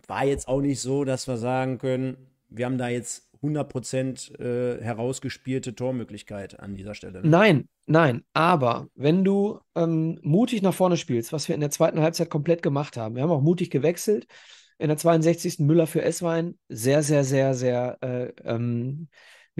war 0.08 0.26
jetzt 0.26 0.48
auch 0.48 0.62
nicht 0.62 0.82
so, 0.82 1.06
dass 1.06 1.28
wir 1.28 1.38
sagen 1.38 1.78
können, 1.78 2.18
wir 2.50 2.66
haben 2.66 2.78
da 2.78 2.90
jetzt 2.90 3.29
100% 3.42 4.40
äh, 4.40 4.84
herausgespielte 4.84 5.76
Tormöglichkeit 5.76 6.60
an 6.60 6.76
dieser 6.76 6.96
Stelle. 6.96 7.22
Ne? 7.22 7.30
Nein, 7.30 7.70
nein, 7.86 8.24
aber 8.34 8.88
wenn 8.96 9.24
du 9.24 9.60
ähm, 9.76 10.20
mutig 10.22 10.62
nach 10.62 10.74
vorne 10.74 10.98
spielst, 10.98 11.32
was 11.34 11.48
wir 11.48 11.56
in 11.56 11.62
der 11.62 11.72
zweiten 11.72 12.02
Halbzeit 12.02 12.30
komplett 12.30 12.62
gemacht 12.62 12.98
haben, 12.98 13.16
wir 13.16 13.24
haben 13.24 13.32
auch 13.32 13.42
mutig 13.42 13.70
gewechselt, 13.70 14.28
in 14.78 14.88
der 14.88 14.98
62. 14.98 15.60
Müller 15.60 15.88
für 15.88 16.02
Esswein, 16.02 16.58
sehr, 16.70 17.04
sehr, 17.04 17.24
sehr, 17.24 17.54
sehr 17.54 17.98
äh, 18.02 18.32
ähm, 18.46 19.10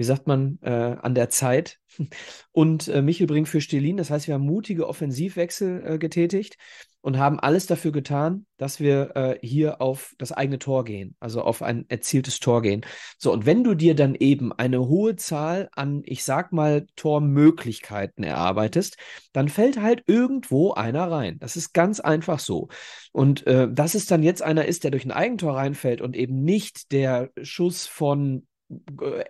wie 0.00 0.04
sagt 0.04 0.26
man, 0.26 0.58
äh, 0.62 0.70
an 0.70 1.14
der 1.14 1.28
Zeit. 1.28 1.78
Und 2.52 2.88
äh, 2.88 3.02
Michel 3.02 3.26
Brink 3.26 3.46
für 3.46 3.60
Stelin. 3.60 3.98
Das 3.98 4.08
heißt, 4.08 4.28
wir 4.28 4.34
haben 4.34 4.46
mutige 4.46 4.88
Offensivwechsel 4.88 5.84
äh, 5.84 5.98
getätigt 5.98 6.56
und 7.02 7.18
haben 7.18 7.40
alles 7.40 7.66
dafür 7.66 7.92
getan, 7.92 8.46
dass 8.58 8.78
wir 8.78 9.16
äh, 9.16 9.38
hier 9.40 9.80
auf 9.80 10.14
das 10.18 10.32
eigene 10.32 10.58
Tor 10.58 10.84
gehen, 10.84 11.16
also 11.18 11.42
auf 11.42 11.62
ein 11.62 11.86
erzieltes 11.88 12.40
Tor 12.40 12.60
gehen. 12.62 12.84
So, 13.18 13.32
und 13.32 13.46
wenn 13.46 13.64
du 13.64 13.74
dir 13.74 13.94
dann 13.94 14.14
eben 14.14 14.52
eine 14.52 14.86
hohe 14.86 15.16
Zahl 15.16 15.70
an, 15.72 16.02
ich 16.04 16.24
sag 16.24 16.52
mal, 16.52 16.86
Tormöglichkeiten 16.96 18.22
erarbeitest, 18.22 18.96
dann 19.32 19.48
fällt 19.48 19.80
halt 19.80 20.04
irgendwo 20.06 20.72
einer 20.72 21.10
rein. 21.10 21.38
Das 21.38 21.56
ist 21.56 21.72
ganz 21.72 22.00
einfach 22.00 22.38
so. 22.38 22.68
Und 23.12 23.46
äh, 23.46 23.68
dass 23.70 23.94
es 23.94 24.06
dann 24.06 24.22
jetzt 24.22 24.42
einer 24.42 24.66
ist, 24.66 24.84
der 24.84 24.90
durch 24.90 25.04
ein 25.04 25.12
Eigentor 25.12 25.56
reinfällt 25.56 26.02
und 26.02 26.16
eben 26.16 26.42
nicht 26.42 26.92
der 26.92 27.30
Schuss 27.42 27.86
von 27.86 28.46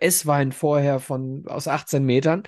Esswein 0.01 0.53
vorher 0.53 1.01
von 1.01 1.45
aus 1.47 1.69
18 1.69 2.05
Metern. 2.05 2.43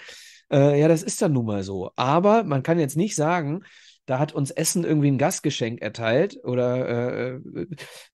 Äh, 0.50 0.80
ja, 0.80 0.88
das 0.88 1.02
ist 1.02 1.22
dann 1.22 1.32
nun 1.32 1.46
mal 1.46 1.62
so. 1.62 1.90
Aber 1.96 2.44
man 2.44 2.62
kann 2.62 2.78
jetzt 2.78 2.96
nicht 2.96 3.14
sagen, 3.14 3.62
da 4.06 4.18
hat 4.18 4.32
uns 4.32 4.50
Essen 4.50 4.84
irgendwie 4.84 5.08
ein 5.08 5.18
Gastgeschenk 5.18 5.80
erteilt 5.80 6.38
oder 6.44 7.34
äh, 7.36 7.40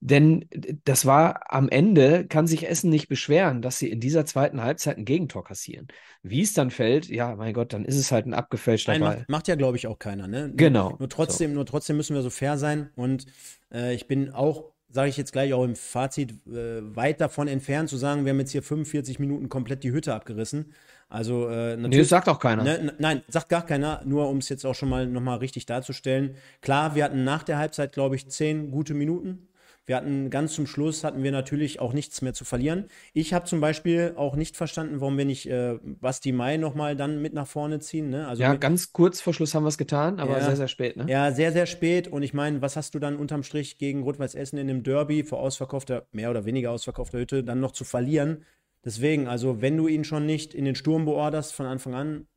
denn 0.00 0.44
das 0.84 1.06
war 1.06 1.52
am 1.52 1.68
Ende 1.68 2.26
kann 2.26 2.46
sich 2.46 2.68
Essen 2.68 2.90
nicht 2.90 3.08
beschweren, 3.08 3.62
dass 3.62 3.78
sie 3.78 3.90
in 3.90 4.00
dieser 4.00 4.26
zweiten 4.26 4.62
Halbzeit 4.62 4.98
ein 4.98 5.04
Gegentor 5.04 5.44
kassieren. 5.44 5.88
Wie 6.22 6.42
es 6.42 6.52
dann 6.52 6.70
fällt, 6.70 7.08
ja, 7.08 7.34
mein 7.36 7.54
Gott, 7.54 7.72
dann 7.72 7.84
ist 7.84 7.96
es 7.96 8.12
halt 8.12 8.26
ein 8.26 8.34
abgefälschter 8.34 8.92
Nein, 8.92 9.00
Ball. 9.00 9.16
Macht, 9.16 9.28
macht 9.28 9.48
ja 9.48 9.54
glaube 9.54 9.76
ich 9.76 9.86
auch 9.86 9.98
keiner, 9.98 10.28
ne? 10.28 10.52
Genau. 10.54 10.90
Nur, 10.90 10.98
nur 11.00 11.08
trotzdem, 11.08 11.50
so. 11.50 11.54
nur 11.56 11.66
trotzdem 11.66 11.96
müssen 11.96 12.14
wir 12.14 12.22
so 12.22 12.30
fair 12.30 12.58
sein 12.58 12.90
und 12.94 13.26
äh, 13.72 13.94
ich 13.94 14.06
bin 14.08 14.30
auch 14.30 14.72
sage 14.90 15.10
ich 15.10 15.16
jetzt 15.16 15.32
gleich 15.32 15.52
auch 15.52 15.64
im 15.64 15.76
Fazit, 15.76 16.32
äh, 16.46 16.80
weit 16.96 17.20
davon 17.20 17.46
entfernt 17.46 17.90
zu 17.90 17.96
sagen, 17.96 18.24
wir 18.24 18.30
haben 18.30 18.40
jetzt 18.40 18.52
hier 18.52 18.62
45 18.62 19.18
Minuten 19.18 19.48
komplett 19.48 19.84
die 19.84 19.92
Hütte 19.92 20.14
abgerissen. 20.14 20.72
Also 21.08 21.48
äh, 21.48 21.76
natürlich. 21.76 21.88
Nee, 21.88 21.98
das 21.98 22.08
sagt 22.08 22.28
auch 22.28 22.38
keiner. 22.38 22.64
Ne, 22.64 22.92
nein, 22.98 23.22
sagt 23.28 23.48
gar 23.48 23.64
keiner, 23.64 24.02
nur 24.04 24.28
um 24.28 24.38
es 24.38 24.48
jetzt 24.48 24.66
auch 24.66 24.74
schon 24.74 24.90
mal 24.90 25.06
nochmal 25.06 25.38
richtig 25.38 25.64
darzustellen. 25.66 26.36
Klar, 26.60 26.94
wir 26.94 27.04
hatten 27.04 27.24
nach 27.24 27.42
der 27.42 27.58
Halbzeit, 27.58 27.92
glaube 27.92 28.16
ich, 28.16 28.28
zehn 28.28 28.70
gute 28.70 28.94
Minuten. 28.94 29.48
Wir 29.88 29.96
hatten 29.96 30.28
ganz 30.28 30.52
zum 30.52 30.66
Schluss 30.66 31.02
hatten 31.02 31.22
wir 31.22 31.32
natürlich 31.32 31.80
auch 31.80 31.94
nichts 31.94 32.20
mehr 32.20 32.34
zu 32.34 32.44
verlieren. 32.44 32.84
Ich 33.14 33.32
habe 33.32 33.46
zum 33.46 33.62
Beispiel 33.62 34.12
auch 34.16 34.36
nicht 34.36 34.54
verstanden, 34.54 35.00
warum 35.00 35.16
wir 35.16 35.24
nicht 35.24 35.48
äh, 35.48 35.78
Basti 35.82 36.30
Mai 36.30 36.58
nochmal 36.58 36.94
dann 36.94 37.22
mit 37.22 37.32
nach 37.32 37.46
vorne 37.46 37.80
ziehen. 37.80 38.10
Ne? 38.10 38.28
Also 38.28 38.42
ja, 38.42 38.54
ganz 38.56 38.92
kurz 38.92 39.22
vor 39.22 39.32
Schluss 39.32 39.54
haben 39.54 39.64
wir 39.64 39.70
es 39.70 39.78
getan, 39.78 40.20
aber 40.20 40.32
ja, 40.32 40.44
sehr, 40.44 40.56
sehr 40.56 40.68
spät. 40.68 40.98
Ne? 40.98 41.06
Ja, 41.08 41.32
sehr, 41.32 41.52
sehr 41.52 41.64
spät. 41.64 42.06
Und 42.06 42.22
ich 42.22 42.34
meine, 42.34 42.60
was 42.60 42.76
hast 42.76 42.94
du 42.94 42.98
dann 42.98 43.16
unterm 43.16 43.42
Strich 43.42 43.78
gegen 43.78 44.02
Rot-Weiß 44.02 44.34
Essen 44.34 44.58
in 44.58 44.66
dem 44.66 44.82
Derby 44.82 45.24
vor 45.24 45.40
ausverkaufter, 45.40 46.06
mehr 46.12 46.28
oder 46.28 46.44
weniger 46.44 46.70
ausverkaufter 46.70 47.20
Hütte, 47.20 47.42
dann 47.42 47.60
noch 47.60 47.72
zu 47.72 47.84
verlieren? 47.84 48.44
Deswegen, 48.84 49.26
also 49.28 49.60
wenn 49.60 49.76
du 49.76 49.88
ihn 49.88 50.04
schon 50.04 50.26
nicht 50.26 50.54
in 50.54 50.64
den 50.64 50.74
Sturm 50.74 51.04
beorderst 51.04 51.52
von 51.52 51.66
Anfang 51.66 51.94
an, 51.94 52.28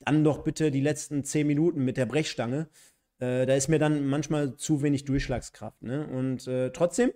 dann 0.00 0.24
doch 0.24 0.44
bitte 0.44 0.70
die 0.70 0.80
letzten 0.80 1.24
zehn 1.24 1.46
Minuten 1.46 1.84
mit 1.84 1.96
der 1.96 2.06
Brechstange. 2.06 2.68
Äh, 3.18 3.46
da 3.46 3.54
ist 3.54 3.68
mir 3.68 3.78
dann 3.78 4.06
manchmal 4.06 4.56
zu 4.56 4.82
wenig 4.82 5.04
Durchschlagskraft. 5.04 5.82
Ne? 5.82 6.06
Und 6.06 6.46
äh, 6.46 6.70
trotzdem 6.70 7.12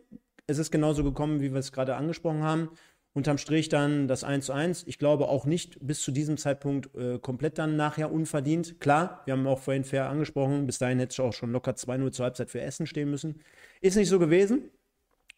ist 0.47 0.71
genauso 0.71 1.05
gekommen, 1.05 1.41
wie 1.41 1.53
wir 1.53 1.61
es 1.61 1.73
gerade 1.73 1.97
angesprochen 1.97 2.43
haben. 2.43 2.71
Unterm 3.15 3.37
Strich 3.37 3.69
dann 3.69 4.09
das 4.09 4.25
1 4.25 4.47
zu 4.47 4.53
1. 4.53 4.85
Ich 4.87 4.99
glaube 4.99 5.29
auch 5.29 5.45
nicht 5.45 5.79
bis 5.81 6.01
zu 6.01 6.13
diesem 6.13 6.39
Zeitpunkt 6.39 6.95
äh, 6.95 7.19
komplett 7.19 7.59
dann 7.59 7.77
nachher 7.77 8.11
unverdient. 8.11 8.81
Klar, 8.81 9.23
wir 9.27 9.33
haben 9.33 9.47
auch 9.47 9.59
vorhin 9.59 9.85
fair 9.85 10.09
angesprochen, 10.09 10.67
bis 10.67 10.79
dahin 10.79 10.99
hätte 10.99 11.13
ich 11.13 11.21
auch 11.21 11.35
schon 11.35 11.53
locker 11.53 11.73
2-0 11.73 12.11
zur 12.13 12.25
Halbzeit 12.25 12.51
für 12.51 12.63
Essen 12.63 12.87
stehen 12.87 13.11
müssen. 13.11 13.43
Ist 13.83 13.97
nicht 13.97 14.09
so 14.09 14.19
gewesen. 14.19 14.71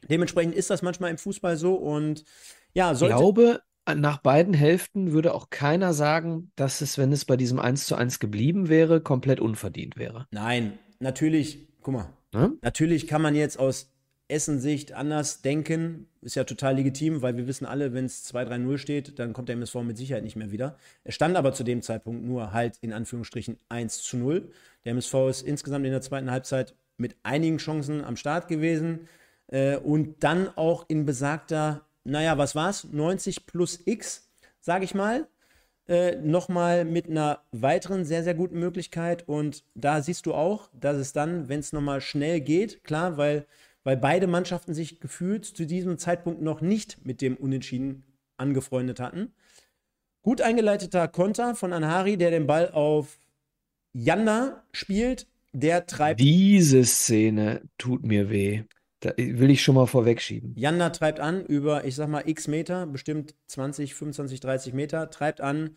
Dementsprechend 0.09 0.55
ist 0.55 0.71
das 0.71 0.83
manchmal 0.83 1.11
im 1.11 1.19
Fußball 1.19 1.57
so 1.57 1.75
und 1.75 2.25
ja, 2.75 2.95
sollte. 2.95 3.15
Ich 3.15 3.21
glaube, 3.21 3.61
nach 3.95 4.19
beiden 4.19 4.55
Hälften 4.55 5.13
würde 5.13 5.35
auch 5.35 5.51
keiner 5.51 5.93
sagen, 5.93 6.51
dass 6.57 6.81
es, 6.81 6.99
wenn 6.99 7.13
es 7.13 7.25
bei 7.25 7.37
diesem 7.37 7.59
1 7.59 7.87
zu 7.87 7.97
1 7.97 8.19
geblieben 8.19 8.69
wäre, 8.69 9.01
komplett 9.01 9.41
unverdient 9.41 9.97
wäre. 9.97 10.27
Nein, 10.31 10.79
natürlich, 11.01 11.69
guck 11.83 11.95
mal, 11.95 12.09
hm? 12.35 12.59
natürlich 12.63 13.07
kann 13.07 13.23
man 13.23 13.35
jetzt 13.35 13.59
aus 13.59 13.95
Essensicht 14.29 14.93
anders 14.93 15.43
denken. 15.43 16.09
Ist 16.23 16.35
ja 16.35 16.45
total 16.45 16.77
legitim, 16.77 17.21
weil 17.21 17.37
wir 17.37 17.47
wissen 17.47 17.67
alle, 17.67 17.93
wenn 17.93 18.07
es 18.07 18.25
2-3-0 18.35 18.79
steht, 18.79 19.19
dann 19.19 19.35
kommt 19.35 19.49
der 19.49 19.57
MSV 19.57 19.77
mit 19.83 19.99
Sicherheit 19.99 20.25
nicht 20.25 20.37
mehr 20.37 20.51
wieder. 20.51 20.77
Es 21.05 21.15
stand 21.15 21.37
aber 21.37 21.53
zu 21.53 21.63
dem 21.63 21.83
Zeitpunkt 21.83 22.25
nur 22.25 22.53
halt 22.53 22.79
in 22.81 22.95
Anführungsstrichen 22.95 23.59
1 23.69 24.03
zu 24.03 24.17
0. 24.17 24.51
Der 24.85 24.93
MSV 24.93 25.15
ist 25.29 25.43
insgesamt 25.43 25.85
in 25.85 25.93
der 25.93 26.01
zweiten 26.01 26.31
Halbzeit 26.31 26.75
mit 26.97 27.17
einigen 27.23 27.59
Chancen 27.59 28.03
am 28.03 28.17
Start 28.17 28.49
gewesen 28.49 29.09
äh, 29.49 29.77
und 29.77 30.25
dann 30.25 30.49
auch 30.57 30.87
in 30.89 31.05
besagter 31.05 31.87
naja, 32.05 32.39
was 32.39 32.55
war's? 32.55 32.85
90 32.85 33.47
plus 33.47 33.81
X, 33.87 34.31
sage 34.61 34.85
ich 34.85 34.95
mal. 34.95 35.27
Äh, 35.87 36.17
nochmal 36.17 36.85
mit 36.85 37.11
einer 37.11 37.41
weiteren 37.53 38.05
sehr, 38.05 38.23
sehr 38.23 38.35
guten 38.35 38.59
Möglichkeit. 38.59 39.29
Und 39.29 39.65
da 39.75 40.01
siehst 40.01 40.27
du 40.27 40.35
auch, 40.35 40.71
dass 40.73 40.97
es 40.97 41.13
dann, 41.13 41.49
wenn 41.49 41.61
es 41.61 41.73
nochmal 41.73 42.01
schnell 42.01 42.41
geht, 42.41 42.85
klar, 42.85 43.17
weil, 43.17 43.47
weil 43.83 43.97
beide 43.97 44.27
Mannschaften 44.27 44.73
sich 44.73 45.01
gefühlt 45.01 45.45
zu 45.45 45.67
diesem 45.67 45.99
Zeitpunkt 45.99 46.41
noch 46.41 46.61
nicht 46.61 47.05
mit 47.05 47.21
dem 47.21 47.37
Unentschieden 47.37 48.05
angefreundet 48.37 49.01
hatten. 49.01 49.33
Gut 50.23 50.41
eingeleiteter 50.41 51.07
Konter 51.09 51.55
von 51.55 51.75
Anhari, 51.75 52.17
der 52.17 52.31
den 52.31 52.47
Ball 52.47 52.71
auf 52.71 53.19
Janda 53.93 54.65
spielt. 54.73 55.27
Der 55.53 55.87
treibt. 55.87 56.19
Diese 56.19 56.85
Szene 56.85 57.63
tut 57.79 58.05
mir 58.05 58.29
weh. 58.29 58.65
Da 59.05 59.13
will 59.19 59.51
ich 59.51 59.63
schon 59.63 59.75
mal 59.75 59.87
vorwegschieben. 59.87 60.55
Janda 60.57 60.89
treibt 60.89 61.21
an 61.21 61.45
über, 61.45 61.85
ich 61.85 61.95
sag 61.95 62.09
mal, 62.09 62.23
x 62.27 62.49
Meter, 62.49 62.87
bestimmt 62.87 63.35
20, 63.49 63.95
25, 63.95 64.41
30 64.41 64.73
Meter, 64.73 65.11
treibt 65.11 65.43
an. 65.43 65.77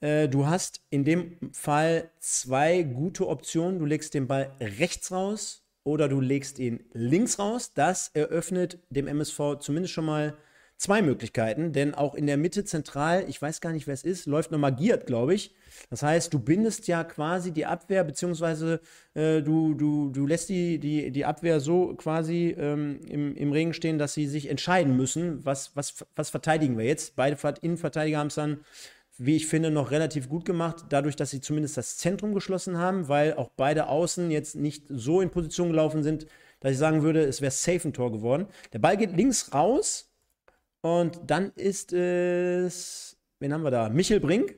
Äh, 0.00 0.28
du 0.28 0.48
hast 0.48 0.82
in 0.90 1.04
dem 1.04 1.36
Fall 1.52 2.10
zwei 2.18 2.82
gute 2.82 3.28
Optionen. 3.28 3.78
Du 3.78 3.84
legst 3.84 4.12
den 4.12 4.26
Ball 4.26 4.50
rechts 4.60 5.12
raus 5.12 5.62
oder 5.84 6.08
du 6.08 6.20
legst 6.20 6.58
ihn 6.58 6.80
links 6.92 7.38
raus. 7.38 7.74
Das 7.74 8.10
eröffnet 8.12 8.80
dem 8.90 9.06
MSV 9.06 9.60
zumindest 9.60 9.94
schon 9.94 10.06
mal 10.06 10.36
zwei 10.76 11.02
Möglichkeiten, 11.02 11.72
denn 11.72 11.94
auch 11.94 12.14
in 12.14 12.26
der 12.26 12.36
Mitte 12.36 12.64
zentral, 12.64 13.24
ich 13.28 13.40
weiß 13.40 13.60
gar 13.60 13.72
nicht, 13.72 13.86
wer 13.86 13.94
es 13.94 14.04
ist, 14.04 14.26
läuft 14.26 14.50
nochmal 14.50 14.74
Giert, 14.74 15.06
glaube 15.06 15.34
ich. 15.34 15.54
Das 15.90 16.02
heißt, 16.02 16.32
du 16.32 16.38
bindest 16.38 16.88
ja 16.88 17.04
quasi 17.04 17.52
die 17.52 17.66
Abwehr, 17.66 18.04
beziehungsweise 18.04 18.80
äh, 19.14 19.40
du, 19.42 19.74
du, 19.74 20.10
du 20.10 20.26
lässt 20.26 20.48
die, 20.48 20.78
die, 20.78 21.10
die 21.10 21.24
Abwehr 21.24 21.60
so 21.60 21.94
quasi 21.94 22.54
ähm, 22.58 23.00
im, 23.08 23.34
im 23.36 23.52
Regen 23.52 23.72
stehen, 23.72 23.98
dass 23.98 24.14
sie 24.14 24.26
sich 24.26 24.48
entscheiden 24.48 24.96
müssen, 24.96 25.44
was, 25.44 25.74
was, 25.76 26.04
was 26.14 26.30
verteidigen 26.30 26.76
wir 26.76 26.84
jetzt. 26.84 27.16
Beide 27.16 27.36
Innenverteidiger 27.62 28.18
haben 28.18 28.28
es 28.28 28.34
dann 28.34 28.60
wie 29.16 29.36
ich 29.36 29.46
finde, 29.46 29.70
noch 29.70 29.90
relativ 29.90 30.28
gut 30.28 30.44
gemacht, 30.44 30.86
dadurch, 30.88 31.14
dass 31.14 31.30
sie 31.30 31.40
zumindest 31.40 31.76
das 31.76 31.98
Zentrum 31.98 32.34
geschlossen 32.34 32.78
haben, 32.78 33.08
weil 33.08 33.34
auch 33.34 33.50
beide 33.56 33.86
Außen 33.88 34.30
jetzt 34.30 34.56
nicht 34.56 34.86
so 34.88 35.20
in 35.20 35.30
Position 35.30 35.68
gelaufen 35.68 36.02
sind, 36.02 36.26
dass 36.60 36.72
ich 36.72 36.78
sagen 36.78 37.02
würde, 37.02 37.22
es 37.22 37.40
wäre 37.40 37.52
safe 37.52 37.88
ein 37.88 37.92
Tor 37.92 38.10
geworden. 38.10 38.46
Der 38.72 38.80
Ball 38.80 38.96
geht 38.96 39.16
links 39.16 39.54
raus 39.54 40.13
und 40.84 41.18
dann 41.28 41.50
ist 41.56 41.94
es, 41.94 43.16
wen 43.38 43.54
haben 43.54 43.62
wir 43.62 43.70
da? 43.70 43.88
Michel 43.88 44.20
Brink, 44.20 44.54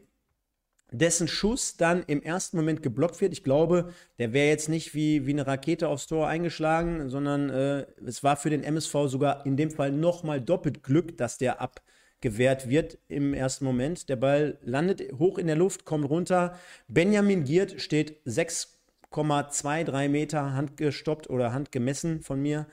dessen 0.90 1.28
Schuss 1.28 1.76
dann 1.76 2.02
im 2.08 2.20
ersten 2.20 2.56
Moment 2.56 2.82
geblockt 2.82 3.20
wird. 3.20 3.32
Ich 3.32 3.44
glaube, 3.44 3.92
der 4.18 4.32
wäre 4.32 4.48
jetzt 4.48 4.68
nicht 4.68 4.92
wie, 4.92 5.24
wie 5.24 5.30
eine 5.30 5.46
Rakete 5.46 5.86
aufs 5.86 6.08
Tor 6.08 6.26
eingeschlagen, 6.26 7.10
sondern 7.10 7.48
äh, 7.50 7.86
es 8.04 8.24
war 8.24 8.36
für 8.36 8.50
den 8.50 8.64
MSV 8.64 9.06
sogar 9.06 9.46
in 9.46 9.56
dem 9.56 9.70
Fall 9.70 9.92
nochmal 9.92 10.40
doppelt 10.40 10.82
Glück, 10.82 11.16
dass 11.16 11.38
der 11.38 11.60
abgewehrt 11.60 12.68
wird 12.68 12.98
im 13.06 13.32
ersten 13.32 13.64
Moment. 13.64 14.08
Der 14.08 14.16
Ball 14.16 14.58
landet 14.62 15.12
hoch 15.20 15.38
in 15.38 15.46
der 15.46 15.54
Luft, 15.54 15.84
kommt 15.84 16.10
runter. 16.10 16.58
Benjamin 16.88 17.44
Giert 17.44 17.80
steht 17.80 18.20
6,23 18.26 20.08
Meter 20.08 20.54
handgestoppt 20.54 21.30
oder 21.30 21.52
handgemessen 21.52 22.20
von 22.20 22.42
mir 22.42 22.66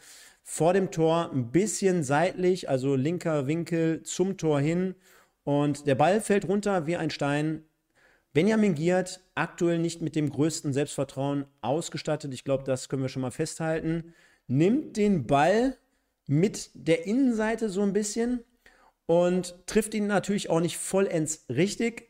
vor 0.43 0.73
dem 0.73 0.91
Tor, 0.91 1.31
ein 1.31 1.51
bisschen 1.51 2.03
seitlich, 2.03 2.69
also 2.69 2.95
linker 2.95 3.47
Winkel 3.47 4.03
zum 4.03 4.37
Tor 4.37 4.59
hin. 4.59 4.95
Und 5.43 5.87
der 5.87 5.95
Ball 5.95 6.21
fällt 6.21 6.47
runter 6.47 6.85
wie 6.85 6.97
ein 6.97 7.09
Stein 7.09 7.63
Benjamin 8.33 8.73
Giert 8.73 9.21
aktuell 9.35 9.77
nicht 9.77 10.01
mit 10.01 10.15
dem 10.15 10.29
größten 10.29 10.73
Selbstvertrauen 10.73 11.45
ausgestattet. 11.61 12.33
Ich 12.33 12.43
glaube, 12.43 12.63
das 12.63 12.89
können 12.89 13.03
wir 13.03 13.09
schon 13.09 13.21
mal 13.21 13.31
festhalten. 13.31 14.13
Nimmt 14.47 14.97
den 14.97 15.27
Ball 15.27 15.77
mit 16.25 16.71
der 16.73 17.05
Innenseite 17.05 17.69
so 17.69 17.81
ein 17.81 17.93
bisschen 17.93 18.43
und 19.05 19.55
trifft 19.67 19.93
ihn 19.93 20.07
natürlich 20.07 20.49
auch 20.49 20.61
nicht 20.61 20.77
vollends 20.77 21.45
richtig. 21.49 22.09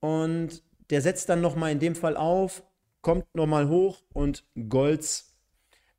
Und 0.00 0.62
der 0.90 1.02
setzt 1.02 1.28
dann 1.28 1.42
nochmal 1.42 1.72
in 1.72 1.80
dem 1.80 1.94
Fall 1.94 2.16
auf. 2.16 2.62
kommt 3.02 3.26
nochmal 3.34 3.68
hoch 3.68 4.02
und 4.12 4.44
Golz, 4.68 5.36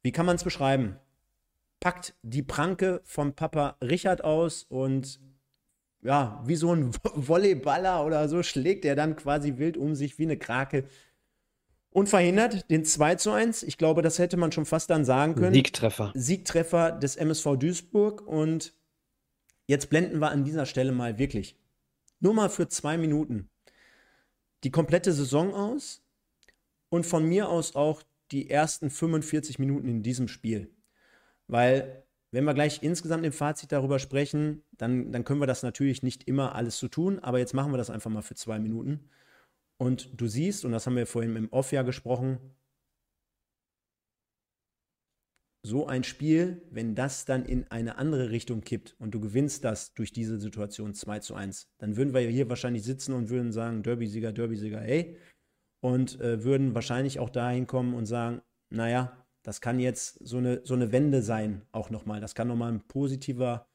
wie 0.01 0.11
kann 0.11 0.25
man 0.25 0.37
es 0.37 0.43
beschreiben? 0.43 0.97
Packt 1.83 2.15
die 2.21 2.43
Pranke 2.43 3.01
vom 3.03 3.33
Papa 3.33 3.77
Richard 3.81 4.23
aus 4.23 4.63
und 4.63 5.19
ja, 6.01 6.41
wie 6.45 6.55
so 6.55 6.73
ein 6.73 6.91
Volleyballer 7.13 8.05
oder 8.05 8.29
so 8.29 8.41
schlägt 8.41 8.85
er 8.85 8.95
dann 8.95 9.17
quasi 9.17 9.57
wild 9.57 9.75
um 9.75 9.93
sich 9.93 10.17
wie 10.17 10.23
eine 10.23 10.37
Krake 10.37 10.85
und 11.89 12.07
verhindert 12.07 12.69
den 12.71 12.85
2 12.85 13.15
zu 13.15 13.31
1. 13.31 13.63
Ich 13.63 13.77
glaube, 13.77 14.01
das 14.01 14.17
hätte 14.17 14.37
man 14.37 14.51
schon 14.51 14.65
fast 14.65 14.89
dann 14.89 15.05
sagen 15.05 15.35
können. 15.35 15.53
Siegtreffer. 15.53 16.11
Siegtreffer 16.15 16.91
des 16.91 17.15
MSV 17.15 17.57
Duisburg. 17.57 18.25
Und 18.25 18.73
jetzt 19.67 19.89
blenden 19.89 20.19
wir 20.19 20.31
an 20.31 20.43
dieser 20.43 20.65
Stelle 20.65 20.91
mal 20.91 21.17
wirklich 21.17 21.57
nur 22.19 22.33
mal 22.33 22.49
für 22.49 22.69
zwei 22.69 22.97
Minuten 22.97 23.49
die 24.63 24.71
komplette 24.71 25.11
Saison 25.11 25.53
aus 25.53 26.01
und 26.89 27.05
von 27.05 27.25
mir 27.25 27.49
aus 27.49 27.75
auch 27.75 28.01
die 28.31 28.49
ersten 28.49 28.89
45 28.89 29.59
Minuten 29.59 29.89
in 29.89 30.03
diesem 30.03 30.29
Spiel. 30.29 30.73
Weil, 31.47 32.05
wenn 32.31 32.45
wir 32.45 32.53
gleich 32.53 32.81
insgesamt 32.83 33.25
im 33.25 33.31
Fazit 33.31 33.71
darüber 33.71 33.99
sprechen, 33.99 34.63
dann, 34.71 35.11
dann 35.11 35.23
können 35.23 35.41
wir 35.41 35.47
das 35.47 35.63
natürlich 35.63 36.03
nicht 36.03 36.27
immer 36.27 36.55
alles 36.55 36.79
so 36.79 36.87
tun, 36.87 37.19
aber 37.19 37.39
jetzt 37.39 37.53
machen 37.53 37.71
wir 37.71 37.77
das 37.77 37.89
einfach 37.89 38.09
mal 38.09 38.21
für 38.21 38.35
zwei 38.35 38.59
Minuten. 38.59 39.09
Und 39.77 40.09
du 40.19 40.27
siehst, 40.27 40.65
und 40.65 40.71
das 40.71 40.85
haben 40.85 40.95
wir 40.95 41.07
vorhin 41.07 41.35
im 41.35 41.51
Off 41.51 41.71
ja 41.71 41.81
gesprochen, 41.81 42.39
so 45.65 45.87
ein 45.87 46.03
Spiel, 46.03 46.61
wenn 46.71 46.93
das 46.93 47.23
dann 47.23 47.45
in 47.45 47.65
eine 47.71 47.97
andere 47.97 48.31
Richtung 48.31 48.61
kippt 48.61 48.95
und 48.99 49.11
du 49.11 49.21
gewinnst 49.21 49.63
das 49.63 49.93
durch 49.93 50.11
diese 50.11 50.37
Situation 50.37 50.93
2 50.93 51.19
zu 51.19 51.35
1, 51.35 51.69
dann 51.77 51.95
würden 51.95 52.13
wir 52.13 52.21
hier 52.21 52.49
wahrscheinlich 52.49 52.83
sitzen 52.83 53.13
und 53.13 53.29
würden 53.29 53.53
sagen, 53.53 53.81
Derby-Sieger, 53.81 54.33
Derby-Sieger, 54.33 54.81
ey. 54.81 55.17
Und 55.81 56.19
äh, 56.21 56.43
würden 56.43 56.75
wahrscheinlich 56.75 57.19
auch 57.19 57.29
dahin 57.29 57.67
kommen 57.67 57.93
und 57.93 58.05
sagen, 58.05 58.41
naja, 58.69 59.22
das 59.43 59.61
kann 59.61 59.79
jetzt 59.79 60.17
so 60.25 60.37
eine, 60.37 60.61
so 60.65 60.73
eine 60.73 60.91
Wende 60.91 61.21
sein, 61.21 61.61
auch 61.71 61.89
nochmal. 61.89 62.21
Das 62.21 62.33
kann 62.33 62.47
nochmal 62.47 62.71
ein 62.71 62.87
positiver 62.87 63.67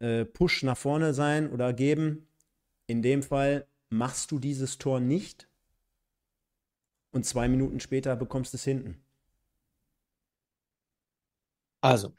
äh, 0.00 0.24
Push 0.24 0.62
nach 0.62 0.76
vorne 0.76 1.12
sein 1.12 1.50
oder 1.50 1.72
geben. 1.72 2.28
In 2.86 3.02
dem 3.02 3.22
Fall 3.22 3.66
machst 3.90 4.30
du 4.30 4.38
dieses 4.38 4.78
Tor 4.78 5.00
nicht 5.00 5.48
und 7.10 7.24
zwei 7.24 7.48
Minuten 7.48 7.80
später 7.80 8.14
bekommst 8.14 8.52
du 8.52 8.56
es 8.56 8.64
hinten. 8.64 9.02
Also, 11.80 12.14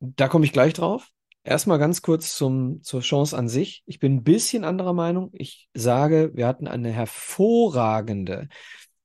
da 0.00 0.28
komme 0.28 0.44
ich 0.44 0.52
gleich 0.52 0.74
drauf. 0.74 1.08
Erstmal 1.44 1.78
ganz 1.78 2.02
kurz 2.02 2.36
zum, 2.36 2.82
zur 2.82 3.00
Chance 3.00 3.36
an 3.36 3.48
sich. 3.48 3.82
Ich 3.86 3.98
bin 3.98 4.16
ein 4.16 4.24
bisschen 4.24 4.64
anderer 4.64 4.92
Meinung. 4.92 5.30
Ich 5.32 5.68
sage, 5.74 6.30
wir 6.34 6.46
hatten 6.46 6.68
eine 6.68 6.90
hervorragende, 6.90 8.48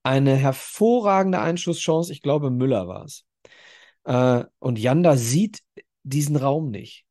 eine 0.07 0.35
hervorragende 0.37 1.41
Einschusschance. 1.41 2.13
Ich 2.13 2.21
glaube, 2.21 2.49
Müller 2.49 2.87
war 2.87 3.03
es. 3.03 3.25
Äh, 4.05 4.45
und 4.59 4.79
Janda 4.79 5.17
sieht 5.17 5.59
diesen 6.03 6.37
Raum 6.37 6.71
nicht. 6.71 7.05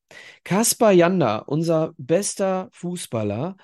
Kaspar 0.45 0.93
Janda, 0.93 1.39
unser 1.41 1.93
bester 1.99 2.71
Fußballer, 2.73 3.57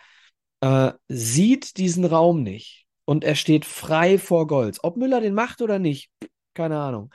äh, 0.60 0.92
sieht 1.08 1.78
diesen 1.78 2.04
Raum 2.04 2.42
nicht. 2.42 2.86
Und 3.06 3.24
er 3.24 3.34
steht 3.34 3.64
frei 3.64 4.18
vor 4.18 4.46
Golds. 4.46 4.84
Ob 4.84 4.98
Müller 4.98 5.22
den 5.22 5.34
macht 5.34 5.62
oder 5.62 5.78
nicht, 5.78 6.10
keine 6.52 6.78
Ahnung. 6.78 7.12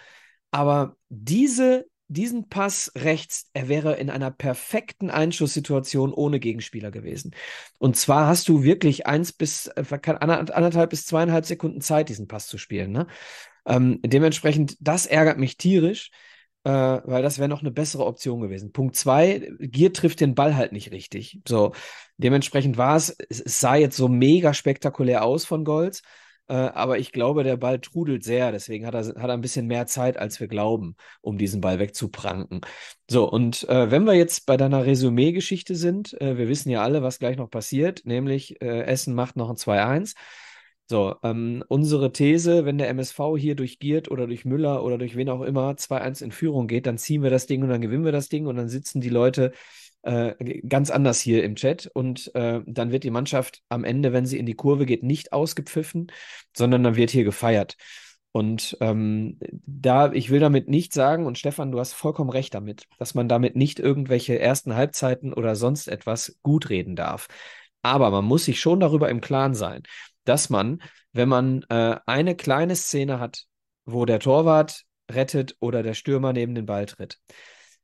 Aber 0.50 0.96
diese, 1.10 1.86
diesen 2.08 2.50
Pass 2.50 2.92
rechts, 2.96 3.50
er 3.54 3.68
wäre 3.68 3.96
in 3.96 4.10
einer 4.10 4.32
perfekten 4.32 5.10
Einschusssituation 5.10 6.14
ohne 6.14 6.40
Gegenspieler 6.40 6.92
gewesen. 6.92 7.36
Und 7.80 7.98
zwar 7.98 8.28
hast 8.28 8.48
du 8.48 8.64
wirklich 8.64 9.08
eins 9.08 9.34
bis 9.34 9.68
äh, 9.68 9.84
anderthalb 9.92 10.90
bis 10.90 11.06
zweieinhalb 11.06 11.46
Sekunden 11.46 11.82
Zeit, 11.82 12.10
diesen 12.10 12.28
Pass 12.28 12.48
zu 12.48 12.58
spielen. 12.58 12.92
Ne? 12.92 13.08
Ähm, 13.66 14.00
dementsprechend, 14.04 14.78
das 14.80 15.06
ärgert 15.06 15.38
mich 15.38 15.58
tierisch, 15.58 16.12
äh, 16.64 16.70
weil 16.70 17.24
das 17.24 17.40
wäre 17.40 17.50
noch 17.50 17.62
eine 17.62 17.72
bessere 17.72 18.06
Option 18.06 18.42
gewesen. 18.42 18.72
Punkt 18.72 18.96
zwei, 18.96 19.52
Gier 19.60 19.92
trifft 19.94 20.22
den 20.22 20.36
Ball 20.36 20.56
halt 20.56 20.72
nicht 20.72 20.92
richtig. 20.92 21.42
So, 21.48 21.74
dementsprechend 22.18 22.78
war 22.78 22.96
es, 22.96 23.16
es 23.30 23.60
sah 23.60 23.76
jetzt 23.76 23.98
so 23.98 24.08
mega 24.08 24.54
spektakulär 24.54 25.24
aus 25.24 25.46
von 25.46 25.66
Golds. 25.66 26.02
Äh, 26.48 26.54
aber 26.54 26.98
ich 27.00 27.12
glaube, 27.12 27.44
der 27.44 27.58
Ball 27.58 27.80
trudelt 27.80 28.24
sehr. 28.24 28.52
Deswegen 28.52 28.86
hat 28.86 28.94
er, 28.94 29.06
hat 29.06 29.18
er 29.18 29.34
ein 29.34 29.42
bisschen 29.42 29.68
mehr 29.68 29.86
Zeit, 29.86 30.18
als 30.18 30.40
wir 30.40 30.48
glauben, 30.48 30.96
um 31.22 31.38
diesen 31.38 31.62
Ball 31.62 31.80
wegzupranken. 31.80 32.62
So, 33.10 33.30
und 33.30 33.68
äh, 33.70 33.92
wenn 33.92 34.06
wir 34.06 34.14
jetzt 34.14 34.46
bei 34.46 34.58
deiner 34.58 34.86
Resümee-Geschichte 34.86 35.76
sind, 35.76 36.20
äh, 36.22 36.38
wir 36.38 36.48
wissen 36.48 36.70
ja 36.70 36.84
alle, 36.84 37.04
was 37.04 37.20
gleich 37.20 37.38
noch 37.38 37.50
passiert, 37.50 38.02
nämlich 38.06 38.62
äh, 38.62 38.84
Essen 38.84 39.14
macht 39.14 39.36
noch 39.36 39.50
ein 39.50 39.58
2-1. 39.58 40.16
So, 40.90 41.16
ähm, 41.22 41.66
unsere 41.68 42.14
These, 42.14 42.64
wenn 42.64 42.78
der 42.78 42.88
MSV 42.90 43.20
hier 43.38 43.56
durch 43.56 43.78
Giert 43.80 44.10
oder 44.10 44.26
durch 44.26 44.46
Müller 44.46 44.86
oder 44.86 44.98
durch 44.98 45.18
wen 45.18 45.28
auch 45.30 45.42
immer 45.42 45.76
2-1 45.76 46.22
in 46.24 46.32
Führung 46.32 46.68
geht, 46.68 46.86
dann 46.86 46.98
ziehen 46.98 47.24
wir 47.24 47.30
das 47.30 47.46
Ding 47.46 47.62
und 47.62 47.68
dann 47.68 47.82
gewinnen 47.82 48.06
wir 48.06 48.14
das 48.14 48.30
Ding 48.30 48.48
und 48.48 48.56
dann 48.56 48.70
sitzen 48.70 49.02
die 49.02 49.10
Leute 49.10 49.52
äh, 50.04 50.62
ganz 50.68 50.90
anders 50.90 51.20
hier 51.20 51.44
im 51.44 51.56
Chat. 51.56 51.90
Und 51.94 52.34
äh, 52.36 52.62
dann 52.66 52.92
wird 52.92 53.04
die 53.04 53.12
Mannschaft 53.12 53.62
am 53.70 53.84
Ende, 53.84 54.14
wenn 54.14 54.26
sie 54.26 54.38
in 54.38 54.46
die 54.46 54.56
Kurve 54.56 54.86
geht, 54.86 55.04
nicht 55.04 55.34
ausgepfiffen, 55.34 56.12
sondern 56.56 56.84
dann 56.84 56.96
wird 56.96 57.12
hier 57.12 57.24
gefeiert. 57.24 57.78
Und 58.32 58.78
ähm, 58.82 59.40
da, 59.66 60.12
ich 60.12 60.30
will 60.30 60.40
damit 60.40 60.68
nicht 60.68 60.94
sagen, 60.94 61.26
und 61.26 61.40
Stefan, 61.40 61.72
du 61.72 61.80
hast 61.80 61.94
vollkommen 61.94 62.30
recht 62.30 62.54
damit, 62.54 62.86
dass 63.00 63.16
man 63.16 63.28
damit 63.28 63.56
nicht 63.56 63.80
irgendwelche 63.80 64.38
ersten 64.38 64.76
Halbzeiten 64.76 65.34
oder 65.34 65.56
sonst 65.56 65.88
etwas 65.88 66.38
gut 66.44 66.70
reden 66.70 66.96
darf. 66.96 67.28
Aber 67.82 68.12
man 68.12 68.26
muss 68.26 68.46
sich 68.46 68.60
schon 68.60 68.80
darüber 68.80 69.10
im 69.10 69.22
Klaren 69.22 69.56
sein, 69.56 69.84
dass 70.24 70.50
man, 70.50 70.82
wenn 71.14 71.30
man 71.30 71.64
äh, 71.70 71.98
eine 72.06 72.36
kleine 72.36 72.76
Szene 72.76 73.20
hat, 73.20 73.46
wo 73.86 74.06
der 74.06 74.20
Torwart 74.20 74.84
rettet 75.10 75.56
oder 75.60 75.82
der 75.82 75.94
Stürmer 75.94 76.34
neben 76.34 76.54
den 76.54 76.66
Ball 76.66 76.86
tritt, 76.86 77.20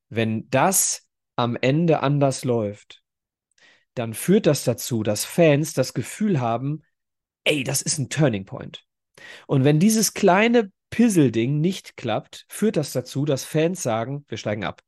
wenn 0.10 0.50
das 0.50 1.08
am 1.36 1.58
Ende 1.60 2.02
anders 2.02 2.44
läuft, 2.44 3.04
dann 3.96 4.14
führt 4.14 4.46
das 4.46 4.64
dazu, 4.64 5.04
dass 5.04 5.26
Fans 5.26 5.74
das 5.74 5.94
Gefühl 5.94 6.40
haben, 6.40 6.84
ey, 7.44 7.64
das 7.64 7.82
ist 7.82 7.98
ein 7.98 8.10
Turning 8.10 8.46
Point. 8.46 8.86
Und 9.48 9.64
wenn 9.64 9.80
dieses 9.80 10.14
kleine 10.14 10.72
Pissel-Ding 10.90 11.60
nicht 11.60 11.98
klappt, 11.98 12.46
führt 12.50 12.78
das 12.78 12.92
dazu, 12.92 13.26
dass 13.26 13.44
Fans 13.44 13.82
sagen, 13.82 14.26
wir 14.28 14.38
steigen 14.38 14.64
ab. 14.64 14.82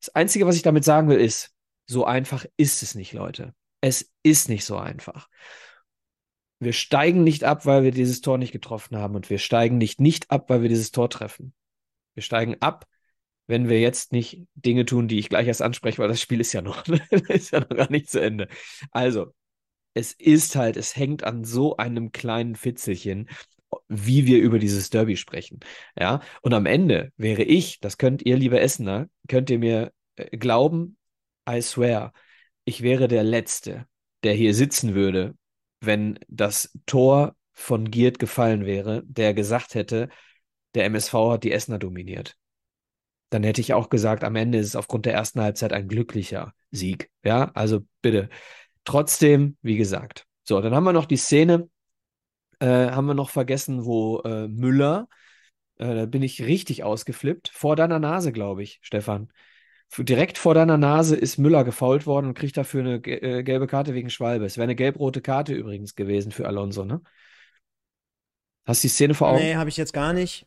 Das 0.00 0.14
Einzige, 0.14 0.46
was 0.46 0.56
ich 0.56 0.62
damit 0.62 0.84
sagen 0.84 1.08
will, 1.08 1.18
ist, 1.20 1.52
so 1.86 2.04
einfach 2.04 2.46
ist 2.56 2.82
es 2.82 2.94
nicht, 2.94 3.12
Leute. 3.12 3.54
Es 3.80 4.10
ist 4.22 4.48
nicht 4.48 4.64
so 4.64 4.76
einfach. 4.76 5.28
Wir 6.58 6.72
steigen 6.72 7.24
nicht 7.24 7.44
ab, 7.44 7.64
weil 7.64 7.82
wir 7.82 7.90
dieses 7.90 8.20
Tor 8.20 8.38
nicht 8.38 8.52
getroffen 8.52 8.98
haben 8.98 9.14
und 9.14 9.30
wir 9.30 9.38
steigen 9.38 9.78
nicht 9.78 10.00
nicht 10.00 10.30
ab, 10.30 10.50
weil 10.50 10.62
wir 10.62 10.68
dieses 10.68 10.90
Tor 10.90 11.08
treffen. 11.08 11.54
Wir 12.14 12.22
steigen 12.22 12.56
ab, 12.60 12.86
wenn 13.50 13.68
wir 13.68 13.80
jetzt 13.80 14.12
nicht 14.12 14.46
Dinge 14.54 14.84
tun, 14.86 15.08
die 15.08 15.18
ich 15.18 15.28
gleich 15.28 15.48
erst 15.48 15.60
anspreche, 15.60 15.98
weil 15.98 16.08
das 16.08 16.20
Spiel 16.20 16.40
ist 16.40 16.52
ja 16.52 16.62
noch, 16.62 16.84
ist 17.28 17.50
ja 17.50 17.60
noch 17.60 17.68
gar 17.68 17.90
nicht 17.90 18.08
zu 18.08 18.20
Ende. 18.20 18.48
Also, 18.92 19.34
es 19.92 20.12
ist 20.12 20.54
halt, 20.56 20.76
es 20.76 20.96
hängt 20.96 21.24
an 21.24 21.44
so 21.44 21.76
einem 21.76 22.12
kleinen 22.12 22.54
Fitzelchen, 22.54 23.28
wie 23.88 24.26
wir 24.26 24.38
über 24.38 24.60
dieses 24.60 24.90
Derby 24.90 25.16
sprechen. 25.16 25.60
Ja, 25.98 26.20
und 26.42 26.54
am 26.54 26.66
Ende 26.66 27.12
wäre 27.16 27.42
ich, 27.42 27.80
das 27.80 27.98
könnt 27.98 28.22
ihr, 28.22 28.36
liebe 28.36 28.60
Essener, 28.60 29.08
könnt 29.28 29.50
ihr 29.50 29.58
mir 29.58 29.92
äh, 30.16 30.36
glauben, 30.36 30.96
I 31.48 31.60
swear, 31.60 32.12
ich 32.64 32.82
wäre 32.82 33.08
der 33.08 33.24
Letzte, 33.24 33.86
der 34.22 34.34
hier 34.34 34.54
sitzen 34.54 34.94
würde, 34.94 35.34
wenn 35.80 36.20
das 36.28 36.72
Tor 36.86 37.34
von 37.52 37.90
Giert 37.90 38.20
gefallen 38.20 38.64
wäre, 38.64 39.02
der 39.06 39.34
gesagt 39.34 39.74
hätte, 39.74 40.08
der 40.76 40.84
MSV 40.84 41.14
hat 41.32 41.42
die 41.44 41.52
Essener 41.52 41.80
dominiert 41.80 42.36
dann 43.30 43.44
hätte 43.44 43.60
ich 43.60 43.72
auch 43.72 43.88
gesagt, 43.88 44.24
am 44.24 44.36
Ende 44.36 44.58
ist 44.58 44.66
es 44.66 44.76
aufgrund 44.76 45.06
der 45.06 45.14
ersten 45.14 45.40
Halbzeit 45.40 45.72
ein 45.72 45.88
glücklicher 45.88 46.52
Sieg. 46.72 47.10
Ja, 47.24 47.50
also 47.54 47.86
bitte. 48.02 48.28
Trotzdem, 48.84 49.56
wie 49.62 49.76
gesagt. 49.76 50.26
So, 50.42 50.60
dann 50.60 50.74
haben 50.74 50.84
wir 50.84 50.92
noch 50.92 51.06
die 51.06 51.16
Szene, 51.16 51.68
äh, 52.58 52.66
haben 52.66 53.06
wir 53.06 53.14
noch 53.14 53.30
vergessen, 53.30 53.84
wo 53.84 54.20
äh, 54.20 54.48
Müller, 54.48 55.08
äh, 55.76 55.94
da 55.94 56.06
bin 56.06 56.22
ich 56.22 56.42
richtig 56.42 56.82
ausgeflippt, 56.82 57.50
vor 57.54 57.76
deiner 57.76 58.00
Nase, 58.00 58.32
glaube 58.32 58.64
ich, 58.64 58.80
Stefan. 58.82 59.32
Direkt 59.96 60.38
vor 60.38 60.54
deiner 60.54 60.76
Nase 60.76 61.16
ist 61.16 61.38
Müller 61.38 61.64
gefault 61.64 62.06
worden 62.06 62.26
und 62.26 62.34
kriegt 62.34 62.56
dafür 62.56 62.80
eine 62.80 62.94
äh, 62.96 63.42
gelbe 63.42 63.66
Karte 63.66 63.94
wegen 63.94 64.10
Schwalbe. 64.10 64.44
Es 64.44 64.56
wäre 64.56 64.64
eine 64.64 64.76
gelb-rote 64.76 65.20
Karte 65.20 65.52
übrigens 65.54 65.94
gewesen 65.94 66.32
für 66.32 66.46
Alonso, 66.46 66.84
ne? 66.84 67.00
Hast 68.64 68.82
du 68.82 68.86
die 68.86 68.92
Szene 68.92 69.14
vor 69.14 69.28
Augen? 69.28 69.40
Nee, 69.40 69.56
habe 69.56 69.68
ich 69.68 69.76
jetzt 69.76 69.92
gar 69.92 70.12
nicht. 70.12 70.46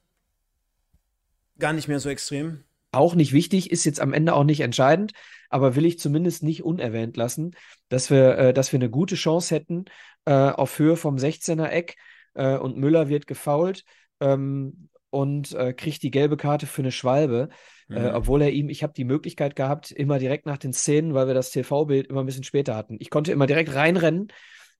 Gar 1.59 1.73
nicht 1.73 1.87
mehr 1.87 1.99
so 1.99 2.09
extrem 2.09 2.63
auch 2.93 3.15
nicht 3.15 3.33
wichtig, 3.33 3.71
ist 3.71 3.85
jetzt 3.85 3.99
am 3.99 4.13
Ende 4.13 4.33
auch 4.33 4.43
nicht 4.43 4.61
entscheidend, 4.61 5.13
aber 5.49 5.75
will 5.75 5.85
ich 5.85 5.99
zumindest 5.99 6.43
nicht 6.43 6.63
unerwähnt 6.63 7.17
lassen, 7.17 7.55
dass 7.89 8.09
wir, 8.09 8.37
äh, 8.37 8.53
dass 8.53 8.71
wir 8.71 8.79
eine 8.79 8.89
gute 8.89 9.15
Chance 9.15 9.55
hätten 9.55 9.85
äh, 10.25 10.31
auf 10.31 10.79
Höhe 10.79 10.95
vom 10.95 11.15
16er 11.15 11.67
Eck 11.67 11.95
äh, 12.33 12.57
und 12.57 12.77
Müller 12.77 13.09
wird 13.09 13.27
gefault 13.27 13.83
ähm, 14.19 14.89
und 15.09 15.53
äh, 15.53 15.73
kriegt 15.73 16.01
die 16.03 16.11
gelbe 16.11 16.37
Karte 16.37 16.65
für 16.65 16.81
eine 16.81 16.91
Schwalbe, 16.91 17.49
äh, 17.89 17.99
mhm. 17.99 18.15
obwohl 18.15 18.41
er 18.41 18.51
ihm, 18.51 18.69
ich 18.69 18.83
habe 18.83 18.93
die 18.93 19.03
Möglichkeit 19.03 19.55
gehabt, 19.55 19.91
immer 19.91 20.17
direkt 20.17 20.45
nach 20.45 20.57
den 20.57 20.73
Szenen, 20.73 21.13
weil 21.13 21.27
wir 21.27 21.33
das 21.33 21.51
TV-Bild 21.51 22.07
immer 22.07 22.21
ein 22.21 22.25
bisschen 22.25 22.43
später 22.43 22.75
hatten. 22.75 22.97
Ich 22.99 23.09
konnte 23.09 23.31
immer 23.31 23.45
direkt 23.45 23.75
reinrennen 23.75 24.29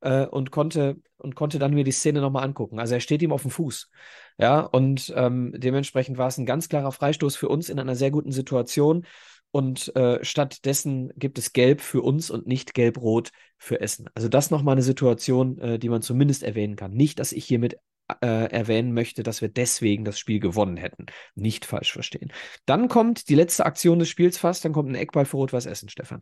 äh, 0.04 0.26
und 0.26 0.52
konnte 0.52 0.98
und 1.18 1.36
konnte 1.36 1.58
dann 1.58 1.74
mir 1.74 1.84
die 1.84 1.92
Szene 1.92 2.22
nochmal 2.22 2.44
angucken. 2.44 2.80
Also 2.80 2.96
er 2.96 3.00
steht 3.00 3.22
ihm 3.22 3.32
auf 3.32 3.44
dem 3.44 3.52
Fuß. 3.52 3.90
Ja, 4.38 4.60
und 4.60 5.14
ähm, 5.16 5.54
dementsprechend 5.56 6.18
war 6.18 6.28
es 6.28 6.38
ein 6.38 6.46
ganz 6.46 6.68
klarer 6.68 6.92
Freistoß 6.92 7.36
für 7.36 7.48
uns 7.48 7.70
in 7.70 7.80
einer 7.80 7.96
sehr 7.96 8.12
guten 8.12 8.32
Situation. 8.32 9.06
Und 9.52 9.96
äh, 9.96 10.24
stattdessen 10.24 11.14
gibt 11.16 11.38
es 11.38 11.54
Gelb 11.54 11.80
für 11.80 12.02
uns 12.02 12.32
und 12.32 12.48
nicht 12.48 12.74
Gelb-Rot 12.74 13.30
für 13.58 13.80
Essen. 13.80 14.10
Also 14.16 14.28
das 14.28 14.50
nochmal 14.50 14.74
eine 14.74 14.82
Situation, 14.82 15.60
äh, 15.60 15.80
die 15.80 15.90
man 15.90 16.02
zumindest 16.02 16.44
erwähnen 16.44 16.76
kann. 16.76 16.92
Nicht, 16.92 17.20
dass 17.20 17.32
ich 17.32 17.46
hiermit 17.46 17.78
äh, 18.22 18.52
erwähnen 18.52 18.94
möchte, 18.94 19.24
dass 19.24 19.42
wir 19.42 19.50
deswegen 19.50 20.06
das 20.06 20.20
Spiel 20.20 20.40
gewonnen 20.40 20.78
hätten. 20.78 21.06
Nicht 21.36 21.66
falsch 21.66 21.94
verstehen. 21.94 22.34
Dann 22.66 22.88
kommt 22.88 23.30
die 23.30 23.36
letzte 23.36 23.66
Aktion 23.66 24.00
des 24.00 24.10
Spiels 24.10 24.38
fast, 24.38 24.66
dann 24.66 24.74
kommt 24.74 24.90
ein 24.90 24.96
Eckball 24.96 25.26
für 25.26 25.38
Rot-Weiß 25.38 25.68
Essen, 25.68 25.88
Stefan. 25.88 26.22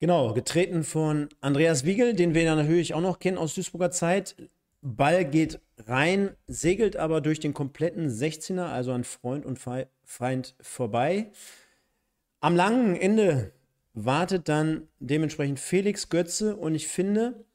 Genau, 0.00 0.34
getreten 0.34 0.84
von 0.84 1.28
Andreas 1.40 1.84
Wiegel, 1.84 2.14
den 2.14 2.34
wir 2.34 2.54
natürlich 2.54 2.94
auch 2.94 3.00
noch 3.00 3.18
kennen 3.18 3.38
aus 3.38 3.54
Duisburger 3.54 3.90
Zeit. 3.90 4.36
Ball 4.82 5.24
geht 5.24 5.60
rein, 5.78 6.36
segelt 6.46 6.96
aber 6.96 7.20
durch 7.20 7.40
den 7.40 7.54
kompletten 7.54 8.10
16er, 8.10 8.66
also 8.66 8.92
an 8.92 9.04
Freund 9.04 9.46
und 9.46 9.58
Feind 9.58 10.54
vorbei. 10.60 11.30
Am 12.40 12.54
langen 12.54 12.96
Ende 12.96 13.52
wartet 13.94 14.48
dann 14.48 14.88
dementsprechend 14.98 15.58
Felix 15.58 16.10
Götze 16.10 16.56
und 16.56 16.74
ich 16.74 16.88
finde, 16.88 17.46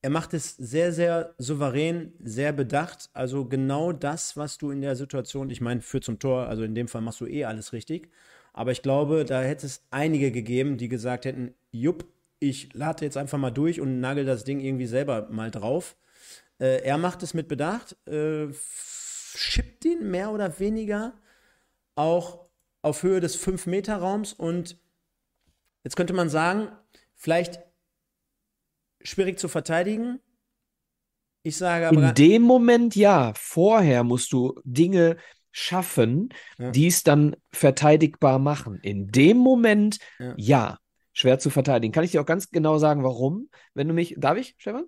er 0.00 0.10
macht 0.10 0.32
es 0.32 0.56
sehr, 0.56 0.92
sehr 0.92 1.34
souverän, 1.38 2.12
sehr 2.22 2.52
bedacht. 2.52 3.10
Also 3.12 3.44
genau 3.46 3.92
das, 3.92 4.36
was 4.36 4.56
du 4.56 4.70
in 4.70 4.80
der 4.80 4.96
Situation, 4.96 5.50
ich 5.50 5.60
meine, 5.60 5.82
für 5.82 6.00
zum 6.00 6.18
Tor, 6.18 6.46
also 6.46 6.62
in 6.62 6.74
dem 6.74 6.88
Fall 6.88 7.02
machst 7.02 7.20
du 7.20 7.26
eh 7.26 7.44
alles 7.44 7.72
richtig. 7.72 8.10
Aber 8.54 8.70
ich 8.70 8.82
glaube, 8.82 9.24
da 9.24 9.42
hätte 9.42 9.66
es 9.66 9.82
einige 9.90 10.30
gegeben, 10.30 10.78
die 10.78 10.88
gesagt 10.88 11.24
hätten, 11.24 11.54
jupp, 11.72 12.06
ich 12.38 12.72
lade 12.72 13.04
jetzt 13.04 13.16
einfach 13.16 13.36
mal 13.36 13.50
durch 13.50 13.80
und 13.80 14.00
nagel 14.00 14.24
das 14.24 14.44
Ding 14.44 14.60
irgendwie 14.60 14.86
selber 14.86 15.28
mal 15.28 15.50
drauf. 15.50 15.96
Äh, 16.60 16.82
er 16.82 16.96
macht 16.96 17.22
es 17.24 17.34
mit 17.34 17.48
Bedacht, 17.48 17.96
äh, 18.06 18.46
schippt 19.34 19.84
ihn 19.84 20.08
mehr 20.10 20.30
oder 20.30 20.60
weniger 20.60 21.14
auch 21.96 22.46
auf 22.80 23.02
Höhe 23.02 23.20
des 23.20 23.36
5-Meter-Raums 23.44 24.32
und 24.34 24.78
jetzt 25.82 25.96
könnte 25.96 26.12
man 26.12 26.28
sagen, 26.28 26.68
vielleicht 27.14 27.58
schwierig 29.02 29.38
zu 29.38 29.48
verteidigen. 29.48 30.20
Ich 31.42 31.56
sage 31.56 31.88
aber. 31.88 32.08
In 32.10 32.14
dem 32.14 32.42
Moment 32.42 32.94
ja. 32.94 33.32
Vorher 33.36 34.04
musst 34.04 34.32
du 34.32 34.60
Dinge 34.64 35.16
schaffen, 35.56 36.30
ja. 36.58 36.72
die 36.72 36.88
es 36.88 37.04
dann 37.04 37.36
verteidigbar 37.52 38.40
machen. 38.40 38.80
In 38.82 39.06
dem 39.06 39.38
Moment 39.38 39.98
ja. 40.18 40.34
ja. 40.36 40.78
Schwer 41.12 41.38
zu 41.38 41.48
verteidigen. 41.48 41.92
Kann 41.92 42.02
ich 42.02 42.10
dir 42.10 42.20
auch 42.20 42.26
ganz 42.26 42.50
genau 42.50 42.78
sagen, 42.78 43.04
warum? 43.04 43.48
Wenn 43.72 43.86
du 43.86 43.94
mich. 43.94 44.16
Darf 44.18 44.36
ich, 44.36 44.56
Stefan? 44.58 44.84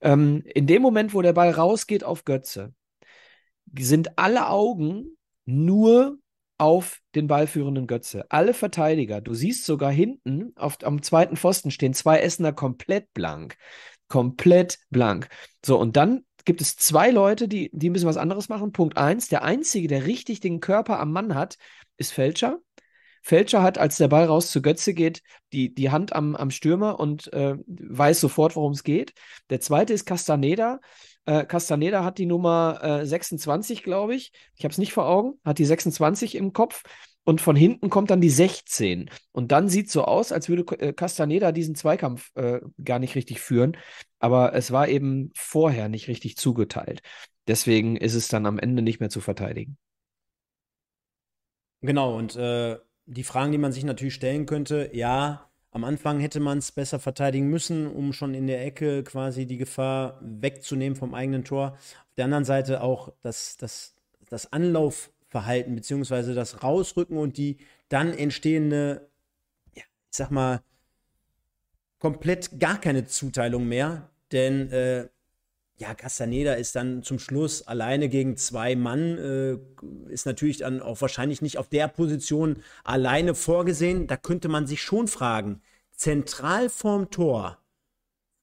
Ähm, 0.00 0.42
in 0.46 0.66
dem 0.66 0.80
Moment, 0.80 1.12
wo 1.12 1.20
der 1.20 1.34
Ball 1.34 1.50
rausgeht 1.50 2.04
auf 2.04 2.24
Götze, 2.24 2.72
sind 3.78 4.18
alle 4.18 4.48
Augen 4.48 5.18
nur 5.44 6.16
auf 6.56 7.00
den 7.14 7.26
ballführenden 7.26 7.86
Götze. 7.86 8.24
Alle 8.30 8.54
Verteidiger, 8.54 9.20
du 9.20 9.34
siehst 9.34 9.66
sogar 9.66 9.90
hinten 9.90 10.52
auf, 10.56 10.78
am 10.84 11.02
zweiten 11.02 11.36
Pfosten 11.36 11.70
stehen 11.70 11.92
zwei 11.92 12.20
Essener 12.20 12.54
komplett 12.54 13.12
blank. 13.12 13.56
Komplett 14.08 14.78
blank. 14.88 15.28
So, 15.64 15.78
und 15.78 15.96
dann 15.96 16.24
gibt 16.44 16.60
es 16.60 16.76
zwei 16.76 17.10
Leute, 17.10 17.48
die, 17.48 17.70
die 17.72 17.90
bisschen 17.90 18.08
was 18.08 18.16
anderes 18.16 18.48
machen. 18.48 18.72
Punkt 18.72 18.96
eins, 18.96 19.28
der 19.28 19.42
einzige, 19.42 19.88
der 19.88 20.06
richtig 20.06 20.40
den 20.40 20.60
Körper 20.60 21.00
am 21.00 21.12
Mann 21.12 21.34
hat, 21.34 21.56
ist 21.96 22.12
Fälscher. 22.12 22.58
Fälscher 23.22 23.62
hat, 23.62 23.78
als 23.78 23.98
der 23.98 24.08
Ball 24.08 24.24
raus 24.24 24.50
zu 24.50 24.62
Götze 24.62 24.94
geht, 24.94 25.22
die, 25.52 25.72
die 25.72 25.90
Hand 25.90 26.12
am, 26.12 26.34
am 26.34 26.50
Stürmer 26.50 26.98
und 26.98 27.32
äh, 27.32 27.54
weiß 27.66 28.20
sofort, 28.20 28.56
worum 28.56 28.72
es 28.72 28.82
geht. 28.82 29.12
Der 29.48 29.60
zweite 29.60 29.92
ist 29.92 30.06
Castaneda. 30.06 30.80
Äh, 31.24 31.44
Castaneda 31.44 32.04
hat 32.04 32.18
die 32.18 32.26
Nummer 32.26 32.80
äh, 32.82 33.06
26, 33.06 33.84
glaube 33.84 34.16
ich. 34.16 34.32
Ich 34.56 34.64
habe 34.64 34.72
es 34.72 34.78
nicht 34.78 34.92
vor 34.92 35.06
Augen. 35.06 35.38
Hat 35.44 35.58
die 35.58 35.64
26 35.64 36.34
im 36.34 36.52
Kopf. 36.52 36.82
Und 37.24 37.40
von 37.40 37.54
hinten 37.54 37.88
kommt 37.88 38.10
dann 38.10 38.20
die 38.20 38.30
16. 38.30 39.08
Und 39.30 39.52
dann 39.52 39.68
sieht 39.68 39.88
so 39.88 40.04
aus, 40.04 40.32
als 40.32 40.48
würde 40.48 40.64
äh, 40.80 40.92
Castaneda 40.92 41.52
diesen 41.52 41.76
Zweikampf 41.76 42.30
äh, 42.34 42.60
gar 42.82 42.98
nicht 42.98 43.14
richtig 43.14 43.40
führen. 43.40 43.76
Aber 44.22 44.54
es 44.54 44.70
war 44.70 44.88
eben 44.88 45.32
vorher 45.34 45.88
nicht 45.88 46.06
richtig 46.06 46.36
zugeteilt. 46.36 47.02
Deswegen 47.48 47.96
ist 47.96 48.14
es 48.14 48.28
dann 48.28 48.46
am 48.46 48.58
Ende 48.58 48.80
nicht 48.80 49.00
mehr 49.00 49.10
zu 49.10 49.20
verteidigen. 49.20 49.76
Genau, 51.80 52.16
und 52.16 52.36
äh, 52.36 52.78
die 53.06 53.24
Fragen, 53.24 53.50
die 53.50 53.58
man 53.58 53.72
sich 53.72 53.82
natürlich 53.82 54.14
stellen 54.14 54.46
könnte, 54.46 54.90
ja, 54.92 55.50
am 55.72 55.82
Anfang 55.82 56.20
hätte 56.20 56.38
man 56.38 56.58
es 56.58 56.70
besser 56.70 57.00
verteidigen 57.00 57.48
müssen, 57.48 57.88
um 57.88 58.12
schon 58.12 58.34
in 58.34 58.46
der 58.46 58.64
Ecke 58.64 59.02
quasi 59.02 59.44
die 59.46 59.56
Gefahr 59.56 60.20
wegzunehmen 60.22 60.94
vom 60.94 61.14
eigenen 61.14 61.44
Tor. 61.44 61.72
Auf 61.72 62.14
der 62.16 62.26
anderen 62.26 62.44
Seite 62.44 62.80
auch 62.80 63.12
das, 63.22 63.56
das, 63.56 63.96
das 64.28 64.52
Anlaufverhalten 64.52 65.74
beziehungsweise 65.74 66.34
das 66.34 66.62
Rausrücken 66.62 67.18
und 67.18 67.38
die 67.38 67.56
dann 67.88 68.12
entstehende, 68.12 69.10
ja, 69.74 69.82
ich 69.82 70.16
sag 70.16 70.30
mal, 70.30 70.62
komplett 71.98 72.60
gar 72.60 72.80
keine 72.80 73.06
Zuteilung 73.06 73.66
mehr. 73.66 74.11
Denn 74.32 74.70
äh, 74.70 75.08
ja, 75.78 75.94
Castaneda 75.94 76.54
ist 76.54 76.76
dann 76.76 77.02
zum 77.02 77.18
Schluss 77.18 77.66
alleine 77.66 78.08
gegen 78.08 78.36
zwei 78.36 78.76
Mann, 78.76 79.18
äh, 79.18 79.58
ist 80.12 80.26
natürlich 80.26 80.58
dann 80.58 80.80
auch 80.80 81.00
wahrscheinlich 81.00 81.42
nicht 81.42 81.58
auf 81.58 81.68
der 81.68 81.88
Position 81.88 82.62
alleine 82.84 83.34
vorgesehen. 83.34 84.06
Da 84.06 84.16
könnte 84.16 84.48
man 84.48 84.66
sich 84.66 84.82
schon 84.82 85.08
fragen, 85.08 85.60
zentral 85.90 86.68
vorm 86.68 87.10
Tor, 87.10 87.58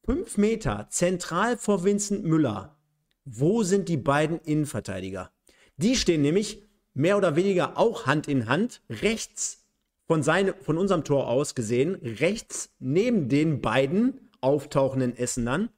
fünf 0.05 0.37
Meter, 0.37 0.87
zentral 0.89 1.57
vor 1.57 1.83
Vincent 1.83 2.25
Müller, 2.25 2.77
wo 3.25 3.63
sind 3.63 3.89
die 3.89 3.97
beiden 3.97 4.39
Innenverteidiger? 4.39 5.31
Die 5.77 5.95
stehen 5.95 6.21
nämlich 6.21 6.67
mehr 6.93 7.15
oder 7.15 7.35
weniger 7.35 7.77
auch 7.77 8.05
Hand 8.05 8.27
in 8.27 8.49
Hand, 8.49 8.81
rechts 8.89 9.65
von, 10.07 10.23
seine, 10.23 10.55
von 10.55 10.77
unserem 10.77 11.03
Tor 11.03 11.27
aus 11.27 11.55
gesehen, 11.55 11.95
rechts 11.95 12.71
neben 12.79 13.29
den 13.29 13.61
beiden 13.61 14.29
auftauchenden 14.41 15.15
Essenern 15.15 15.69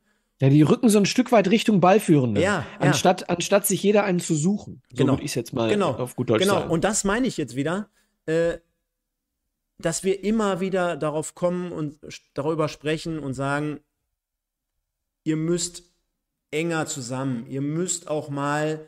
ja, 0.41 0.49
die 0.49 0.63
rücken 0.63 0.89
so 0.89 0.97
ein 0.97 1.05
Stück 1.05 1.31
weit 1.31 1.49
Richtung 1.51 1.79
Ballführende. 1.81 2.41
Ja, 2.41 2.65
anstatt, 2.79 3.21
ja. 3.21 3.27
anstatt 3.29 3.67
sich 3.67 3.83
jeder 3.83 4.03
einen 4.03 4.19
zu 4.19 4.33
suchen. 4.33 4.81
So 4.89 4.97
genau. 4.97 5.13
würde 5.13 5.23
ich 5.23 5.31
es 5.31 5.35
jetzt 5.35 5.53
mal 5.53 5.69
genau. 5.69 5.91
auf 5.91 6.15
gut 6.15 6.31
Deutsch 6.31 6.41
genau. 6.41 6.53
sagen. 6.53 6.63
Genau, 6.63 6.73
und 6.73 6.83
das 6.83 7.03
meine 7.03 7.27
ich 7.27 7.37
jetzt 7.37 7.55
wieder, 7.55 7.89
äh, 8.25 8.57
dass 9.77 10.03
wir 10.03 10.23
immer 10.23 10.59
wieder 10.59 10.97
darauf 10.97 11.35
kommen 11.35 11.71
und 11.71 11.99
darüber 12.33 12.69
sprechen 12.69 13.19
und 13.19 13.35
sagen, 13.35 13.81
ihr 15.23 15.37
müsst 15.37 15.83
enger 16.49 16.87
zusammen, 16.87 17.45
ihr 17.47 17.61
müsst 17.61 18.07
auch 18.07 18.29
mal 18.29 18.87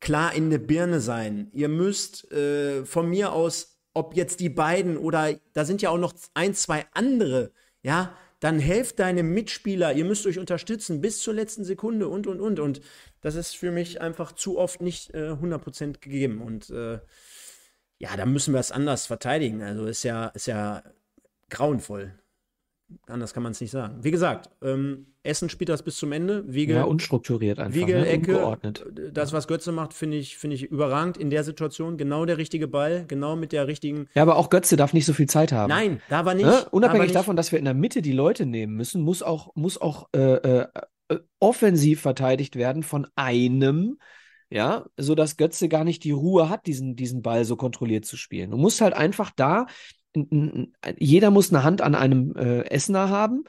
klar 0.00 0.34
in 0.34 0.48
der 0.48 0.58
Birne 0.58 1.00
sein, 1.00 1.50
ihr 1.52 1.68
müsst 1.68 2.32
äh, 2.32 2.86
von 2.86 3.10
mir 3.10 3.32
aus, 3.32 3.78
ob 3.92 4.16
jetzt 4.16 4.40
die 4.40 4.48
beiden 4.48 4.96
oder 4.96 5.34
da 5.52 5.66
sind 5.66 5.82
ja 5.82 5.90
auch 5.90 5.98
noch 5.98 6.14
ein, 6.32 6.54
zwei 6.54 6.86
andere, 6.94 7.52
ja, 7.82 8.16
dann 8.42 8.58
helft 8.58 8.98
deinem 8.98 9.32
Mitspieler, 9.32 9.92
ihr 9.92 10.04
müsst 10.04 10.26
euch 10.26 10.40
unterstützen 10.40 11.00
bis 11.00 11.20
zur 11.20 11.32
letzten 11.32 11.62
Sekunde 11.62 12.08
und, 12.08 12.26
und, 12.26 12.40
und. 12.40 12.58
Und 12.58 12.80
das 13.20 13.36
ist 13.36 13.56
für 13.56 13.70
mich 13.70 14.00
einfach 14.00 14.32
zu 14.32 14.58
oft 14.58 14.80
nicht 14.80 15.14
äh, 15.14 15.30
100% 15.30 16.00
gegeben. 16.00 16.42
Und 16.42 16.68
äh, 16.70 16.98
ja, 17.98 18.16
da 18.16 18.26
müssen 18.26 18.52
wir 18.52 18.58
es 18.58 18.72
anders 18.72 19.06
verteidigen. 19.06 19.62
Also 19.62 19.86
ist 19.86 20.02
ja, 20.02 20.26
ist 20.26 20.48
ja 20.48 20.82
grauenvoll. 21.50 22.18
Anders 23.06 23.34
kann 23.34 23.42
man 23.42 23.52
es 23.52 23.60
nicht 23.60 23.70
sagen. 23.70 23.98
Wie 24.02 24.10
gesagt, 24.10 24.50
ähm, 24.62 25.06
Essen 25.22 25.48
spielt 25.48 25.68
das 25.68 25.82
bis 25.82 25.96
zum 25.96 26.12
Ende. 26.12 26.44
Wiegel, 26.46 26.76
ja, 26.76 26.84
unstrukturiert 26.84 27.58
einfach. 27.58 27.74
Wiegel, 27.74 28.00
ne? 28.00 28.08
Ecke. 28.08 28.36
Ungeordnet. 28.36 28.84
Das, 29.12 29.32
was 29.32 29.46
Götze 29.46 29.70
macht, 29.70 29.92
finde 29.92 30.16
ich, 30.16 30.36
find 30.36 30.52
ich 30.52 30.64
überragend 30.64 31.16
in 31.16 31.30
der 31.30 31.44
Situation. 31.44 31.96
Genau 31.96 32.24
der 32.24 32.38
richtige 32.38 32.66
Ball, 32.66 33.04
genau 33.06 33.36
mit 33.36 33.52
der 33.52 33.68
richtigen. 33.68 34.08
Ja, 34.14 34.22
aber 34.22 34.36
auch 34.36 34.50
Götze 34.50 34.76
darf 34.76 34.92
nicht 34.92 35.06
so 35.06 35.12
viel 35.12 35.28
Zeit 35.28 35.52
haben. 35.52 35.68
Nein, 35.68 36.00
da 36.08 36.24
war 36.24 36.34
nicht. 36.34 36.46
Ne? 36.46 36.66
Unabhängig 36.70 37.08
nicht. 37.08 37.16
davon, 37.16 37.36
dass 37.36 37.52
wir 37.52 37.58
in 37.58 37.64
der 37.64 37.74
Mitte 37.74 38.02
die 38.02 38.12
Leute 38.12 38.46
nehmen 38.46 38.74
müssen, 38.74 39.02
muss 39.02 39.22
auch, 39.22 39.54
muss 39.54 39.80
auch 39.80 40.08
äh, 40.14 40.34
äh, 40.34 40.66
äh 41.08 41.18
offensiv 41.38 42.00
verteidigt 42.00 42.56
werden 42.56 42.82
von 42.82 43.06
einem, 43.14 43.98
ja, 44.50 44.86
so 44.96 45.14
dass 45.14 45.36
Götze 45.36 45.68
gar 45.68 45.84
nicht 45.84 46.04
die 46.04 46.10
Ruhe 46.10 46.48
hat, 46.48 46.66
diesen, 46.66 46.96
diesen 46.96 47.22
Ball 47.22 47.44
so 47.44 47.56
kontrolliert 47.56 48.04
zu 48.06 48.16
spielen. 48.16 48.50
Du 48.50 48.56
musst 48.56 48.80
halt 48.80 48.94
einfach 48.94 49.30
da 49.34 49.66
jeder 50.98 51.30
muss 51.30 51.52
eine 51.52 51.64
Hand 51.64 51.80
an 51.80 51.94
einem 51.94 52.34
äh, 52.36 52.62
Essener 52.70 53.08
haben, 53.08 53.44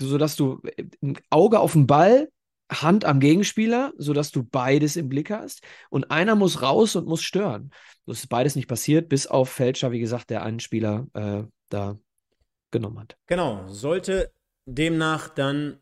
sodass 0.00 0.36
du 0.36 0.60
äh, 0.76 0.84
ein 1.02 1.18
Auge 1.30 1.60
auf 1.60 1.72
den 1.72 1.86
Ball, 1.86 2.28
Hand 2.70 3.04
am 3.04 3.18
Gegenspieler, 3.20 3.92
sodass 3.96 4.30
du 4.30 4.42
beides 4.42 4.96
im 4.96 5.08
Blick 5.08 5.30
hast. 5.30 5.62
Und 5.88 6.10
einer 6.10 6.34
muss 6.34 6.60
raus 6.60 6.96
und 6.96 7.06
muss 7.06 7.22
stören. 7.22 7.70
Das 8.06 8.18
ist 8.18 8.28
beides 8.28 8.56
nicht 8.56 8.68
passiert, 8.68 9.08
bis 9.08 9.26
auf 9.26 9.48
Fälscher, 9.48 9.90
wie 9.90 10.00
gesagt, 10.00 10.30
der 10.30 10.42
einen 10.42 10.60
Spieler 10.60 11.06
äh, 11.14 11.44
da 11.70 11.98
genommen 12.70 13.00
hat. 13.00 13.16
Genau, 13.26 13.66
sollte 13.68 14.32
demnach 14.66 15.28
dann 15.30 15.78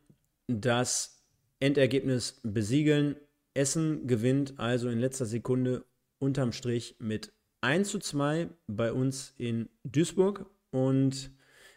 das 0.47 1.25
Endergebnis 1.59 2.41
besiegeln. 2.45 3.17
Essen 3.55 4.07
gewinnt 4.07 4.59
also 4.59 4.89
in 4.89 5.01
letzter 5.01 5.27
Sekunde 5.27 5.85
unterm 6.19 6.53
Strich 6.53 6.97
mit 6.99 7.33
1 7.67 7.89
zu 7.89 7.99
2 7.99 8.49
bei 8.69 8.93
uns 8.93 9.35
in 9.39 9.69
Duisburg 9.83 10.47
und 10.71 11.33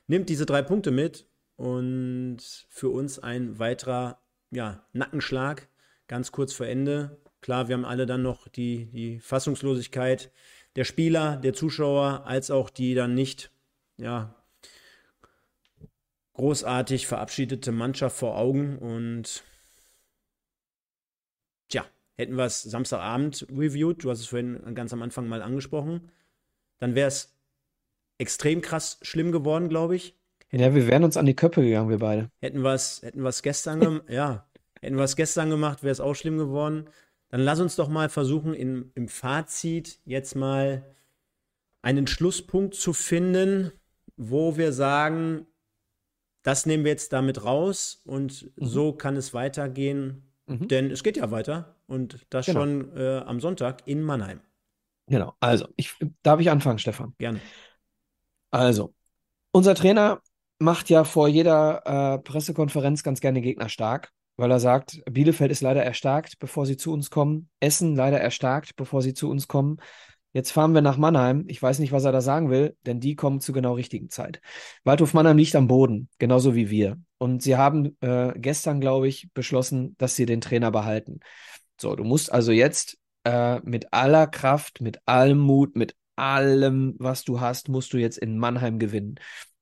nimmt 0.05 0.29
diese 0.29 0.45
drei 0.45 0.61
Punkte 0.61 0.91
mit 0.91 1.25
und 1.55 2.37
für 2.69 2.89
uns 2.89 3.17
ein 3.17 3.57
weiterer 3.57 4.21
ja, 4.51 4.85
Nackenschlag 4.93 5.67
ganz 6.07 6.31
kurz 6.31 6.53
vor 6.53 6.67
Ende. 6.67 7.17
Klar, 7.41 7.69
wir 7.69 7.75
haben 7.75 7.85
alle 7.85 8.05
dann 8.05 8.21
noch 8.21 8.47
die, 8.47 8.85
die 8.91 9.19
Fassungslosigkeit 9.19 10.31
der 10.75 10.83
Spieler, 10.83 11.37
der 11.37 11.53
Zuschauer, 11.53 12.23
als 12.27 12.51
auch 12.51 12.69
die 12.69 12.93
dann 12.93 13.15
nicht 13.15 13.51
ja, 13.97 14.35
großartig 16.33 17.07
verabschiedete 17.07 17.71
Mannschaft 17.71 18.15
vor 18.15 18.37
Augen. 18.37 18.77
Und 18.77 19.43
hätten 22.19 22.35
wir 22.35 22.43
es 22.43 22.63
Samstagabend 22.63 23.47
reviewed, 23.49 24.03
du 24.03 24.11
hast 24.11 24.19
es 24.19 24.25
vorhin 24.25 24.59
ganz 24.75 24.91
am 24.91 25.01
Anfang 25.01 25.29
mal 25.29 25.41
angesprochen, 25.41 26.11
dann 26.77 26.93
wäre 26.93 27.07
es 27.07 27.33
extrem 28.17 28.59
krass 28.59 28.99
schlimm 29.01 29.31
geworden, 29.31 29.69
glaube 29.69 29.95
ich. 29.95 30.17
Ja, 30.51 30.75
wir 30.75 30.85
wären 30.87 31.05
uns 31.05 31.15
an 31.15 31.25
die 31.25 31.35
Köpfe 31.35 31.61
gegangen, 31.61 31.89
wir 31.89 31.99
beide. 31.99 32.29
Hätten 32.41 32.61
wir 32.61 32.73
es 32.73 33.01
hätten 33.03 33.23
gestern 33.43 33.79
gemacht, 33.79 34.09
ja, 34.09 34.45
hätten 34.81 34.97
wir 34.97 35.05
es 35.05 35.15
gestern 35.15 35.49
gemacht, 35.49 35.81
wäre 35.81 35.93
es 35.93 36.01
auch 36.01 36.13
schlimm 36.13 36.37
geworden. 36.37 36.89
Dann 37.29 37.39
lass 37.39 37.61
uns 37.61 37.77
doch 37.77 37.87
mal 37.87 38.09
versuchen, 38.09 38.53
in, 38.53 38.91
im 38.95 39.07
Fazit 39.07 39.99
jetzt 40.03 40.35
mal 40.35 40.83
einen 41.81 42.05
Schlusspunkt 42.05 42.75
zu 42.75 42.91
finden, 42.91 43.71
wo 44.17 44.57
wir 44.57 44.73
sagen, 44.73 45.45
das 46.43 46.65
nehmen 46.65 46.83
wir 46.83 46.91
jetzt 46.91 47.13
damit 47.13 47.45
raus 47.45 48.01
und 48.03 48.51
mhm. 48.57 48.65
so 48.65 48.91
kann 48.91 49.15
es 49.15 49.33
weitergehen. 49.33 50.33
Mhm. 50.47 50.67
Denn 50.67 50.91
es 50.91 51.03
geht 51.03 51.15
ja 51.15 51.31
weiter 51.31 51.78
und 51.89 52.25
das 52.29 52.45
genau. 52.45 52.61
schon 52.61 52.95
äh, 52.95 53.17
am 53.25 53.39
Sonntag 53.39 53.81
in 53.85 54.01
Mannheim. 54.01 54.41
Genau. 55.07 55.33
Also, 55.39 55.67
ich, 55.75 55.95
darf 56.21 56.39
ich 56.39 56.49
anfangen, 56.49 56.79
Stefan? 56.79 57.13
Gerne. 57.17 57.41
Also, 58.51 58.93
unser 59.51 59.75
Trainer 59.75 60.21
macht 60.59 60.89
ja 60.89 61.03
vor 61.03 61.27
jeder 61.27 62.15
äh, 62.15 62.19
Pressekonferenz 62.19 63.03
ganz 63.03 63.19
gerne 63.19 63.41
Gegner 63.41 63.69
stark, 63.69 64.11
weil 64.37 64.51
er 64.51 64.59
sagt, 64.59 65.01
Bielefeld 65.09 65.51
ist 65.51 65.61
leider 65.61 65.83
erstarkt, 65.83 66.37
bevor 66.39 66.65
sie 66.65 66.77
zu 66.77 66.93
uns 66.93 67.09
kommen. 67.09 67.49
Essen 67.59 67.95
leider 67.95 68.19
erstarkt, 68.19 68.75
bevor 68.75 69.01
sie 69.01 69.13
zu 69.13 69.29
uns 69.29 69.47
kommen. 69.47 69.77
Jetzt 70.31 70.51
fahren 70.51 70.75
wir 70.75 70.81
nach 70.81 70.97
Mannheim. 70.97 71.45
Ich 71.47 71.61
weiß 71.61 71.79
nicht, 71.79 71.91
was 71.91 72.03
er 72.03 72.11
da 72.11 72.21
sagen 72.21 72.51
will, 72.51 72.77
denn 72.85 72.99
die 72.99 73.15
kommen 73.15 73.39
zur 73.39 73.55
genau 73.55 73.73
richtigen 73.73 74.09
Zeit. 74.09 74.41
Waldhof 74.83 75.15
Mannheim 75.15 75.37
liegt 75.37 75.55
am 75.55 75.67
Boden, 75.67 76.07
genauso 76.19 76.53
wie 76.53 76.69
wir. 76.69 76.97
Und 77.17 77.41
sie 77.41 77.57
haben 77.57 77.97
äh, 78.01 78.33
gestern, 78.35 78.79
glaube 78.79 79.07
ich, 79.07 79.29
beschlossen, 79.33 79.95
dass 79.97 80.15
sie 80.15 80.27
den 80.27 80.39
Trainer 80.39 80.69
behalten. 80.71 81.19
So, 81.79 81.95
du 81.95 82.03
musst 82.03 82.31
also 82.31 82.51
jetzt 82.51 82.97
äh, 83.23 83.59
mit 83.61 83.93
aller 83.93 84.27
Kraft, 84.27 84.81
mit 84.81 84.99
allem 85.05 85.39
Mut, 85.39 85.75
mit 85.75 85.95
allem, 86.15 86.95
was 86.99 87.23
du 87.23 87.39
hast, 87.39 87.69
musst 87.69 87.93
du 87.93 87.97
jetzt 87.97 88.17
in 88.17 88.37
Mannheim 88.37 88.79
gewinnen. 88.79 89.15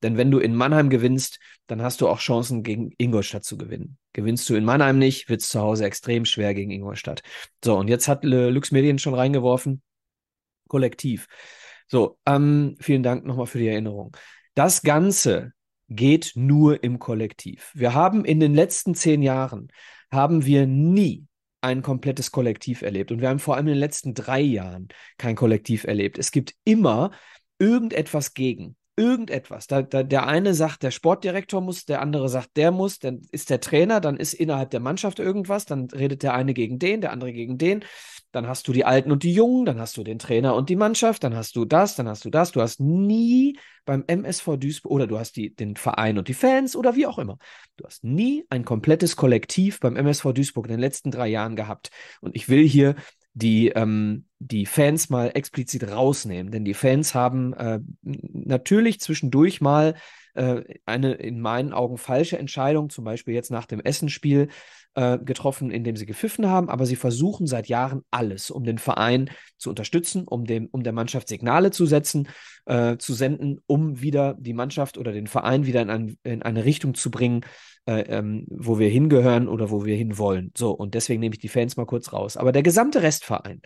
Denn 0.03 0.17
wenn 0.17 0.31
du 0.31 0.39
in 0.39 0.55
Mannheim 0.55 0.89
gewinnst, 0.89 1.39
dann 1.67 1.81
hast 1.81 2.01
du 2.01 2.07
auch 2.07 2.19
Chancen, 2.19 2.63
gegen 2.63 2.91
Ingolstadt 2.97 3.43
zu 3.43 3.57
gewinnen. 3.57 3.97
Gewinnst 4.13 4.49
du 4.49 4.55
in 4.55 4.63
Mannheim 4.63 4.99
nicht, 4.99 5.29
wird 5.29 5.41
es 5.41 5.49
zu 5.49 5.59
Hause 5.59 5.85
extrem 5.85 6.25
schwer 6.25 6.53
gegen 6.53 6.71
Ingolstadt. 6.71 7.21
So, 7.63 7.77
und 7.77 7.87
jetzt 7.87 8.07
hat 8.07 8.23
Lux 8.23 8.71
Medien 8.71 8.99
schon 8.99 9.13
reingeworfen, 9.13 9.81
kollektiv. 10.67 11.27
So, 11.87 12.19
ähm, 12.25 12.75
vielen 12.79 13.03
Dank 13.03 13.25
nochmal 13.25 13.47
für 13.47 13.59
die 13.59 13.67
Erinnerung. 13.67 14.15
Das 14.55 14.81
Ganze 14.81 15.53
geht 15.89 16.33
nur 16.35 16.83
im 16.83 16.99
Kollektiv. 16.99 17.71
Wir 17.73 17.93
haben 17.93 18.25
in 18.25 18.39
den 18.39 18.53
letzten 18.53 18.93
zehn 18.93 19.21
Jahren, 19.21 19.71
haben 20.11 20.45
wir 20.45 20.67
nie 20.67 21.27
ein 21.61 21.81
komplettes 21.81 22.31
Kollektiv 22.31 22.81
erlebt. 22.81 23.11
Und 23.11 23.21
wir 23.21 23.29
haben 23.29 23.39
vor 23.39 23.55
allem 23.55 23.67
in 23.67 23.73
den 23.73 23.79
letzten 23.79 24.13
drei 24.13 24.39
Jahren 24.39 24.87
kein 25.17 25.35
Kollektiv 25.35 25.83
erlebt. 25.83 26.17
Es 26.17 26.31
gibt 26.31 26.53
immer 26.63 27.11
irgendetwas 27.59 28.33
gegen. 28.33 28.76
Irgendetwas. 28.99 29.67
Da, 29.67 29.83
da, 29.83 30.01
der 30.01 30.25
eine 30.25 30.55
sagt, 30.55 30.81
der 30.81 30.89
Sportdirektor 30.89 31.61
muss, 31.61 31.85
der 31.85 32.01
andere 32.01 32.29
sagt, 32.29 32.57
der 32.57 32.71
muss, 32.71 32.97
dann 32.97 33.21
ist 33.31 33.51
der 33.51 33.59
Trainer, 33.59 34.01
dann 34.01 34.17
ist 34.17 34.33
innerhalb 34.33 34.71
der 34.71 34.79
Mannschaft 34.79 35.19
irgendwas, 35.19 35.65
dann 35.65 35.87
redet 35.91 36.23
der 36.23 36.33
eine 36.33 36.55
gegen 36.55 36.79
den, 36.79 37.01
der 37.01 37.11
andere 37.11 37.31
gegen 37.31 37.59
den. 37.59 37.85
Dann 38.31 38.47
hast 38.47 38.67
du 38.67 38.73
die 38.73 38.85
Alten 38.85 39.11
und 39.11 39.21
die 39.21 39.33
Jungen, 39.33 39.65
dann 39.65 39.79
hast 39.79 39.97
du 39.97 40.03
den 40.03 40.17
Trainer 40.17 40.55
und 40.55 40.69
die 40.69 40.75
Mannschaft, 40.75 41.23
dann 41.23 41.35
hast 41.35 41.55
du 41.55 41.63
das, 41.63 41.95
dann 41.95 42.07
hast 42.07 42.25
du 42.25 42.31
das. 42.31 42.51
Du 42.51 42.61
hast 42.61 42.79
nie 42.79 43.59
beim 43.85 44.03
MSV 44.07 44.57
Duisburg 44.57 44.91
oder 44.91 45.05
du 45.05 45.19
hast 45.19 45.35
die, 45.35 45.53
den 45.53 45.75
Verein 45.75 46.17
und 46.17 46.27
die 46.27 46.33
Fans 46.33 46.75
oder 46.75 46.95
wie 46.95 47.05
auch 47.05 47.19
immer. 47.19 47.37
Du 47.77 47.85
hast 47.85 48.03
nie 48.03 48.45
ein 48.49 48.65
komplettes 48.65 49.15
Kollektiv 49.15 49.79
beim 49.79 49.95
MSV 49.95 50.33
Duisburg 50.33 50.65
in 50.65 50.71
den 50.71 50.79
letzten 50.79 51.11
drei 51.11 51.27
Jahren 51.27 51.55
gehabt. 51.55 51.91
Und 52.19 52.35
ich 52.35 52.49
will 52.49 52.67
hier 52.67 52.95
die, 53.37 53.69
ähm, 53.69 54.25
die 54.39 54.65
Fans 54.65 55.09
mal 55.09 55.31
explizit 55.33 55.89
rausnehmen, 55.89 56.51
denn 56.51 56.65
die 56.65 56.73
Fans 56.73 57.13
haben 57.13 57.53
äh, 57.53 57.79
natürlich 58.01 58.99
zwischendurch 58.99 59.61
mal 59.61 59.95
äh, 60.33 60.63
eine 60.85 61.13
in 61.13 61.39
meinen 61.39 61.71
Augen 61.71 61.97
falsche 61.97 62.37
Entscheidung, 62.37 62.89
zum 62.89 63.05
Beispiel 63.05 63.35
jetzt 63.35 63.51
nach 63.51 63.65
dem 63.65 63.79
Essenspiel, 63.79 64.49
äh, 64.95 65.19
getroffen, 65.19 65.69
indem 65.69 65.95
sie 65.95 66.07
gepfiffen 66.07 66.47
haben, 66.47 66.69
aber 66.69 66.87
sie 66.87 66.95
versuchen 66.95 67.45
seit 67.45 67.67
Jahren 67.67 68.01
alles, 68.09 68.49
um 68.49 68.63
den 68.63 68.79
Verein 68.79 69.29
zu 69.57 69.69
unterstützen, 69.69 70.23
um, 70.27 70.45
dem, 70.45 70.67
um 70.71 70.81
der 70.81 70.93
Mannschaft 70.93 71.27
Signale 71.27 71.69
zu 71.69 71.85
setzen, 71.85 72.27
äh, 72.65 72.97
zu 72.97 73.13
senden, 73.13 73.59
um 73.67 74.01
wieder 74.01 74.35
die 74.39 74.53
Mannschaft 74.53 74.97
oder 74.97 75.11
den 75.11 75.27
Verein 75.27 75.67
wieder 75.67 75.83
in, 75.83 75.91
ein, 75.91 76.17
in 76.23 76.41
eine 76.41 76.65
Richtung 76.65 76.95
zu 76.95 77.11
bringen, 77.11 77.41
äh, 77.87 78.01
ähm, 78.01 78.45
wo 78.49 78.79
wir 78.79 78.89
hingehören 78.89 79.47
oder 79.47 79.71
wo 79.71 79.85
wir 79.85 79.95
hinwollen. 79.95 80.51
So, 80.57 80.71
und 80.71 80.93
deswegen 80.93 81.21
nehme 81.21 81.33
ich 81.33 81.39
die 81.39 81.47
Fans 81.47 81.77
mal 81.77 81.85
kurz 81.85 82.11
raus. 82.11 82.35
Aber 82.35 82.51
der 82.51 82.61
gesamte 82.61 83.01
Restverein 83.01 83.61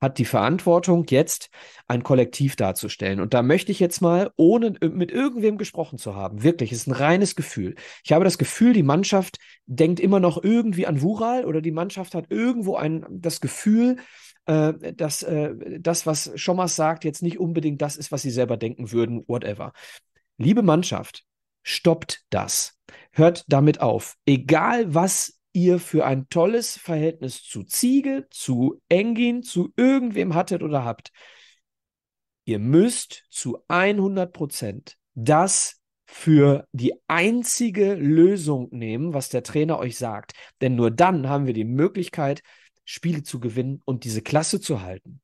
hat 0.00 0.16
die 0.16 0.24
Verantwortung, 0.24 1.04
jetzt 1.10 1.50
ein 1.86 2.02
Kollektiv 2.02 2.56
darzustellen. 2.56 3.20
Und 3.20 3.34
da 3.34 3.42
möchte 3.42 3.70
ich 3.70 3.78
jetzt 3.78 4.00
mal, 4.00 4.30
ohne 4.36 4.74
mit 4.80 5.12
irgendwem 5.12 5.58
gesprochen 5.58 5.98
zu 5.98 6.16
haben, 6.16 6.42
wirklich, 6.42 6.72
es 6.72 6.78
ist 6.78 6.86
ein 6.86 6.92
reines 6.92 7.36
Gefühl. 7.36 7.74
Ich 8.04 8.12
habe 8.12 8.24
das 8.24 8.38
Gefühl, 8.38 8.72
die 8.72 8.82
Mannschaft 8.82 9.38
denkt 9.66 10.00
immer 10.00 10.18
noch 10.18 10.42
irgendwie 10.42 10.86
an 10.86 11.02
Wural 11.02 11.44
oder 11.44 11.60
die 11.60 11.70
Mannschaft 11.70 12.14
hat 12.14 12.30
irgendwo 12.30 12.76
ein, 12.76 13.04
das 13.10 13.42
Gefühl, 13.42 13.96
äh, 14.46 14.94
dass 14.94 15.22
äh, 15.22 15.54
das, 15.78 16.06
was 16.06 16.32
Schommers 16.36 16.74
sagt, 16.74 17.04
jetzt 17.04 17.22
nicht 17.22 17.38
unbedingt 17.38 17.82
das 17.82 17.96
ist, 17.96 18.10
was 18.12 18.22
sie 18.22 18.30
selber 18.30 18.56
denken 18.56 18.92
würden, 18.92 19.24
whatever. 19.26 19.72
Liebe 20.38 20.62
Mannschaft, 20.62 21.26
stoppt 21.68 22.24
das. 22.30 22.78
Hört 23.12 23.44
damit 23.48 23.80
auf. 23.80 24.16
Egal, 24.26 24.94
was 24.94 25.38
ihr 25.52 25.78
für 25.78 26.06
ein 26.06 26.28
tolles 26.28 26.76
Verhältnis 26.78 27.42
zu 27.42 27.64
Ziege, 27.64 28.26
zu 28.30 28.80
Engin, 28.88 29.42
zu 29.42 29.72
irgendwem 29.76 30.34
hattet 30.34 30.62
oder 30.62 30.84
habt, 30.84 31.10
ihr 32.44 32.58
müsst 32.58 33.24
zu 33.28 33.58
100 33.68 34.32
Prozent 34.32 34.96
das 35.14 35.80
für 36.06 36.66
die 36.72 36.94
einzige 37.06 37.94
Lösung 37.94 38.68
nehmen, 38.70 39.12
was 39.12 39.28
der 39.28 39.42
Trainer 39.42 39.78
euch 39.78 39.98
sagt. 39.98 40.32
Denn 40.62 40.74
nur 40.74 40.90
dann 40.90 41.28
haben 41.28 41.46
wir 41.46 41.52
die 41.52 41.64
Möglichkeit, 41.64 42.40
Spiele 42.86 43.22
zu 43.22 43.40
gewinnen 43.40 43.82
und 43.84 44.04
diese 44.04 44.22
Klasse 44.22 44.60
zu 44.60 44.80
halten. 44.80 45.20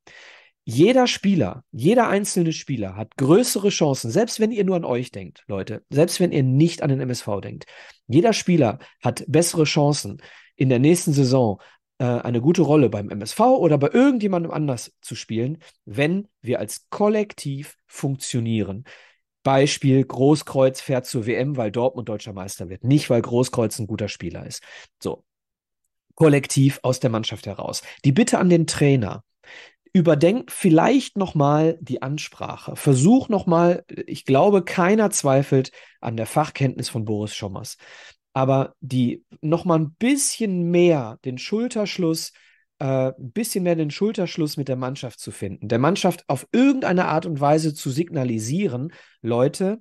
Jeder 0.67 1.07
Spieler, 1.07 1.63
jeder 1.73 2.09
einzelne 2.09 2.53
Spieler 2.53 2.97
hat 2.97 3.17
größere 3.19 3.69
Chancen, 3.69 4.11
selbst 4.11 4.41
wenn 4.41 4.51
ihr 4.51 4.65
nur 4.65 4.77
an 4.77 4.87
euch 4.87 5.11
denkt, 5.11 5.45
Leute, 5.47 5.85
selbst 5.91 6.21
wenn 6.21 6.33
ihr 6.33 6.43
nicht 6.43 6.83
an 6.83 6.89
den 6.89 7.01
MSV 7.01 7.41
denkt. 7.43 7.67
Jeder 8.07 8.33
Spieler 8.33 8.79
hat 9.03 9.25
bessere 9.29 9.65
Chancen, 9.65 10.23
in 10.57 10.71
der 10.71 10.79
nächsten 10.79 11.13
Saison 11.13 11.61
äh, 11.99 12.05
eine 12.05 12.41
gute 12.41 12.63
Rolle 12.63 12.89
beim 12.89 13.11
MSV 13.11 13.41
oder 13.41 13.77
bei 13.77 13.91
irgendjemandem 13.93 14.53
anders 14.53 14.93
zu 15.03 15.15
spielen, 15.15 15.59
wenn 15.85 16.29
wir 16.41 16.61
als 16.61 16.87
Kollektiv 16.89 17.77
funktionieren. 17.87 18.85
Beispiel 19.43 20.03
Großkreuz 20.03 20.81
fährt 20.81 21.05
zur 21.05 21.27
WM, 21.27 21.59
weil 21.59 21.71
Dortmund 21.71 22.09
deutscher 22.09 22.33
Meister 22.33 22.71
wird, 22.71 22.85
nicht 22.85 23.11
weil 23.11 23.21
Großkreuz 23.21 23.79
ein 23.79 23.87
guter 23.87 24.09
Spieler 24.09 24.47
ist. 24.47 24.63
So. 25.03 25.25
Kollektiv 26.15 26.79
aus 26.83 27.01
der 27.01 27.11
Mannschaft 27.11 27.47
heraus. 27.47 27.83
Die 28.05 28.13
Bitte 28.13 28.39
an 28.39 28.49
den 28.49 28.67
Trainer 28.67 29.25
überdenk 29.95 30.51
vielleicht 30.51 31.17
nochmal 31.17 31.79
die 31.81 32.03
Ansprache. 32.03 32.75
Versuch 32.75 33.29
nochmal, 33.29 33.85
ich 34.07 34.25
glaube, 34.25 34.65
keiner 34.65 35.11
zweifelt 35.11 35.71
an 36.01 36.17
der 36.17 36.27
Fachkenntnis 36.27 36.89
von 36.89 37.05
Boris 37.05 37.35
Schommers. 37.35 37.79
Aber 38.33 38.75
die 38.81 39.25
nochmal 39.41 39.79
ein 39.79 39.95
bisschen 39.95 40.71
mehr 40.73 41.19
den 41.25 41.39
Schulterschluss, 41.39 42.33
äh, 42.81 43.13
ein 43.13 43.31
bisschen 43.31 43.63
mehr 43.63 43.77
den 43.77 43.93
Schulterschluss 43.93 44.57
mit 44.57 44.67
der 44.67 44.75
Mannschaft 44.75 45.21
zu 45.21 45.31
finden, 45.31 45.69
der 45.69 45.79
Mannschaft 45.79 46.25
auf 46.27 46.49
irgendeine 46.51 47.05
Art 47.05 47.25
und 47.25 47.41
Weise 47.41 47.73
zu 47.73 47.91
signalisieren, 47.91 48.93
Leute, 49.23 49.81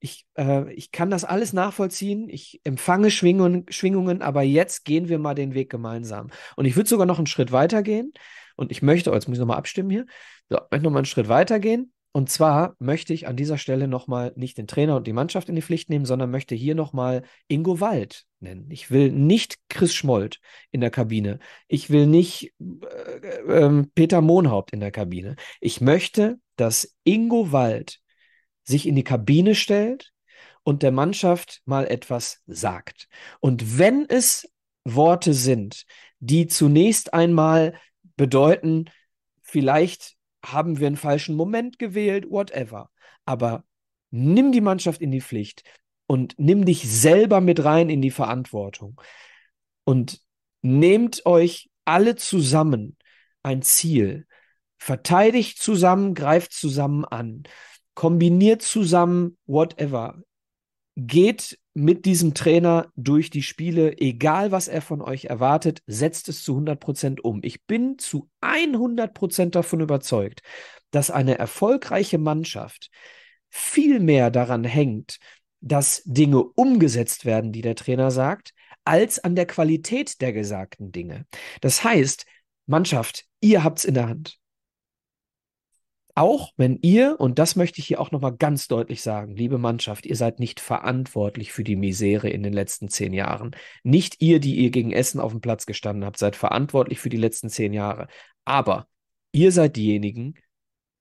ich, 0.00 0.26
äh, 0.36 0.72
ich 0.74 0.90
kann 0.90 1.10
das 1.10 1.24
alles 1.24 1.52
nachvollziehen, 1.52 2.28
ich 2.28 2.60
empfange 2.64 3.12
Schwingungen, 3.12 3.66
Schwingungen, 3.70 4.20
aber 4.20 4.42
jetzt 4.42 4.84
gehen 4.84 5.08
wir 5.08 5.20
mal 5.20 5.34
den 5.34 5.54
Weg 5.54 5.70
gemeinsam. 5.70 6.30
Und 6.56 6.64
ich 6.64 6.74
würde 6.74 6.88
sogar 6.88 7.06
noch 7.06 7.18
einen 7.18 7.28
Schritt 7.28 7.52
weiter 7.52 7.84
gehen. 7.84 8.12
Und 8.56 8.70
ich 8.70 8.82
möchte, 8.82 9.10
oh, 9.10 9.14
jetzt 9.14 9.28
muss 9.28 9.36
ich 9.36 9.40
nochmal 9.40 9.58
abstimmen 9.58 9.90
hier, 9.90 10.06
so, 10.48 10.56
ich 10.56 10.70
möchte 10.70 10.84
nochmal 10.84 11.00
einen 11.00 11.06
Schritt 11.06 11.28
weiter 11.28 11.58
gehen. 11.60 11.92
Und 12.16 12.30
zwar 12.30 12.76
möchte 12.78 13.12
ich 13.12 13.26
an 13.26 13.36
dieser 13.36 13.58
Stelle 13.58 13.88
nochmal 13.88 14.32
nicht 14.36 14.56
den 14.56 14.68
Trainer 14.68 14.94
und 14.94 15.08
die 15.08 15.12
Mannschaft 15.12 15.48
in 15.48 15.56
die 15.56 15.62
Pflicht 15.62 15.90
nehmen, 15.90 16.04
sondern 16.04 16.30
möchte 16.30 16.54
hier 16.54 16.76
nochmal 16.76 17.24
Ingo 17.48 17.80
Wald 17.80 18.24
nennen. 18.38 18.70
Ich 18.70 18.92
will 18.92 19.10
nicht 19.10 19.56
Chris 19.68 19.92
Schmold 19.92 20.38
in 20.70 20.80
der 20.80 20.90
Kabine. 20.90 21.40
Ich 21.66 21.90
will 21.90 22.06
nicht 22.06 22.54
äh, 22.60 23.40
äh, 23.48 23.84
Peter 23.96 24.20
Mohnhaupt 24.20 24.72
in 24.72 24.78
der 24.78 24.92
Kabine. 24.92 25.34
Ich 25.60 25.80
möchte, 25.80 26.38
dass 26.54 26.94
Ingo 27.02 27.50
Wald 27.50 27.98
sich 28.62 28.86
in 28.86 28.94
die 28.94 29.02
Kabine 29.02 29.56
stellt 29.56 30.12
und 30.62 30.84
der 30.84 30.92
Mannschaft 30.92 31.62
mal 31.64 31.86
etwas 31.86 32.42
sagt. 32.46 33.08
Und 33.40 33.78
wenn 33.78 34.06
es 34.08 34.48
Worte 34.84 35.34
sind, 35.34 35.84
die 36.20 36.46
zunächst 36.46 37.12
einmal 37.12 37.74
bedeuten, 38.16 38.90
vielleicht 39.42 40.16
haben 40.44 40.78
wir 40.78 40.86
einen 40.86 40.96
falschen 40.96 41.36
Moment 41.36 41.78
gewählt, 41.78 42.30
whatever. 42.30 42.90
Aber 43.24 43.64
nimm 44.10 44.52
die 44.52 44.60
Mannschaft 44.60 45.00
in 45.00 45.10
die 45.10 45.20
Pflicht 45.20 45.64
und 46.06 46.34
nimm 46.38 46.64
dich 46.64 46.88
selber 46.88 47.40
mit 47.40 47.64
rein 47.64 47.90
in 47.90 48.02
die 48.02 48.10
Verantwortung. 48.10 49.00
Und 49.84 50.20
nehmt 50.62 51.26
euch 51.26 51.70
alle 51.84 52.16
zusammen 52.16 52.96
ein 53.42 53.62
Ziel. 53.62 54.26
Verteidigt 54.78 55.62
zusammen, 55.62 56.14
greift 56.14 56.52
zusammen 56.52 57.04
an. 57.04 57.44
Kombiniert 57.94 58.62
zusammen, 58.62 59.38
whatever. 59.46 60.22
Geht 60.96 61.58
mit 61.74 62.04
diesem 62.04 62.34
Trainer 62.34 62.92
durch 62.94 63.30
die 63.30 63.42
Spiele, 63.42 63.98
egal 63.98 64.52
was 64.52 64.68
er 64.68 64.80
von 64.80 65.02
euch 65.02 65.26
erwartet, 65.26 65.82
setzt 65.86 66.28
es 66.28 66.44
zu 66.44 66.52
100 66.52 66.78
Prozent 66.78 67.24
um. 67.24 67.40
Ich 67.42 67.64
bin 67.66 67.98
zu 67.98 68.30
100 68.40 69.12
Prozent 69.12 69.54
davon 69.56 69.80
überzeugt, 69.80 70.42
dass 70.92 71.10
eine 71.10 71.36
erfolgreiche 71.36 72.18
Mannschaft 72.18 72.90
viel 73.50 73.98
mehr 73.98 74.30
daran 74.30 74.62
hängt, 74.64 75.18
dass 75.60 76.02
Dinge 76.04 76.44
umgesetzt 76.44 77.24
werden, 77.24 77.50
die 77.50 77.62
der 77.62 77.74
Trainer 77.74 78.10
sagt, 78.10 78.52
als 78.84 79.18
an 79.18 79.34
der 79.34 79.46
Qualität 79.46 80.20
der 80.20 80.32
gesagten 80.32 80.92
Dinge. 80.92 81.26
Das 81.60 81.82
heißt, 81.82 82.26
Mannschaft, 82.66 83.24
ihr 83.40 83.64
habt's 83.64 83.84
in 83.84 83.94
der 83.94 84.08
Hand. 84.08 84.38
Auch 86.16 86.52
wenn 86.56 86.78
ihr, 86.80 87.18
und 87.18 87.40
das 87.40 87.56
möchte 87.56 87.80
ich 87.80 87.86
hier 87.88 88.00
auch 88.00 88.12
nochmal 88.12 88.36
ganz 88.36 88.68
deutlich 88.68 89.02
sagen, 89.02 89.34
liebe 89.34 89.58
Mannschaft, 89.58 90.06
ihr 90.06 90.14
seid 90.14 90.38
nicht 90.38 90.60
verantwortlich 90.60 91.52
für 91.52 91.64
die 91.64 91.74
Misere 91.74 92.28
in 92.28 92.44
den 92.44 92.52
letzten 92.52 92.88
zehn 92.88 93.12
Jahren. 93.12 93.56
Nicht 93.82 94.22
ihr, 94.22 94.38
die 94.38 94.54
ihr 94.54 94.70
gegen 94.70 94.92
Essen 94.92 95.18
auf 95.18 95.32
dem 95.32 95.40
Platz 95.40 95.66
gestanden 95.66 96.04
habt, 96.04 96.18
seid 96.18 96.36
verantwortlich 96.36 97.00
für 97.00 97.08
die 97.08 97.16
letzten 97.16 97.48
zehn 97.48 97.72
Jahre. 97.72 98.06
Aber 98.44 98.86
ihr 99.32 99.50
seid 99.50 99.74
diejenigen, 99.74 100.34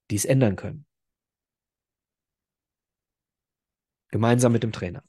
die 0.09 0.15
es 0.15 0.25
ändern 0.25 0.55
können. 0.55 0.85
Gemeinsam 4.09 4.51
mit 4.51 4.63
dem 4.63 4.71
Trainer. 4.71 5.03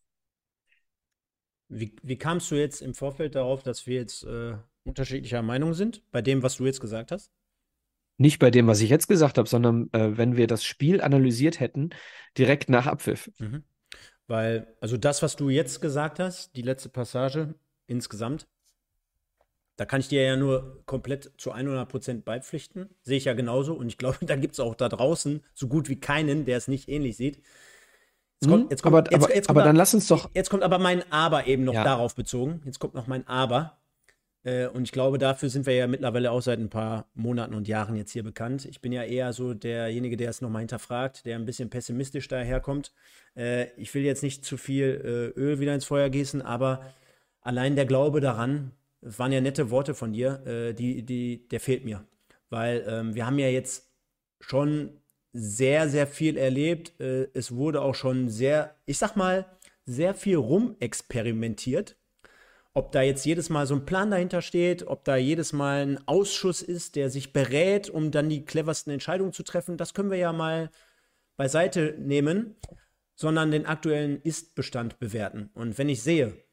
Wie, 1.69 1.97
wie 2.03 2.19
kamst 2.19 2.51
du 2.51 2.57
jetzt 2.57 2.83
im 2.83 2.93
Vorfeld 2.93 3.35
darauf, 3.35 3.63
dass 3.63 3.87
wir 3.87 3.97
jetzt 3.97 4.25
äh, 4.25 4.59
unterschiedlicher 4.85 5.41
Meinung 5.41 5.73
sind, 5.73 6.03
bei 6.11 6.21
dem, 6.21 6.43
was 6.43 6.59
du 6.59 6.67
jetzt 6.67 6.81
gesagt 6.81 7.11
hast? 7.11 7.33
Nicht 8.17 8.39
bei 8.39 8.51
dem, 8.51 8.67
was 8.67 8.81
ich 8.81 8.91
jetzt 8.91 9.09
gesagt 9.09 9.39
habe, 9.39 9.49
sondern 9.49 9.89
äh, 9.93 10.17
wenn 10.17 10.37
wir 10.37 10.47
das 10.47 10.65
Spiel 10.65 11.01
analysiert 11.01 11.59
hätten, 11.61 11.91
direkt 12.39 12.69
nach 12.69 12.87
Abpfiff. 12.87 13.31
Mhm. 13.39 13.65
Weil, 14.27 14.75
also 14.81 14.97
das, 14.97 15.23
was 15.23 15.37
du 15.37 15.51
jetzt 15.51 15.81
gesagt 15.81 16.19
hast, 16.19 16.57
die 16.57 16.63
letzte 16.63 16.89
Passage 16.89 17.55
insgesamt, 17.87 18.47
da 19.77 19.85
kann 19.85 20.01
ich 20.01 20.09
dir 20.09 20.23
ja 20.23 20.37
nur 20.37 20.83
komplett 20.87 21.33
zu 21.37 21.51
100 21.51 21.89
Prozent 21.89 22.25
beipflichten. 22.25 22.91
Sehe 23.03 23.17
ich 23.17 23.25
ja 23.25 23.35
genauso. 23.35 23.75
Und 23.75 23.89
ich 23.89 23.99
glaube, 23.99 24.19
da 24.27 24.37
gibt 24.37 24.55
es 24.55 24.61
auch 24.61 24.75
da 24.75 24.89
draußen 24.89 25.43
so 25.55 25.69
gut 25.69 25.89
wie 25.89 25.99
keinen, 25.99 26.45
der 26.45 26.57
es 26.57 26.69
nicht 26.69 26.89
ähnlich 26.89 27.17
sieht. 27.17 27.43
Jetzt 28.41 28.51
kommt, 28.51 28.63
hm, 28.65 28.71
jetzt 28.71 28.83
kommt, 28.83 28.95
aber, 28.95 29.11
jetzt, 29.11 29.25
aber, 29.25 29.35
jetzt 29.35 29.47
kommt 29.47 29.59
aber 29.59 29.67
dann 29.67 29.77
lass 29.77 29.95
uns 29.95 30.07
doch. 30.07 30.31
Jetzt 30.35 30.51
kommt 30.51 30.63
aber 30.63 30.79
mein 30.79 31.11
Aber 31.11 31.47
eben 31.47 31.65
noch 31.65 31.75
ja. 31.75 31.85
darauf 31.85 32.15
bezogen. 32.15 32.61
Jetzt 32.65 32.79
kommt 32.79 32.95
noch 32.95 33.07
mein 33.07 33.27
Aber. 33.27 33.79
Äh, 34.45 34.67
und 34.69 34.85
ich 34.85 34.93
glaube, 34.93 35.19
dafür 35.19 35.49
sind 35.49 35.67
wir 35.67 35.75
ja 35.75 35.87
mittlerweile 35.87 36.31
auch 36.31 36.43
seit 36.43 36.59
ein 36.59 36.71
paar 36.71 37.09
Monaten 37.15 37.55
und 37.55 37.67
Jahren 37.67 37.97
jetzt 37.97 38.13
hier 38.13 38.23
bekannt. 38.23 38.67
Ich 38.67 38.81
bin 38.81 38.93
ja 38.93 39.03
eher 39.03 39.33
so 39.33 39.55
derjenige, 39.55 40.17
der 40.17 40.31
es 40.31 40.41
nochmal 40.41 40.61
hinterfragt, 40.61 41.27
der 41.27 41.37
ein 41.37 41.47
bisschen 41.47 41.71
pessimistisch 41.71 42.29
daherkommt. 42.29 42.93
Äh, 43.37 43.69
ich 43.77 43.93
will 43.95 44.03
jetzt 44.03 44.23
nicht 44.23 44.45
zu 44.45 44.57
viel 44.57 45.33
äh, 45.37 45.41
Öl 45.41 45.61
wieder 45.61 45.75
ins 45.75 45.87
Feuer 45.87 46.11
gießen, 46.11 46.43
aber 46.43 46.85
allein 47.41 47.75
der 47.75 47.87
Glaube 47.87 48.21
daran, 48.21 48.73
es 49.01 49.19
waren 49.19 49.33
ja 49.33 49.41
nette 49.41 49.71
Worte 49.71 49.95
von 49.95 50.15
dir, 50.15 50.73
die, 50.79 51.03
die, 51.03 51.47
der 51.49 51.61
fehlt 51.61 51.85
mir. 51.85 52.07
Weil 52.49 52.87
ähm, 52.89 53.15
wir 53.15 53.27
haben 53.27 53.39
ja 53.39 53.49
jetzt 53.49 53.91
schon 54.41 54.99
sehr, 55.35 55.91
sehr 55.91 56.07
viel 56.07 56.39
erlebt. 56.39 56.95
es 56.99 57.53
wurde 57.53 57.83
auch 57.83 57.95
schon 57.95 58.31
sehr, 58.31 58.77
ich 58.87 58.97
sag 58.97 59.15
mal, 59.15 59.45
sehr 59.85 60.15
viel 60.15 60.37
rumexperimentiert 60.37 61.97
ob 62.75 62.91
da 62.91 63.03
jetzt 63.03 63.25
jedes 63.25 63.51
Mal 63.51 63.67
so 63.67 63.75
ein 63.77 63.87
Plan 63.87 64.11
dahinter 64.11 64.43
steht, 64.43 64.87
ob 64.87 65.05
da 65.05 65.17
jedes 65.17 65.53
Mal 65.53 65.83
ein 65.87 66.09
Ausschuss 66.09 66.61
ist, 66.61 66.97
der 66.97 67.09
sich 67.09 67.33
berät, 67.33 67.89
um 67.89 68.11
dann 68.11 68.29
die 68.29 68.45
cleversten 68.45 68.93
Entscheidungen 68.93 69.33
zu 69.33 69.45
treffen, 69.45 69.77
das 69.77 69.95
können 69.95 70.11
wir 70.11 70.19
ja 70.19 70.33
mal 70.33 70.71
beiseite 71.37 71.95
nehmen, 71.99 72.57
sondern 73.15 73.53
den 73.53 73.67
aktuellen 73.67 74.21
Ist-Bestand 74.23 74.99
bewerten. 74.99 75.51
Und 75.55 75.79
wenn 75.79 75.89
ich 75.89 76.03
sehe, 76.03 76.44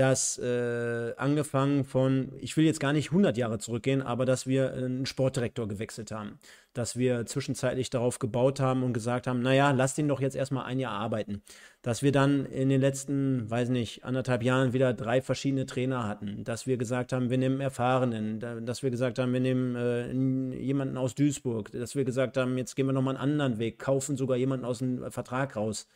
dass 0.00 0.38
äh, 0.38 1.12
angefangen 1.18 1.84
von, 1.84 2.32
ich 2.40 2.56
will 2.56 2.64
jetzt 2.64 2.80
gar 2.80 2.94
nicht 2.94 3.10
100 3.10 3.36
Jahre 3.36 3.58
zurückgehen, 3.58 4.00
aber 4.00 4.24
dass 4.24 4.46
wir 4.46 4.72
einen 4.72 5.04
Sportdirektor 5.04 5.68
gewechselt 5.68 6.10
haben, 6.10 6.38
dass 6.72 6.96
wir 6.96 7.26
zwischenzeitlich 7.26 7.90
darauf 7.90 8.18
gebaut 8.18 8.60
haben 8.60 8.82
und 8.82 8.94
gesagt 8.94 9.26
haben, 9.26 9.42
naja, 9.42 9.72
lass 9.72 9.94
den 9.94 10.08
doch 10.08 10.22
jetzt 10.22 10.36
erstmal 10.36 10.64
ein 10.64 10.78
Jahr 10.78 10.94
arbeiten, 10.94 11.42
dass 11.82 12.02
wir 12.02 12.12
dann 12.12 12.46
in 12.46 12.70
den 12.70 12.80
letzten, 12.80 13.50
weiß 13.50 13.68
nicht, 13.68 14.02
anderthalb 14.02 14.42
Jahren 14.42 14.72
wieder 14.72 14.94
drei 14.94 15.20
verschiedene 15.20 15.66
Trainer 15.66 16.08
hatten, 16.08 16.44
dass 16.44 16.66
wir 16.66 16.78
gesagt 16.78 17.12
haben, 17.12 17.28
wir 17.28 17.36
nehmen 17.36 17.60
Erfahrenen, 17.60 18.40
dass 18.64 18.82
wir 18.82 18.90
gesagt 18.90 19.18
haben, 19.18 19.34
wir 19.34 19.40
nehmen 19.40 19.76
äh, 19.76 20.56
jemanden 20.62 20.96
aus 20.96 21.14
Duisburg, 21.14 21.72
dass 21.72 21.94
wir 21.94 22.06
gesagt 22.06 22.38
haben, 22.38 22.56
jetzt 22.56 22.74
gehen 22.74 22.86
wir 22.86 22.94
nochmal 22.94 23.18
einen 23.18 23.32
anderen 23.32 23.58
Weg, 23.58 23.78
kaufen 23.78 24.16
sogar 24.16 24.38
jemanden 24.38 24.64
aus 24.64 24.78
dem 24.78 25.10
Vertrag 25.10 25.56
raus. 25.56 25.88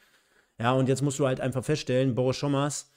Ja, 0.59 0.73
und 0.73 0.91
jetzt 0.91 1.01
musst 1.01 1.19
du 1.19 1.27
halt 1.27 1.41
einfach 1.41 1.65
feststellen, 1.65 2.15
Boris 2.15 2.37
Schommers, 2.37 2.91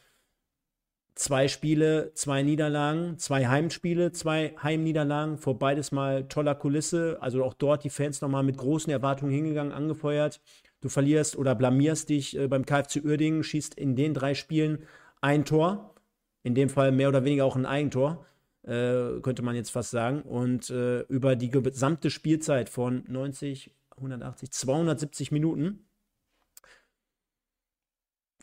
zwei 1.17 1.47
Spiele, 1.47 2.11
zwei 2.13 2.43
Niederlagen, 2.43 3.17
zwei 3.17 3.47
Heimspiele, 3.47 4.11
zwei 4.11 4.55
Heimniederlagen, 4.61 5.37
vor 5.37 5.57
beides 5.57 5.91
mal 5.91 6.27
toller 6.27 6.55
Kulisse, 6.55 7.17
also 7.21 7.43
auch 7.43 7.55
dort 7.55 7.83
die 7.83 7.89
Fans 7.89 8.21
nochmal 8.21 8.43
mit 8.43 8.57
großen 8.57 8.91
Erwartungen 8.91 9.31
hingegangen, 9.31 9.73
angefeuert. 9.73 10.39
Du 10.79 10.89
verlierst 10.89 11.35
oder 11.35 11.55
blamierst 11.55 12.09
dich 12.09 12.37
äh, 12.37 12.47
beim 12.47 12.65
KFC 12.65 13.03
Uerdingen, 13.03 13.43
schießt 13.43 13.73
in 13.73 13.95
den 13.95 14.13
drei 14.13 14.35
Spielen 14.35 14.83
ein 15.19 15.43
Tor, 15.43 15.95
in 16.43 16.53
dem 16.53 16.69
Fall 16.69 16.91
mehr 16.91 17.09
oder 17.09 17.25
weniger 17.25 17.45
auch 17.45 17.55
ein 17.55 17.65
Eigentor, 17.65 18.25
äh, 18.61 19.19
könnte 19.21 19.41
man 19.41 19.55
jetzt 19.55 19.71
fast 19.71 19.89
sagen. 19.89 20.21
Und 20.21 20.69
äh, 20.69 20.99
über 21.01 21.35
die 21.35 21.49
gesamte 21.49 22.11
Spielzeit 22.11 22.69
von 22.69 23.03
90, 23.07 23.73
180, 23.97 24.51
270 24.51 25.31
Minuten 25.31 25.87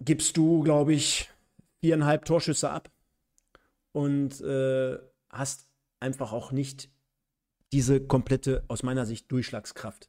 gibst 0.01 0.36
du, 0.36 0.64
glaube 0.64 0.92
ich, 0.92 1.30
viereinhalb 1.85 2.24
Torschüsse 2.24 2.70
ab 2.70 2.90
und 3.93 4.40
äh, 4.40 4.97
hast 5.28 5.69
einfach 6.01 6.32
auch 6.32 6.51
nicht 6.51 6.89
diese 7.73 8.01
komplette, 8.01 8.65
aus 8.69 8.82
meiner 8.82 9.05
Sicht, 9.05 9.31
Durchschlagskraft. 9.31 10.09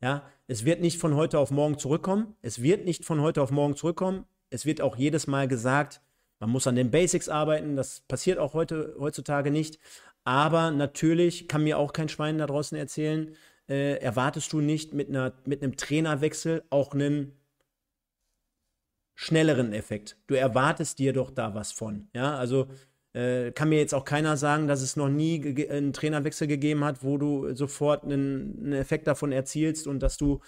Ja, 0.00 0.28
es 0.48 0.64
wird 0.64 0.80
nicht 0.80 0.98
von 0.98 1.14
heute 1.14 1.38
auf 1.38 1.52
morgen 1.52 1.78
zurückkommen. 1.78 2.34
Es 2.42 2.60
wird 2.60 2.84
nicht 2.86 3.04
von 3.04 3.20
heute 3.20 3.40
auf 3.40 3.52
morgen 3.52 3.76
zurückkommen. 3.76 4.26
Es 4.50 4.66
wird 4.66 4.80
auch 4.80 4.96
jedes 4.96 5.28
Mal 5.28 5.46
gesagt, 5.46 6.00
man 6.40 6.50
muss 6.50 6.66
an 6.66 6.74
den 6.74 6.90
Basics 6.90 7.28
arbeiten. 7.28 7.76
Das 7.76 8.00
passiert 8.00 8.40
auch 8.40 8.52
heute, 8.52 8.96
heutzutage 8.98 9.52
nicht. 9.52 9.78
Aber 10.24 10.72
natürlich 10.72 11.46
kann 11.46 11.62
mir 11.62 11.78
auch 11.78 11.92
kein 11.92 12.08
Schwein 12.08 12.38
da 12.38 12.48
draußen 12.48 12.76
erzählen, 12.76 13.36
äh, 13.68 13.98
erwartest 13.98 14.52
du 14.52 14.60
nicht 14.60 14.92
mit, 14.92 15.08
einer, 15.08 15.34
mit 15.44 15.62
einem 15.62 15.76
Trainerwechsel 15.76 16.64
auch 16.68 16.94
einen 16.94 17.38
schnelleren 19.14 19.72
Effekt. 19.72 20.16
Du 20.26 20.34
erwartest 20.34 20.98
dir 20.98 21.12
doch 21.12 21.30
da 21.30 21.54
was 21.54 21.72
von. 21.72 22.08
Ja, 22.14 22.36
also 22.36 22.68
äh, 23.12 23.52
kann 23.52 23.68
mir 23.68 23.78
jetzt 23.78 23.94
auch 23.94 24.04
keiner 24.04 24.36
sagen, 24.36 24.68
dass 24.68 24.82
es 24.82 24.96
noch 24.96 25.08
nie 25.08 25.68
einen 25.68 25.92
Trainerwechsel 25.92 26.46
gegeben 26.46 26.84
hat, 26.84 27.02
wo 27.02 27.18
du 27.18 27.54
sofort 27.54 28.04
einen, 28.04 28.58
einen 28.58 28.72
Effekt 28.72 29.06
davon 29.06 29.32
erzielst 29.32 29.86
und 29.86 30.00
dass 30.02 30.16
du 30.16 30.40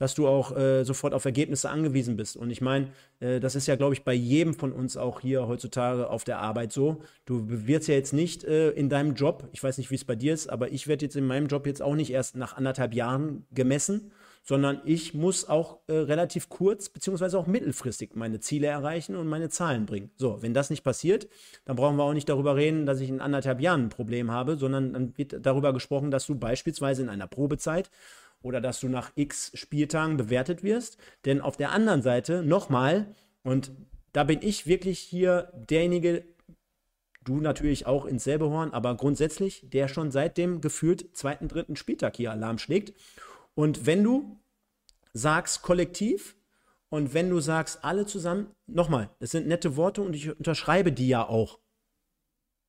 dass 0.00 0.14
du 0.14 0.26
auch 0.26 0.56
äh, 0.56 0.82
sofort 0.82 1.12
auf 1.12 1.26
Ergebnisse 1.26 1.68
angewiesen 1.68 2.16
bist. 2.16 2.34
Und 2.34 2.50
ich 2.50 2.62
meine, 2.62 2.88
äh, 3.20 3.38
das 3.38 3.54
ist 3.54 3.66
ja, 3.66 3.76
glaube 3.76 3.92
ich, 3.92 4.02
bei 4.02 4.14
jedem 4.14 4.54
von 4.54 4.72
uns 4.72 4.96
auch 4.96 5.20
hier 5.20 5.46
heutzutage 5.46 6.08
auf 6.08 6.24
der 6.24 6.38
Arbeit 6.38 6.72
so. 6.72 7.02
Du 7.26 7.44
wirst 7.46 7.86
ja 7.86 7.94
jetzt 7.94 8.14
nicht 8.14 8.42
äh, 8.44 8.70
in 8.70 8.88
deinem 8.88 9.14
Job, 9.14 9.46
ich 9.52 9.62
weiß 9.62 9.76
nicht, 9.76 9.90
wie 9.90 9.96
es 9.96 10.06
bei 10.06 10.16
dir 10.16 10.32
ist, 10.32 10.48
aber 10.48 10.72
ich 10.72 10.88
werde 10.88 11.04
jetzt 11.04 11.16
in 11.16 11.26
meinem 11.26 11.48
Job 11.48 11.66
jetzt 11.66 11.82
auch 11.82 11.94
nicht 11.94 12.10
erst 12.10 12.34
nach 12.34 12.56
anderthalb 12.56 12.94
Jahren 12.94 13.44
gemessen, 13.52 14.10
sondern 14.42 14.80
ich 14.84 15.14
muss 15.14 15.48
auch 15.48 15.78
äh, 15.86 15.92
relativ 15.92 16.48
kurz 16.48 16.88
beziehungsweise 16.88 17.38
auch 17.38 17.46
mittelfristig 17.46 18.14
meine 18.14 18.40
Ziele 18.40 18.66
erreichen 18.66 19.16
und 19.16 19.28
meine 19.28 19.48
Zahlen 19.48 19.86
bringen. 19.86 20.10
So, 20.16 20.42
wenn 20.42 20.54
das 20.54 20.70
nicht 20.70 20.82
passiert, 20.82 21.28
dann 21.64 21.76
brauchen 21.76 21.96
wir 21.96 22.04
auch 22.04 22.14
nicht 22.14 22.28
darüber 22.28 22.56
reden, 22.56 22.86
dass 22.86 23.00
ich 23.00 23.08
in 23.08 23.20
anderthalb 23.20 23.60
Jahren 23.60 23.84
ein 23.84 23.88
Problem 23.90 24.30
habe, 24.30 24.56
sondern 24.56 24.92
dann 24.92 25.18
wird 25.18 25.44
darüber 25.44 25.72
gesprochen, 25.72 26.10
dass 26.10 26.26
du 26.26 26.34
beispielsweise 26.34 27.02
in 27.02 27.08
einer 27.08 27.26
Probezeit 27.26 27.90
oder 28.42 28.60
dass 28.60 28.80
du 28.80 28.88
nach 28.88 29.12
x 29.14 29.52
Spieltagen 29.54 30.16
bewertet 30.16 30.62
wirst. 30.62 30.98
Denn 31.24 31.40
auf 31.40 31.56
der 31.56 31.72
anderen 31.72 32.02
Seite 32.02 32.42
nochmal, 32.42 33.14
und 33.42 33.72
da 34.12 34.24
bin 34.24 34.40
ich 34.42 34.66
wirklich 34.66 34.98
hier 34.98 35.52
derjenige, 35.54 36.24
du 37.24 37.40
natürlich 37.40 37.86
auch 37.86 38.06
ins 38.06 38.24
selbe 38.24 38.48
Horn, 38.48 38.72
aber 38.72 38.96
grundsätzlich, 38.96 39.68
der 39.70 39.88
schon 39.88 40.10
seit 40.10 40.38
dem 40.38 40.60
gefühlt 40.60 41.14
zweiten, 41.16 41.48
dritten 41.48 41.76
Spieltag 41.76 42.16
hier 42.16 42.30
Alarm 42.32 42.58
schlägt. 42.58 42.94
Und 43.60 43.84
wenn 43.84 44.02
du 44.02 44.38
sagst 45.12 45.60
kollektiv 45.60 46.34
Und 46.88 47.12
wenn 47.12 47.28
du 47.28 47.40
sagst, 47.40 47.84
alle 47.84 48.06
zusammen, 48.06 48.48
nochmal, 48.66 49.10
es 49.20 49.32
sind 49.32 49.46
nette 49.46 49.76
Worte 49.76 50.00
und 50.00 50.16
ich 50.16 50.34
unterschreibe 50.36 50.92
die 50.92 51.08
ja 51.08 51.28
auch. 51.28 51.60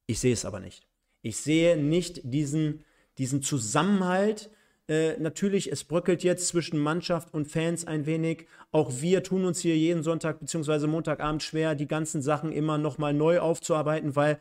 Ich 0.06 0.20
sehe 0.20 0.34
es 0.34 0.44
aber 0.44 0.60
nicht. 0.60 0.86
Ich 1.22 1.38
sehe 1.38 1.78
nicht 1.78 2.20
diesen, 2.26 2.84
diesen 3.18 3.42
Zusammenhalt. 3.42 4.52
Äh, 4.88 5.18
natürlich, 5.18 5.72
es 5.72 5.86
bröckelt 5.86 6.24
jetzt 6.24 6.50
zwischen 6.50 6.78
Mannschaft 6.78 7.34
und 7.34 7.48
Fans 7.48 7.88
ein 7.88 8.06
wenig. 8.06 8.48
Auch 8.72 8.92
wir 9.00 9.24
tun 9.24 9.46
uns 9.46 9.60
hier 9.62 9.78
jeden 9.78 10.04
Sonntag 10.04 10.40
bzw. 10.40 10.88
Montagabend 10.88 11.42
schwer, 11.42 11.74
die 11.74 11.88
ganzen 11.88 12.22
Sachen 12.22 12.52
immer 12.52 12.78
nochmal 12.78 13.14
neu 13.14 13.40
aufzuarbeiten, 13.40 14.16
weil 14.16 14.40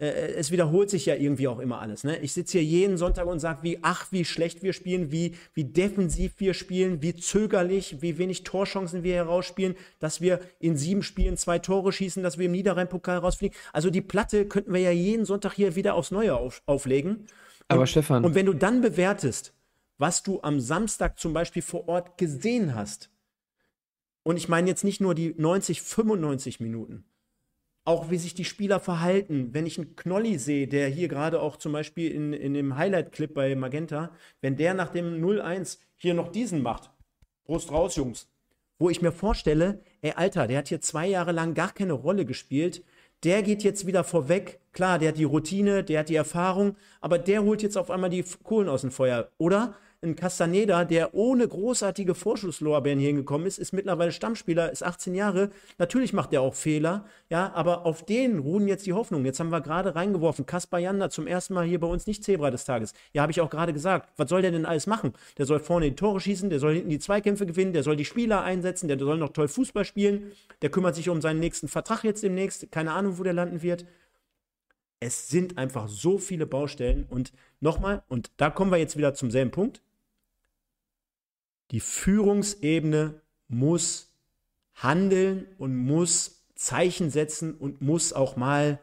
äh, 0.00 0.32
es 0.32 0.50
wiederholt 0.50 0.88
sich 0.90 1.06
ja 1.06 1.14
irgendwie 1.14 1.46
auch 1.46 1.58
immer 1.58 1.80
alles. 1.80 2.04
Ne? 2.04 2.18
Ich 2.20 2.32
sitze 2.32 2.58
hier 2.58 2.64
jeden 2.64 2.96
Sonntag 2.96 3.26
und 3.26 3.38
sage, 3.38 3.62
wie, 3.62 3.78
ach, 3.82 4.06
wie 4.10 4.24
schlecht 4.24 4.62
wir 4.62 4.72
spielen, 4.72 5.12
wie, 5.12 5.36
wie 5.52 5.64
defensiv 5.64 6.32
wir 6.38 6.54
spielen, 6.54 7.02
wie 7.02 7.14
zögerlich, 7.14 8.00
wie 8.00 8.18
wenig 8.18 8.42
Torchancen 8.42 9.02
wir 9.02 9.14
herausspielen, 9.14 9.76
dass 9.98 10.20
wir 10.20 10.40
in 10.58 10.76
sieben 10.76 11.02
Spielen 11.02 11.36
zwei 11.36 11.58
Tore 11.58 11.92
schießen, 11.92 12.22
dass 12.22 12.38
wir 12.38 12.46
im 12.46 12.52
Niederrhein-Pokal 12.52 13.18
rausfliegen. 13.18 13.56
Also 13.72 13.90
die 13.90 14.00
Platte 14.00 14.46
könnten 14.46 14.72
wir 14.72 14.80
ja 14.80 14.90
jeden 14.90 15.26
Sonntag 15.26 15.52
hier 15.52 15.76
wieder 15.76 15.94
aufs 15.94 16.10
Neue 16.10 16.34
auf, 16.34 16.62
auflegen. 16.66 17.26
Aber 17.68 17.82
und, 17.82 17.86
Stefan. 17.86 18.24
Und 18.24 18.34
wenn 18.34 18.46
du 18.46 18.54
dann 18.54 18.80
bewertest, 18.80 19.52
was 19.98 20.22
du 20.22 20.40
am 20.42 20.60
Samstag 20.60 21.18
zum 21.18 21.34
Beispiel 21.34 21.62
vor 21.62 21.88
Ort 21.88 22.16
gesehen 22.16 22.74
hast, 22.74 23.10
und 24.22 24.36
ich 24.36 24.48
meine 24.48 24.68
jetzt 24.68 24.84
nicht 24.84 25.00
nur 25.00 25.14
die 25.14 25.34
90, 25.36 25.82
95 25.82 26.60
Minuten, 26.60 27.04
auch 27.84 28.10
wie 28.10 28.18
sich 28.18 28.34
die 28.34 28.44
Spieler 28.44 28.80
verhalten. 28.80 29.50
Wenn 29.52 29.66
ich 29.66 29.78
einen 29.78 29.96
Knolli 29.96 30.38
sehe, 30.38 30.68
der 30.68 30.88
hier 30.88 31.08
gerade 31.08 31.40
auch 31.40 31.56
zum 31.56 31.72
Beispiel 31.72 32.10
in, 32.10 32.32
in 32.32 32.54
dem 32.54 32.76
Highlight-Clip 32.76 33.32
bei 33.32 33.54
Magenta, 33.54 34.10
wenn 34.40 34.56
der 34.56 34.74
nach 34.74 34.90
dem 34.90 35.22
0-1 35.22 35.78
hier 35.96 36.14
noch 36.14 36.28
diesen 36.28 36.62
macht, 36.62 36.90
Brust 37.44 37.72
raus, 37.72 37.96
Jungs. 37.96 38.28
Wo 38.78 38.90
ich 38.90 39.02
mir 39.02 39.12
vorstelle, 39.12 39.82
ey, 40.02 40.12
Alter, 40.14 40.46
der 40.46 40.58
hat 40.58 40.68
hier 40.68 40.80
zwei 40.80 41.06
Jahre 41.06 41.32
lang 41.32 41.54
gar 41.54 41.72
keine 41.72 41.94
Rolle 41.94 42.24
gespielt. 42.24 42.84
Der 43.24 43.42
geht 43.42 43.62
jetzt 43.62 43.86
wieder 43.86 44.04
vorweg. 44.04 44.60
Klar, 44.72 44.98
der 44.98 45.08
hat 45.08 45.18
die 45.18 45.24
Routine, 45.24 45.84
der 45.84 46.00
hat 46.00 46.08
die 46.08 46.14
Erfahrung, 46.14 46.76
aber 47.00 47.18
der 47.18 47.42
holt 47.42 47.62
jetzt 47.62 47.76
auf 47.76 47.90
einmal 47.90 48.08
die 48.08 48.24
Kohlen 48.42 48.68
aus 48.68 48.82
dem 48.82 48.90
Feuer. 48.90 49.30
Oder 49.36 49.74
ein 50.02 50.16
Castaneda, 50.16 50.86
der 50.86 51.14
ohne 51.14 51.46
großartige 51.46 52.14
Vorschusslorbeeren 52.14 52.98
hier 52.98 53.08
hingekommen 53.08 53.46
ist, 53.46 53.58
ist 53.58 53.72
mittlerweile 53.72 54.12
Stammspieler, 54.12 54.72
ist 54.72 54.82
18 54.82 55.14
Jahre. 55.14 55.50
Natürlich 55.76 56.14
macht 56.14 56.32
er 56.32 56.40
auch 56.40 56.54
Fehler, 56.54 57.04
ja, 57.28 57.52
aber 57.52 57.84
auf 57.84 58.06
den 58.06 58.38
ruhen 58.38 58.66
jetzt 58.66 58.86
die 58.86 58.94
Hoffnungen. 58.94 59.26
Jetzt 59.26 59.40
haben 59.40 59.50
wir 59.50 59.60
gerade 59.60 59.94
reingeworfen, 59.94 60.46
Kaspar 60.46 60.80
Janda 60.80 61.10
zum 61.10 61.26
ersten 61.26 61.52
Mal 61.52 61.66
hier 61.66 61.80
bei 61.80 61.86
uns 61.86 62.06
nicht 62.06 62.24
Zebra 62.24 62.50
des 62.50 62.64
Tages. 62.64 62.94
Ja, 63.12 63.20
habe 63.20 63.32
ich 63.32 63.42
auch 63.42 63.50
gerade 63.50 63.74
gesagt. 63.74 64.10
Was 64.16 64.30
soll 64.30 64.40
der 64.40 64.52
denn 64.52 64.64
alles 64.64 64.86
machen? 64.86 65.12
Der 65.36 65.44
soll 65.44 65.60
vorne 65.60 65.90
die 65.90 65.96
Tore 65.96 66.18
schießen, 66.18 66.48
der 66.48 66.60
soll 66.60 66.76
hinten 66.76 66.88
die 66.90 66.98
Zweikämpfe 66.98 67.44
gewinnen, 67.44 67.74
der 67.74 67.82
soll 67.82 67.96
die 67.96 68.06
Spieler 68.06 68.42
einsetzen, 68.42 68.88
der 68.88 68.98
soll 68.98 69.18
noch 69.18 69.34
toll 69.34 69.48
Fußball 69.48 69.84
spielen, 69.84 70.32
der 70.62 70.70
kümmert 70.70 70.94
sich 70.94 71.10
um 71.10 71.20
seinen 71.20 71.40
nächsten 71.40 71.68
Vertrag 71.68 72.04
jetzt 72.04 72.22
demnächst. 72.22 72.72
Keine 72.72 72.92
Ahnung, 72.92 73.18
wo 73.18 73.22
der 73.22 73.34
landen 73.34 73.60
wird 73.60 73.84
es 75.02 75.30
sind 75.30 75.56
einfach 75.56 75.88
so 75.88 76.18
viele 76.18 76.46
Baustellen. 76.46 77.06
Und 77.08 77.32
nochmal, 77.60 78.02
und 78.08 78.30
da 78.36 78.50
kommen 78.50 78.70
wir 78.70 78.76
jetzt 78.76 78.98
wieder 78.98 79.14
zum 79.14 79.30
selben 79.30 79.50
Punkt. 79.50 79.80
Die 81.70 81.80
Führungsebene 81.80 83.20
muss 83.48 84.12
handeln 84.74 85.46
und 85.58 85.76
muss 85.76 86.46
Zeichen 86.54 87.10
setzen 87.10 87.54
und 87.54 87.80
muss 87.80 88.12
auch 88.12 88.36
mal 88.36 88.80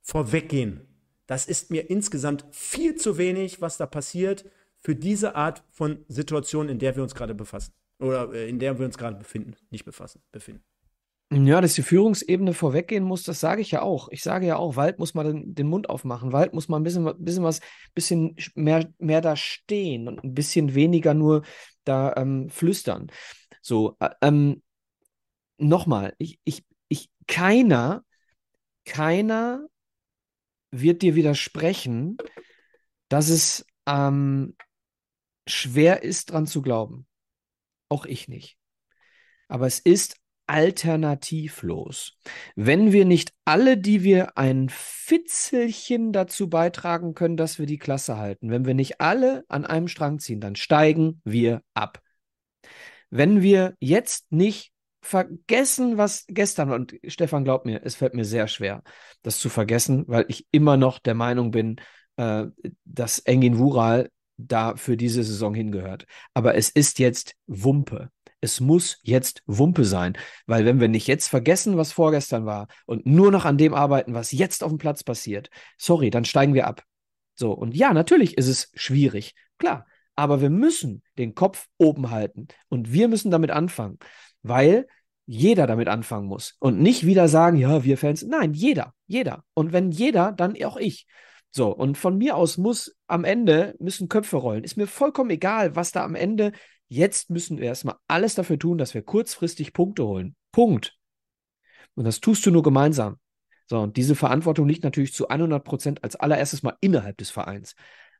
vorweggehen. 0.00 0.80
Das 1.26 1.46
ist 1.46 1.70
mir 1.70 1.90
insgesamt 1.90 2.44
viel 2.50 2.96
zu 2.96 3.18
wenig, 3.18 3.60
was 3.60 3.76
da 3.76 3.86
passiert 3.86 4.44
für 4.78 4.94
diese 4.94 5.34
Art 5.34 5.62
von 5.70 6.04
Situation, 6.08 6.68
in 6.68 6.78
der 6.78 6.96
wir 6.96 7.02
uns 7.02 7.14
gerade 7.14 7.34
befassen. 7.34 7.72
Oder 7.98 8.32
äh, 8.34 8.48
in 8.48 8.58
der 8.58 8.78
wir 8.78 8.84
uns 8.84 8.98
gerade 8.98 9.16
befinden. 9.16 9.56
Nicht 9.70 9.84
befassen, 9.84 10.20
befinden. 10.30 10.62
Ja, 11.34 11.60
dass 11.60 11.74
die 11.74 11.82
Führungsebene 11.82 12.54
vorweggehen 12.54 13.02
muss, 13.02 13.24
das 13.24 13.40
sage 13.40 13.60
ich 13.60 13.72
ja 13.72 13.82
auch. 13.82 14.08
Ich 14.10 14.22
sage 14.22 14.46
ja 14.46 14.56
auch, 14.56 14.76
Wald 14.76 14.98
muss 14.98 15.14
mal 15.14 15.24
den, 15.24 15.54
den 15.54 15.66
Mund 15.66 15.88
aufmachen. 15.88 16.32
Wald 16.32 16.54
muss 16.54 16.68
mal 16.68 16.76
ein 16.76 16.84
bisschen, 16.84 17.12
bisschen 17.18 17.42
was, 17.42 17.60
bisschen 17.94 18.36
mehr, 18.54 18.88
mehr 18.98 19.20
da 19.20 19.34
stehen 19.34 20.06
und 20.06 20.22
ein 20.22 20.34
bisschen 20.34 20.74
weniger 20.74 21.12
nur 21.12 21.42
da 21.84 22.14
ähm, 22.16 22.50
flüstern. 22.50 23.10
So, 23.62 23.96
äh, 23.98 24.10
ähm, 24.22 24.62
nochmal, 25.58 26.14
ich, 26.18 26.38
ich, 26.44 26.64
ich, 26.88 27.10
keiner, 27.26 28.04
keiner 28.84 29.66
wird 30.70 31.02
dir 31.02 31.14
widersprechen, 31.14 32.16
dass 33.08 33.28
es 33.28 33.66
ähm, 33.86 34.56
schwer 35.46 36.02
ist, 36.02 36.30
dran 36.30 36.46
zu 36.46 36.62
glauben. 36.62 37.06
Auch 37.88 38.06
ich 38.06 38.28
nicht. 38.28 38.56
Aber 39.48 39.66
es 39.66 39.78
ist 39.78 40.16
alternativlos. 40.46 42.16
Wenn 42.56 42.92
wir 42.92 43.04
nicht 43.04 43.32
alle, 43.44 43.76
die 43.76 44.02
wir 44.02 44.36
ein 44.36 44.68
Fitzelchen 44.68 46.12
dazu 46.12 46.48
beitragen 46.48 47.14
können, 47.14 47.36
dass 47.36 47.58
wir 47.58 47.66
die 47.66 47.78
Klasse 47.78 48.18
halten, 48.18 48.50
wenn 48.50 48.64
wir 48.64 48.74
nicht 48.74 49.00
alle 49.00 49.44
an 49.48 49.64
einem 49.64 49.88
Strang 49.88 50.18
ziehen, 50.18 50.40
dann 50.40 50.56
steigen 50.56 51.20
wir 51.24 51.62
ab. 51.74 52.00
Wenn 53.10 53.42
wir 53.42 53.74
jetzt 53.80 54.30
nicht 54.32 54.72
vergessen, 55.00 55.98
was 55.98 56.24
gestern, 56.28 56.72
und 56.72 56.94
Stefan 57.06 57.44
glaubt 57.44 57.66
mir, 57.66 57.82
es 57.84 57.94
fällt 57.94 58.14
mir 58.14 58.24
sehr 58.24 58.48
schwer, 58.48 58.82
das 59.22 59.38
zu 59.38 59.48
vergessen, 59.48 60.04
weil 60.08 60.24
ich 60.28 60.46
immer 60.50 60.76
noch 60.76 60.98
der 60.98 61.14
Meinung 61.14 61.50
bin, 61.50 61.76
äh, 62.16 62.46
dass 62.84 63.18
Engin 63.20 63.58
Wural 63.58 64.10
da 64.36 64.76
für 64.76 64.96
diese 64.96 65.22
Saison 65.22 65.54
hingehört. 65.54 66.06
Aber 66.32 66.54
es 66.54 66.70
ist 66.70 66.98
jetzt 66.98 67.34
Wumpe 67.46 68.10
es 68.44 68.60
muss 68.60 69.00
jetzt 69.02 69.42
Wumpe 69.46 69.84
sein. 69.84 70.16
Weil 70.46 70.64
wenn 70.64 70.80
wir 70.80 70.88
nicht 70.88 71.08
jetzt 71.08 71.28
vergessen, 71.28 71.76
was 71.76 71.92
vorgestern 71.92 72.46
war 72.46 72.68
und 72.86 73.06
nur 73.06 73.32
noch 73.32 73.44
an 73.44 73.58
dem 73.58 73.74
arbeiten, 73.74 74.14
was 74.14 74.30
jetzt 74.30 74.62
auf 74.62 74.70
dem 74.70 74.78
Platz 74.78 75.02
passiert, 75.02 75.50
sorry, 75.78 76.10
dann 76.10 76.24
steigen 76.24 76.54
wir 76.54 76.66
ab. 76.66 76.84
So, 77.34 77.52
und 77.52 77.74
ja, 77.74 77.92
natürlich 77.92 78.38
ist 78.38 78.48
es 78.48 78.70
schwierig, 78.74 79.34
klar. 79.58 79.86
Aber 80.14 80.40
wir 80.40 80.50
müssen 80.50 81.02
den 81.18 81.34
Kopf 81.34 81.66
oben 81.76 82.10
halten 82.10 82.46
und 82.68 82.92
wir 82.92 83.08
müssen 83.08 83.32
damit 83.32 83.50
anfangen, 83.50 83.98
weil 84.42 84.86
jeder 85.26 85.66
damit 85.66 85.88
anfangen 85.88 86.28
muss 86.28 86.54
und 86.60 86.80
nicht 86.80 87.04
wieder 87.04 87.26
sagen, 87.28 87.56
ja, 87.56 87.82
wir 87.82 87.98
Fans. 87.98 88.22
Nein, 88.22 88.52
jeder, 88.52 88.94
jeder. 89.06 89.42
Und 89.54 89.72
wenn 89.72 89.90
jeder, 89.90 90.32
dann 90.32 90.54
auch 90.62 90.76
ich. 90.76 91.06
So, 91.50 91.74
und 91.74 91.96
von 91.96 92.18
mir 92.18 92.36
aus 92.36 92.58
muss 92.58 92.96
am 93.06 93.24
Ende 93.24 93.74
müssen 93.78 94.08
Köpfe 94.08 94.36
rollen. 94.36 94.64
Ist 94.64 94.76
mir 94.76 94.86
vollkommen 94.86 95.30
egal, 95.30 95.74
was 95.74 95.92
da 95.92 96.04
am 96.04 96.14
Ende 96.14 96.52
Jetzt 96.94 97.28
müssen 97.28 97.58
wir 97.58 97.64
erstmal 97.64 97.96
alles 98.06 98.36
dafür 98.36 98.56
tun, 98.56 98.78
dass 98.78 98.94
wir 98.94 99.02
kurzfristig 99.02 99.72
Punkte 99.72 100.06
holen. 100.06 100.36
Punkt. 100.52 100.96
Und 101.96 102.04
das 102.04 102.20
tust 102.20 102.46
du 102.46 102.52
nur 102.52 102.62
gemeinsam. 102.62 103.18
So, 103.66 103.80
und 103.80 103.96
diese 103.96 104.14
Verantwortung 104.14 104.68
liegt 104.68 104.84
natürlich 104.84 105.12
zu 105.12 105.26
100 105.26 105.64
Prozent 105.64 106.04
als 106.04 106.14
allererstes 106.14 106.62
mal 106.62 106.76
innerhalb 106.80 107.16
des 107.16 107.30
Vereins 107.30 107.74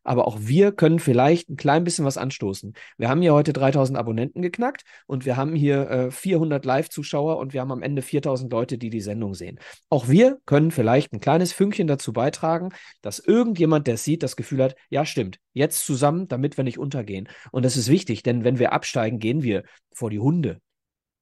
aber 0.04 0.28
auch 0.28 0.38
wir 0.40 0.72
können 0.72 0.98
vielleicht 0.98 1.48
ein 1.48 1.56
klein 1.56 1.82
bisschen 1.82 2.04
was 2.04 2.18
anstoßen. 2.18 2.74
Wir 2.98 3.08
haben 3.08 3.22
hier 3.22 3.34
heute 3.34 3.52
3000 3.52 3.98
Abonnenten 3.98 4.42
geknackt 4.42 4.84
und 5.06 5.24
wir 5.24 5.36
haben 5.36 5.54
hier 5.54 5.90
äh, 5.90 6.10
400 6.10 6.64
Live-Zuschauer 6.64 7.38
und 7.38 7.52
wir 7.52 7.60
haben 7.60 7.72
am 7.72 7.82
Ende 7.82 8.02
4000 8.02 8.52
Leute, 8.52 8.78
die 8.78 8.90
die 8.90 9.00
Sendung 9.00 9.34
sehen. 9.34 9.58
Auch 9.88 10.08
wir 10.08 10.38
können 10.46 10.70
vielleicht 10.70 11.12
ein 11.12 11.20
kleines 11.20 11.52
Fünkchen 11.52 11.86
dazu 11.86 12.12
beitragen, 12.12 12.68
dass 13.02 13.18
irgendjemand, 13.18 13.86
der 13.86 13.94
es 13.94 14.04
sieht, 14.04 14.22
das 14.22 14.36
Gefühl 14.36 14.62
hat, 14.62 14.76
ja 14.90 15.04
stimmt, 15.04 15.40
jetzt 15.52 15.84
zusammen, 15.84 16.28
damit 16.28 16.56
wir 16.56 16.64
nicht 16.64 16.78
untergehen. 16.78 17.28
Und 17.50 17.64
das 17.64 17.76
ist 17.76 17.88
wichtig, 17.88 18.22
denn 18.22 18.44
wenn 18.44 18.58
wir 18.58 18.72
absteigen, 18.72 19.18
gehen 19.18 19.42
wir 19.42 19.64
vor 19.92 20.10
die 20.10 20.20
Hunde. 20.20 20.60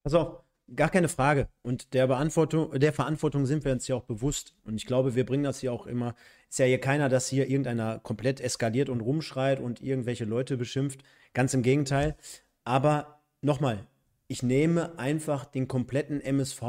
Pass 0.02 0.14
auf, 0.14 0.41
Gar 0.74 0.90
keine 0.90 1.08
Frage. 1.08 1.48
Und 1.62 1.92
der, 1.92 2.06
Beantwortung, 2.06 2.78
der 2.78 2.92
Verantwortung 2.92 3.46
sind 3.46 3.64
wir 3.64 3.72
uns 3.72 3.88
ja 3.88 3.96
auch 3.96 4.04
bewusst. 4.04 4.54
Und 4.64 4.76
ich 4.76 4.86
glaube, 4.86 5.14
wir 5.14 5.26
bringen 5.26 5.44
das 5.44 5.60
hier 5.60 5.72
auch 5.72 5.86
immer. 5.86 6.14
Ist 6.48 6.58
ja 6.58 6.66
hier 6.66 6.80
keiner, 6.80 7.08
dass 7.08 7.28
hier 7.28 7.48
irgendeiner 7.48 7.98
komplett 7.98 8.40
eskaliert 8.40 8.88
und 8.88 9.00
rumschreit 9.00 9.60
und 9.60 9.82
irgendwelche 9.82 10.24
Leute 10.24 10.56
beschimpft. 10.56 11.02
Ganz 11.34 11.52
im 11.52 11.62
Gegenteil. 11.62 12.16
Aber 12.64 13.22
nochmal, 13.42 13.86
ich 14.28 14.42
nehme 14.42 14.98
einfach 14.98 15.44
den 15.44 15.68
kompletten 15.68 16.20
MSV 16.20 16.62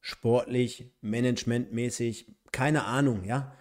sportlich, 0.00 0.90
managementmäßig, 1.00 2.34
keine 2.52 2.84
Ahnung, 2.84 3.24
ja. 3.24 3.54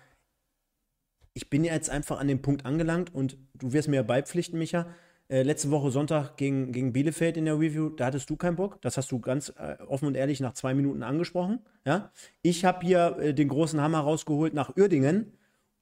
Ich 1.34 1.49
bin 1.49 1.64
jetzt 1.64 1.90
einfach 1.90 2.20
an 2.20 2.28
dem 2.28 2.41
Punkt 2.41 2.66
angelangt 2.66 3.14
und 3.14 3.38
du 3.54 3.72
wirst 3.74 3.90
mir 3.90 4.04
beipflichten, 4.04 4.58
Micha 4.58 4.88
äh, 5.30 5.44
letzte 5.44 5.72
Woche 5.72 5.91
Sonntag 5.91 6.38
gegen, 6.38 6.72
gegen 6.72 6.94
Bielefeld 6.94 7.36
in 7.36 7.45
der 7.45 7.56
Review, 7.60 7.90
da 7.90 8.06
hattest 8.06 8.30
du 8.30 8.38
keinen 8.38 8.56
Bock. 8.56 8.82
Das 8.82 8.95
hast 8.95 9.12
du 9.12 9.20
ganz 9.20 9.49
äh, 9.58 9.76
offen 9.88 10.06
und 10.06 10.16
ehrlich 10.16 10.40
nach 10.40 10.54
zwei 10.54 10.74
Minuten 10.74 11.04
angesprochen. 11.04 11.60
Ja? 11.86 12.12
Ich 12.41 12.64
habe 12.64 12.86
hier 12.86 13.18
äh, 13.20 13.34
den 13.34 13.49
großen 13.49 13.82
Hammer 13.82 13.99
rausgeholt 13.99 14.54
nach 14.54 14.78
Uerdingen. 14.78 15.34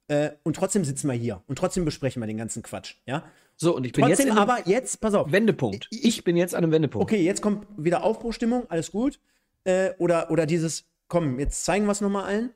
Äh, 0.07 0.31
und 0.43 0.55
trotzdem 0.55 0.83
sitzen 0.83 1.07
wir 1.07 1.15
hier 1.15 1.41
und 1.47 1.57
trotzdem 1.57 1.85
besprechen 1.85 2.21
wir 2.21 2.27
den 2.27 2.37
ganzen 2.37 2.63
Quatsch. 2.63 2.95
Ja? 3.05 3.23
So, 3.55 3.75
und 3.75 3.85
ich 3.85 3.93
bin 3.93 4.05
trotzdem 4.05 4.27
jetzt. 4.27 4.37
aber 4.37 4.67
jetzt, 4.67 4.99
pass 4.99 5.13
auf. 5.13 5.31
Wendepunkt. 5.31 5.87
Ich, 5.91 6.05
ich, 6.05 6.23
bin 6.23 6.37
jetzt 6.37 6.55
an 6.55 6.63
einem 6.63 6.71
Wendepunkt. 6.71 7.03
Okay, 7.03 7.23
jetzt 7.23 7.41
kommt 7.41 7.67
wieder 7.77 8.03
Aufbruchstimmung, 8.03 8.69
alles 8.69 8.91
gut. 8.91 9.19
Äh, 9.63 9.91
oder, 9.97 10.29
oder 10.31 10.45
dieses, 10.45 10.85
komm, 11.07 11.39
jetzt 11.39 11.65
zeigen 11.65 11.85
wir 11.85 11.91
es 11.91 12.01
nochmal 12.01 12.25
allen. 12.25 12.49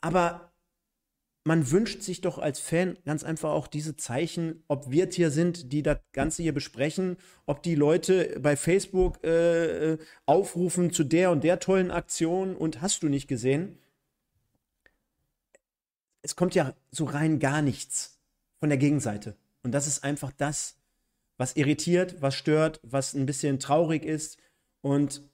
Aber 0.00 0.52
man 1.44 1.70
wünscht 1.70 2.02
sich 2.02 2.22
doch 2.22 2.38
als 2.38 2.58
Fan 2.58 2.96
ganz 3.04 3.22
einfach 3.22 3.50
auch 3.50 3.66
diese 3.66 3.96
Zeichen, 3.96 4.64
ob 4.66 4.90
wir 4.90 5.08
hier 5.10 5.30
sind, 5.30 5.72
die 5.72 5.82
das 5.82 5.98
Ganze 6.12 6.42
hier 6.42 6.54
besprechen, 6.54 7.18
ob 7.44 7.62
die 7.62 7.74
Leute 7.74 8.40
bei 8.40 8.56
Facebook 8.56 9.22
äh, 9.22 9.92
äh, 9.92 9.98
aufrufen 10.24 10.90
zu 10.90 11.04
der 11.04 11.30
und 11.30 11.44
der 11.44 11.60
tollen 11.60 11.90
Aktion 11.90 12.56
und 12.56 12.80
hast 12.80 13.02
du 13.02 13.08
nicht 13.08 13.28
gesehen. 13.28 13.78
Es 16.22 16.34
kommt 16.34 16.54
ja 16.54 16.74
so 16.90 17.04
rein 17.04 17.38
gar 17.38 17.60
nichts 17.60 18.18
von 18.58 18.70
der 18.70 18.78
Gegenseite. 18.78 19.36
Und 19.62 19.72
das 19.72 19.86
ist 19.86 20.02
einfach 20.02 20.32
das, 20.32 20.78
was 21.36 21.56
irritiert, 21.56 22.22
was 22.22 22.34
stört, 22.34 22.80
was 22.82 23.12
ein 23.12 23.26
bisschen 23.26 23.60
traurig 23.60 24.04
ist. 24.04 24.38
Und 24.80 25.28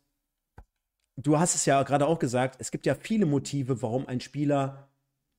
du 1.17 1.39
hast 1.39 1.55
es 1.55 1.67
ja 1.67 1.81
gerade 1.85 2.09
auch 2.09 2.19
gesagt, 2.19 2.57
es 2.59 2.73
gibt 2.73 2.87
ja 2.87 2.97
viele 2.97 3.27
Motive, 3.27 3.83
warum 3.83 4.09
ein 4.09 4.21
Spieler 4.21 4.90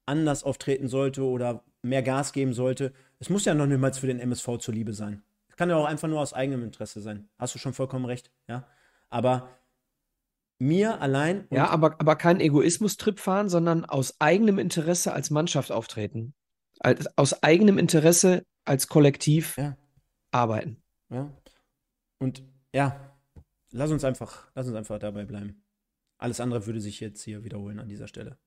anders 0.05 0.43
auftreten 0.43 0.87
sollte 0.87 1.23
oder 1.23 1.63
mehr 1.81 2.03
Gas 2.03 2.33
geben 2.33 2.53
sollte. 2.53 2.93
Es 3.19 3.29
muss 3.29 3.45
ja 3.45 3.53
noch 3.53 3.65
niemals 3.65 3.99
für 3.99 4.07
den 4.07 4.19
MSV 4.19 4.57
zuliebe 4.59 4.93
sein. 4.93 5.23
Es 5.49 5.55
kann 5.55 5.69
ja 5.69 5.75
auch 5.75 5.85
einfach 5.85 6.07
nur 6.07 6.19
aus 6.19 6.33
eigenem 6.33 6.63
Interesse 6.63 7.01
sein. 7.01 7.29
Hast 7.37 7.55
du 7.55 7.59
schon 7.59 7.73
vollkommen 7.73 8.05
recht, 8.05 8.31
ja. 8.47 8.67
Aber 9.09 9.49
mir 10.59 11.01
allein. 11.01 11.47
Ja, 11.49 11.69
aber, 11.69 11.99
aber 11.99 12.15
kein 12.15 12.39
Egoismus-Trip 12.39 13.19
fahren, 13.19 13.49
sondern 13.49 13.83
aus 13.83 14.19
eigenem 14.19 14.59
Interesse 14.59 15.13
als 15.13 15.29
Mannschaft 15.29 15.71
auftreten. 15.71 16.33
Als, 16.79 17.05
aus 17.17 17.43
eigenem 17.43 17.77
Interesse 17.77 18.45
als 18.63 18.87
Kollektiv 18.87 19.57
ja. 19.57 19.75
arbeiten. 20.31 20.81
Ja. 21.09 21.31
Und 22.19 22.43
ja, 22.73 23.11
lass 23.71 23.91
uns 23.91 24.03
einfach, 24.03 24.49
lass 24.55 24.67
uns 24.67 24.75
einfach 24.75 24.99
dabei 24.99 25.25
bleiben. 25.25 25.63
Alles 26.17 26.39
andere 26.39 26.65
würde 26.67 26.79
sich 26.79 26.99
jetzt 26.99 27.23
hier 27.23 27.43
wiederholen 27.43 27.79
an 27.79 27.89
dieser 27.89 28.07
Stelle. 28.07 28.37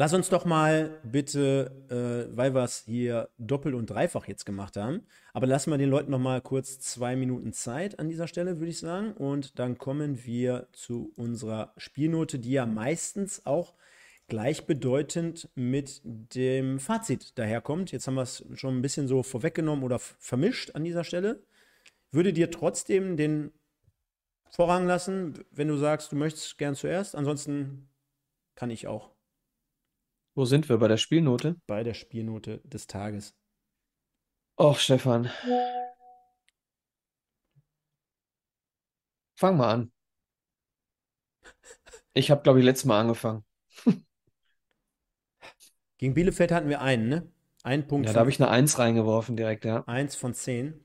Lass 0.00 0.14
uns 0.14 0.30
doch 0.30 0.46
mal 0.46 0.98
bitte, 1.02 1.70
äh, 1.90 2.34
weil 2.34 2.54
wir 2.54 2.64
es 2.64 2.84
hier 2.86 3.28
doppelt 3.36 3.74
und 3.74 3.90
dreifach 3.90 4.26
jetzt 4.28 4.46
gemacht 4.46 4.78
haben, 4.78 5.02
aber 5.34 5.46
lassen 5.46 5.70
wir 5.70 5.76
den 5.76 5.90
Leuten 5.90 6.10
noch 6.10 6.18
mal 6.18 6.40
kurz 6.40 6.80
zwei 6.80 7.16
Minuten 7.16 7.52
Zeit 7.52 7.98
an 7.98 8.08
dieser 8.08 8.26
Stelle, 8.26 8.60
würde 8.60 8.70
ich 8.70 8.78
sagen. 8.78 9.12
Und 9.12 9.58
dann 9.58 9.76
kommen 9.76 10.24
wir 10.24 10.68
zu 10.72 11.12
unserer 11.16 11.74
Spielnote, 11.76 12.38
die 12.38 12.52
ja 12.52 12.64
meistens 12.64 13.44
auch 13.44 13.74
gleichbedeutend 14.28 15.50
mit 15.54 16.00
dem 16.02 16.80
Fazit 16.80 17.38
daherkommt. 17.38 17.92
Jetzt 17.92 18.06
haben 18.06 18.14
wir 18.14 18.22
es 18.22 18.42
schon 18.54 18.78
ein 18.78 18.82
bisschen 18.82 19.06
so 19.06 19.22
vorweggenommen 19.22 19.84
oder 19.84 19.98
vermischt 19.98 20.74
an 20.74 20.82
dieser 20.82 21.04
Stelle. 21.04 21.42
Würde 22.10 22.32
dir 22.32 22.50
trotzdem 22.50 23.18
den 23.18 23.52
Vorrang 24.48 24.86
lassen, 24.86 25.44
wenn 25.50 25.68
du 25.68 25.76
sagst, 25.76 26.10
du 26.10 26.16
möchtest 26.16 26.56
gern 26.56 26.74
zuerst. 26.74 27.14
Ansonsten 27.14 27.90
kann 28.54 28.70
ich 28.70 28.86
auch. 28.86 29.19
Wo 30.40 30.46
sind 30.46 30.70
wir 30.70 30.78
bei 30.78 30.88
der 30.88 30.96
Spielnote? 30.96 31.60
Bei 31.66 31.84
der 31.84 31.92
Spielnote 31.92 32.62
des 32.64 32.86
Tages. 32.86 33.36
Och, 34.58 34.78
Stefan. 34.78 35.30
Fang 39.34 39.58
mal 39.58 39.70
an. 39.70 39.92
Ich 42.14 42.30
habe, 42.30 42.40
glaube 42.40 42.58
ich, 42.58 42.64
letztes 42.64 42.86
Mal 42.86 43.00
angefangen. 43.00 43.44
Gegen 45.98 46.14
Bielefeld 46.14 46.52
hatten 46.52 46.70
wir 46.70 46.80
einen, 46.80 47.10
ne? 47.10 47.30
Ein 47.62 47.86
Punkt. 47.86 48.06
Ja, 48.06 48.14
da 48.14 48.20
habe 48.20 48.30
ich 48.30 48.40
eine 48.40 48.48
Eins 48.48 48.78
reingeworfen 48.78 49.36
direkt, 49.36 49.66
ja. 49.66 49.86
Eins 49.86 50.16
von 50.16 50.32
zehn. 50.32 50.82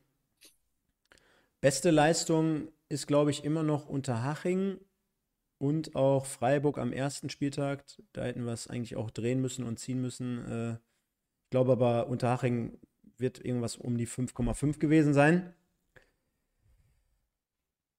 Beste 1.62 1.92
Leistung 1.92 2.68
ist, 2.90 3.08
glaube 3.08 3.32
ich, 3.32 3.46
immer 3.46 3.64
noch 3.64 3.88
Unterhaching 3.88 4.82
und 5.58 5.96
auch 5.96 6.26
Freiburg 6.26 6.78
am 6.78 6.92
ersten 6.92 7.30
Spieltag. 7.30 7.86
Da 8.14 8.24
hätten 8.24 8.46
wir 8.46 8.54
es 8.54 8.68
eigentlich 8.68 8.96
auch 8.96 9.12
drehen 9.12 9.42
müssen 9.42 9.64
und 9.64 9.80
ziehen 9.80 10.02
müssen. 10.02 10.46
Äh, 10.46 10.74
ich 10.74 11.50
glaube 11.52 11.74
aber, 11.74 12.08
Unterhaching 12.08 12.78
wird 13.18 13.44
irgendwas 13.44 13.76
um 13.76 13.98
die 13.98 14.08
5,5 14.08 14.80
gewesen 14.80 15.14
sein. 15.14 15.54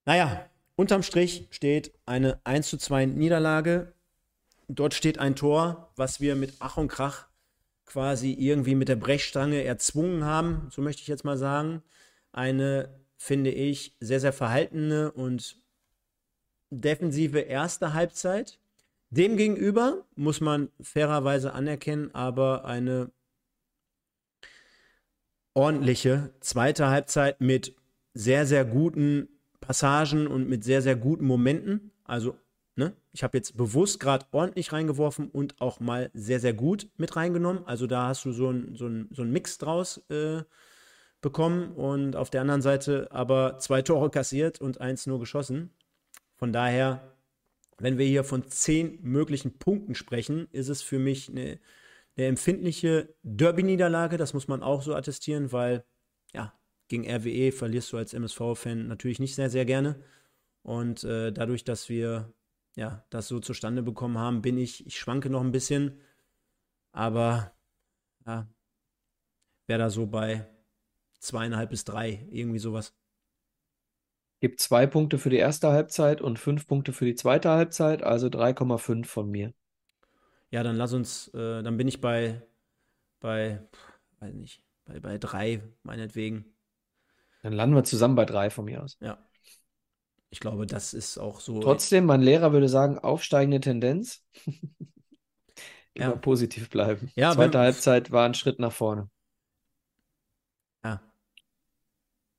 Naja, 0.05 0.49
unterm 0.77 1.03
Strich 1.03 1.49
steht 1.51 1.93
eine 2.07 2.41
1 2.45 2.69
zu 2.69 2.77
2 2.77 3.07
Niederlage. 3.07 3.95
Dort 4.69 4.95
steht 4.95 5.19
ein 5.19 5.37
Tor, 5.37 5.93
was 5.97 6.21
wir 6.21 6.37
mit 6.37 6.55
Ach 6.59 6.77
und 6.77 6.89
Krach 6.89 7.29
quasi 7.87 8.33
irgendwie 8.33 8.75
mit 8.75 8.89
der 8.89 8.97
Brechstange 8.97 9.63
erzwungen 9.63 10.25
haben, 10.25 10.69
so 10.71 10.83
möchte 10.83 11.03
ich 11.03 11.09
jetzt 11.09 11.25
mal 11.25 11.39
sagen. 11.39 11.83
Eine, 12.33 13.01
finde 13.17 13.51
ich, 13.51 13.97
sehr, 14.01 14.21
sehr 14.21 14.33
verhaltene 14.33 15.13
und 15.13 15.57
defensive 16.71 17.41
erste 17.41 17.95
Halbzeit. 17.95 18.59
Demgegenüber 19.11 20.05
muss 20.17 20.41
man 20.41 20.69
fairerweise 20.81 21.53
anerkennen, 21.53 22.15
aber 22.15 22.65
eine 22.65 23.11
ordentliche 25.55 26.31
zweite 26.41 26.89
Halbzeit 26.89 27.41
mit 27.41 27.75
sehr, 28.15 28.47
sehr 28.47 28.65
guten 28.65 29.29
Passagen 29.61 30.27
und 30.27 30.49
mit 30.49 30.65
sehr, 30.65 30.83
sehr 30.83 30.97
guten 30.97 31.25
Momenten. 31.25 31.93
Also, 32.05 32.37
ne, 32.75 32.95
ich 33.13 33.23
habe 33.23 33.39
jetzt 33.39 33.57
bewusst 33.57 33.99
gerade 34.01 34.27
ordentlich 34.33 34.73
reingeworfen 34.73 35.29
und 35.31 35.61
auch 35.61 35.81
mal 35.81 36.11
sehr, 36.13 36.41
sehr 36.41 36.53
gut 36.53 36.89
mit 36.97 37.17
reingenommen. 37.17 37.67
Also 37.67 37.87
da 37.87 38.09
hast 38.09 38.25
du 38.25 38.33
so 38.33 38.49
einen 38.49 38.77
so 38.77 38.91
so 39.11 39.23
ein 39.23 39.31
Mix 39.31 39.59
draus 39.59 39.99
äh, 40.11 40.43
bekommen 41.21 41.73
und 41.73 42.17
auf 42.17 42.31
der 42.31 42.43
anderen 42.43 42.63
Seite 42.63 43.09
aber 43.11 43.59
zwei 43.59 43.83
Tore 43.83 44.11
kassiert 44.11 44.61
und 44.61 44.81
eins 44.81 45.07
nur 45.07 45.19
geschossen. 45.19 45.71
Von 46.37 46.53
daher, 46.53 47.17
wenn 47.79 47.99
wir 47.99 48.07
hier 48.07 48.25
von 48.25 48.49
zehn 48.49 48.99
möglichen 49.03 49.59
Punkten 49.59 49.95
sprechen, 49.95 50.49
ist 50.53 50.69
es 50.69 50.83
für 50.83 50.99
mich 50.99 51.29
eine, 51.29 51.59
eine 52.17 52.27
empfindliche 52.27 53.15
Derby-Niederlage. 53.23 54.17
Das 54.17 54.35
muss 54.35 54.49
man 54.49 54.63
auch 54.63 54.83
so 54.83 54.95
attestieren, 54.95 55.53
weil 55.53 55.85
ja, 56.33 56.53
gegen 56.89 57.09
RWE 57.09 57.53
verlierst 57.53 57.93
du 57.93 57.97
als 57.97 58.15
MSV-Fan 58.15 58.87
natürlich 58.87 59.19
nicht 59.19 59.35
sehr, 59.35 59.51
sehr 59.51 59.65
gerne. 59.65 60.03
Und 60.63 61.05
äh, 61.05 61.33
dadurch, 61.33 61.65
dass 61.65 61.89
wir 61.89 62.33
ja, 62.77 63.05
das 63.11 63.29
so 63.29 63.41
zustande 63.41 63.83
bekommen 63.83 64.19
haben, 64.19 64.43
bin 64.43 64.59
ich, 64.59 64.87
ich 64.87 64.99
schwanke 64.99 65.31
noch 65.31 65.43
ein 65.43 65.53
bisschen. 65.53 66.01
Aber 66.93 67.53
ja, 68.27 68.49
wäre 69.67 69.79
da 69.79 69.91
so 69.91 70.07
bei 70.07 70.47
zweieinhalb 71.19 71.71
bis 71.71 71.85
drei, 71.85 72.27
irgendwie 72.31 72.59
sowas. 72.59 72.95
Gibt 74.41 74.61
zwei 74.61 74.87
Punkte 74.87 75.19
für 75.19 75.31
die 75.31 75.37
erste 75.37 75.69
Halbzeit 75.73 76.21
und 76.21 76.39
fünf 76.39 76.67
Punkte 76.67 76.93
für 76.93 77.05
die 77.05 77.15
zweite 77.15 77.51
Halbzeit, 77.51 78.03
also 78.03 78.29
3,5 78.29 79.09
von 79.09 79.31
mir. 79.31 79.53
Ja, 80.51 80.63
dann 80.63 80.77
lass 80.77 80.93
uns, 80.93 81.29
äh, 81.35 81.63
dann 81.63 81.77
bin 81.77 81.89
ich 81.89 82.01
bei, 82.01 82.43
bei, 83.21 83.61
weiß 84.21 84.35
nicht, 84.35 84.63
bei, 84.85 85.01
bei 85.01 85.19
drei, 85.19 85.63
meinetwegen. 85.83 86.45
Dann 87.43 87.53
landen 87.53 87.77
wir 87.77 87.85
zusammen 87.85 88.15
bei 88.15 88.25
drei 88.25 88.51
von 88.51 88.65
mir 88.65 88.83
aus. 88.83 88.99
Ja. 89.01 89.19
Ich 90.31 90.41
glaube, 90.41 90.67
das 90.67 90.93
ist 90.93 91.19
auch 91.19 91.41
so. 91.41 91.61
Trotzdem, 91.61 92.05
mein 92.05 92.21
Lehrer 92.21 92.53
würde 92.53 92.69
sagen, 92.69 92.99
aufsteigende 92.99 93.61
Tendenz. 93.61 94.23
Immer 95.95 96.09
Ja. 96.11 96.17
positiv 96.17 96.69
bleiben. 96.69 97.11
Ja, 97.17 97.33
Zweite 97.33 97.59
Halbzeit 97.59 98.11
war 98.13 98.27
ein 98.27 98.35
Schritt 98.35 98.59
nach 98.59 98.73
vorne. 98.73 99.09
Ja. 100.85 101.01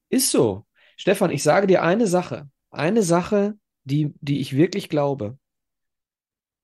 Ist 0.10 0.32
so. 0.32 0.67
Stefan, 0.98 1.32
ich 1.32 1.44
sage 1.44 1.68
dir 1.68 1.84
eine 1.84 2.08
Sache. 2.08 2.50
Eine 2.72 3.04
Sache, 3.04 3.58
die, 3.84 4.14
die 4.20 4.42
ich 4.42 4.58
wirklich 4.58 4.90
glaube. 4.90 5.38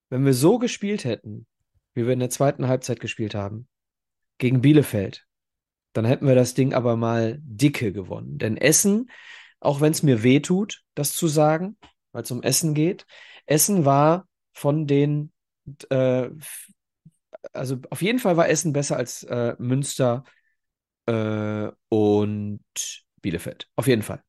Wenn 0.09 0.25
wir 0.25 0.33
so 0.33 0.59
gespielt 0.59 1.05
hätten, 1.05 1.47
wie 1.93 2.05
wir 2.05 2.13
in 2.13 2.19
der 2.19 2.29
zweiten 2.29 2.67
Halbzeit 2.67 2.99
gespielt 2.99 3.35
haben, 3.35 3.67
gegen 4.39 4.61
Bielefeld, 4.61 5.25
dann 5.93 6.05
hätten 6.05 6.27
wir 6.27 6.35
das 6.35 6.55
Ding 6.55 6.73
aber 6.73 6.97
mal 6.97 7.39
dicke 7.43 7.93
gewonnen. 7.93 8.39
Denn 8.39 8.57
Essen, 8.57 9.09
auch 9.59 9.79
wenn 9.79 9.91
es 9.91 10.03
mir 10.03 10.23
weh 10.23 10.39
tut, 10.39 10.83
das 10.95 11.15
zu 11.15 11.27
sagen, 11.27 11.77
weil 12.11 12.23
es 12.23 12.31
um 12.31 12.41
Essen 12.41 12.73
geht, 12.73 13.05
Essen 13.45 13.85
war 13.85 14.27
von 14.51 14.87
den, 14.87 15.31
äh, 15.89 16.29
also 17.53 17.77
auf 17.91 18.01
jeden 18.01 18.19
Fall 18.19 18.35
war 18.35 18.49
Essen 18.49 18.73
besser 18.73 18.97
als 18.97 19.23
äh, 19.23 19.55
Münster 19.59 20.23
äh, 21.05 21.69
und 21.89 23.02
Bielefeld. 23.23 23.67
Auf 23.75 23.87
jeden 23.87 24.03
Fall. 24.03 24.21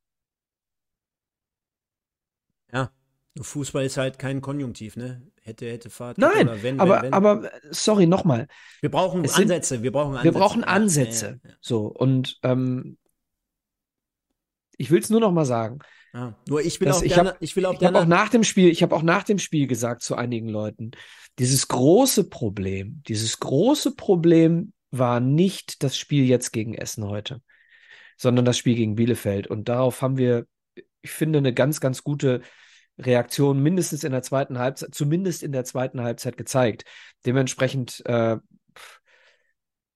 Ja. 2.73 2.91
Fußball 3.39 3.85
ist 3.85 3.97
halt 3.97 4.17
kein 4.17 4.41
Konjunktiv, 4.41 4.95
ne? 4.95 5.21
Hätte, 5.41 5.69
hätte, 5.69 5.89
Fahrt. 5.89 6.17
Nein, 6.17 6.47
oder 6.47 6.63
wenn, 6.63 6.79
aber, 6.79 6.95
wenn, 6.97 7.03
wenn. 7.03 7.13
aber 7.13 7.51
sorry, 7.69 8.07
nochmal. 8.07 8.47
wir 8.81 8.89
brauchen 8.89 9.23
es 9.23 9.33
sind- 9.35 9.43
Ansätze. 9.43 9.83
Wir 9.83 9.91
brauchen 9.91 10.13
Wir 10.13 10.19
Ansätze. 10.19 10.39
brauchen 10.39 10.61
Ja, 10.61 10.67
Ansätze. 10.67 11.39
Ja, 11.43 11.49
ja, 11.51 11.55
So, 11.61 11.85
und 11.87 12.39
ähm, 12.43 12.97
ich 14.77 14.89
will 14.89 14.99
es 14.99 15.09
nur 15.09 15.19
noch 15.19 15.31
mal 15.31 15.45
sagen. 15.45 15.79
ja. 15.81 15.89
Ja. 16.19 16.35
Nur 16.47 16.61
ich 16.61 16.79
will 16.79 16.89
auch 16.89 17.01
ich 17.03 17.13
gerne, 17.13 17.31
hab- 17.31 17.41
ich 17.41 17.55
will 17.57 17.65
auch 17.65 17.73
Ich 17.73 17.85
habe 17.85 17.97
auch 17.97 18.01
gerne. 18.03 18.15
nach 18.15 18.29
dem 18.29 18.45
Spiel, 18.45 18.69
ich 18.69 18.81
habe 18.81 18.95
auch 18.95 19.01
nach 19.03 19.23
dem 19.23 19.37
Spiel 19.37 19.67
gesagt 19.67 20.01
zu 20.01 20.15
einigen 20.15 20.47
Leuten, 20.47 20.91
dieses 21.39 21.67
große 21.67 22.29
Problem, 22.29 23.03
dieses 23.05 23.37
große 23.41 23.95
Problem 23.97 24.71
war 24.91 25.19
nicht 25.19 25.83
das 25.83 25.97
Spiel 25.97 26.23
jetzt 26.23 26.51
gegen 26.53 26.73
Essen 26.73 27.03
heute, 27.03 27.41
sondern 28.17 28.45
das 28.45 28.57
Spiel 28.57 28.75
gegen 28.75 28.95
Bielefeld. 28.95 29.47
Und 29.47 29.69
darauf 29.69 30.01
haben 30.01 30.17
wir, 30.17 30.45
ich 31.01 31.11
finde, 31.11 31.39
eine 31.39 31.53
ganz, 31.53 31.79
ganz 31.79 32.03
gute 32.03 32.41
Reaktion 32.97 33.61
mindestens 33.61 34.03
in 34.03 34.11
der 34.11 34.21
zweiten 34.21 34.57
Halbzeit, 34.57 34.93
zumindest 34.93 35.43
in 35.43 35.51
der 35.51 35.65
zweiten 35.65 36.01
Halbzeit 36.01 36.37
gezeigt. 36.37 36.85
Dementsprechend, 37.25 38.01
äh, 38.05 38.37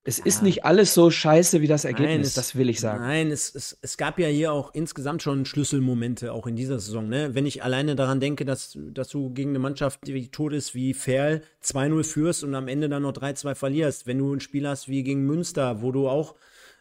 es 0.04 0.18
ja. 0.18 0.26
ist 0.26 0.44
nicht 0.44 0.66
alles 0.66 0.94
so 0.94 1.12
scheiße 1.12 1.62
wie 1.62 1.68
das 1.68 1.86
Ergebnis, 1.86 2.10
nein, 2.10 2.22
es, 2.22 2.34
das 2.34 2.56
will 2.56 2.70
ich 2.70 2.80
sagen. 2.80 3.04
Nein, 3.04 3.32
es, 3.32 3.54
es, 3.54 3.78
es 3.82 3.96
gab 3.98 4.18
ja 4.18 4.28
hier 4.28 4.52
auch 4.52 4.74
insgesamt 4.74 5.22
schon 5.22 5.46
Schlüsselmomente, 5.46 6.34
auch 6.34 6.48
in 6.48 6.56
dieser 6.56 6.80
Saison. 6.80 7.08
Ne? 7.08 7.36
Wenn 7.36 7.46
ich 7.46 7.64
alleine 7.64 7.96
daran 7.96 8.20
denke, 8.20 8.44
dass, 8.44 8.78
dass 8.92 9.10
du 9.10 9.32
gegen 9.32 9.52
eine 9.52 9.60
Mannschaft, 9.60 10.08
die 10.08 10.32
tot 10.32 10.54
ist 10.54 10.74
wie 10.74 10.94
Ferl, 10.94 11.44
2-0 11.64 12.04
führst 12.04 12.44
und 12.44 12.56
am 12.56 12.68
Ende 12.68 12.90
dann 12.90 13.04
noch 13.04 13.14
3-2 13.14 13.56
verlierst. 13.56 14.08
Wenn 14.08 14.18
du 14.18 14.34
ein 14.34 14.40
Spiel 14.40 14.68
hast 14.68 14.88
wie 14.88 15.04
gegen 15.04 15.26
Münster, 15.26 15.82
wo 15.82 15.92
du 15.92 16.10
auch 16.10 16.36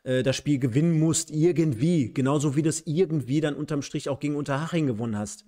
äh, 0.08 0.22
das 0.22 0.36
Spiel 0.36 0.58
gewinnen 0.58 0.98
musst, 0.98 1.30
irgendwie, 1.30 2.12
genauso 2.12 2.56
wie 2.56 2.62
du 2.62 2.70
es 2.70 2.86
irgendwie 2.86 3.40
dann 3.40 3.54
unterm 3.54 3.82
Strich 3.82 4.08
auch 4.08 4.20
gegen 4.20 4.36
Unterhaching 4.36 4.86
gewonnen 4.86 5.18
hast. 5.18 5.44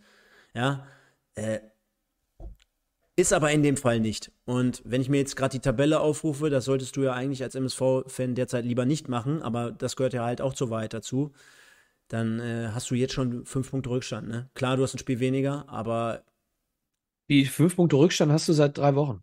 Ja, 0.55 0.87
äh, 1.35 1.61
ist 3.17 3.33
aber 3.33 3.51
in 3.53 3.63
dem 3.63 3.77
Fall 3.77 4.01
nicht. 4.01 4.33
Und 4.45 4.83
wenn 4.85 5.01
ich 5.01 5.09
mir 5.09 5.19
jetzt 5.19 5.37
gerade 5.37 5.53
die 5.53 5.61
Tabelle 5.61 6.01
aufrufe, 6.01 6.51
das 6.51 6.65
solltest 6.67 6.97
du 6.97 7.03
ja 7.03 7.13
eigentlich 7.13 7.43
als 7.43 7.55
MSV-Fan 7.55 8.35
derzeit 8.35 8.65
lieber 8.65 8.87
nicht 8.87 9.09
machen, 9.09 9.43
aber 9.43 9.73
das 9.73 9.97
gehört 9.97 10.15
ja 10.15 10.25
halt 10.25 10.41
auch 10.41 10.55
zur 10.55 10.71
Wahrheit 10.71 10.95
dazu. 10.95 11.33
Dann 12.09 12.41
äh, 12.41 12.71
hast 12.73 12.91
du 12.91 12.95
jetzt 12.95 13.15
schon 13.15 13.45
fünf 13.47 13.71
Punkte 13.71 13.91
Rückstand. 13.91 14.29
Ne? 14.29 14.51
Klar, 14.55 14.77
du 14.77 14.83
hast 14.83 14.95
ein 14.95 14.99
Spiel 14.99 15.21
weniger, 15.21 15.69
aber. 15.69 16.25
Die 17.29 17.45
fünf 17.45 17.77
Punkte 17.77 17.97
Rückstand 17.97 18.33
hast 18.33 18.49
du 18.49 18.53
seit 18.53 18.77
drei 18.77 18.95
Wochen. 18.97 19.23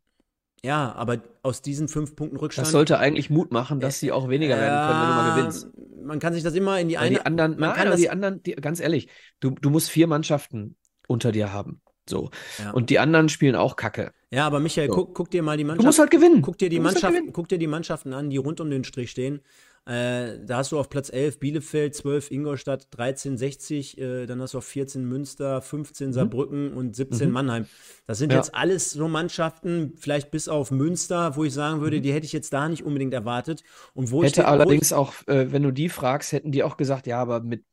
Ja, 0.63 0.93
aber 0.93 1.19
aus 1.43 1.61
diesen 1.61 1.88
fünf 1.88 2.15
Punkten 2.15 2.38
Rückstand. 2.38 2.65
Das 2.65 2.71
sollte 2.71 2.99
eigentlich 2.99 3.29
Mut 3.29 3.51
machen, 3.51 3.79
dass 3.79 3.99
sie 3.99 4.11
auch 4.11 4.27
weniger 4.27 4.57
werden 4.57 4.88
können, 4.88 5.01
wenn 5.01 5.09
du 5.09 5.15
mal 5.15 5.35
gewinnst. 5.35 5.67
Man 6.03 6.19
kann 6.19 6.34
sich 6.34 6.43
das 6.43 6.55
immer 6.55 6.79
in 6.79 6.89
die 6.89 6.97
eine. 6.97 7.15
Die 7.15 7.25
anderen, 7.25 7.51
man 7.51 7.69
nein, 7.69 7.77
kann 7.77 7.88
das, 7.88 7.99
die 7.99 8.09
anderen, 8.09 8.41
die, 8.43 8.53
ganz 8.53 8.79
ehrlich, 8.79 9.07
du, 9.39 9.51
du 9.51 9.69
musst 9.69 9.89
vier 9.89 10.07
Mannschaften 10.07 10.75
unter 11.07 11.31
dir 11.31 11.53
haben. 11.53 11.81
So. 12.09 12.31
Ja. 12.57 12.71
Und 12.71 12.89
die 12.89 12.99
anderen 12.99 13.29
spielen 13.29 13.55
auch 13.55 13.75
Kacke. 13.75 14.11
Ja, 14.31 14.45
aber 14.45 14.59
Michael, 14.59 14.88
so. 14.88 14.93
guck, 14.93 15.15
guck, 15.15 15.31
dir 15.31 15.43
mal 15.43 15.57
die 15.57 15.63
Mannschaften. 15.63 15.84
Du 15.84 15.88
musst 15.88 15.99
halt 15.99 16.11
gewinnen. 16.11 16.41
Guck 16.41 16.57
dir 16.57 16.69
die, 16.69 16.77
halt 16.77 16.84
Mannschaften, 16.84 17.25
halt 17.25 17.34
guck 17.34 17.47
dir 17.47 17.57
die 17.57 17.67
Mannschaften 17.67 18.13
an, 18.13 18.29
die 18.29 18.38
rund 18.38 18.59
um 18.59 18.69
den 18.69 18.84
Strich 18.84 19.11
stehen. 19.11 19.41
Äh, 19.88 20.39
da 20.45 20.57
hast 20.57 20.73
du 20.73 20.80
auf 20.80 20.89
Platz 20.89 21.09
11 21.09 21.39
Bielefeld, 21.39 21.95
12 21.95 22.31
Ingolstadt, 22.31 22.88
13 22.91 23.38
60, 23.38 23.97
äh, 23.97 24.26
dann 24.26 24.41
hast 24.41 24.53
du 24.53 24.57
auf 24.57 24.65
14 24.65 25.05
Münster, 25.05 25.61
15 25.61 26.07
mhm. 26.07 26.14
Saarbrücken 26.14 26.72
mhm. 26.72 26.77
und 26.77 26.95
17 26.95 27.27
mhm. 27.30 27.34
Mannheim. 27.34 27.65
Das 28.05 28.18
sind 28.18 28.34
ja. 28.34 28.38
jetzt 28.38 28.53
alles 28.53 28.91
so 28.91 29.07
Mannschaften, 29.07 29.93
vielleicht 29.95 30.30
bis 30.30 30.49
auf 30.49 30.72
Münster, 30.72 31.38
wo 31.38 31.45
ich 31.45 31.53
sagen 31.53 31.80
würde, 31.80 31.97
mhm. 31.97 32.01
die 32.01 32.11
hätte 32.11 32.26
ich 32.26 32.34
jetzt 32.34 32.51
da 32.51 32.68
nicht 32.68 32.84
unbedingt 32.84 33.14
erwartet. 33.14 33.64
Und 33.93 34.11
wo 34.11 34.26
hätte 34.26 34.45
allerdings 34.45 34.91
auch, 34.91 35.14
äh, 35.27 35.53
wenn 35.53 35.64
du 35.64 35.72
die 35.72 35.88
fragst, 35.88 36.34
hätten 36.34 36.51
die 36.51 36.64
auch 36.64 36.76
gesagt, 36.76 37.07
ja, 37.07 37.22
aber 37.22 37.39
mit 37.39 37.64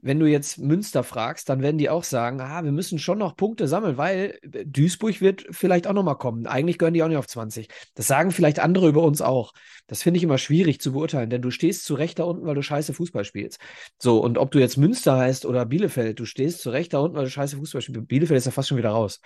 wenn 0.00 0.20
du 0.20 0.26
jetzt 0.26 0.58
Münster 0.58 1.02
fragst, 1.02 1.48
dann 1.48 1.60
werden 1.60 1.78
die 1.78 1.90
auch 1.90 2.04
sagen, 2.04 2.40
ah, 2.40 2.62
wir 2.62 2.72
müssen 2.72 2.98
schon 2.98 3.18
noch 3.18 3.36
Punkte 3.36 3.66
sammeln, 3.66 3.96
weil 3.96 4.38
äh, 4.42 4.64
Duisburg 4.64 5.20
wird 5.20 5.46
vielleicht 5.50 5.86
auch 5.86 5.92
noch 5.92 6.04
mal 6.04 6.14
kommen. 6.14 6.46
Eigentlich 6.46 6.78
gehören 6.78 6.94
die 6.94 7.02
auch 7.02 7.08
nicht 7.08 7.16
auf 7.16 7.26
20. 7.26 7.68
Das 7.94 8.06
sagen 8.06 8.30
vielleicht 8.30 8.60
andere 8.60 8.88
über 8.88 9.02
uns 9.02 9.20
auch. 9.20 9.52
Das 9.86 10.02
finde 10.02 10.18
ich 10.18 10.24
immer 10.24 10.38
schwierig 10.38 10.80
zu 10.80 10.92
beurteilen, 10.92 11.30
denn 11.30 11.42
du 11.42 11.50
stehst 11.50 11.84
zu 11.84 11.94
Recht 11.94 12.18
da 12.18 12.24
unten, 12.24 12.46
weil 12.46 12.54
du 12.54 12.62
scheiße 12.62 12.94
Fußball 12.94 13.24
spielst. 13.24 13.58
So, 13.98 14.20
und 14.20 14.38
ob 14.38 14.50
du 14.50 14.58
jetzt 14.58 14.76
Münster 14.76 15.16
heißt 15.16 15.46
oder 15.46 15.66
Bielefeld, 15.66 16.20
du 16.20 16.24
stehst 16.24 16.60
zu 16.60 16.70
Recht 16.70 16.92
da 16.92 16.98
unten, 16.98 17.16
weil 17.16 17.24
du 17.24 17.30
scheiße 17.30 17.56
Fußball 17.56 17.82
spielst. 17.82 18.06
Bielefeld 18.08 18.38
ist 18.38 18.46
ja 18.46 18.52
fast 18.52 18.68
schon 18.68 18.78
wieder 18.78 18.90
raus 18.90 19.20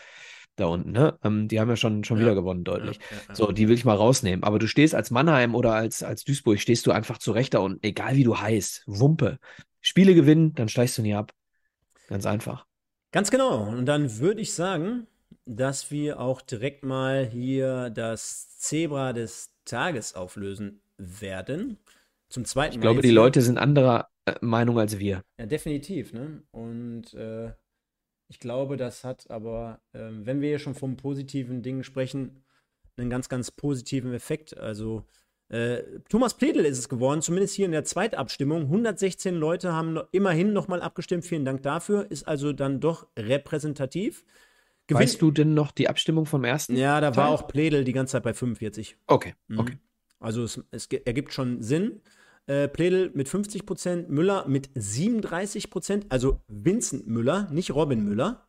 da 0.57 0.67
unten, 0.67 0.93
ne? 0.93 1.19
Ähm, 1.25 1.49
die 1.49 1.61
haben 1.61 1.71
ja 1.71 1.77
schon, 1.77 2.05
schon 2.05 2.19
ja. 2.19 2.25
wieder 2.25 2.35
gewonnen, 2.35 2.63
deutlich. 2.65 2.99
Ja, 3.29 3.35
so, 3.35 3.53
die 3.53 3.69
will 3.69 3.75
ich 3.75 3.85
mal 3.85 3.97
rausnehmen. 3.97 4.45
Aber 4.45 4.59
du 4.59 4.69
stehst 4.69 4.95
als 4.95 5.11
Mannheim 5.11 5.55
oder 5.55 5.73
als, 5.73 6.03
als 6.03 6.25
Duisburg, 6.25 6.61
stehst 6.61 6.87
du 6.87 6.91
einfach 6.91 7.19
zu 7.19 7.33
Recht 7.33 7.55
da 7.55 7.61
unten, 7.61 7.79
egal 7.83 8.17
wie 8.17 8.25
du 8.25 8.39
heißt. 8.39 8.85
Wumpe. 8.87 9.39
Spiele 9.83 10.15
gewinnen, 10.15 10.55
dann 10.55 10.69
steigst 10.69 10.97
du 10.97 11.03
nie 11.03 11.15
ab. 11.15 11.35
Ganz 12.09 12.25
einfach. 12.25 12.67
Ganz 13.11 13.31
genau. 13.31 13.69
Und 13.69 13.85
dann 13.85 14.19
würde 14.19 14.41
ich 14.41 14.55
sagen, 14.55 15.07
dass 15.45 15.91
wir 15.91 16.21
auch 16.21 16.41
direkt 16.41 16.85
mal 16.85 17.27
hier 17.27 17.91
das 17.91 18.59
Zebra 18.59 19.13
des 19.13 19.55
Tages 19.65 20.15
auflösen 20.15 20.81
werden. 20.97 21.79
Zum 22.29 22.45
zweiten 22.45 22.77
Mal. 22.77 22.77
Ich 22.77 22.81
glaube, 22.81 23.03
die 23.03 23.11
Leute 23.11 23.43
sind 23.43 23.59
anderer 23.59 24.09
äh, 24.25 24.35
Meinung 24.41 24.79
als 24.79 24.99
wir. 24.99 25.23
Ja, 25.39 25.47
definitiv. 25.47 26.13
Ne? 26.13 26.43
Und 26.53 27.13
äh, 27.15 27.53
ich 28.29 28.39
glaube, 28.39 28.77
das 28.77 29.05
hat 29.05 29.31
aber, 29.31 29.81
äh, 29.93 30.09
wenn 30.11 30.41
wir 30.41 30.49
hier 30.49 30.59
schon 30.59 30.75
vom 30.75 30.97
positiven 30.97 31.63
Dingen 31.63 31.85
sprechen, 31.85 32.43
einen 32.97 33.11
ganz, 33.11 33.29
ganz 33.29 33.51
positiven 33.51 34.15
Effekt. 34.15 34.57
Also 34.57 35.05
äh, 35.53 35.83
Thomas 36.09 36.35
Pledel 36.35 36.65
ist 36.65 36.79
es 36.79 36.89
geworden, 36.89 37.21
zumindest 37.21 37.55
hier 37.55 37.67
in 37.67 37.73
der 37.73 37.85
Zweitabstimmung. 37.85 38.63
116 38.63 39.35
Leute 39.35 39.75
haben 39.75 39.93
noch, 39.93 40.09
immerhin 40.11 40.55
nochmal 40.55 40.81
abgestimmt. 40.81 41.27
Vielen 41.27 41.45
Dank 41.45 41.63
dafür. 41.63 42.11
Ist 42.11 42.27
also 42.27 42.55
dann 42.55 42.81
doch 42.81 43.07
repräsentativ. 43.19 44.25
Gewinn 44.87 45.03
weißt 45.03 45.21
du 45.21 45.31
denn 45.31 45.53
noch 45.53 45.71
die 45.71 45.91
Abstimmung 45.91 46.25
vom 46.25 46.45
ersten? 46.45 46.75
Ja, 46.75 47.03
da 47.03 47.11
Teil? 47.11 47.25
war 47.25 47.31
auch 47.31 47.49
Pledel 47.49 47.85
die 47.85 47.93
ganze 47.93 48.13
Zeit 48.13 48.23
bei 48.23 48.33
45. 48.33 48.97
Okay, 49.07 49.35
mhm. 49.49 49.59
okay. 49.59 49.79
Also 50.21 50.43
es, 50.43 50.65
es 50.71 50.87
ergibt 50.87 51.35
schon 51.35 51.61
Sinn. 51.61 52.01
Äh, 52.47 52.69
Pledel 52.69 53.11
mit 53.13 53.29
50 53.29 53.67
Prozent, 53.67 54.09
Müller 54.09 54.49
mit 54.49 54.71
37 54.75 55.69
Prozent, 55.69 56.07
also 56.09 56.41
Vincent 56.49 57.07
Müller, 57.07 57.49
nicht 57.53 57.73
Robin 57.75 58.03
Müller. 58.05 58.49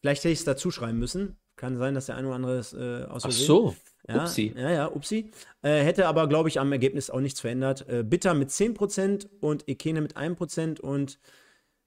Vielleicht 0.00 0.24
hätte 0.24 0.32
ich 0.32 0.40
es 0.40 0.44
dazu 0.44 0.72
schreiben 0.72 0.98
müssen. 0.98 1.36
Kann 1.54 1.78
sein, 1.78 1.94
dass 1.94 2.06
der 2.06 2.16
ein 2.16 2.26
oder 2.26 2.34
andere 2.34 2.58
es 2.58 2.74
äh, 2.74 3.04
aus 3.08 3.24
Ach 3.24 3.30
so. 3.30 3.76
Ja, 4.08 4.22
upsi. 4.22 4.54
Ja, 4.56 4.70
ja, 4.70 4.86
upsi. 4.86 5.30
Äh, 5.62 5.82
hätte 5.82 6.06
aber, 6.06 6.28
glaube 6.28 6.48
ich, 6.48 6.60
am 6.60 6.70
Ergebnis 6.70 7.10
auch 7.10 7.20
nichts 7.20 7.40
verändert. 7.40 7.88
Äh, 7.88 8.04
Bitter 8.04 8.34
mit 8.34 8.50
10% 8.50 9.28
und 9.40 9.68
Ekene 9.68 10.00
mit 10.00 10.16
1%. 10.16 10.80
Und 10.80 11.18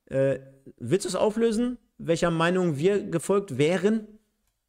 äh, 0.05 0.39
willst 0.77 1.05
du 1.05 1.09
es 1.09 1.15
auflösen, 1.15 1.77
welcher 1.97 2.31
Meinung 2.31 2.77
wir 2.77 3.03
gefolgt 3.03 3.57
wären? 3.57 4.19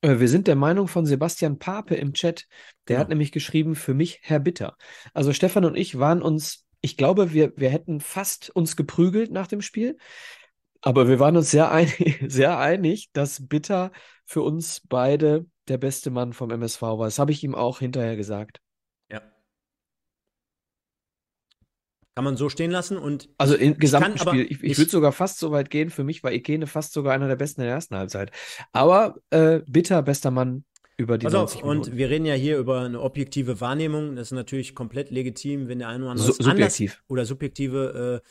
Äh, 0.03 0.21
wir 0.21 0.29
sind 0.29 0.47
der 0.47 0.57
Meinung 0.57 0.89
von 0.89 1.07
Sebastian 1.07 1.59
Pape 1.59 1.95
im 1.95 2.13
Chat. 2.13 2.47
Der 2.89 2.95
genau. 2.95 3.01
hat 3.01 3.09
nämlich 3.09 3.33
geschrieben, 3.33 3.75
für 3.75 3.95
mich 3.95 4.21
Herr 4.23 4.41
Bitter. 4.41 4.77
Also 5.13 5.33
Stefan 5.33 5.65
und 5.65 5.77
ich 5.77 5.99
waren 5.99 6.23
uns, 6.23 6.67
ich 6.81 6.97
glaube, 6.97 7.33
wir, 7.33 7.53
wir 7.57 7.71
hätten 7.71 8.01
fast 8.01 8.51
uns 8.51 8.77
geprügelt 8.77 9.33
nach 9.33 9.47
dem 9.49 9.61
Spiel. 9.61 9.97
Aber 10.83 11.09
wir 11.09 11.19
waren 11.19 11.37
uns 11.37 11.51
sehr 11.51 11.71
einig, 11.71 12.25
sehr 12.29 12.59
einig, 12.59 13.11
dass 13.13 13.49
Bitter 13.49 13.93
für 14.25 14.43
uns 14.43 14.83
beide 14.89 15.47
der 15.71 15.79
beste 15.79 16.11
Mann 16.11 16.33
vom 16.33 16.51
MSV 16.51 16.83
war. 16.83 17.07
Das 17.07 17.19
habe 17.19 17.33
ich 17.33 17.43
ihm 17.43 17.55
auch 17.55 17.79
hinterher 17.79 18.17
gesagt. 18.17 18.61
Ja. 19.11 19.23
Kann 22.17 22.25
man 22.25 22.37
so 22.37 22.49
stehen 22.49 22.71
lassen 22.71 22.99
und. 22.99 23.31
Also 23.39 23.55
im 23.55 23.79
gesamten 23.79 24.17
ich 24.17 24.23
Spiel. 24.23 24.47
Ich, 24.51 24.63
ich, 24.63 24.79
würde 24.79 24.91
sogar 24.91 25.13
fast 25.13 25.39
so 25.39 25.53
weit 25.53 25.71
gehen. 25.71 25.91
Für 25.91 26.05
mich 26.05 26.23
war 26.23 26.33
Ikene 26.33 26.67
fast 26.67 26.93
sogar 26.93 27.15
einer 27.15 27.29
der 27.29 27.37
besten 27.37 27.63
in 27.63 27.67
der 27.67 27.75
ersten 27.75 27.97
Halbzeit. 27.97 28.33
Aber 28.73 29.17
äh, 29.31 29.61
bitter 29.67 30.03
bester 30.03 30.31
Mann 30.31 30.65
über 30.97 31.17
die 31.17 31.27
90 31.27 31.63
Minuten. 31.63 31.91
Und 31.91 31.97
wir 31.97 32.11
reden 32.11 32.27
ja 32.27 32.35
hier 32.35 32.59
über 32.59 32.81
eine 32.81 33.01
objektive 33.01 33.61
Wahrnehmung. 33.61 34.17
Das 34.17 34.29
ist 34.29 34.33
natürlich 34.33 34.75
komplett 34.75 35.11
legitim, 35.11 35.69
wenn 35.69 35.79
der 35.79 35.89
eine 35.89 36.05
oder 36.05 36.11
andere 36.13 36.27
so, 36.27 36.43
subjektiv. 36.43 37.03
oder 37.09 37.25
subjektive 37.25 38.23
äh, 38.23 38.29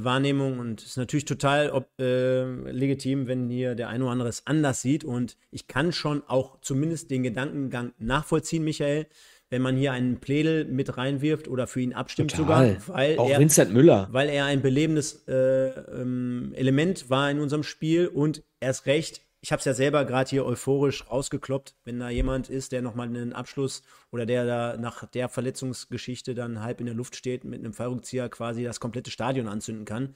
Wahrnehmung 0.00 0.58
und 0.58 0.80
es 0.80 0.88
ist 0.88 0.96
natürlich 0.96 1.24
total 1.24 1.70
ob, 1.70 1.88
äh, 2.00 2.44
legitim, 2.70 3.26
wenn 3.26 3.48
hier 3.48 3.74
der 3.74 3.88
eine 3.88 4.04
oder 4.04 4.12
andere 4.12 4.28
es 4.28 4.46
anders 4.46 4.82
sieht 4.82 5.04
und 5.04 5.36
ich 5.50 5.66
kann 5.66 5.92
schon 5.92 6.22
auch 6.26 6.60
zumindest 6.60 7.10
den 7.10 7.22
Gedankengang 7.22 7.92
nachvollziehen, 7.98 8.64
Michael, 8.64 9.06
wenn 9.50 9.60
man 9.62 9.76
hier 9.76 9.92
einen 9.92 10.18
Pledel 10.18 10.64
mit 10.64 10.96
reinwirft 10.96 11.46
oder 11.46 11.66
für 11.66 11.80
ihn 11.80 11.92
abstimmt 11.92 12.30
total. 12.30 12.76
sogar, 12.76 12.96
weil 12.96 13.18
auch 13.18 13.28
er, 13.28 13.38
Vincent 13.38 13.72
Müller, 13.72 14.08
weil 14.10 14.30
er 14.30 14.46
ein 14.46 14.62
belebendes 14.62 15.28
äh, 15.28 15.68
ähm, 15.68 16.52
Element 16.54 17.10
war 17.10 17.30
in 17.30 17.38
unserem 17.38 17.62
Spiel 17.62 18.08
und 18.08 18.42
erst 18.60 18.86
recht 18.86 19.20
ich 19.42 19.50
habe 19.50 19.58
es 19.58 19.64
ja 19.64 19.74
selber 19.74 20.04
gerade 20.04 20.30
hier 20.30 20.46
euphorisch 20.46 21.04
rausgekloppt, 21.10 21.74
wenn 21.84 21.98
da 21.98 22.08
jemand 22.08 22.48
ist, 22.48 22.70
der 22.70 22.80
nochmal 22.80 23.08
einen 23.08 23.32
Abschluss 23.32 23.82
oder 24.12 24.24
der 24.24 24.46
da 24.46 24.76
nach 24.76 25.04
der 25.04 25.28
Verletzungsgeschichte 25.28 26.34
dann 26.34 26.62
halb 26.62 26.78
in 26.78 26.86
der 26.86 26.94
Luft 26.94 27.16
steht, 27.16 27.42
mit 27.42 27.58
einem 27.58 27.72
Fallrückzieher 27.72 28.28
quasi 28.28 28.62
das 28.62 28.78
komplette 28.78 29.10
Stadion 29.10 29.48
anzünden 29.48 29.84
kann, 29.84 30.14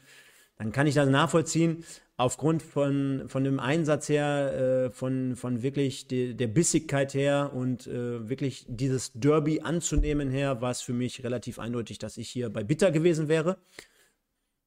dann 0.58 0.70
kann 0.70 0.86
ich 0.86 0.94
das 0.94 1.08
nachvollziehen. 1.08 1.84
Aufgrund 2.16 2.62
von, 2.62 3.24
von 3.26 3.42
dem 3.42 3.58
Einsatz 3.58 4.08
her, 4.08 4.86
äh, 4.86 4.90
von, 4.90 5.34
von 5.34 5.60
wirklich 5.60 6.06
de, 6.06 6.32
der 6.32 6.46
Bissigkeit 6.46 7.12
her 7.12 7.50
und 7.52 7.88
äh, 7.88 8.28
wirklich 8.28 8.64
dieses 8.68 9.10
Derby 9.12 9.60
anzunehmen 9.60 10.30
her, 10.30 10.60
war 10.60 10.70
es 10.70 10.80
für 10.80 10.94
mich 10.94 11.24
relativ 11.24 11.58
eindeutig, 11.58 11.98
dass 11.98 12.16
ich 12.16 12.28
hier 12.28 12.48
bei 12.48 12.62
Bitter 12.62 12.92
gewesen 12.92 13.26
wäre. 13.26 13.58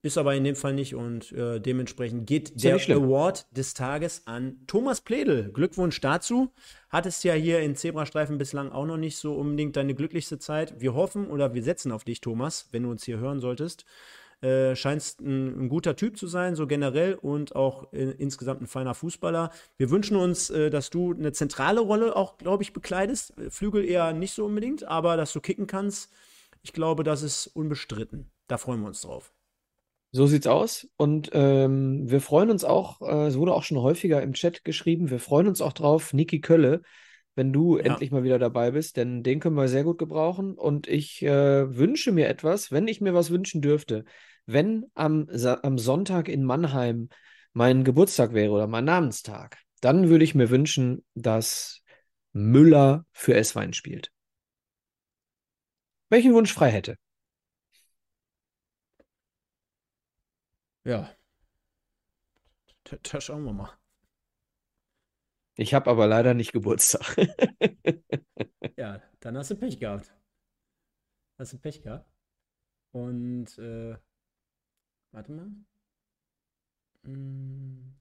Ist 0.02 0.18
aber 0.18 0.34
in 0.34 0.46
dem 0.46 0.56
Fall 0.56 0.74
nicht 0.74 0.96
und 0.96 1.34
äh, 1.34 1.60
dementsprechend 1.60 2.26
geht 2.26 2.64
der 2.64 2.76
Award 2.76 3.46
des 3.58 3.74
Tages 3.74 4.26
an 4.28 4.62
Thomas 4.66 5.02
Pledel. 5.02 5.52
Glückwunsch 5.52 6.00
dazu. 6.00 6.54
Hattest 6.90 7.26
ja 7.26 7.34
hier 7.34 7.60
in 7.60 7.76
Zebrastreifen 7.76 8.38
bislang 8.38 8.72
auch 8.72 8.86
noch 8.86 8.96
nicht 8.96 9.18
so 9.18 9.34
unbedingt 9.34 9.76
deine 9.76 9.96
glücklichste 9.96 10.40
Zeit. 10.40 10.80
Wir 10.80 10.94
hoffen 10.94 11.28
oder 11.28 11.54
wir 11.54 11.64
setzen 11.64 11.92
auf 11.92 12.06
dich, 12.06 12.22
Thomas, 12.22 12.70
wenn 12.72 12.84
du 12.84 12.92
uns 12.92 13.04
hier 13.04 13.20
hören 13.20 13.42
solltest. 13.42 13.84
Äh, 14.42 14.74
scheinst 14.78 15.20
ein, 15.20 15.66
ein, 15.66 15.70
guter 15.70 15.98
Typ 15.98 16.18
zu 16.18 16.28
sein, 16.28 16.56
so 16.56 16.66
generell 16.66 17.16
und 17.16 17.58
auch 17.58 17.92
äh, 17.92 18.12
insgesamt 18.12 18.62
ein 18.62 18.68
feiner 18.68 18.94
Fußballer. 18.94 19.52
Wir 19.76 19.90
wünschen 19.90 20.16
uns, 20.16 20.50
äh, 20.50 20.70
dass 20.70 20.90
du 20.90 21.14
eine 21.14 21.34
zentrale 21.34 21.82
Rolle 21.82 22.16
auch, 22.16 22.38
glaube 22.38 22.64
ich, 22.64 22.72
bekleidest. 22.72 23.34
Flügel 23.50 23.84
eher 23.84 24.14
nicht 24.14 24.32
so 24.32 24.46
unbedingt, 24.46 24.86
aber 24.86 25.18
dass 25.18 25.34
du 25.34 25.42
kicken 25.42 25.68
kannst, 25.68 26.10
ich 26.62 26.72
glaube, 26.72 27.04
das 27.04 27.22
ist 27.22 27.48
unbestritten. 27.48 28.32
Da 28.48 28.58
freuen 28.58 28.80
wir 28.80 28.88
uns 28.88 29.02
drauf. 29.02 29.34
So 30.12 30.26
sieht's 30.26 30.48
aus. 30.48 30.88
Und 30.98 31.30
ähm, 31.34 32.10
wir 32.10 32.22
freuen 32.22 32.50
uns 32.50 32.64
auch, 32.64 33.02
äh, 33.02 33.28
es 33.28 33.38
wurde 33.38 33.54
auch 33.54 33.64
schon 33.64 33.78
häufiger 33.78 34.22
im 34.22 34.34
Chat 34.34 34.64
geschrieben, 34.64 35.10
wir 35.10 35.20
freuen 35.20 35.48
uns 35.48 35.62
auch 35.62 35.74
drauf, 35.74 36.14
Niki 36.14 36.42
Kölle, 36.42 36.82
wenn 37.36 37.54
du 37.54 37.78
Ja. 37.78 37.84
endlich 37.86 38.12
mal 38.12 38.24
wieder 38.24 38.40
dabei 38.40 38.72
bist, 38.72 38.98
denn 38.98 39.22
den 39.24 39.40
können 39.40 39.56
wir 39.56 39.68
sehr 39.68 39.84
gut 39.84 40.00
gebrauchen. 40.00 40.56
Und 40.56 40.88
ich 40.88 41.22
äh, 41.22 41.76
wünsche 41.78 42.12
mir 42.12 42.28
etwas, 42.28 42.72
wenn 42.72 42.88
ich 42.88 43.02
mir 43.02 43.14
was 43.14 43.30
wünschen 43.30 43.62
dürfte, 43.62 44.04
wenn 44.46 44.86
am, 44.96 45.28
Sa 45.30 45.60
am 45.62 45.78
Sonntag 45.78 46.28
in 46.28 46.44
Mannheim 46.44 47.10
mein 47.54 47.84
Geburtstag 47.84 48.34
wäre 48.34 48.52
oder 48.52 48.68
mein 48.68 48.86
Namenstag, 48.86 49.60
dann 49.82 50.10
würde 50.10 50.24
ich 50.24 50.34
mir 50.36 50.50
wünschen, 50.50 51.06
dass 51.14 51.84
Müller 52.34 53.06
für 53.12 53.36
S-Wein 53.36 53.74
spielt. 53.74 54.12
Welchen 56.10 56.34
Wunsch 56.34 56.54
frei 56.54 56.72
hätte. 56.72 56.96
Ja. 60.90 61.08
Da, 62.86 62.98
da 63.04 63.22
schauen 63.22 63.44
wir 63.44 63.54
mal. 63.54 63.78
Ich 65.56 65.76
habe 65.76 65.88
aber 65.92 66.08
leider 66.08 66.34
nicht 66.34 66.52
Geburtstag. 66.52 67.16
Ja, 68.76 69.02
dann 69.20 69.38
hast 69.38 69.52
du 69.52 69.56
Pech 69.56 69.78
gehabt. 69.80 70.12
Hast 71.38 71.54
du 71.54 71.58
Pech 71.60 71.84
gehabt. 71.84 72.10
Und, 72.92 73.58
äh, 73.60 73.98
warte 75.12 75.32
mal. 75.34 75.52
Mm. 77.04 77.94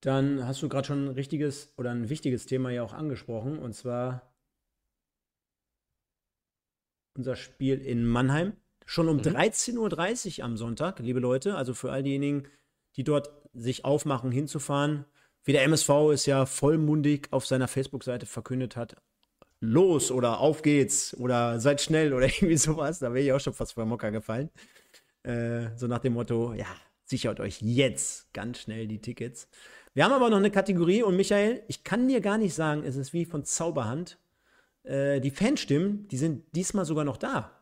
Dann 0.00 0.46
hast 0.46 0.62
du 0.62 0.68
gerade 0.68 0.86
schon 0.86 1.06
ein 1.06 1.14
richtiges 1.14 1.72
oder 1.76 1.90
ein 1.90 2.08
wichtiges 2.08 2.46
Thema 2.46 2.70
ja 2.70 2.82
auch 2.82 2.92
angesprochen, 2.92 3.58
und 3.58 3.72
zwar 3.72 4.32
unser 7.14 7.34
Spiel 7.34 7.80
in 7.80 8.04
Mannheim. 8.04 8.56
Schon 8.90 9.10
um 9.10 9.18
Mhm. 9.18 9.22
13.30 9.22 10.38
Uhr 10.38 10.44
am 10.46 10.56
Sonntag, 10.56 10.98
liebe 11.00 11.20
Leute. 11.20 11.56
Also 11.56 11.74
für 11.74 11.92
all 11.92 12.02
diejenigen, 12.02 12.44
die 12.96 13.04
dort 13.04 13.30
sich 13.52 13.84
aufmachen, 13.84 14.32
hinzufahren. 14.32 15.04
Wie 15.44 15.52
der 15.52 15.62
MSV 15.64 15.90
es 16.10 16.24
ja 16.24 16.46
vollmundig 16.46 17.28
auf 17.30 17.44
seiner 17.46 17.68
Facebook-Seite 17.68 18.24
verkündet 18.24 18.76
hat. 18.76 18.96
Los 19.60 20.10
oder 20.10 20.40
auf 20.40 20.62
geht's 20.62 21.14
oder 21.18 21.60
seid 21.60 21.82
schnell 21.82 22.14
oder 22.14 22.26
irgendwie 22.34 22.56
sowas. 22.56 22.98
Da 22.98 23.12
wäre 23.12 23.22
ich 23.26 23.32
auch 23.34 23.40
schon 23.40 23.52
fast 23.52 23.74
vor 23.74 23.84
Mocker 23.84 24.10
gefallen. 24.10 24.48
Äh, 25.22 25.66
so 25.76 25.86
nach 25.86 25.98
dem 25.98 26.14
Motto, 26.14 26.54
ja, 26.54 26.64
sichert 27.04 27.40
euch 27.40 27.60
jetzt 27.60 28.32
ganz 28.32 28.58
schnell 28.58 28.88
die 28.88 29.02
Tickets. 29.02 29.48
Wir 29.92 30.06
haben 30.06 30.14
aber 30.14 30.30
noch 30.30 30.38
eine 30.38 30.50
Kategorie 30.50 31.02
und 31.02 31.14
Michael, 31.14 31.62
ich 31.68 31.84
kann 31.84 32.08
dir 32.08 32.22
gar 32.22 32.38
nicht 32.38 32.54
sagen, 32.54 32.84
es 32.84 32.96
ist 32.96 33.12
wie 33.12 33.26
von 33.26 33.44
Zauberhand. 33.44 34.18
Äh, 34.84 35.20
die 35.20 35.30
Fanstimmen, 35.30 36.08
die 36.08 36.16
sind 36.16 36.46
diesmal 36.56 36.86
sogar 36.86 37.04
noch 37.04 37.18
da. 37.18 37.57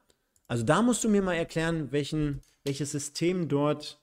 Also 0.48 0.64
da 0.64 0.82
musst 0.82 1.02
du 1.04 1.08
mir 1.08 1.22
mal 1.22 1.34
erklären, 1.34 1.90
welchen, 1.92 2.42
welches 2.64 2.92
System 2.92 3.48
dort 3.48 4.00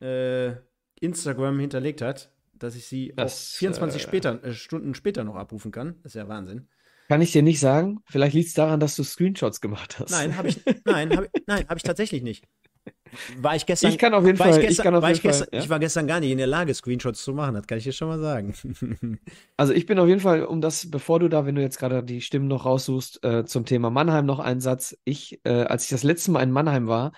äh, 0.00 0.52
Instagram 1.00 1.58
hinterlegt 1.58 2.00
hat, 2.00 2.32
dass 2.54 2.74
ich 2.74 2.86
sie 2.86 3.12
Das, 3.14 3.54
auch 3.54 3.58
24 3.58 4.00
äh, 4.00 4.04
später, 4.04 4.44
äh, 4.44 4.52
Stunden 4.52 4.94
später 4.94 5.24
noch 5.24 5.36
abrufen 5.36 5.70
kann. 5.70 5.96
Das 6.02 6.14
ist 6.14 6.16
ja 6.16 6.28
Wahnsinn. 6.28 6.68
Kann 7.08 7.22
ich 7.22 7.32
dir 7.32 7.42
nicht 7.42 7.60
sagen. 7.60 8.00
Vielleicht 8.06 8.34
liegt 8.34 8.48
es 8.48 8.54
daran, 8.54 8.80
dass 8.80 8.94
du 8.96 9.02
Screenshots 9.02 9.60
gemacht 9.60 9.98
hast. 9.98 10.10
Nein, 10.10 10.36
habe 10.36 10.48
ich, 10.48 10.60
nein, 10.84 11.16
hab, 11.16 11.26
nein, 11.46 11.66
hab 11.66 11.76
ich 11.76 11.82
tatsächlich 11.82 12.22
nicht. 12.22 12.44
War 13.40 13.56
ich 13.56 13.66
gestern. 13.66 13.90
Ich 13.92 13.98
kann 13.98 14.14
auf 14.14 14.24
jeden 14.24 14.38
war 14.38 14.46
Fall- 14.46 14.58
Ich, 14.58 14.62
ich 14.64 14.68
gestern, 14.68 14.84
kann 14.86 14.94
auf 14.96 15.02
war 15.02 15.08
jeden 15.10 15.18
ich, 15.18 15.22
gestern, 15.22 15.48
Fall, 15.48 15.58
ja. 15.58 15.64
ich 15.64 15.70
war 15.70 15.78
gestern 15.78 16.06
gar 16.06 16.20
nicht 16.20 16.30
in 16.30 16.38
der 16.38 16.46
Lage, 16.46 16.74
Screenshots 16.74 17.22
zu 17.22 17.32
machen. 17.32 17.54
Das 17.54 17.66
kann 17.66 17.78
ich 17.78 17.84
dir 17.84 17.92
schon 17.92 18.08
mal 18.08 18.18
sagen. 18.18 18.54
Also 19.56 19.72
ich 19.72 19.86
bin 19.86 19.98
auf 19.98 20.06
jeden 20.08 20.20
Fall, 20.20 20.44
um 20.44 20.60
das, 20.60 20.88
bevor 20.90 21.18
du 21.18 21.28
da, 21.28 21.44
wenn 21.44 21.54
du 21.56 21.60
jetzt 21.62 21.78
gerade 21.78 22.02
die 22.04 22.20
Stimmen 22.20 22.46
noch 22.48 22.64
raussuchst, 22.64 23.24
äh, 23.24 23.44
zum 23.44 23.64
Thema 23.64 23.90
Mannheim 23.90 24.24
noch 24.24 24.38
einen 24.38 24.60
Satz. 24.60 24.96
Ich, 25.04 25.40
äh, 25.44 25.50
als 25.64 25.84
ich 25.84 25.90
das 25.90 26.04
letzte 26.04 26.30
Mal 26.30 26.42
in 26.42 26.52
Mannheim 26.52 26.86
war 26.86 27.12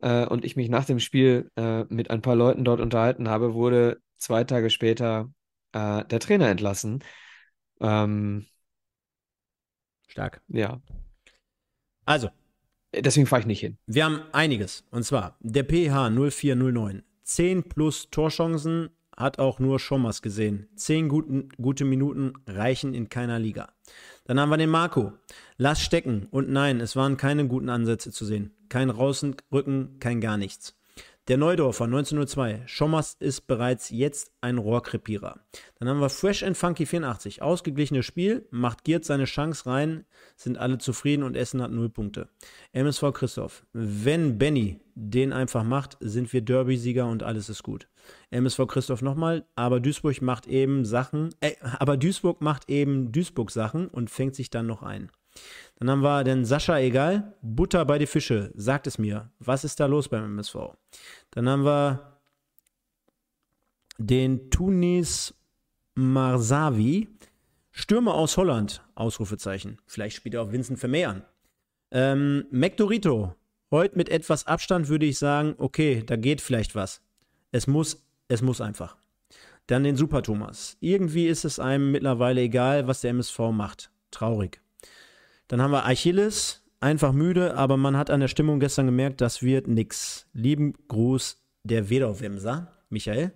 äh, 0.00 0.26
und 0.26 0.44
ich 0.44 0.56
mich 0.56 0.68
nach 0.68 0.84
dem 0.84 1.00
Spiel 1.00 1.50
äh, 1.56 1.84
mit 1.88 2.10
ein 2.10 2.22
paar 2.22 2.36
Leuten 2.36 2.64
dort 2.64 2.80
unterhalten 2.80 3.28
habe, 3.28 3.54
wurde 3.54 3.98
zwei 4.18 4.44
Tage 4.44 4.70
später 4.70 5.30
äh, 5.72 6.04
der 6.04 6.20
Trainer 6.20 6.48
entlassen. 6.48 7.02
Ähm, 7.80 8.46
Stark. 10.08 10.40
ja, 10.48 10.80
Also, 12.06 12.30
deswegen 13.00 13.26
fahre 13.26 13.40
ich 13.40 13.46
nicht 13.46 13.60
hin. 13.60 13.76
wir 13.86 14.04
haben 14.04 14.22
einiges. 14.32 14.84
Und 14.90 15.04
zwar 15.04 15.36
der 15.40 15.64
PH 15.64 16.10
0409. 16.10 17.02
10 17.22 17.62
plus 17.64 18.10
Torchancen 18.10 18.90
hat 19.16 19.38
auch 19.38 19.58
nur 19.58 19.78
Schommers 19.78 20.22
gesehen. 20.22 20.68
10 20.76 21.08
guten, 21.08 21.48
gute 21.60 21.84
Minuten 21.84 22.34
reichen 22.46 22.94
in 22.94 23.08
keiner 23.08 23.38
Liga. 23.38 23.72
Dann 24.24 24.40
haben 24.40 24.50
wir 24.50 24.56
den 24.56 24.70
Marco. 24.70 25.12
Lass 25.56 25.80
stecken. 25.80 26.26
Und 26.30 26.48
nein, 26.48 26.80
es 26.80 26.96
waren 26.96 27.16
keine 27.16 27.46
guten 27.46 27.68
Ansätze 27.68 28.10
zu 28.10 28.24
sehen. 28.24 28.52
Kein 28.68 28.90
Rausrücken, 28.90 29.98
kein 30.00 30.20
gar 30.20 30.36
nichts. 30.36 30.76
Der 31.26 31.38
Neudorfer 31.38 31.84
1902. 31.84 32.64
Schommers 32.66 33.16
ist 33.18 33.46
bereits 33.46 33.88
jetzt 33.88 34.30
ein 34.42 34.58
Rohrkrepierer. 34.58 35.40
Dann 35.78 35.88
haben 35.88 36.00
wir 36.00 36.10
Fresh 36.10 36.42
and 36.42 36.54
Funky 36.54 36.84
84. 36.84 37.40
Ausgeglichenes 37.40 38.04
Spiel, 38.04 38.46
macht 38.50 38.84
Giert 38.84 39.06
seine 39.06 39.24
Chance 39.24 39.64
rein, 39.64 40.04
sind 40.36 40.58
alle 40.58 40.76
zufrieden 40.76 41.22
und 41.22 41.34
Essen 41.34 41.62
hat 41.62 41.70
null 41.70 41.88
Punkte. 41.88 42.28
MSV 42.72 43.14
Christoph. 43.14 43.64
Wenn 43.72 44.36
Benny 44.36 44.80
den 44.94 45.32
einfach 45.32 45.64
macht, 45.64 45.96
sind 46.00 46.30
wir 46.34 46.42
Derby-Sieger 46.42 47.06
und 47.06 47.22
alles 47.22 47.48
ist 47.48 47.62
gut. 47.62 47.88
MSV 48.30 48.66
Christoph 48.66 49.00
nochmal, 49.00 49.46
aber 49.54 49.80
Duisburg 49.80 50.20
macht 50.20 50.46
eben 50.46 50.84
Sachen, 50.84 51.34
äh, 51.40 51.52
aber 51.62 51.96
Duisburg 51.96 52.42
macht 52.42 52.68
eben 52.68 53.12
Duisburg 53.12 53.50
Sachen 53.50 53.88
und 53.88 54.10
fängt 54.10 54.34
sich 54.34 54.50
dann 54.50 54.66
noch 54.66 54.82
ein. 54.82 55.10
Dann 55.76 55.90
haben 55.90 56.02
wir 56.02 56.24
den 56.24 56.44
Sascha 56.44 56.78
Egal, 56.78 57.34
Butter 57.42 57.84
bei 57.84 57.98
die 57.98 58.06
Fische, 58.06 58.52
sagt 58.54 58.86
es 58.86 58.98
mir. 58.98 59.30
Was 59.38 59.64
ist 59.64 59.80
da 59.80 59.86
los 59.86 60.08
beim 60.08 60.24
MSV? 60.24 60.56
Dann 61.30 61.48
haben 61.48 61.64
wir 61.64 62.20
den 63.98 64.50
Tunis 64.50 65.34
Marsavi, 65.94 67.08
Stürmer 67.70 68.14
aus 68.14 68.36
Holland, 68.36 68.82
Ausrufezeichen. 68.94 69.80
Vielleicht 69.86 70.16
spielt 70.16 70.34
er 70.34 70.42
auch 70.42 70.52
Vincent 70.52 70.78
Vermeer 70.78 71.10
an. 71.10 71.24
Ähm, 71.90 72.46
Mektorito, 72.50 73.34
heute 73.70 73.96
mit 73.96 74.08
etwas 74.08 74.46
Abstand 74.46 74.88
würde 74.88 75.06
ich 75.06 75.18
sagen, 75.18 75.54
okay, 75.58 76.02
da 76.04 76.16
geht 76.16 76.40
vielleicht 76.40 76.74
was. 76.74 77.02
Es 77.52 77.66
muss, 77.66 78.04
es 78.28 78.42
muss 78.42 78.60
einfach. 78.60 78.96
Dann 79.66 79.84
den 79.84 79.96
Super 79.96 80.22
Thomas. 80.22 80.76
Irgendwie 80.80 81.26
ist 81.26 81.44
es 81.44 81.58
einem 81.58 81.90
mittlerweile 81.92 82.42
egal, 82.42 82.86
was 82.86 83.00
der 83.00 83.10
MSV 83.10 83.38
macht. 83.52 83.90
Traurig. 84.10 84.60
Dann 85.48 85.60
haben 85.60 85.72
wir 85.72 85.84
Achilles, 85.86 86.62
einfach 86.80 87.12
müde, 87.12 87.54
aber 87.56 87.76
man 87.76 87.96
hat 87.96 88.10
an 88.10 88.20
der 88.20 88.28
Stimmung 88.28 88.60
gestern 88.60 88.86
gemerkt, 88.86 89.20
das 89.20 89.42
wird 89.42 89.68
nix. 89.68 90.26
Lieben 90.32 90.74
Gruß, 90.88 91.42
der 91.62 91.88
Wedau-Wemser, 91.90 92.72
Michael. 92.90 93.32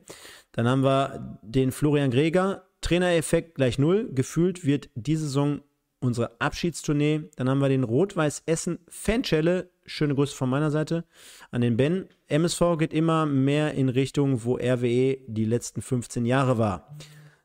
Dann 0.52 0.68
haben 0.68 0.82
wir 0.82 1.38
den 1.42 1.72
Florian 1.72 2.10
Greger, 2.10 2.64
Trainereffekt 2.80 3.56
gleich 3.56 3.78
null. 3.78 4.08
Gefühlt 4.12 4.64
wird 4.64 4.90
diese 4.94 5.24
Saison 5.24 5.60
unsere 6.00 6.40
Abschiedstournee. 6.40 7.22
Dann 7.36 7.48
haben 7.48 7.60
wir 7.60 7.68
den 7.68 7.84
Rot-Weiß 7.84 8.44
Essen 8.46 8.78
Fanschelle. 8.88 9.70
Schöne 9.84 10.14
Grüße 10.14 10.36
von 10.36 10.50
meiner 10.50 10.70
Seite 10.70 11.04
an 11.50 11.62
den 11.62 11.76
Ben. 11.76 12.06
MSV 12.28 12.78
geht 12.78 12.92
immer 12.92 13.26
mehr 13.26 13.74
in 13.74 13.88
Richtung, 13.88 14.44
wo 14.44 14.56
RWE 14.56 15.18
die 15.26 15.44
letzten 15.44 15.82
15 15.82 16.26
Jahre 16.26 16.58
war. 16.58 16.96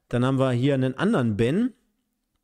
Dann 0.10 0.26
haben 0.26 0.38
wir 0.40 0.52
hier 0.52 0.74
einen 0.74 0.98
anderen 0.98 1.38
Ben. 1.38 1.74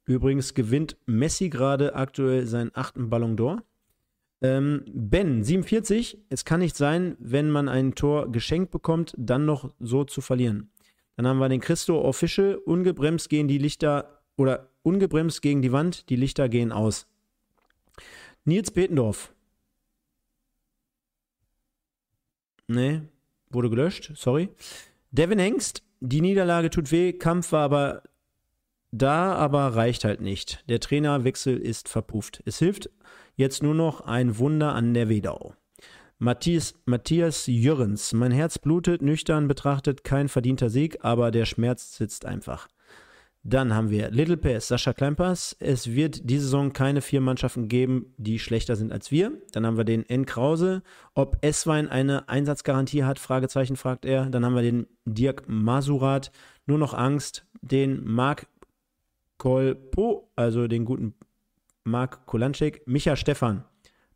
Übrigens 0.10 0.56
gewinnt 0.56 0.98
Messi 1.06 1.50
gerade 1.50 1.94
aktuell 1.94 2.48
seinen 2.48 2.72
achten 2.74 3.12
Ballon 3.12 3.38
d'Or. 3.38 3.62
Ähm, 4.42 4.84
ben, 4.92 5.44
47. 5.44 6.18
Es 6.30 6.46
kann 6.46 6.62
nicht 6.62 6.76
sein, 6.76 7.16
wenn 7.20 7.52
man 7.52 7.70
ein 7.70 7.94
Tor 7.94 8.32
geschenkt 8.32 8.72
bekommt, 8.72 9.14
dann 9.18 9.46
noch 9.46 9.72
so 9.80 10.04
zu 10.06 10.22
verlieren. 10.22 10.72
Dann 11.16 11.28
haben 11.28 11.38
wir 11.38 11.48
den 11.48 11.60
Christo 11.60 12.02
Official. 12.02 12.56
Ungebremst 12.56 13.30
gehen 13.30 13.48
die 13.48 13.60
Lichter 13.60 14.24
oder 14.36 14.72
ungebremst 14.82 15.44
gegen 15.44 15.62
die 15.62 15.72
Wand, 15.72 16.10
die 16.10 16.16
Lichter 16.16 16.50
gehen 16.50 16.72
aus. 16.72 17.06
Nils 18.46 18.72
Petendorf. 18.72 19.32
Nee, 22.66 23.02
wurde 23.52 23.70
gelöscht, 23.70 24.14
sorry. 24.16 24.50
Devin 25.12 25.38
Hengst, 25.38 25.84
die 26.00 26.22
Niederlage 26.22 26.72
tut 26.72 26.92
weh, 26.92 27.14
Kampf 27.14 27.52
war 27.52 27.62
aber 27.62 28.02
da, 28.92 29.34
aber 29.36 29.76
reicht 29.76 30.04
halt 30.04 30.22
nicht. 30.22 30.64
Der 30.68 30.80
Trainerwechsel 30.80 31.58
ist 31.58 31.90
verpufft. 31.90 32.42
Es 32.46 32.60
hilft 32.60 32.90
jetzt 33.36 33.64
nur 33.64 33.76
noch 33.76 34.02
ein 34.02 34.38
Wunder 34.38 34.74
an 34.74 34.94
der 34.94 35.10
Wedau. 35.10 35.54
Matthias, 36.18 36.74
Matthias 36.86 37.48
Jürgens, 37.48 38.12
mein 38.12 38.32
Herz 38.32 38.58
blutet, 38.58 39.02
nüchtern 39.02 39.48
betrachtet, 39.48 40.04
kein 40.04 40.28
verdienter 40.28 40.70
Sieg, 40.70 40.98
aber 41.02 41.32
der 41.32 41.46
Schmerz 41.46 41.96
sitzt 41.96 42.26
einfach. 42.26 42.68
Dann 43.44 43.74
haben 43.74 43.90
wir 43.90 44.12
Little 44.12 44.36
Pass, 44.36 44.68
Sascha 44.68 44.92
Klempers. 44.92 45.56
Es 45.60 45.96
wird 45.96 46.30
diese 46.30 46.44
Saison 46.44 46.74
keine 46.74 47.02
vier 47.02 47.22
Mannschaften 47.22 47.70
geben, 47.70 48.14
die 48.18 48.38
schlechter 48.38 48.76
sind 48.76 48.92
als 48.92 49.12
wir. 49.12 49.32
Dann 49.54 49.66
haben 49.66 49.78
wir 49.78 49.86
den 49.86 50.08
N. 50.10 50.26
Krause. 50.26 50.84
Ob 51.14 51.38
Esswein 51.42 51.88
eine 51.88 52.28
Einsatzgarantie 52.28 53.06
hat, 53.06 53.18
Fragezeichen 53.18 53.78
fragt 53.78 54.04
er. 54.04 54.26
Dann 54.26 54.44
haben 54.44 54.56
wir 54.56 54.62
den 54.62 54.88
Dirk 55.06 55.48
Masurat. 55.48 56.32
Nur 56.66 56.80
noch 56.80 56.94
Angst. 56.94 57.46
Den 57.62 58.04
Marc 58.04 58.46
Kolpo, 59.40 60.30
also 60.36 60.68
den 60.68 60.86
guten 60.86 61.16
Marc 61.84 62.28
Kolanczyk. 62.28 62.86
Micha 62.86 63.16
Stefan. 63.16 63.64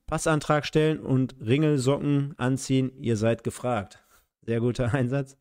Passantrag 0.05 0.65
stellen 0.65 0.99
und 0.99 1.35
Ringelsocken 1.39 2.35
anziehen. 2.37 2.91
Ihr 2.99 3.17
seid 3.17 3.43
gefragt. 3.43 4.03
Sehr 4.45 4.59
guter 4.59 4.93
Einsatz. 4.93 5.37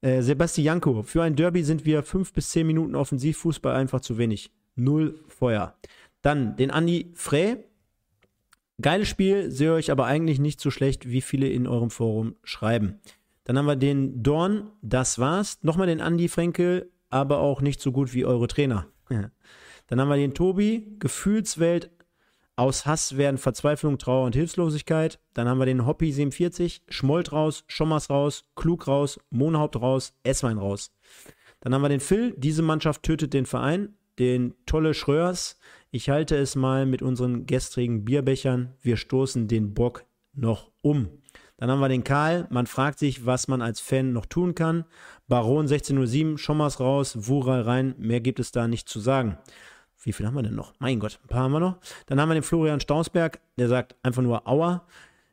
Äh, 0.00 0.22
Sebastianko, 0.22 1.02
für 1.02 1.22
ein 1.22 1.36
Derby 1.36 1.62
sind 1.62 1.84
wir 1.84 2.02
fünf 2.02 2.32
bis 2.32 2.50
zehn 2.50 2.66
Minuten 2.66 2.94
Offensivfußball 2.94 3.74
einfach 3.74 4.00
zu 4.00 4.18
wenig. 4.18 4.50
Null 4.76 5.20
Feuer. 5.28 5.76
Dann 6.22 6.56
den 6.56 6.70
Andi 6.70 7.12
Frey. 7.14 7.56
Geiles 8.80 9.08
Spiel, 9.08 9.50
sehe 9.50 9.74
euch 9.74 9.90
aber 9.90 10.06
eigentlich 10.06 10.38
nicht 10.38 10.60
so 10.60 10.70
schlecht, 10.70 11.08
wie 11.08 11.20
viele 11.20 11.48
in 11.48 11.66
eurem 11.66 11.90
Forum 11.90 12.36
schreiben. 12.42 13.00
Dann 13.44 13.58
haben 13.58 13.66
wir 13.66 13.76
den 13.76 14.22
Dorn, 14.22 14.70
das 14.80 15.18
war's. 15.18 15.58
Nochmal 15.62 15.88
den 15.88 16.00
Andi 16.00 16.28
Frenkel, 16.28 16.90
aber 17.10 17.40
auch 17.40 17.60
nicht 17.60 17.80
so 17.80 17.92
gut 17.92 18.14
wie 18.14 18.24
eure 18.24 18.48
Trainer. 18.48 18.86
Dann 19.86 20.00
haben 20.00 20.08
wir 20.08 20.16
den 20.16 20.34
Tobi, 20.34 20.96
Gefühlswelt, 20.98 21.90
aus 22.54 22.84
Hass 22.84 23.16
werden 23.16 23.38
Verzweiflung, 23.38 23.98
Trauer 23.98 24.26
und 24.26 24.36
Hilflosigkeit. 24.36 25.18
Dann 25.32 25.48
haben 25.48 25.58
wir 25.58 25.66
den 25.66 25.86
Hoppy 25.86 26.12
47, 26.12 26.82
Schmold 26.88 27.32
raus, 27.32 27.64
Schommers 27.66 28.10
raus, 28.10 28.44
Klug 28.56 28.86
raus, 28.86 29.18
Mohnhaupt 29.30 29.80
raus, 29.80 30.14
Esswein 30.22 30.58
raus. 30.58 30.92
Dann 31.60 31.74
haben 31.74 31.82
wir 31.82 31.88
den 31.88 32.00
Phil, 32.00 32.34
diese 32.36 32.62
Mannschaft 32.62 33.02
tötet 33.02 33.32
den 33.32 33.46
Verein. 33.46 33.96
Den 34.18 34.54
Tolle 34.66 34.92
Schröers, 34.92 35.58
ich 35.90 36.10
halte 36.10 36.36
es 36.36 36.54
mal 36.54 36.84
mit 36.84 37.00
unseren 37.00 37.46
gestrigen 37.46 38.04
Bierbechern, 38.04 38.74
wir 38.82 38.98
stoßen 38.98 39.48
den 39.48 39.72
Bock 39.72 40.04
noch 40.34 40.70
um. 40.82 41.21
Dann 41.62 41.70
haben 41.70 41.78
wir 41.78 41.88
den 41.88 42.02
Karl. 42.02 42.48
Man 42.50 42.66
fragt 42.66 42.98
sich, 42.98 43.24
was 43.24 43.46
man 43.46 43.62
als 43.62 43.78
Fan 43.78 44.12
noch 44.12 44.26
tun 44.26 44.56
kann. 44.56 44.84
Baron 45.28 45.66
1607, 45.66 46.36
Schommers 46.36 46.80
raus, 46.80 47.28
Wural 47.28 47.60
rein. 47.60 47.94
Mehr 47.98 48.20
gibt 48.20 48.40
es 48.40 48.50
da 48.50 48.66
nicht 48.66 48.88
zu 48.88 48.98
sagen. 48.98 49.38
Wie 50.02 50.12
viel 50.12 50.26
haben 50.26 50.34
wir 50.34 50.42
denn 50.42 50.56
noch? 50.56 50.74
Mein 50.80 50.98
Gott, 50.98 51.20
ein 51.22 51.28
paar 51.28 51.44
haben 51.44 51.52
wir 51.52 51.60
noch. 51.60 51.78
Dann 52.06 52.20
haben 52.20 52.30
wir 52.30 52.34
den 52.34 52.42
Florian 52.42 52.80
Stausberg, 52.80 53.38
der 53.58 53.68
sagt 53.68 53.94
einfach 54.02 54.22
nur 54.22 54.48
Aua. 54.48 54.88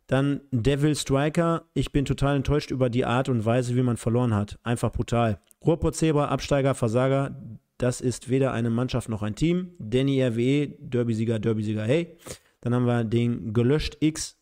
Dann 0.06 0.42
Devil 0.52 0.96
Striker. 0.96 1.64
Ich 1.74 1.92
bin 1.92 2.06
total 2.06 2.36
enttäuscht 2.36 2.70
über 2.70 2.92
die 2.92 3.06
Art 3.06 3.28
und 3.28 3.44
Weise, 3.44 3.76
wie 3.76 3.82
man 3.82 3.98
verloren 3.98 4.36
hat. 4.36 4.60
Einfach 4.62 4.92
brutal. 4.92 5.40
Ruhrpott 5.66 6.00
Absteiger, 6.04 6.76
Versager. 6.76 7.36
Das 7.80 8.02
ist 8.02 8.30
weder 8.30 8.52
eine 8.52 8.70
Mannschaft 8.70 9.10
noch 9.10 9.24
ein 9.24 9.34
Team. 9.34 9.72
Danny 9.80 10.22
RWE, 10.22 10.76
Derbysieger, 10.78 11.40
Derbysieger, 11.40 11.86
hey. 11.86 12.20
Dann 12.62 12.76
haben 12.76 12.86
wir 12.86 13.04
den 13.04 13.52
Gelöscht 13.52 13.98
X, 14.00 14.39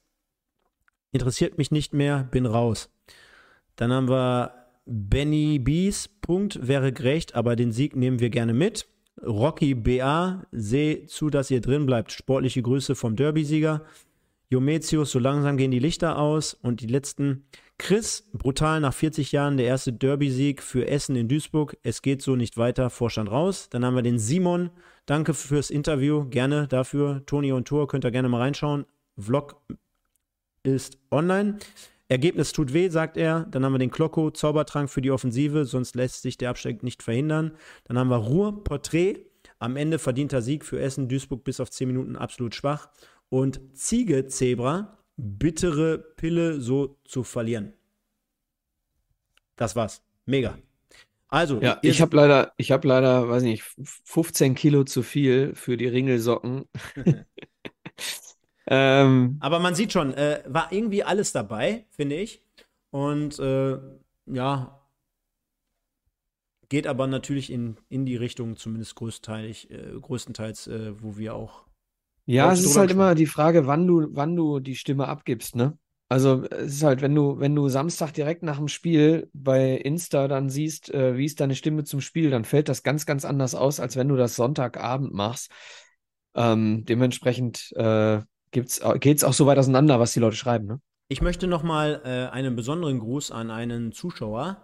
interessiert 1.18 1.58
mich 1.58 1.72
nicht 1.72 1.94
mehr, 1.94 2.24
bin 2.24 2.46
raus. 2.46 2.90
Dann 3.76 3.92
haben 3.92 4.08
wir 4.08 4.54
Benny 4.86 5.60
Bees, 5.60 6.08
Punkt, 6.08 6.68
wäre 6.68 6.94
gerecht, 6.94 7.36
aber 7.36 7.56
den 7.56 7.72
Sieg 7.72 7.96
nehmen 7.96 8.20
wir 8.20 8.30
gerne 8.30 8.54
mit. 8.54 8.88
Rocky 9.26 9.74
BA, 9.74 10.44
seh 10.52 11.06
zu, 11.08 11.30
dass 11.30 11.50
ihr 11.50 11.60
drin 11.60 11.86
bleibt. 11.86 12.12
Sportliche 12.12 12.62
Grüße 12.62 12.96
vom 12.96 13.16
Derby-Sieger. 13.16 13.84
Jometius, 14.50 15.12
so 15.12 15.20
langsam 15.20 15.58
gehen 15.58 15.72
die 15.72 15.80
Lichter 15.80 16.20
aus. 16.20 16.54
Und 16.54 16.82
die 16.82 16.88
letzten. 16.88 17.46
Chris, 17.80 18.30
brutal 18.34 18.80
nach 18.80 18.94
40 18.94 19.32
Jahren 19.32 19.58
der 19.58 19.68
erste 19.68 19.94
Derby-Sieg 19.94 20.64
für 20.64 20.88
Essen 20.88 21.16
in 21.16 21.28
Duisburg. 21.28 21.78
Es 21.84 22.02
geht 22.02 22.22
so 22.22 22.36
nicht 22.36 22.58
weiter, 22.58 22.90
Vorstand 22.90 23.30
raus. 23.30 23.70
Dann 23.70 23.84
haben 23.84 23.96
wir 23.96 24.04
den 24.04 24.20
Simon. 24.20 24.70
Danke 25.06 25.34
fürs 25.34 25.70
Interview, 25.70 26.26
gerne 26.30 26.68
dafür. 26.68 27.24
Toni 27.26 27.52
und 27.52 27.68
Tor, 27.68 27.88
könnt 27.88 28.06
ihr 28.06 28.12
gerne 28.12 28.30
mal 28.30 28.42
reinschauen. 28.42 28.86
Vlog 29.18 29.62
ist 30.68 30.98
online. 31.12 31.58
Ergebnis 32.10 32.54
tut 32.54 32.74
weh, 32.74 32.90
sagt 32.90 33.18
er. 33.18 33.46
Dann 33.52 33.66
haben 33.66 33.74
wir 33.74 33.80
den 33.80 33.92
Klocko, 33.92 34.32
Zaubertrank 34.32 34.90
für 34.90 35.02
die 35.02 35.12
Offensive, 35.12 35.66
sonst 35.66 35.96
lässt 35.96 36.22
sich 36.22 36.38
der 36.38 36.50
Abstieg 36.50 36.84
nicht 36.84 37.04
verhindern. 37.04 37.58
Dann 37.86 37.98
haben 37.98 38.10
wir 38.10 38.18
Ruhr, 38.18 38.64
Porträt. 38.64 39.26
Am 39.60 39.76
Ende 39.76 39.98
verdienter 39.98 40.42
Sieg 40.42 40.64
für 40.64 40.80
Essen, 40.80 41.10
Duisburg 41.10 41.44
bis 41.44 41.60
auf 41.60 41.72
10 41.72 41.88
Minuten 41.88 42.16
absolut 42.16 42.54
schwach. 42.54 42.90
Und 43.30 43.60
Ziege, 43.76 44.28
Zebra, 44.28 44.98
bittere 45.18 45.98
Pille 45.98 46.62
so 46.62 47.00
zu 47.06 47.24
verlieren. 47.24 47.74
Das 49.56 49.76
war's. 49.76 50.04
Mega. 50.26 50.58
Also, 51.30 51.60
ja, 51.62 51.80
ich 51.82 52.02
habe 52.02 52.16
leider, 52.16 52.54
ich 52.56 52.72
habe 52.72 52.88
leider, 52.88 53.28
weiß 53.28 53.44
nicht, 53.44 53.64
15 54.06 54.56
Kilo 54.56 54.86
zu 54.86 55.04
viel 55.04 55.56
für 55.56 55.76
die 55.76 55.88
Ringelsocken. 55.88 56.66
Ähm, 58.68 59.38
Aber 59.40 59.60
man 59.60 59.76
sieht 59.76 59.94
schon, 59.94 60.14
äh, 60.14 60.44
war 60.48 60.72
irgendwie 60.72 61.04
alles 61.04 61.32
dabei, 61.32 61.86
finde 61.90 62.18
ich. 62.18 62.42
Und 62.92 63.40
äh, 63.40 63.78
ja, 64.26 64.78
geht 66.70 66.88
aber 66.88 67.08
natürlich 67.08 67.52
in, 67.52 67.78
in 67.90 68.06
die 68.06 68.16
Richtung, 68.16 68.58
zumindest 68.58 68.96
größtenteils, 68.96 69.66
äh, 69.66 69.94
größtenteils 70.02 70.68
äh, 70.68 71.02
wo 71.02 71.18
wir 71.18 71.36
auch. 71.36 71.66
Ja, 72.26 72.52
es 72.52 72.64
ist 72.66 72.76
halt 72.76 72.92
immer 72.92 73.16
die 73.16 73.26
Frage, 73.26 73.68
wann 73.68 73.88
du, 73.88 74.08
wann 74.12 74.36
du 74.36 74.60
die 74.60 74.76
Stimme 74.76 75.08
abgibst, 75.08 75.56
ne? 75.56 75.78
Also 76.10 76.44
es 76.44 76.76
ist 76.76 76.84
halt, 76.84 77.02
wenn 77.02 77.16
du, 77.16 77.40
wenn 77.40 77.56
du 77.56 77.68
Samstag 77.68 78.14
direkt 78.14 78.42
nach 78.42 78.58
dem 78.58 78.70
Spiel 78.70 79.30
bei 79.34 79.72
Insta 79.74 80.28
dann 80.30 80.50
siehst, 80.50 80.94
äh, 80.94 81.18
wie 81.18 81.26
ist 81.26 81.40
deine 81.42 81.56
Stimme 81.56 81.84
zum 81.84 82.00
Spiel, 82.00 82.30
dann 82.30 82.46
fällt 82.46 82.70
das 82.70 82.84
ganz, 82.84 83.06
ganz 83.06 83.26
anders 83.26 83.56
aus, 83.56 83.80
als 83.80 83.98
wenn 83.98 84.08
du 84.08 84.16
das 84.16 84.36
Sonntagabend 84.36 85.14
machst. 85.14 85.52
Ähm, 86.34 86.86
dementsprechend 86.86 87.74
äh, 87.76 88.22
geht 88.52 88.68
es 88.68 89.24
auch 89.24 89.34
so 89.34 89.46
weit 89.46 89.58
auseinander, 89.58 90.00
was 90.00 90.14
die 90.14 90.20
Leute 90.20 90.36
schreiben, 90.36 90.68
ne? 90.68 90.80
Ich 91.10 91.22
möchte 91.22 91.48
nochmal 91.48 92.02
äh, 92.04 92.34
einen 92.34 92.58
besonderen 92.58 93.00
Gruß 93.00 93.32
an 93.32 93.50
einen 93.50 93.94
Zuschauer 93.94 94.62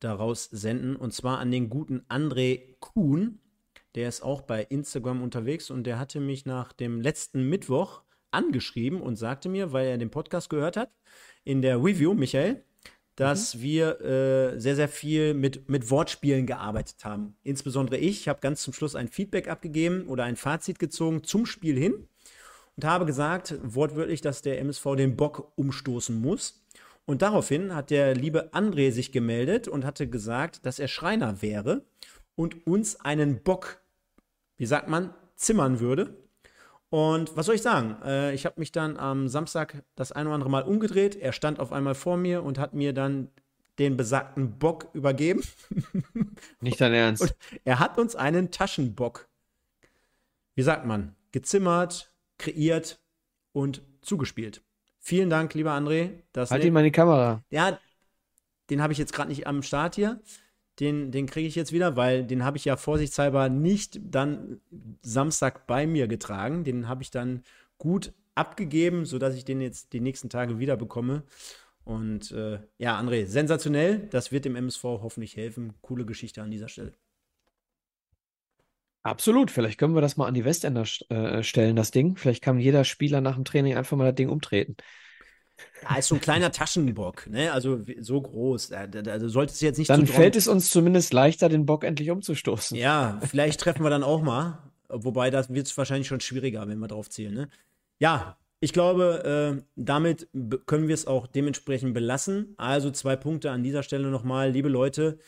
daraus 0.00 0.44
senden, 0.44 0.96
und 0.96 1.14
zwar 1.14 1.38
an 1.38 1.50
den 1.50 1.70
guten 1.70 2.02
André 2.10 2.76
Kuhn. 2.78 3.40
Der 3.94 4.08
ist 4.08 4.22
auch 4.22 4.42
bei 4.42 4.62
Instagram 4.62 5.22
unterwegs 5.22 5.70
und 5.70 5.84
der 5.84 5.98
hatte 5.98 6.20
mich 6.20 6.44
nach 6.44 6.74
dem 6.74 7.00
letzten 7.00 7.48
Mittwoch 7.48 8.02
angeschrieben 8.30 9.00
und 9.00 9.16
sagte 9.16 9.48
mir, 9.48 9.72
weil 9.72 9.86
er 9.86 9.96
den 9.96 10.10
Podcast 10.10 10.50
gehört 10.50 10.76
hat, 10.76 10.90
in 11.44 11.62
der 11.62 11.82
Review, 11.82 12.12
Michael, 12.12 12.62
dass 13.16 13.54
mhm. 13.54 13.60
wir 13.62 14.00
äh, 14.02 14.60
sehr, 14.60 14.76
sehr 14.76 14.88
viel 14.88 15.32
mit, 15.32 15.70
mit 15.70 15.90
Wortspielen 15.90 16.46
gearbeitet 16.46 17.04
haben. 17.06 17.34
Insbesondere 17.42 17.96
ich. 17.96 18.20
Ich 18.20 18.28
habe 18.28 18.40
ganz 18.40 18.62
zum 18.62 18.74
Schluss 18.74 18.94
ein 18.94 19.08
Feedback 19.08 19.48
abgegeben 19.48 20.06
oder 20.06 20.24
ein 20.24 20.36
Fazit 20.36 20.78
gezogen 20.78 21.24
zum 21.24 21.46
Spiel 21.46 21.78
hin 21.78 22.08
und 22.78 22.84
habe 22.84 23.06
gesagt, 23.06 23.56
wortwörtlich, 23.64 24.20
dass 24.20 24.40
der 24.40 24.60
MSV 24.60 24.94
den 24.96 25.16
Bock 25.16 25.52
umstoßen 25.56 26.20
muss. 26.20 26.64
Und 27.06 27.22
daraufhin 27.22 27.74
hat 27.74 27.90
der 27.90 28.14
liebe 28.14 28.50
André 28.52 28.92
sich 28.92 29.10
gemeldet 29.10 29.66
und 29.66 29.84
hatte 29.84 30.08
gesagt, 30.08 30.64
dass 30.64 30.78
er 30.78 30.86
Schreiner 30.86 31.42
wäre 31.42 31.82
und 32.36 32.68
uns 32.68 33.00
einen 33.00 33.42
Bock, 33.42 33.80
wie 34.58 34.66
sagt 34.66 34.88
man, 34.88 35.12
zimmern 35.34 35.80
würde. 35.80 36.14
Und 36.88 37.36
was 37.36 37.46
soll 37.46 37.56
ich 37.56 37.62
sagen? 37.62 37.96
Äh, 38.04 38.32
ich 38.32 38.46
habe 38.46 38.60
mich 38.60 38.70
dann 38.70 38.96
am 38.96 39.26
Samstag 39.26 39.82
das 39.96 40.12
ein 40.12 40.26
oder 40.28 40.36
andere 40.36 40.50
Mal 40.50 40.62
umgedreht. 40.62 41.16
Er 41.16 41.32
stand 41.32 41.58
auf 41.58 41.72
einmal 41.72 41.96
vor 41.96 42.16
mir 42.16 42.44
und 42.44 42.60
hat 42.60 42.74
mir 42.74 42.92
dann 42.92 43.28
den 43.80 43.96
besagten 43.96 44.56
Bock 44.56 44.86
übergeben. 44.92 45.42
Nicht 46.60 46.80
dein 46.80 46.94
Ernst. 46.94 47.22
Und 47.22 47.34
er 47.64 47.80
hat 47.80 47.98
uns 47.98 48.14
einen 48.14 48.52
Taschenbock, 48.52 49.28
wie 50.54 50.62
sagt 50.62 50.86
man, 50.86 51.16
gezimmert, 51.32 52.12
kreiert 52.38 53.00
und 53.52 53.82
zugespielt. 54.02 54.62
Vielen 55.00 55.30
Dank, 55.30 55.54
lieber 55.54 55.72
André. 55.72 56.10
halt 56.50 56.64
ihn 56.64 56.72
mal 56.72 56.80
in 56.80 56.84
die 56.84 56.92
Kamera. 56.92 57.42
Ja, 57.50 57.78
den 58.70 58.82
habe 58.82 58.92
ich 58.92 58.98
jetzt 58.98 59.12
gerade 59.12 59.28
nicht 59.28 59.46
am 59.46 59.62
Start 59.62 59.94
hier. 59.94 60.20
Den, 60.80 61.10
den 61.10 61.26
kriege 61.26 61.48
ich 61.48 61.56
jetzt 61.56 61.72
wieder, 61.72 61.96
weil 61.96 62.24
den 62.24 62.44
habe 62.44 62.56
ich 62.56 62.64
ja 62.64 62.76
vorsichtshalber 62.76 63.48
nicht 63.48 63.98
dann 64.02 64.60
Samstag 65.02 65.66
bei 65.66 65.86
mir 65.86 66.06
getragen. 66.06 66.62
Den 66.62 66.88
habe 66.88 67.02
ich 67.02 67.10
dann 67.10 67.42
gut 67.78 68.12
abgegeben, 68.34 69.04
sodass 69.04 69.34
ich 69.34 69.44
den 69.44 69.60
jetzt 69.60 69.92
die 69.92 70.00
nächsten 70.00 70.30
Tage 70.30 70.58
wieder 70.58 70.76
bekomme. 70.76 71.24
Und 71.84 72.30
äh, 72.32 72.60
ja, 72.76 73.00
André, 73.00 73.26
sensationell. 73.26 74.06
Das 74.10 74.30
wird 74.30 74.44
dem 74.44 74.54
MSV 74.54 74.84
hoffentlich 74.84 75.36
helfen. 75.36 75.74
Coole 75.80 76.04
Geschichte 76.04 76.42
an 76.42 76.50
dieser 76.50 76.68
Stelle. 76.68 76.92
Absolut, 79.02 79.50
vielleicht 79.50 79.78
können 79.78 79.94
wir 79.94 80.00
das 80.00 80.16
mal 80.16 80.26
an 80.26 80.34
die 80.34 80.44
Westender 80.44 80.84
äh, 81.08 81.42
stellen, 81.42 81.76
das 81.76 81.90
Ding. 81.90 82.16
Vielleicht 82.16 82.42
kann 82.42 82.58
jeder 82.58 82.84
Spieler 82.84 83.20
nach 83.20 83.36
dem 83.36 83.44
Training 83.44 83.76
einfach 83.76 83.96
mal 83.96 84.06
das 84.06 84.16
Ding 84.16 84.28
umtreten. 84.28 84.76
Ja, 85.82 85.96
ist 85.96 86.08
so 86.08 86.14
ein 86.14 86.20
kleiner 86.20 86.52
Taschenbock, 86.52 87.26
ne? 87.28 87.52
Also 87.52 87.80
so 88.00 88.20
groß. 88.20 88.68
Da, 88.68 88.86
da, 88.86 89.02
da 89.02 89.28
sollte 89.28 89.52
es 89.52 89.60
jetzt 89.60 89.78
nicht 89.78 89.90
Dann 89.90 90.06
fällt 90.06 90.36
es 90.36 90.48
uns 90.48 90.70
zumindest 90.70 91.12
leichter, 91.12 91.48
den 91.48 91.66
Bock 91.66 91.84
endlich 91.84 92.10
umzustoßen. 92.10 92.76
Ja, 92.76 93.20
vielleicht 93.26 93.60
treffen 93.60 93.82
wir 93.82 93.90
dann 93.90 94.02
auch 94.02 94.22
mal. 94.22 94.58
Wobei, 94.88 95.30
das 95.30 95.52
wird 95.52 95.66
es 95.66 95.76
wahrscheinlich 95.76 96.08
schon 96.08 96.20
schwieriger, 96.20 96.66
wenn 96.68 96.78
wir 96.78 96.88
drauf 96.88 97.10
zielen, 97.10 97.34
ne? 97.34 97.48
Ja, 97.98 98.38
ich 98.60 98.72
glaube, 98.72 99.58
äh, 99.58 99.62
damit 99.76 100.28
können 100.66 100.88
wir 100.88 100.94
es 100.94 101.06
auch 101.06 101.26
dementsprechend 101.26 101.94
belassen. 101.94 102.54
Also 102.56 102.90
zwei 102.90 103.14
Punkte 103.14 103.50
an 103.50 103.62
dieser 103.62 103.82
Stelle 103.82 104.08
nochmal. 104.08 104.50
Liebe 104.50 104.68
Leute, 104.68 105.18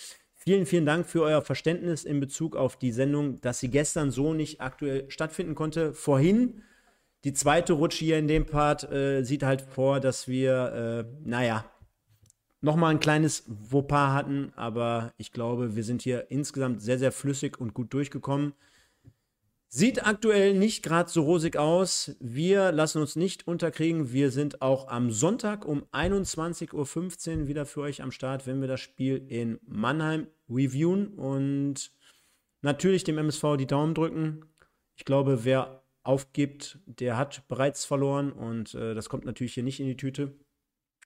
Vielen, 0.43 0.65
vielen 0.65 0.87
Dank 0.87 1.07
für 1.07 1.21
euer 1.21 1.43
Verständnis 1.43 2.03
in 2.03 2.19
Bezug 2.19 2.57
auf 2.57 2.79
die 2.79 2.93
Sendung, 2.93 3.43
dass 3.43 3.61
sie 3.61 3.69
gestern 3.69 4.11
so 4.11 4.33
nicht 4.33 4.63
aktuell 4.63 5.05
stattfinden 5.11 5.55
konnte. 5.55 5.93
Vorhin, 5.93 6.63
die 7.25 7.35
zweite 7.35 7.75
Rutsche 7.75 8.07
hier 8.07 8.19
in 8.19 8.27
dem 8.27 8.47
Part, 8.47 8.91
äh, 8.91 9.23
sieht 9.23 9.43
halt 9.43 9.61
vor, 9.61 10.01
dass 10.01 10.29
wir, 10.29 11.05
äh, 11.07 11.29
naja, 11.29 11.67
nochmal 12.63 12.93
ein 12.93 13.01
kleines 13.01 13.45
Vopar 13.49 14.15
hatten, 14.15 14.51
aber 14.57 15.13
ich 15.19 15.33
glaube, 15.33 15.77
wir 15.77 15.85
sind 15.85 16.01
hier 16.01 16.31
insgesamt 16.31 16.81
sehr, 16.81 16.99
sehr 16.99 17.13
flüssig 17.13 17.61
und 17.61 17.75
gut 17.75 17.93
durchgekommen. 17.93 18.55
Sieht 19.73 20.05
aktuell 20.05 20.55
nicht 20.55 20.83
gerade 20.83 21.09
so 21.09 21.23
rosig 21.23 21.57
aus. 21.57 22.17
Wir 22.19 22.73
lassen 22.73 23.01
uns 23.01 23.15
nicht 23.15 23.47
unterkriegen. 23.47 24.13
Wir 24.13 24.33
sind 24.33 24.63
auch 24.63 24.89
am 24.89 25.13
Sonntag 25.13 25.65
um 25.65 25.85
21.15 25.93 26.73
Uhr 27.43 27.47
wieder 27.47 27.65
für 27.67 27.83
euch 27.83 28.03
am 28.03 28.11
Start, 28.11 28.49
wenn 28.49 28.61
wir 28.61 28.67
das 28.67 28.81
Spiel 28.81 29.25
in 29.29 29.61
Mannheim 29.65 30.27
reviewen 30.49 31.15
und 31.15 31.93
natürlich 32.63 33.05
dem 33.05 33.17
MSV 33.17 33.57
die 33.59 33.69
Daumen 33.69 33.95
drücken. 33.95 34.45
Ich 34.97 35.05
glaube, 35.05 35.45
wer 35.45 35.85
aufgibt, 36.03 36.81
der 36.87 37.17
hat 37.17 37.47
bereits 37.47 37.85
verloren 37.85 38.33
und 38.33 38.75
äh, 38.75 38.95
das 38.95 39.09
kommt 39.09 39.25
natürlich 39.25 39.55
hier 39.55 39.63
nicht 39.63 39.79
in 39.79 39.87
die 39.87 39.97
Tüte. 39.97 40.35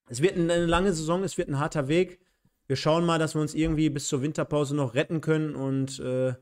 Es 0.08 0.22
wird 0.22 0.38
eine 0.38 0.64
lange 0.64 0.94
Saison, 0.94 1.22
es 1.22 1.36
wird 1.36 1.50
ein 1.50 1.58
harter 1.58 1.88
Weg. 1.88 2.18
Wir 2.66 2.76
schauen 2.76 3.04
mal, 3.04 3.18
dass 3.18 3.34
wir 3.34 3.42
uns 3.42 3.54
irgendwie 3.54 3.90
bis 3.90 4.08
zur 4.08 4.22
Winterpause 4.22 4.74
noch 4.74 4.94
retten 4.94 5.20
können 5.20 5.54
und 5.54 5.98
äh, 6.00 6.32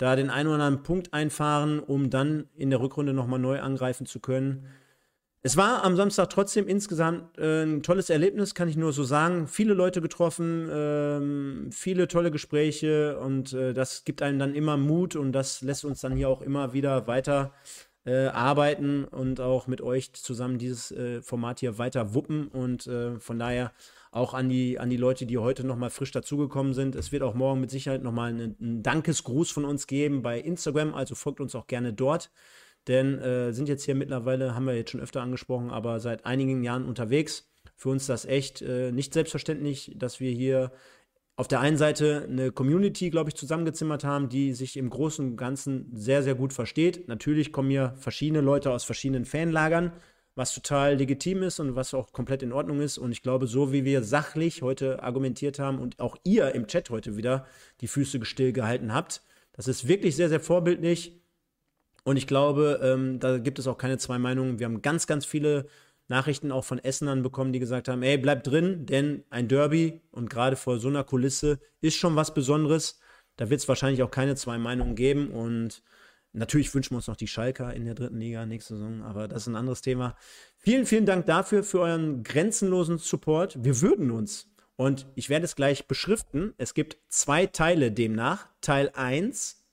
da 0.00 0.16
den 0.16 0.30
einen 0.30 0.48
oder 0.48 0.62
anderen 0.64 0.82
Punkt 0.82 1.12
einfahren, 1.12 1.78
um 1.78 2.08
dann 2.08 2.46
in 2.54 2.70
der 2.70 2.80
Rückrunde 2.80 3.12
nochmal 3.12 3.38
neu 3.38 3.60
angreifen 3.60 4.06
zu 4.06 4.18
können. 4.18 4.66
Es 5.42 5.56
war 5.56 5.84
am 5.84 5.96
Samstag 5.96 6.30
trotzdem 6.30 6.68
insgesamt 6.68 7.38
äh, 7.38 7.62
ein 7.62 7.82
tolles 7.82 8.10
Erlebnis, 8.10 8.54
kann 8.54 8.68
ich 8.68 8.76
nur 8.76 8.92
so 8.92 9.04
sagen. 9.04 9.46
Viele 9.46 9.72
Leute 9.74 10.02
getroffen, 10.02 10.68
ähm, 10.70 11.68
viele 11.70 12.08
tolle 12.08 12.30
Gespräche 12.30 13.18
und 13.18 13.52
äh, 13.52 13.72
das 13.72 14.04
gibt 14.04 14.22
einem 14.22 14.38
dann 14.38 14.54
immer 14.54 14.76
Mut 14.76 15.16
und 15.16 15.32
das 15.32 15.62
lässt 15.62 15.84
uns 15.84 16.00
dann 16.00 16.16
hier 16.16 16.28
auch 16.28 16.42
immer 16.42 16.72
wieder 16.72 17.06
weiter 17.06 17.52
äh, 18.04 18.26
arbeiten 18.26 19.04
und 19.04 19.40
auch 19.40 19.66
mit 19.66 19.80
euch 19.80 20.12
zusammen 20.12 20.58
dieses 20.58 20.90
äh, 20.92 21.22
Format 21.22 21.60
hier 21.60 21.78
weiter 21.78 22.14
wuppen 22.14 22.48
und 22.48 22.86
äh, 22.86 23.18
von 23.18 23.38
daher 23.38 23.72
auch 24.10 24.34
an 24.34 24.48
die, 24.48 24.78
an 24.78 24.90
die 24.90 24.96
Leute, 24.96 25.24
die 25.26 25.38
heute 25.38 25.64
nochmal 25.64 25.90
frisch 25.90 26.10
dazugekommen 26.10 26.74
sind. 26.74 26.96
Es 26.96 27.12
wird 27.12 27.22
auch 27.22 27.34
morgen 27.34 27.60
mit 27.60 27.70
Sicherheit 27.70 28.02
nochmal 28.02 28.30
einen, 28.30 28.56
einen 28.60 28.82
Dankesgruß 28.82 29.50
von 29.50 29.64
uns 29.64 29.86
geben 29.86 30.22
bei 30.22 30.40
Instagram, 30.40 30.94
also 30.94 31.14
folgt 31.14 31.40
uns 31.40 31.54
auch 31.54 31.66
gerne 31.66 31.92
dort. 31.92 32.30
Denn 32.88 33.18
äh, 33.18 33.52
sind 33.52 33.68
jetzt 33.68 33.84
hier 33.84 33.94
mittlerweile, 33.94 34.54
haben 34.54 34.66
wir 34.66 34.74
jetzt 34.74 34.90
schon 34.90 35.00
öfter 35.00 35.22
angesprochen, 35.22 35.70
aber 35.70 36.00
seit 36.00 36.26
einigen 36.26 36.64
Jahren 36.64 36.86
unterwegs. 36.86 37.48
Für 37.76 37.90
uns 37.90 38.06
das 38.06 38.24
echt 38.24 38.62
äh, 38.62 38.90
nicht 38.90 39.12
selbstverständlich, 39.14 39.92
dass 39.96 40.18
wir 40.18 40.30
hier 40.32 40.72
auf 41.36 41.48
der 41.48 41.60
einen 41.60 41.76
Seite 41.76 42.26
eine 42.28 42.52
Community, 42.52 43.08
glaube 43.10 43.30
ich, 43.30 43.36
zusammengezimmert 43.36 44.04
haben, 44.04 44.28
die 44.28 44.52
sich 44.52 44.76
im 44.76 44.90
Großen 44.90 45.30
und 45.30 45.36
Ganzen 45.36 45.90
sehr, 45.94 46.22
sehr 46.22 46.34
gut 46.34 46.52
versteht. 46.52 47.08
Natürlich 47.08 47.52
kommen 47.52 47.70
hier 47.70 47.94
verschiedene 47.96 48.42
Leute 48.42 48.70
aus 48.70 48.84
verschiedenen 48.84 49.24
Fanlagern, 49.24 49.92
was 50.40 50.54
total 50.54 50.94
legitim 50.96 51.42
ist 51.42 51.60
und 51.60 51.76
was 51.76 51.92
auch 51.92 52.12
komplett 52.14 52.42
in 52.42 52.54
Ordnung 52.54 52.80
ist. 52.80 52.96
Und 52.96 53.12
ich 53.12 53.20
glaube, 53.20 53.46
so 53.46 53.72
wie 53.72 53.84
wir 53.84 54.02
sachlich 54.02 54.62
heute 54.62 55.02
argumentiert 55.02 55.58
haben 55.58 55.78
und 55.78 56.00
auch 56.00 56.16
ihr 56.24 56.54
im 56.54 56.66
Chat 56.66 56.88
heute 56.88 57.18
wieder 57.18 57.46
die 57.82 57.88
Füße 57.88 58.24
still 58.24 58.54
gehalten 58.54 58.94
habt, 58.94 59.20
das 59.52 59.68
ist 59.68 59.86
wirklich 59.86 60.16
sehr, 60.16 60.30
sehr 60.30 60.40
vorbildlich. 60.40 61.20
Und 62.04 62.16
ich 62.16 62.26
glaube, 62.26 62.80
ähm, 62.82 63.20
da 63.20 63.36
gibt 63.36 63.58
es 63.58 63.66
auch 63.66 63.76
keine 63.76 63.98
zwei 63.98 64.18
Meinungen. 64.18 64.58
Wir 64.58 64.64
haben 64.64 64.80
ganz, 64.80 65.06
ganz 65.06 65.26
viele 65.26 65.66
Nachrichten 66.08 66.52
auch 66.52 66.64
von 66.64 66.78
Essenern 66.78 67.22
bekommen, 67.22 67.52
die 67.52 67.60
gesagt 67.60 67.88
haben, 67.88 68.02
ey, 68.02 68.16
bleib 68.16 68.42
drin, 68.42 68.86
denn 68.86 69.24
ein 69.28 69.46
Derby 69.46 70.00
und 70.10 70.30
gerade 70.30 70.56
vor 70.56 70.78
so 70.78 70.88
einer 70.88 71.04
Kulisse 71.04 71.60
ist 71.82 71.96
schon 71.96 72.16
was 72.16 72.32
Besonderes. 72.32 72.98
Da 73.36 73.50
wird 73.50 73.60
es 73.60 73.68
wahrscheinlich 73.68 74.02
auch 74.02 74.10
keine 74.10 74.36
zwei 74.36 74.56
Meinungen 74.56 74.94
geben 74.94 75.32
und 75.32 75.82
Natürlich 76.32 76.72
wünschen 76.74 76.92
wir 76.92 76.96
uns 76.96 77.08
noch 77.08 77.16
die 77.16 77.26
Schalker 77.26 77.74
in 77.74 77.84
der 77.84 77.94
dritten 77.94 78.20
Liga 78.20 78.46
nächste 78.46 78.76
Saison, 78.76 79.02
aber 79.02 79.26
das 79.26 79.42
ist 79.42 79.46
ein 79.48 79.56
anderes 79.56 79.82
Thema. 79.82 80.16
Vielen, 80.56 80.86
vielen 80.86 81.06
Dank 81.06 81.26
dafür, 81.26 81.64
für 81.64 81.80
euren 81.80 82.22
grenzenlosen 82.22 82.98
Support. 82.98 83.64
Wir 83.64 83.80
würden 83.80 84.10
uns, 84.10 84.48
und 84.76 85.06
ich 85.16 85.28
werde 85.28 85.44
es 85.44 85.56
gleich 85.56 85.88
beschriften, 85.88 86.54
es 86.56 86.74
gibt 86.74 86.98
zwei 87.08 87.46
Teile 87.46 87.90
demnach. 87.90 88.48
Teil 88.60 88.90
1, 88.94 89.64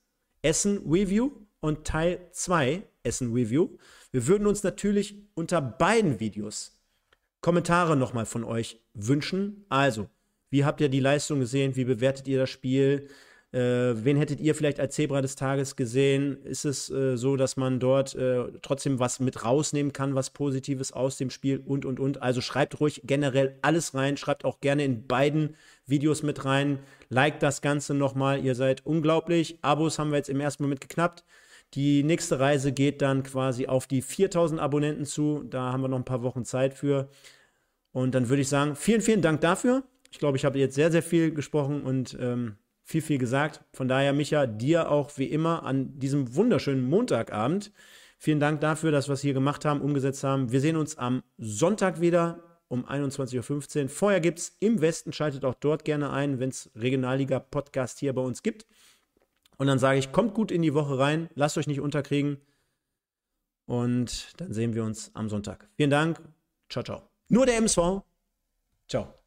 Essen 0.42 0.78
Review 0.90 1.30
und 1.60 1.86
Teil 1.86 2.28
2, 2.32 2.82
Essen 3.04 3.32
Review. 3.32 3.76
Wir 4.10 4.26
würden 4.26 4.46
uns 4.46 4.62
natürlich 4.62 5.14
unter 5.34 5.60
beiden 5.60 6.18
Videos 6.18 6.78
Kommentare 7.40 7.96
nochmal 7.96 8.26
von 8.26 8.42
euch 8.42 8.80
wünschen. 8.94 9.64
Also, 9.68 10.08
wie 10.50 10.64
habt 10.64 10.80
ihr 10.80 10.88
die 10.88 11.00
Leistung 11.00 11.40
gesehen? 11.40 11.76
Wie 11.76 11.84
bewertet 11.84 12.26
ihr 12.26 12.38
das 12.38 12.50
Spiel? 12.50 13.08
Äh, 13.58 14.04
wen 14.04 14.16
hättet 14.16 14.38
ihr 14.38 14.54
vielleicht 14.54 14.78
als 14.78 14.94
Zebra 14.94 15.20
des 15.20 15.34
Tages 15.34 15.74
gesehen? 15.74 16.40
Ist 16.44 16.64
es 16.64 16.90
äh, 16.90 17.16
so, 17.16 17.34
dass 17.36 17.56
man 17.56 17.80
dort 17.80 18.14
äh, 18.14 18.44
trotzdem 18.62 19.00
was 19.00 19.18
mit 19.18 19.44
rausnehmen 19.44 19.92
kann, 19.92 20.14
was 20.14 20.30
Positives 20.30 20.92
aus 20.92 21.16
dem 21.16 21.28
Spiel 21.28 21.60
und, 21.66 21.84
und, 21.84 21.98
und? 21.98 22.22
Also 22.22 22.40
schreibt 22.40 22.78
ruhig 22.78 23.02
generell 23.04 23.58
alles 23.62 23.94
rein. 23.94 24.16
Schreibt 24.16 24.44
auch 24.44 24.60
gerne 24.60 24.84
in 24.84 25.08
beiden 25.08 25.56
Videos 25.86 26.22
mit 26.22 26.44
rein. 26.44 26.78
Liked 27.08 27.42
das 27.42 27.60
Ganze 27.60 27.94
nochmal. 27.94 28.44
Ihr 28.44 28.54
seid 28.54 28.86
unglaublich. 28.86 29.58
Abos 29.62 29.98
haben 29.98 30.10
wir 30.10 30.18
jetzt 30.18 30.30
im 30.30 30.38
ersten 30.38 30.62
Moment 30.62 30.80
geknappt. 30.80 31.24
Die 31.74 32.04
nächste 32.04 32.38
Reise 32.38 32.70
geht 32.70 33.02
dann 33.02 33.24
quasi 33.24 33.66
auf 33.66 33.88
die 33.88 34.02
4000 34.02 34.60
Abonnenten 34.60 35.04
zu. 35.04 35.42
Da 35.50 35.72
haben 35.72 35.80
wir 35.80 35.88
noch 35.88 35.98
ein 35.98 36.04
paar 36.04 36.22
Wochen 36.22 36.44
Zeit 36.44 36.74
für. 36.74 37.08
Und 37.90 38.14
dann 38.14 38.28
würde 38.28 38.42
ich 38.42 38.48
sagen, 38.48 38.76
vielen, 38.76 39.00
vielen 39.00 39.22
Dank 39.22 39.40
dafür. 39.40 39.82
Ich 40.12 40.20
glaube, 40.20 40.36
ich 40.36 40.44
habe 40.44 40.60
jetzt 40.60 40.76
sehr, 40.76 40.92
sehr 40.92 41.02
viel 41.02 41.34
gesprochen 41.34 41.82
und 41.82 42.16
ähm, 42.20 42.56
viel, 42.88 43.02
viel 43.02 43.18
gesagt. 43.18 43.60
Von 43.74 43.86
daher, 43.86 44.14
Micha, 44.14 44.46
dir 44.46 44.90
auch 44.90 45.10
wie 45.18 45.26
immer 45.26 45.62
an 45.62 45.98
diesem 45.98 46.34
wunderschönen 46.34 46.88
Montagabend. 46.88 47.70
Vielen 48.18 48.40
Dank 48.40 48.62
dafür, 48.62 48.90
dass 48.90 49.08
wir 49.08 49.12
es 49.12 49.20
hier 49.20 49.34
gemacht 49.34 49.66
haben, 49.66 49.82
umgesetzt 49.82 50.24
haben. 50.24 50.50
Wir 50.50 50.60
sehen 50.60 50.76
uns 50.76 50.96
am 50.96 51.22
Sonntag 51.36 52.00
wieder 52.00 52.42
um 52.68 52.86
21.15 52.86 53.82
Uhr. 53.82 53.88
Vorher 53.90 54.20
gibt 54.20 54.38
es 54.38 54.56
im 54.60 54.80
Westen, 54.80 55.12
schaltet 55.12 55.44
auch 55.44 55.54
dort 55.54 55.84
gerne 55.84 56.10
ein, 56.10 56.40
wenn 56.40 56.48
es 56.48 56.70
Regionalliga-Podcast 56.74 57.98
hier 57.98 58.14
bei 58.14 58.22
uns 58.22 58.42
gibt. 58.42 58.66
Und 59.58 59.66
dann 59.66 59.78
sage 59.78 59.98
ich, 59.98 60.10
kommt 60.10 60.32
gut 60.32 60.50
in 60.50 60.62
die 60.62 60.72
Woche 60.72 60.98
rein, 60.98 61.28
lasst 61.34 61.58
euch 61.58 61.66
nicht 61.66 61.80
unterkriegen. 61.80 62.38
Und 63.66 64.40
dann 64.40 64.54
sehen 64.54 64.74
wir 64.74 64.82
uns 64.82 65.10
am 65.14 65.28
Sonntag. 65.28 65.68
Vielen 65.76 65.90
Dank. 65.90 66.22
Ciao, 66.70 66.82
ciao. 66.82 67.02
Nur 67.28 67.44
der 67.44 67.58
MSV. 67.58 68.02
Ciao. 68.88 69.17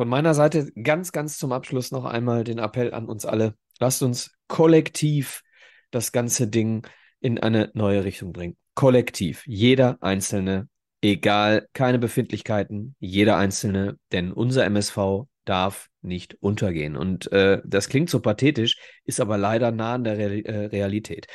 Von 0.00 0.08
meiner 0.08 0.32
Seite 0.32 0.72
ganz, 0.82 1.12
ganz 1.12 1.36
zum 1.36 1.52
Abschluss 1.52 1.90
noch 1.90 2.06
einmal 2.06 2.42
den 2.42 2.56
Appell 2.56 2.94
an 2.94 3.04
uns 3.04 3.26
alle. 3.26 3.54
Lasst 3.80 4.02
uns 4.02 4.32
kollektiv 4.48 5.42
das 5.90 6.10
ganze 6.10 6.48
Ding 6.48 6.86
in 7.20 7.38
eine 7.38 7.70
neue 7.74 8.02
Richtung 8.02 8.32
bringen. 8.32 8.56
Kollektiv. 8.72 9.42
Jeder 9.44 9.98
Einzelne, 10.00 10.70
egal, 11.02 11.68
keine 11.74 11.98
Befindlichkeiten, 11.98 12.96
jeder 12.98 13.36
Einzelne, 13.36 13.98
denn 14.10 14.32
unser 14.32 14.64
MSV 14.64 15.26
darf 15.44 15.88
nicht 16.00 16.34
untergehen. 16.40 16.96
Und 16.96 17.30
äh, 17.32 17.60
das 17.66 17.90
klingt 17.90 18.08
so 18.08 18.20
pathetisch, 18.20 18.78
ist 19.04 19.20
aber 19.20 19.36
leider 19.36 19.70
nah 19.70 19.96
an 19.96 20.04
der 20.04 20.16
Re 20.16 20.44
äh, 20.46 20.66
Realität. 20.68 21.26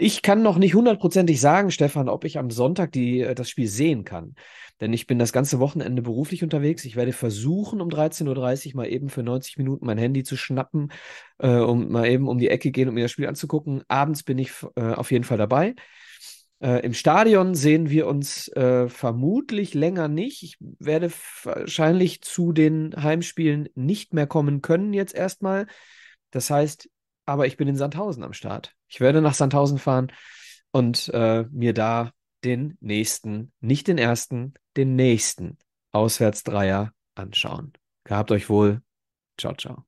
Ich 0.00 0.22
kann 0.22 0.42
noch 0.42 0.58
nicht 0.58 0.74
hundertprozentig 0.74 1.40
sagen, 1.40 1.72
Stefan, 1.72 2.08
ob 2.08 2.24
ich 2.24 2.38
am 2.38 2.52
Sonntag 2.52 2.92
die, 2.92 3.20
äh, 3.20 3.34
das 3.34 3.50
Spiel 3.50 3.66
sehen 3.66 4.04
kann. 4.04 4.36
Denn 4.80 4.92
ich 4.92 5.08
bin 5.08 5.18
das 5.18 5.32
ganze 5.32 5.58
Wochenende 5.58 6.02
beruflich 6.02 6.44
unterwegs. 6.44 6.84
Ich 6.84 6.94
werde 6.94 7.12
versuchen, 7.12 7.80
um 7.80 7.88
13.30 7.88 8.68
Uhr 8.68 8.76
mal 8.76 8.86
eben 8.86 9.08
für 9.08 9.24
90 9.24 9.58
Minuten 9.58 9.84
mein 9.84 9.98
Handy 9.98 10.22
zu 10.22 10.36
schnappen, 10.36 10.92
äh, 11.38 11.48
um 11.48 11.90
mal 11.90 12.06
eben 12.06 12.28
um 12.28 12.38
die 12.38 12.48
Ecke 12.48 12.70
gehen, 12.70 12.88
um 12.88 12.94
mir 12.94 13.02
das 13.02 13.10
Spiel 13.10 13.26
anzugucken. 13.26 13.82
Abends 13.88 14.22
bin 14.22 14.38
ich 14.38 14.52
äh, 14.76 14.92
auf 14.92 15.10
jeden 15.10 15.24
Fall 15.24 15.36
dabei. 15.36 15.74
Äh, 16.60 16.84
Im 16.84 16.94
Stadion 16.94 17.56
sehen 17.56 17.90
wir 17.90 18.06
uns 18.06 18.46
äh, 18.52 18.88
vermutlich 18.88 19.74
länger 19.74 20.06
nicht. 20.06 20.44
Ich 20.44 20.58
werde 20.60 21.10
wahrscheinlich 21.42 22.22
zu 22.22 22.52
den 22.52 22.94
Heimspielen 22.96 23.68
nicht 23.74 24.14
mehr 24.14 24.28
kommen 24.28 24.62
können 24.62 24.92
jetzt 24.92 25.14
erstmal. 25.14 25.66
Das 26.30 26.50
heißt, 26.50 26.88
aber 27.28 27.46
ich 27.46 27.58
bin 27.58 27.68
in 27.68 27.76
Sandhausen 27.76 28.24
am 28.24 28.32
Start. 28.32 28.74
Ich 28.88 29.00
werde 29.00 29.20
nach 29.20 29.34
Sandhausen 29.34 29.78
fahren 29.78 30.10
und 30.70 31.10
äh, 31.12 31.44
mir 31.50 31.74
da 31.74 32.10
den 32.42 32.78
nächsten, 32.80 33.52
nicht 33.60 33.86
den 33.86 33.98
ersten, 33.98 34.54
den 34.78 34.96
nächsten 34.96 35.58
Auswärtsdreier 35.92 36.92
anschauen. 37.14 37.74
Gehabt 38.04 38.30
euch 38.32 38.48
wohl. 38.48 38.80
Ciao, 39.36 39.54
ciao. 39.54 39.84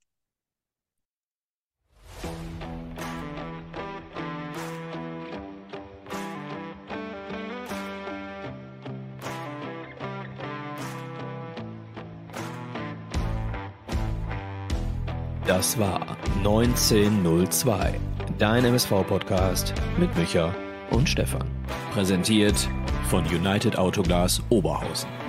Das 15.46 15.78
war 15.78 16.19
1902, 16.40 18.00
dein 18.38 18.64
MSV-Podcast 18.64 19.74
mit 19.98 20.16
Micha 20.16 20.54
und 20.90 21.06
Stefan. 21.06 21.46
Präsentiert 21.92 22.66
von 23.10 23.26
United 23.26 23.76
Autoglas 23.76 24.42
Oberhausen. 24.48 25.19